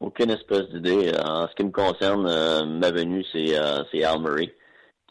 Aucune 0.00 0.30
espèce 0.30 0.68
d'idée. 0.70 1.12
En 1.24 1.46
ce 1.46 1.54
qui 1.54 1.62
me 1.62 1.70
concerne, 1.70 2.26
euh, 2.26 2.64
ma 2.64 2.90
venue, 2.90 3.24
c'est 3.30 3.56
euh, 3.56 3.84
Al 4.04 4.20
Murray 4.20 4.52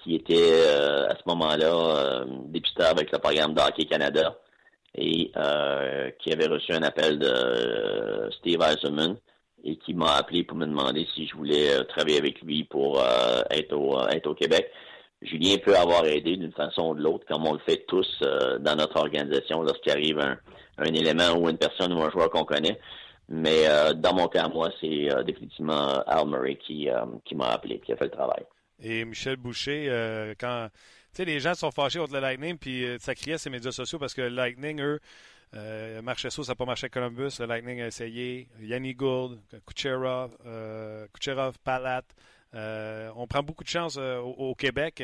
qui 0.04 0.16
était 0.16 0.36
euh, 0.38 1.08
à 1.08 1.16
ce 1.16 1.22
moment-là 1.28 1.74
euh, 1.74 2.26
député 2.48 2.84
avec 2.84 3.12
le 3.12 3.20
programme 3.20 3.54
d'Hockey 3.54 3.86
Canada 3.86 4.38
et 4.96 5.32
euh, 5.38 6.12
qui 6.20 6.32
avait 6.32 6.48
reçu 6.48 6.74
un 6.74 6.84
appel 6.84 7.18
de 7.18 8.30
Steve 8.38 8.62
Eisenman 8.62 9.16
et 9.64 9.78
qui 9.78 9.94
m'a 9.94 10.16
appelé 10.16 10.44
pour 10.44 10.58
me 10.58 10.66
demander 10.66 11.08
si 11.16 11.26
je 11.26 11.36
voulais 11.36 11.84
travailler 11.86 12.18
avec 12.18 12.42
lui 12.42 12.66
pour 12.66 13.02
être, 13.50 13.74
au, 13.74 13.98
être 14.10 14.28
au 14.28 14.36
Québec. 14.36 14.70
Julien 15.22 15.56
peut 15.64 15.76
avoir 15.76 16.06
aidé 16.06 16.36
d'une 16.36 16.52
façon 16.52 16.90
ou 16.90 16.96
de 16.96 17.02
l'autre, 17.02 17.26
comme 17.30 17.48
on 17.48 17.54
le 17.54 17.60
fait 17.60 17.86
tous 17.88 18.22
dans 18.60 18.76
notre 18.76 18.98
organisation 18.98 19.64
lorsqu'il 19.64 19.94
arrive 19.94 20.20
un, 20.20 20.38
un, 20.80 20.94
élément 20.94 21.38
ou 21.38 21.48
une 21.50 21.58
personne 21.58 21.94
ou 21.94 22.04
un 22.04 22.12
joueur 22.12 22.30
qu'on 22.30 22.44
connaît. 22.44 22.78
Mais 23.30 23.64
dans 23.96 24.14
mon 24.14 24.28
cas, 24.28 24.50
moi, 24.50 24.70
c'est 24.82 25.08
définitivement 25.24 26.04
Al 26.06 26.28
Murray 26.28 26.58
qui, 26.58 26.90
qui 27.24 27.36
m'a 27.36 27.48
appelé, 27.48 27.80
qui 27.80 27.94
a 27.94 27.96
fait 27.96 28.06
le 28.06 28.12
travail 28.12 28.44
et 28.80 29.06
Michel 29.06 29.38
Boucher, 29.38 29.88
euh, 29.90 30.34
quand 30.40 30.70
les 31.20 31.40
gens 31.40 31.54
sont 31.54 31.72
fâchés 31.72 32.00
contre 32.00 32.14
le 32.14 32.20
Lightning, 32.20 32.58
puis 32.58 32.86
euh, 32.86 32.98
ça 33.00 33.14
criait 33.16 33.38
sur 33.38 33.50
les 33.50 33.58
médias 33.58 33.72
sociaux 33.72 34.00
parce 34.00 34.14
que 34.14 34.22
le 34.22 34.30
Lightning, 34.30 34.82
eux, 34.82 35.00
euh, 35.54 36.02
marchait 36.02 36.32
ça, 36.32 36.42
n'a 36.48 36.56
pas 36.56 36.66
marché 36.66 36.86
avec 36.86 36.94
Columbus. 36.94 37.38
Le 37.40 37.46
Lightning 37.46 37.82
a 37.82 37.88
essayé. 37.88 38.50
Yanni 38.60 38.96
Gould, 38.96 39.40
Kucherov, 39.68 40.36
euh, 40.46 41.06
Kucherov, 41.14 41.58
Palat. 41.64 42.04
on 42.54 43.28
prend 43.28 43.44
beaucoup 43.44 43.64
de 43.64 43.70
chance 43.70 43.98
au, 43.98 44.56
Québec. 44.56 45.04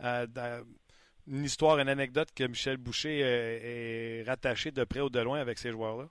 une 0.00 1.44
histoire, 1.44 1.78
une 1.78 1.88
anecdote 1.88 2.28
que 2.34 2.44
Michel 2.44 2.76
Boucher 2.76 3.20
est 3.20 4.24
rattaché 4.26 4.70
de 4.70 4.84
près 4.84 5.00
ou 5.00 5.10
de 5.10 5.20
loin 5.20 5.40
avec 5.40 5.58
ces 5.58 5.72
joueurs-là? 5.72 6.08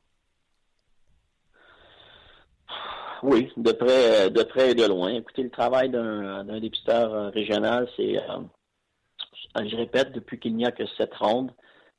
Oui, 3.23 3.51
de 3.57 3.71
près, 3.71 4.29
de 4.29 4.43
près 4.43 4.71
et 4.71 4.75
de 4.75 4.85
loin. 4.85 5.09
Écoutez, 5.09 5.43
le 5.43 5.49
travail 5.49 5.89
d'un 5.89 6.59
dépisteur 6.59 7.13
euh, 7.13 7.29
régional, 7.29 7.87
c'est, 7.95 8.17
euh, 8.17 9.65
je 9.65 9.75
répète, 9.75 10.11
depuis 10.11 10.39
qu'il 10.39 10.55
n'y 10.55 10.65
a 10.65 10.71
que 10.71 10.83
cette 10.97 11.15
ronde, 11.15 11.51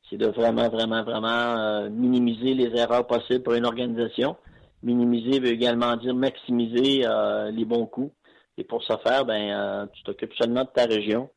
c'est 0.08 0.16
de 0.16 0.28
vraiment, 0.28 0.68
vraiment, 0.68 1.02
vraiment 1.02 1.58
euh, 1.58 1.88
minimiser 1.90 2.54
les 2.54 2.78
erreurs 2.78 3.06
possibles 3.06 3.42
pour 3.42 3.54
une 3.54 3.66
organisation. 3.66 4.36
Minimiser 4.82 5.40
veut 5.40 5.50
également 5.52 5.96
dire 5.96 6.14
maximiser 6.14 7.04
les 7.50 7.64
bons 7.64 7.86
coups. 7.86 8.14
Et 8.58 8.64
pour 8.64 8.84
ce 8.84 8.96
faire, 8.98 9.24
ben, 9.24 9.88
tu 9.92 10.04
t'occupes 10.04 10.34
seulement 10.34 10.62
de 10.62 10.68
ta 10.68 10.84
région. 10.84 11.30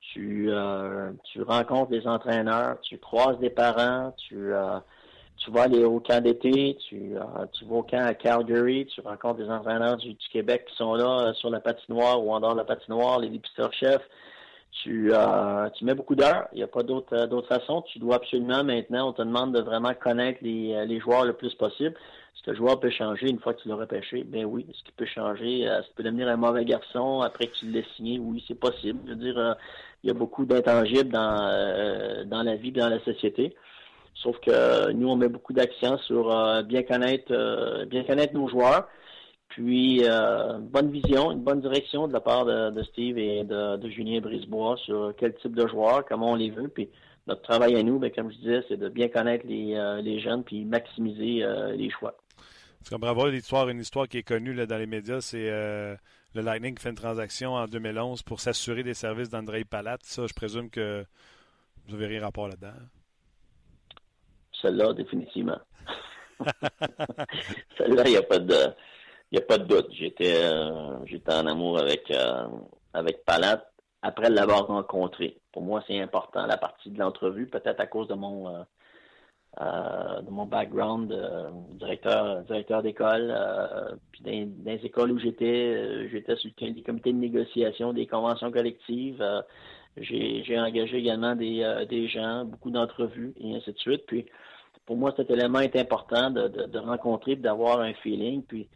Tu, 0.00 0.50
tu 1.24 1.42
rencontres 1.42 1.88
des 1.88 2.06
entraîneurs, 2.06 2.78
tu 2.82 2.98
croises 2.98 3.38
des 3.38 3.48
parents, 3.48 4.12
tu 4.18 4.52
tu 5.38 5.50
vas 5.50 5.62
aller 5.62 5.84
au 5.84 6.00
camp 6.00 6.22
d'été, 6.22 6.76
tu, 6.88 7.16
euh, 7.16 7.46
tu 7.52 7.64
vas 7.64 7.76
au 7.76 7.82
camp 7.82 8.04
à 8.04 8.14
Calgary, 8.14 8.86
tu 8.86 9.00
rencontres 9.00 9.38
des 9.38 9.50
entraîneurs 9.50 9.96
du, 9.96 10.16
Québec 10.32 10.66
qui 10.68 10.76
sont 10.76 10.94
là 10.94 11.28
euh, 11.28 11.32
sur 11.34 11.50
la 11.50 11.60
patinoire 11.60 12.24
ou 12.24 12.32
en 12.32 12.40
dehors 12.40 12.54
de 12.54 12.58
la 12.58 12.64
patinoire, 12.64 13.18
les 13.18 13.28
dépisteurs-chefs. 13.28 14.02
Tu, 14.82 15.10
euh, 15.12 15.68
tu 15.70 15.84
mets 15.84 15.94
beaucoup 15.94 16.16
d'heures. 16.16 16.48
Il 16.52 16.56
n'y 16.56 16.64
a 16.64 16.66
pas 16.66 16.82
d'autre 16.82 17.26
d'autre 17.26 17.46
façon. 17.46 17.82
Tu 17.82 18.00
dois 18.00 18.16
absolument 18.16 18.64
maintenant, 18.64 19.10
on 19.10 19.12
te 19.12 19.22
demande 19.22 19.54
de 19.54 19.60
vraiment 19.60 19.94
connaître 19.94 20.40
les, 20.42 20.84
les 20.86 20.98
joueurs 20.98 21.24
le 21.24 21.32
plus 21.32 21.54
possible. 21.54 21.94
Est-ce 22.34 22.42
que 22.42 22.50
le 22.50 22.56
joueur 22.56 22.80
peut 22.80 22.90
changer 22.90 23.28
une 23.30 23.38
fois 23.38 23.54
que 23.54 23.62
tu 23.62 23.68
l'as 23.68 23.76
repêché? 23.76 24.24
Ben 24.24 24.44
oui. 24.44 24.66
Est-ce 24.68 24.82
qu'il 24.82 24.94
peut 24.94 25.06
changer? 25.06 25.60
Est-ce 25.60 25.86
qu'il 25.86 25.94
peut 25.94 26.02
devenir 26.02 26.28
un 26.28 26.36
mauvais 26.36 26.64
garçon 26.64 27.20
après 27.20 27.46
que 27.46 27.54
tu 27.54 27.84
signé? 27.96 28.18
Oui, 28.18 28.44
c'est 28.48 28.58
possible. 28.58 28.98
Je 29.06 29.10
veux 29.10 29.16
dire, 29.16 29.56
il 30.02 30.08
y 30.08 30.10
a 30.10 30.14
beaucoup 30.14 30.44
d'intangibles 30.44 31.10
dans, 31.10 32.26
dans 32.26 32.42
la 32.42 32.56
vie 32.56 32.72
dans 32.72 32.88
la 32.88 32.98
société. 33.04 33.54
Sauf 34.14 34.38
que 34.40 34.92
nous, 34.92 35.08
on 35.08 35.16
met 35.16 35.28
beaucoup 35.28 35.52
d'accent 35.52 35.98
sur 35.98 36.34
euh, 36.34 36.62
bien 36.62 36.82
connaître 36.82 37.30
euh, 37.30 37.84
bien 37.84 38.04
connaître 38.04 38.34
nos 38.34 38.48
joueurs. 38.48 38.88
Puis 39.48 40.02
euh, 40.04 40.58
bonne 40.58 40.90
vision, 40.90 41.30
une 41.30 41.42
bonne 41.42 41.60
direction 41.60 42.08
de 42.08 42.12
la 42.12 42.20
part 42.20 42.44
de, 42.44 42.82
Steve 42.84 43.18
et 43.18 43.44
de, 43.44 43.88
Julien 43.88 44.20
Brisebois 44.20 44.76
sur 44.78 45.14
quel 45.16 45.34
type 45.36 45.54
de 45.54 45.66
joueurs, 45.68 46.04
comment 46.06 46.32
on 46.32 46.34
les 46.34 46.50
veut. 46.50 46.68
Puis 46.68 46.88
notre 47.26 47.42
travail 47.42 47.76
à 47.76 47.82
nous, 47.82 47.98
bien, 47.98 48.10
comme 48.10 48.32
je 48.32 48.38
disais, 48.38 48.64
c'est 48.68 48.76
de 48.76 48.88
bien 48.88 49.08
connaître 49.08 49.46
les, 49.46 50.20
jeunes 50.20 50.42
puis 50.42 50.64
maximiser 50.64 51.44
les 51.76 51.90
choix. 51.90 52.16
Parce 52.80 53.00
bravo, 53.00 53.28
l'histoire, 53.28 53.68
une 53.68 53.78
histoire 53.78 54.08
qui 54.08 54.18
est 54.18 54.24
connue 54.24 54.54
là, 54.54 54.66
dans 54.66 54.78
les 54.78 54.86
médias, 54.86 55.20
c'est 55.20 55.48
le 56.34 56.42
Lightning 56.42 56.74
qui 56.74 56.82
fait 56.82 56.90
une 56.90 56.96
transaction 56.96 57.52
en 57.52 57.66
2011 57.66 58.22
pour 58.22 58.40
s'assurer 58.40 58.82
des 58.82 58.94
services 58.94 59.30
d'André 59.30 59.64
Palat. 59.64 59.98
Ça, 60.02 60.26
je 60.26 60.34
présume 60.34 60.68
que 60.68 61.04
vous 61.86 61.92
n'avez 61.92 62.06
rien 62.08 62.22
rapport 62.22 62.48
là-dedans. 62.48 62.72
Celle-là, 64.64 64.94
définitivement. 64.94 65.58
Celle-là, 67.76 68.02
il 68.06 68.12
n'y 68.12 68.16
a 68.16 68.22
pas 68.22 68.38
de 68.38 68.72
a 69.36 69.40
pas 69.42 69.58
de 69.58 69.64
doute. 69.64 69.88
J'étais 69.92 70.36
euh, 70.36 71.04
j'étais 71.04 71.34
en 71.34 71.46
amour 71.46 71.78
avec 71.78 72.10
euh, 72.10 72.46
avec 72.94 73.24
Palat 73.26 73.62
après 74.00 74.30
l'avoir 74.30 74.66
rencontré. 74.66 75.38
Pour 75.52 75.62
moi, 75.62 75.84
c'est 75.86 76.00
important 76.00 76.46
la 76.46 76.56
partie 76.56 76.90
de 76.90 76.98
l'entrevue, 76.98 77.46
peut-être 77.46 77.80
à 77.80 77.86
cause 77.86 78.08
de 78.08 78.14
mon 78.14 78.48
euh, 78.48 80.20
de 80.22 80.30
mon 80.30 80.46
background 80.46 81.14
directeur 81.74 82.42
directeur 82.42 82.82
d'école 82.82 83.32
puis 84.12 84.22
dans, 84.22 84.72
les 84.72 84.84
écoles 84.84 85.12
où 85.12 85.18
j'étais 85.18 86.08
j'étais 86.08 86.34
sur 86.36 86.50
le 86.50 86.82
comité 86.82 87.12
de 87.12 87.18
négociation 87.18 87.92
des 87.92 88.08
conventions 88.08 88.50
collectives 88.50 89.24
j'ai 89.96 90.58
engagé 90.58 90.96
également 90.96 91.36
des, 91.36 91.86
des 91.88 92.08
gens 92.08 92.44
beaucoup 92.44 92.72
d'entrevues 92.72 93.32
et 93.36 93.54
ainsi 93.54 93.72
de 93.72 93.78
suite 93.78 94.02
puis 94.08 94.26
pour 94.86 94.96
moi, 94.96 95.12
cet 95.16 95.30
élément 95.30 95.60
est 95.60 95.76
important 95.76 96.30
de, 96.30 96.48
de, 96.48 96.78
rencontrer, 96.78 97.36
d'avoir 97.36 97.80
un 97.80 97.94
feeling. 97.94 98.42
Puis, 98.42 98.68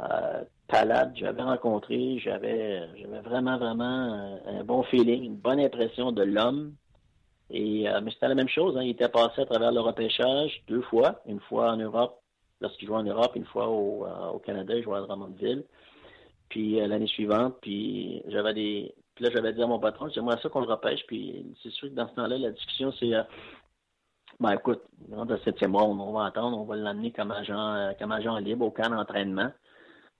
euh, 0.00 0.42
Palade, 0.68 1.12
j'avais 1.16 1.42
rencontré, 1.42 2.18
j'avais, 2.18 2.88
j'avais 2.96 3.20
vraiment, 3.20 3.58
vraiment 3.58 4.40
un, 4.46 4.64
bon 4.64 4.82
feeling, 4.84 5.24
une 5.24 5.36
bonne 5.36 5.60
impression 5.60 6.12
de 6.12 6.22
l'homme. 6.22 6.74
Et 7.50 7.88
euh, 7.88 8.00
mais 8.02 8.10
c'était 8.10 8.28
la 8.28 8.34
même 8.34 8.48
chose. 8.48 8.76
Hein. 8.76 8.82
Il 8.82 8.90
était 8.90 9.08
passé 9.08 9.42
à 9.42 9.46
travers 9.46 9.72
le 9.72 9.80
repêchage 9.80 10.62
deux 10.68 10.80
fois, 10.82 11.20
une 11.26 11.40
fois 11.40 11.72
en 11.72 11.76
Europe, 11.76 12.20
lorsqu'il 12.60 12.88
jouait 12.88 12.96
en 12.96 13.02
Europe, 13.02 13.32
une 13.36 13.44
fois 13.44 13.68
au, 13.68 14.06
euh, 14.06 14.28
au 14.28 14.38
Canada, 14.38 14.74
il 14.74 14.82
jouait 14.82 14.96
à 14.96 15.02
Drummondville. 15.02 15.64
Puis 16.48 16.80
euh, 16.80 16.86
l'année 16.86 17.06
suivante, 17.06 17.56
puis 17.60 18.22
j'avais 18.28 18.54
des. 18.54 18.94
Puis 19.14 19.24
là, 19.26 19.30
j'avais 19.30 19.52
dit 19.52 19.62
à 19.62 19.66
mon 19.66 19.78
patron, 19.78 20.08
j'aimerais 20.08 20.40
ça 20.42 20.48
qu'on 20.48 20.60
le 20.60 20.72
repêche. 20.72 21.04
Puis 21.06 21.44
c'est 21.62 21.70
sûr 21.72 21.90
que 21.90 21.94
dans 21.94 22.08
ce 22.08 22.14
temps-là, 22.14 22.38
la 22.38 22.50
discussion, 22.50 22.92
c'est 22.98 23.12
ben 24.42 24.54
écoute, 24.54 24.82
dans 25.08 25.24
le 25.24 25.38
septième 25.38 25.76
ronde, 25.76 26.00
on 26.00 26.12
va 26.12 26.26
attendre, 26.26 26.58
on 26.58 26.64
va 26.64 26.74
l'amener 26.74 27.12
comme 27.12 27.30
agent, 27.30 27.74
euh, 27.74 27.92
comme 27.96 28.10
agent 28.10 28.36
libre 28.38 28.66
au 28.66 28.70
camp 28.72 28.90
d'entraînement. 28.90 29.52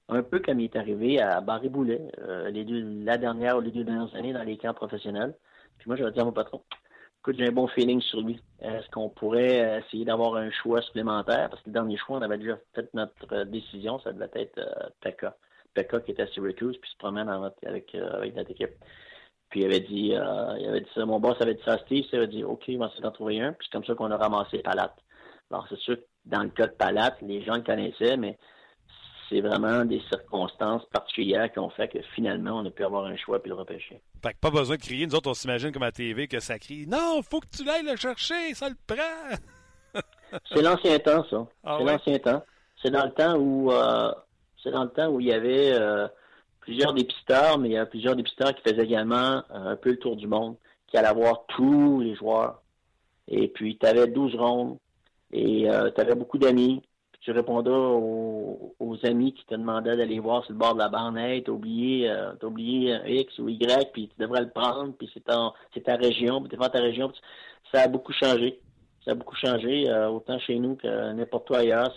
Un 0.09 0.23
peu 0.23 0.39
comme 0.39 0.61
il 0.61 0.65
est 0.65 0.77
arrivé 0.77 1.21
à 1.21 1.41
Barry 1.41 1.69
Boulet, 1.69 2.01
euh, 2.19 2.51
la 3.05 3.19
dernière 3.19 3.57
ou 3.57 3.61
les 3.61 3.73
deux 3.73 3.83
dernières 3.83 4.15
années 4.15 4.33
dans 4.33 4.45
les 4.45 4.57
camps 4.59 4.75
professionnels. 4.75 5.35
Puis 5.79 5.89
moi, 5.89 5.97
j'avais 5.97 6.13
dit 6.13 6.21
à 6.21 6.25
mon 6.25 6.31
patron, 6.31 6.63
écoute, 7.21 7.37
j'ai 7.37 7.49
un 7.49 7.53
bon 7.53 7.67
feeling 7.67 8.01
sur 8.01 8.21
lui. 8.21 8.41
Est-ce 8.61 8.89
qu'on 8.91 9.09
pourrait 9.09 9.81
essayer 9.81 10.05
d'avoir 10.05 10.37
un 10.37 10.51
choix 10.53 10.83
supplémentaire? 10.83 11.51
Parce 11.51 11.61
que 11.63 11.71
le 11.71 11.73
dernier 11.73 11.97
choix, 11.97 12.19
on 12.19 12.23
avait 12.23 12.39
déjà 12.39 12.59
fait 12.75 12.89
notre 12.95 13.45
décision, 13.45 13.99
ça 14.01 14.13
devait 14.13 14.31
être 14.35 14.59
euh, 14.59 14.89
Pekka 15.01 16.01
qui 16.01 16.13
était 16.13 16.23
à 16.23 16.27
Syracuse, 16.29 16.77
puis 16.81 16.91
se 16.91 16.97
promène 16.99 17.29
avec 17.29 17.97
notre 18.37 18.51
équipe. 18.51 18.75
Puis 19.53 19.61
il 19.61 19.67
avait 19.67 19.81
dit, 19.81 20.09
il 20.09 20.67
avait 20.67 20.81
dit 20.81 20.89
ça, 20.95 21.05
mon 21.05 21.21
boss 21.21 21.37
avait 21.41 21.55
dit 21.55 21.61
ça 21.63 21.75
à 21.75 21.79
Steve, 21.79 22.07
il 22.11 22.17
avait 22.17 22.27
dit, 22.27 22.43
OK, 22.43 22.65
on 22.71 22.79
va 22.79 22.87
essayer 22.87 23.03
d'en 23.03 23.11
trouver 23.11 23.39
un, 23.39 23.53
puis 23.53 23.69
c'est 23.69 23.73
comme 23.77 23.85
ça 23.85 23.95
qu'on 23.95 24.11
a 24.11 24.17
ramassé 24.17 24.61
Palat. 24.61 24.95
Alors 25.51 25.67
c'est 25.69 25.79
sûr 25.79 25.97
que 25.97 26.05
dans 26.25 26.43
le 26.43 26.49
cas 26.49 26.67
de 26.67 26.73
Palat, 26.73 27.15
les 27.21 27.45
gens 27.45 27.57
le 27.57 27.61
connaissaient, 27.61 28.17
mais 28.17 28.39
c'est 29.29 29.43
vraiment 29.43 29.85
des 29.85 30.01
circonstances 30.09 30.87
particulières 30.87 31.53
qui 31.53 31.59
ont 31.59 31.69
fait 31.69 31.89
que 31.89 31.99
finalement, 32.15 32.61
on 32.61 32.67
a 32.67 32.71
pu 32.71 32.83
avoir 32.83 33.05
un 33.05 33.17
choix 33.17 33.43
puis 33.43 33.51
le 33.51 33.57
repêcher. 33.57 34.01
Fait 34.23 34.33
que 34.33 34.39
pas 34.39 34.51
besoin 34.51 34.77
de 34.77 34.81
crier. 34.81 35.07
Nous 35.07 35.15
autres, 35.15 35.29
on 35.29 35.35
s'imagine 35.35 35.71
comme 35.71 35.83
à 35.83 35.93
TV 35.93 36.29
que 36.29 36.41
ça 36.41 36.59
crie 36.59 36.87
Non, 36.87 37.21
faut 37.23 37.41
que 37.41 37.49
tu 37.55 37.63
l'ailles 37.63 37.85
le 37.85 37.97
chercher, 37.97 38.55
ça 38.55 38.71
le 38.71 38.77
prend. 38.87 40.01
c'est 40.55 40.63
l'ancien 40.63 40.99
temps, 40.99 41.27
ça. 41.29 41.47
Ah 41.63 41.77
c'est 41.79 41.85
l'ancien 41.85 42.19
temps. 42.19 42.43
C'est 42.83 42.91
dans 42.91 43.05
le 43.05 43.13
temps 43.13 43.37
où 43.37 43.71
euh, 43.71 44.13
c'est 44.63 44.71
dans 44.71 44.85
le 44.85 44.91
temps 44.91 45.09
où 45.09 45.21
il 45.21 45.27
y 45.27 45.33
avait 45.33 45.73
euh, 45.73 46.09
plusieurs 46.63 46.95
dépisteurs, 46.95 47.59
mais 47.59 47.69
il 47.69 47.73
y 47.73 47.79
a 47.79 47.87
plusieurs 47.87 48.17
dépisteurs 48.17 48.55
qui 48.55 48.63
faisaient 48.63 48.85
également 48.85 49.43
euh, 49.51 49.73
un 49.73 49.77
peu 49.77 49.91
le 49.91 49.99
tour 49.99 50.17
du 50.17 50.27
monde, 50.27 50.57
qui 50.87 50.97
allaient 50.97 51.13
voir 51.13 51.45
tous 51.49 52.01
les 52.01 52.15
joueurs. 52.15 52.63
Et 53.29 53.49
puis, 53.49 53.79
tu 53.79 53.87
avais 53.87 54.07
12 54.07 54.35
rondes 54.37 54.79
et 55.33 55.69
tu 55.95 56.01
avais 56.01 56.15
beaucoup 56.15 56.39
d'amis 56.39 56.83
tu 57.23 57.31
répondais 57.31 57.71
aux, 57.71 58.99
amis 59.05 59.33
qui 59.33 59.45
te 59.47 59.55
demandaient 59.55 59.97
d'aller 59.97 60.19
voir 60.19 60.45
sur 60.45 60.53
le 60.53 60.59
bord 60.59 60.75
de 60.75 60.81
la 60.81 60.89
bande, 60.89 61.17
t'as 61.17 61.53
oublié, 61.53 62.11
euh, 62.11 62.35
oublié 62.43 62.99
X 63.07 63.39
ou 63.39 63.49
Y, 63.49 63.93
puis 63.93 64.09
tu 64.09 64.15
devrais 64.19 64.41
le 64.41 64.51
prendre, 64.51 64.93
puis 64.97 65.11
c'est 65.15 65.25
ta 65.25 65.97
région, 65.97 66.41
puis 66.41 66.51
t'es 66.51 66.57
dans 66.57 66.69
ta 66.69 66.81
région. 66.81 67.13
Ça 67.73 67.83
a 67.83 67.89
beaucoup 67.89 68.13
changé. 68.13 68.61
Ça 69.05 69.13
a 69.13 69.15
beaucoup 69.15 69.37
changé, 69.37 69.89
euh, 69.89 70.09
autant 70.09 70.39
chez 70.41 70.59
nous 70.59 70.77
que 70.77 71.13
n'importe 71.13 71.49
où 71.51 71.55
ailleurs. 71.55 71.93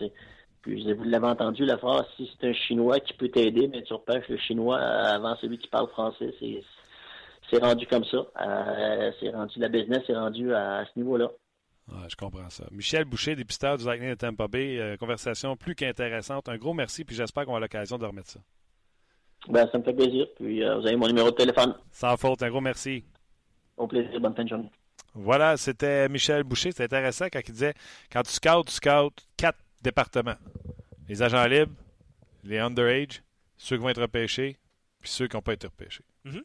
Puis 0.65 0.91
vous 0.93 1.03
l'avez 1.03 1.27
entendu, 1.27 1.63
la 1.63 1.77
phrase, 1.77 2.05
si 2.17 2.29
c'est 2.39 2.49
un 2.49 2.53
Chinois 2.53 2.99
qui 2.99 3.13
peut 3.13 3.29
t'aider, 3.29 3.67
mais 3.67 3.83
tu 3.83 3.93
repêches 3.93 4.27
le 4.29 4.37
Chinois 4.37 4.79
avant 4.79 5.35
celui 5.37 5.59
qui 5.59 5.67
parle 5.67 5.87
français. 5.89 6.33
C'est 7.49 7.63
rendu 7.63 7.85
comme 7.85 8.03
ça. 8.05 8.17
Euh, 8.41 9.11
c'est 9.19 9.29
rendu, 9.29 9.59
la 9.59 9.69
business 9.69 10.01
est 10.09 10.15
rendu 10.15 10.53
à 10.53 10.83
ce 10.85 10.99
niveau-là 10.99 11.29
je 12.09 12.15
comprends 12.15 12.49
ça. 12.49 12.65
Michel 12.71 13.05
Boucher, 13.05 13.35
dépisteur 13.35 13.77
du 13.77 13.85
Lightning 13.85 14.09
de 14.09 14.15
Tampa 14.15 14.47
Bay, 14.47 14.79
euh, 14.79 14.97
conversation 14.97 15.55
plus 15.55 15.75
qu'intéressante. 15.75 16.49
Un 16.49 16.57
gros 16.57 16.73
merci, 16.73 17.03
puis 17.05 17.15
j'espère 17.15 17.45
qu'on 17.45 17.55
a 17.55 17.59
l'occasion 17.59 17.97
de 17.97 18.05
remettre 18.05 18.29
ça. 18.29 18.39
Ben, 19.47 19.67
ça 19.71 19.77
me 19.77 19.83
fait 19.83 19.93
plaisir. 19.93 20.27
Puis 20.35 20.63
euh, 20.63 20.79
vous 20.79 20.87
avez 20.87 20.95
mon 20.95 21.07
numéro 21.07 21.29
de 21.29 21.35
téléphone. 21.35 21.75
Sans 21.91 22.17
faute, 22.17 22.41
un 22.43 22.49
gros 22.49 22.61
merci. 22.61 23.03
Au 23.77 23.87
plaisir, 23.87 24.19
bonne 24.19 24.35
fin 24.35 24.43
de 24.43 24.49
journée. 24.49 24.71
Voilà, 25.13 25.57
c'était 25.57 26.09
Michel 26.09 26.43
Boucher. 26.43 26.71
C'était 26.71 26.85
intéressant 26.85 27.25
quand 27.31 27.39
il 27.45 27.51
disait 27.51 27.73
quand 28.11 28.23
tu 28.23 28.31
scoutes, 28.31 28.67
tu 28.67 28.73
scoutes 28.73 29.27
quatre 29.37 29.59
départements 29.85 30.37
les 31.07 31.21
agents 31.21 31.45
libres, 31.45 31.73
les 32.43 32.59
underage, 32.59 33.23
ceux 33.57 33.77
qui 33.77 33.83
vont 33.83 33.89
être 33.89 34.01
repêchés, 34.01 34.57
puis 35.01 35.09
ceux 35.09 35.27
qui 35.27 35.35
n'ont 35.35 35.41
pas 35.41 35.53
été 35.53 35.67
repêchés. 35.67 36.03
Mm-hmm. 36.25 36.43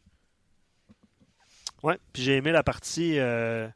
Oui, 1.83 1.95
puis 2.13 2.23
j'ai 2.23 2.37
aimé 2.37 2.53
la 2.53 2.63
partie. 2.63 3.19
Euh, 3.19 3.69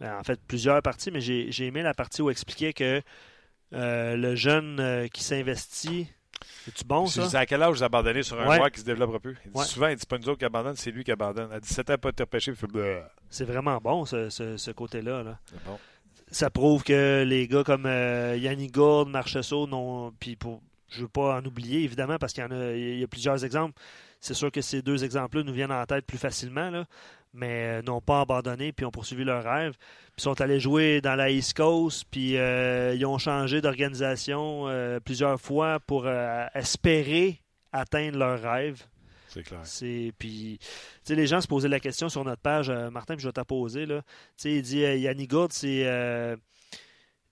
ben, 0.00 0.18
en 0.18 0.24
fait 0.24 0.38
plusieurs 0.46 0.82
parties, 0.82 1.10
mais 1.10 1.20
j'ai 1.20 1.66
aimé 1.66 1.82
la 1.82 1.94
partie 1.94 2.20
où 2.20 2.28
il 2.28 2.32
expliquait 2.32 2.72
que 2.72 3.00
euh, 3.72 4.16
le 4.16 4.34
jeune 4.34 4.78
euh, 4.80 5.08
qui 5.08 5.22
s'investit. 5.22 6.08
C'est-tu 6.64 6.84
bon, 6.84 7.06
ça? 7.06 7.28
C'est 7.28 7.36
à 7.36 7.46
quel 7.46 7.62
âge 7.62 7.76
vous 7.76 7.82
abandonnez 7.82 8.22
sur 8.22 8.38
un 8.38 8.56
joueur 8.56 8.70
qui 8.70 8.80
se 8.80 8.84
développe 8.84 9.14
un 9.14 9.18
peu? 9.20 9.34
Souvent, 9.64 9.88
il 9.88 9.96
dit 9.96 10.04
pas 10.04 10.18
nous 10.18 10.28
autres 10.28 10.38
qui 10.38 10.44
abandonnent, 10.44 10.76
c'est 10.76 10.90
lui 10.90 11.02
qui 11.02 11.12
abandonne. 11.12 11.50
À 11.52 11.60
17 11.60 11.90
ans, 11.90 11.98
pas 11.98 12.08
été 12.10 12.24
repêché, 12.24 12.50
il 12.50 12.56
fait 12.56 13.02
C'est 13.30 13.44
vraiment 13.44 13.78
bon, 13.78 14.04
ce, 14.04 14.28
ce, 14.28 14.70
côté-là. 14.72 15.22
Là. 15.22 15.38
Ça 16.30 16.50
prouve 16.50 16.82
que 16.82 17.24
les 17.26 17.46
gars 17.46 17.62
comme 17.62 17.86
euh, 17.86 18.36
Yannick 18.36 18.72
Gourde, 18.72 19.08
Marchessault, 19.08 19.66
non. 19.66 20.12
Puis 20.18 20.36
pour, 20.36 20.60
je 20.88 21.02
veux 21.02 21.08
pas 21.08 21.38
en 21.38 21.44
oublier, 21.44 21.82
évidemment, 21.82 22.18
parce 22.18 22.32
qu'il 22.32 22.42
y 22.42 22.46
en 22.46 22.50
a, 22.50 22.72
y 22.72 23.02
a 23.02 23.06
plusieurs 23.06 23.44
exemples. 23.44 23.74
C'est 24.20 24.34
sûr 24.34 24.50
que 24.50 24.60
ces 24.60 24.82
deux 24.82 25.04
exemples-là 25.04 25.44
nous 25.44 25.52
viennent 25.52 25.72
en 25.72 25.84
tête 25.86 26.04
plus 26.04 26.18
facilement. 26.18 26.84
Mais 27.32 27.78
euh, 27.78 27.82
n'ont 27.82 28.00
pas 28.00 28.22
abandonné 28.22 28.72
puis 28.72 28.86
ont 28.86 28.90
poursuivi 28.90 29.24
leur 29.24 29.44
rêve. 29.44 29.74
Puis 30.16 30.22
sont 30.22 30.40
allés 30.40 30.58
jouer 30.58 31.00
dans 31.00 31.14
la 31.14 31.30
East 31.30 31.54
Coast, 31.54 32.04
puis 32.10 32.38
euh, 32.38 32.94
ils 32.94 33.04
ont 33.04 33.18
changé 33.18 33.60
d'organisation 33.60 34.66
euh, 34.68 34.98
plusieurs 35.00 35.40
fois 35.40 35.78
pour 35.80 36.08
espérer 36.54 37.42
atteindre 37.72 38.18
leur 38.18 38.40
rêve. 38.40 38.84
C'est 39.36 39.42
clair. 39.42 40.12
puis, 40.18 40.58
les 41.08 41.26
gens 41.26 41.40
se 41.40 41.46
posaient 41.46 41.68
la 41.68 41.80
question 41.80 42.08
sur 42.08 42.24
notre 42.24 42.40
page, 42.40 42.70
Martin, 42.70 43.16
je 43.18 43.28
vais 43.28 43.32
t'en 43.32 43.44
poser 43.44 43.86
là. 43.86 44.02
il 44.44 44.62
dit 44.62 44.78
Yannick 44.78 45.30
Gourde, 45.30 45.52
c'est 45.52 46.38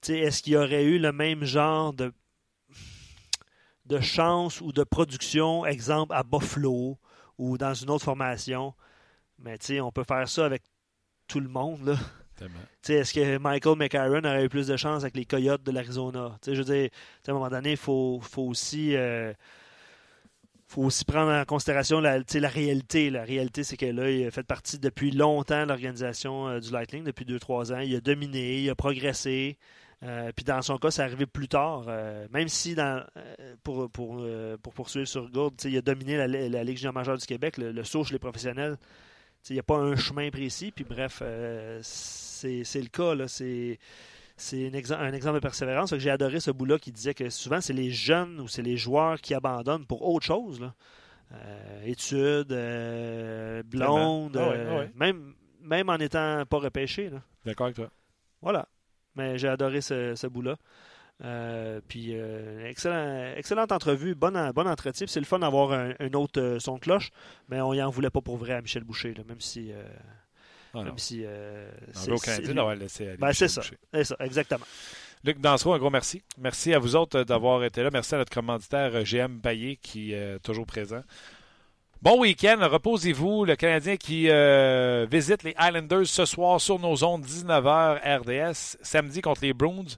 est-ce 0.09 0.42
qu'il 0.42 0.52
y 0.52 0.57
aurait 0.57 0.84
eu 0.84 0.98
le 0.98 1.12
même 1.12 1.44
genre 1.44 1.92
de 1.92 2.12
de 3.86 4.00
chance 4.00 4.61
ou 4.61 4.72
de 4.72 4.82
production, 4.82 5.66
exemple 5.66 6.14
à 6.14 6.22
Buffalo 6.22 6.98
ou 7.38 7.59
dans 7.59 7.74
une 7.74 7.90
autre 7.90 8.05
formation, 8.05 8.74
mais 9.38 9.59
tu 9.59 9.66
sais, 9.66 9.80
on 9.80 9.92
peut 9.92 10.05
faire 10.05 10.28
ça 10.28 10.46
avec 10.46 10.62
tout 11.26 11.40
le 11.40 11.48
monde. 11.48 11.84
Là. 11.84 11.96
Est-ce 12.88 13.14
que 13.14 13.38
Michael 13.38 13.76
McCarron 13.76 14.24
aurait 14.24 14.44
eu 14.44 14.48
plus 14.48 14.66
de 14.66 14.76
chance 14.76 15.02
avec 15.02 15.16
les 15.16 15.24
Coyotes 15.24 15.62
de 15.62 15.70
l'Arizona? 15.70 16.36
Je 16.46 16.52
veux 16.52 16.64
dire, 16.64 16.90
à 17.26 17.30
un 17.30 17.34
moment 17.34 17.48
donné, 17.48 17.72
il 17.72 17.76
faut, 17.76 18.20
faut, 18.22 18.42
aussi. 18.42 18.96
Euh, 18.96 19.32
faut 20.74 20.82
aussi 20.82 21.04
prendre 21.04 21.32
en 21.32 21.44
considération 21.44 22.00
la, 22.00 22.22
réalité. 22.48 23.10
La 23.10 23.24
réalité, 23.24 23.64
c'est 23.64 23.76
que 23.76 23.86
là, 23.86 24.10
il 24.10 24.26
a 24.26 24.30
fait 24.30 24.42
partie 24.42 24.78
depuis 24.78 25.10
longtemps 25.10 25.62
de 25.62 25.68
l'organisation 25.68 26.48
euh, 26.48 26.60
du 26.60 26.70
Lightning, 26.70 27.04
depuis 27.04 27.24
2-3 27.24 27.74
ans. 27.74 27.78
Il 27.78 27.94
a 27.96 28.00
dominé, 28.00 28.60
il 28.60 28.70
a 28.70 28.74
progressé. 28.74 29.56
Euh, 30.02 30.32
puis 30.34 30.44
dans 30.44 30.60
son 30.62 30.76
cas, 30.78 30.90
c'est 30.90 31.02
arrivé 31.02 31.26
plus 31.26 31.48
tard. 31.48 31.86
même 32.30 32.48
si, 32.48 32.74
dans, 32.74 33.02
pour, 33.62 33.90
pour, 33.90 34.26
pour 34.62 34.72
poursuivre 34.74 35.08
sur 35.08 35.30
Gould, 35.30 35.54
il 35.64 35.78
a 35.78 35.80
dominé 35.80 36.16
la, 36.26 36.64
Ligue 36.64 36.76
junior 36.76 36.92
majeure 36.92 37.16
du 37.16 37.26
Québec, 37.26 37.56
le, 37.56 37.72
le 37.72 37.84
saut 37.84 38.04
chez 38.04 38.12
les 38.12 38.18
professionnels, 38.18 38.76
il 39.50 39.54
n'y 39.54 39.60
a 39.60 39.64
pas 39.64 39.76
un 39.76 39.96
chemin 39.96 40.30
précis. 40.30 40.72
Puis 40.74 40.84
bref, 40.84 41.20
euh, 41.22 41.78
c'est 41.82 42.64
le 42.74 42.88
cas. 42.88 43.14
C'est 43.28 43.78
un, 44.39 45.12
exemple 45.12 45.35
de 45.35 45.41
persévérance. 45.41 45.97
J'ai 45.97 46.11
adoré 46.11 46.41
ce 46.41 46.51
bout-là 46.51 46.78
qui 46.78 46.93
disait 46.93 47.14
que 47.14 47.30
souvent, 47.30 47.61
c'est 47.61 47.72
les 47.72 47.91
jeunes 47.91 48.41
ou 48.41 48.49
c'est 48.49 48.62
les 48.62 48.76
joueurs 48.76 49.20
qui 49.20 49.35
abandonnent 49.35 49.87
pour 49.87 50.07
autre 50.09 50.26
chose. 50.26 50.70
Euh, 51.32 51.82
études, 51.85 52.53
euh, 52.53 53.62
blonde, 53.64 54.37
ah 54.37 54.53
ah 54.53 54.85
Même, 54.95 55.35
même 55.61 55.89
en 55.89 55.99
n'étant 55.99 56.45
pas 56.47 56.59
repêché. 56.59 57.11
D'accord 57.45 57.66
avec 57.66 57.76
toi. 57.76 57.91
Voilà. 58.43 58.68
Mais 59.14 59.39
j'ai 59.39 59.49
adoré 59.49 59.80
ce, 59.80 60.14
ce 60.14 60.26
bout-là. 60.26 60.57
Euh, 61.22 61.80
puis, 61.87 62.11
euh, 62.12 62.68
excellent, 62.68 63.35
excellente 63.37 63.72
entrevue, 63.72 64.14
bon, 64.14 64.32
bon 64.53 64.66
entretien. 64.66 65.07
C'est 65.09 65.20
le 65.20 65.26
fun 65.26 65.39
d'avoir 65.39 65.72
un, 65.72 66.12
autre 66.14 66.41
euh, 66.41 66.59
son 66.59 66.74
de 66.74 66.80
cloche, 66.80 67.11
mais 67.49 67.61
on 67.61 67.72
y 67.72 67.82
en 67.82 67.91
voulait 67.91 68.11
pas 68.11 68.20
pour 68.20 68.37
vrai 68.37 68.55
à 68.55 68.61
Michel 68.61 68.85
Boucher, 68.85 69.14
même 69.28 69.41
si. 69.41 69.72
Ah 70.74 70.82
même 70.82 70.98
si. 70.98 71.24
c'est 71.92 72.10
aucun 72.10 72.38
d'avoir 72.38 72.74
laissé 72.74 73.16
ben, 73.18 73.32
C'est 73.32 73.48
ça, 73.48 73.62
ça, 73.62 74.16
exactement. 74.20 74.66
Luc 75.24 75.40
Danseau, 75.40 75.72
un 75.72 75.78
gros 75.78 75.90
merci. 75.90 76.22
Merci 76.38 76.74
à 76.74 76.78
vous 76.78 76.96
autres 76.96 77.24
d'avoir 77.24 77.64
été 77.64 77.82
là. 77.82 77.90
Merci 77.92 78.14
à 78.14 78.18
notre 78.18 78.32
commanditaire 78.32 79.02
GM 79.04 79.38
Baillé 79.38 79.76
qui 79.76 80.12
est 80.12 80.38
toujours 80.40 80.66
présent. 80.66 81.02
Bon 82.02 82.20
week-end, 82.20 82.58
reposez-vous. 82.60 83.46
Le 83.46 83.56
Canadien 83.56 83.96
qui 83.96 84.28
visite 85.10 85.42
les 85.44 85.54
Islanders 85.58 86.06
ce 86.06 86.26
soir 86.26 86.60
sur 86.60 86.78
nos 86.78 87.02
ondes 87.04 87.24
19h 87.24 88.18
RDS, 88.20 88.76
samedi 88.82 89.22
contre 89.22 89.42
les 89.42 89.54
Bruins. 89.54 89.96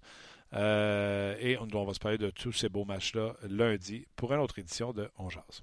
Euh, 0.54 1.34
et 1.40 1.58
on, 1.58 1.84
va 1.84 1.94
se 1.94 1.98
parler 1.98 2.18
de 2.18 2.30
tous 2.30 2.52
ces 2.52 2.68
beaux 2.68 2.84
matchs-là 2.84 3.34
lundi 3.48 4.06
pour 4.16 4.32
une 4.32 4.40
autre 4.40 4.58
édition 4.58 4.92
de 4.92 5.10
On 5.18 5.28
Jazz. 5.28 5.62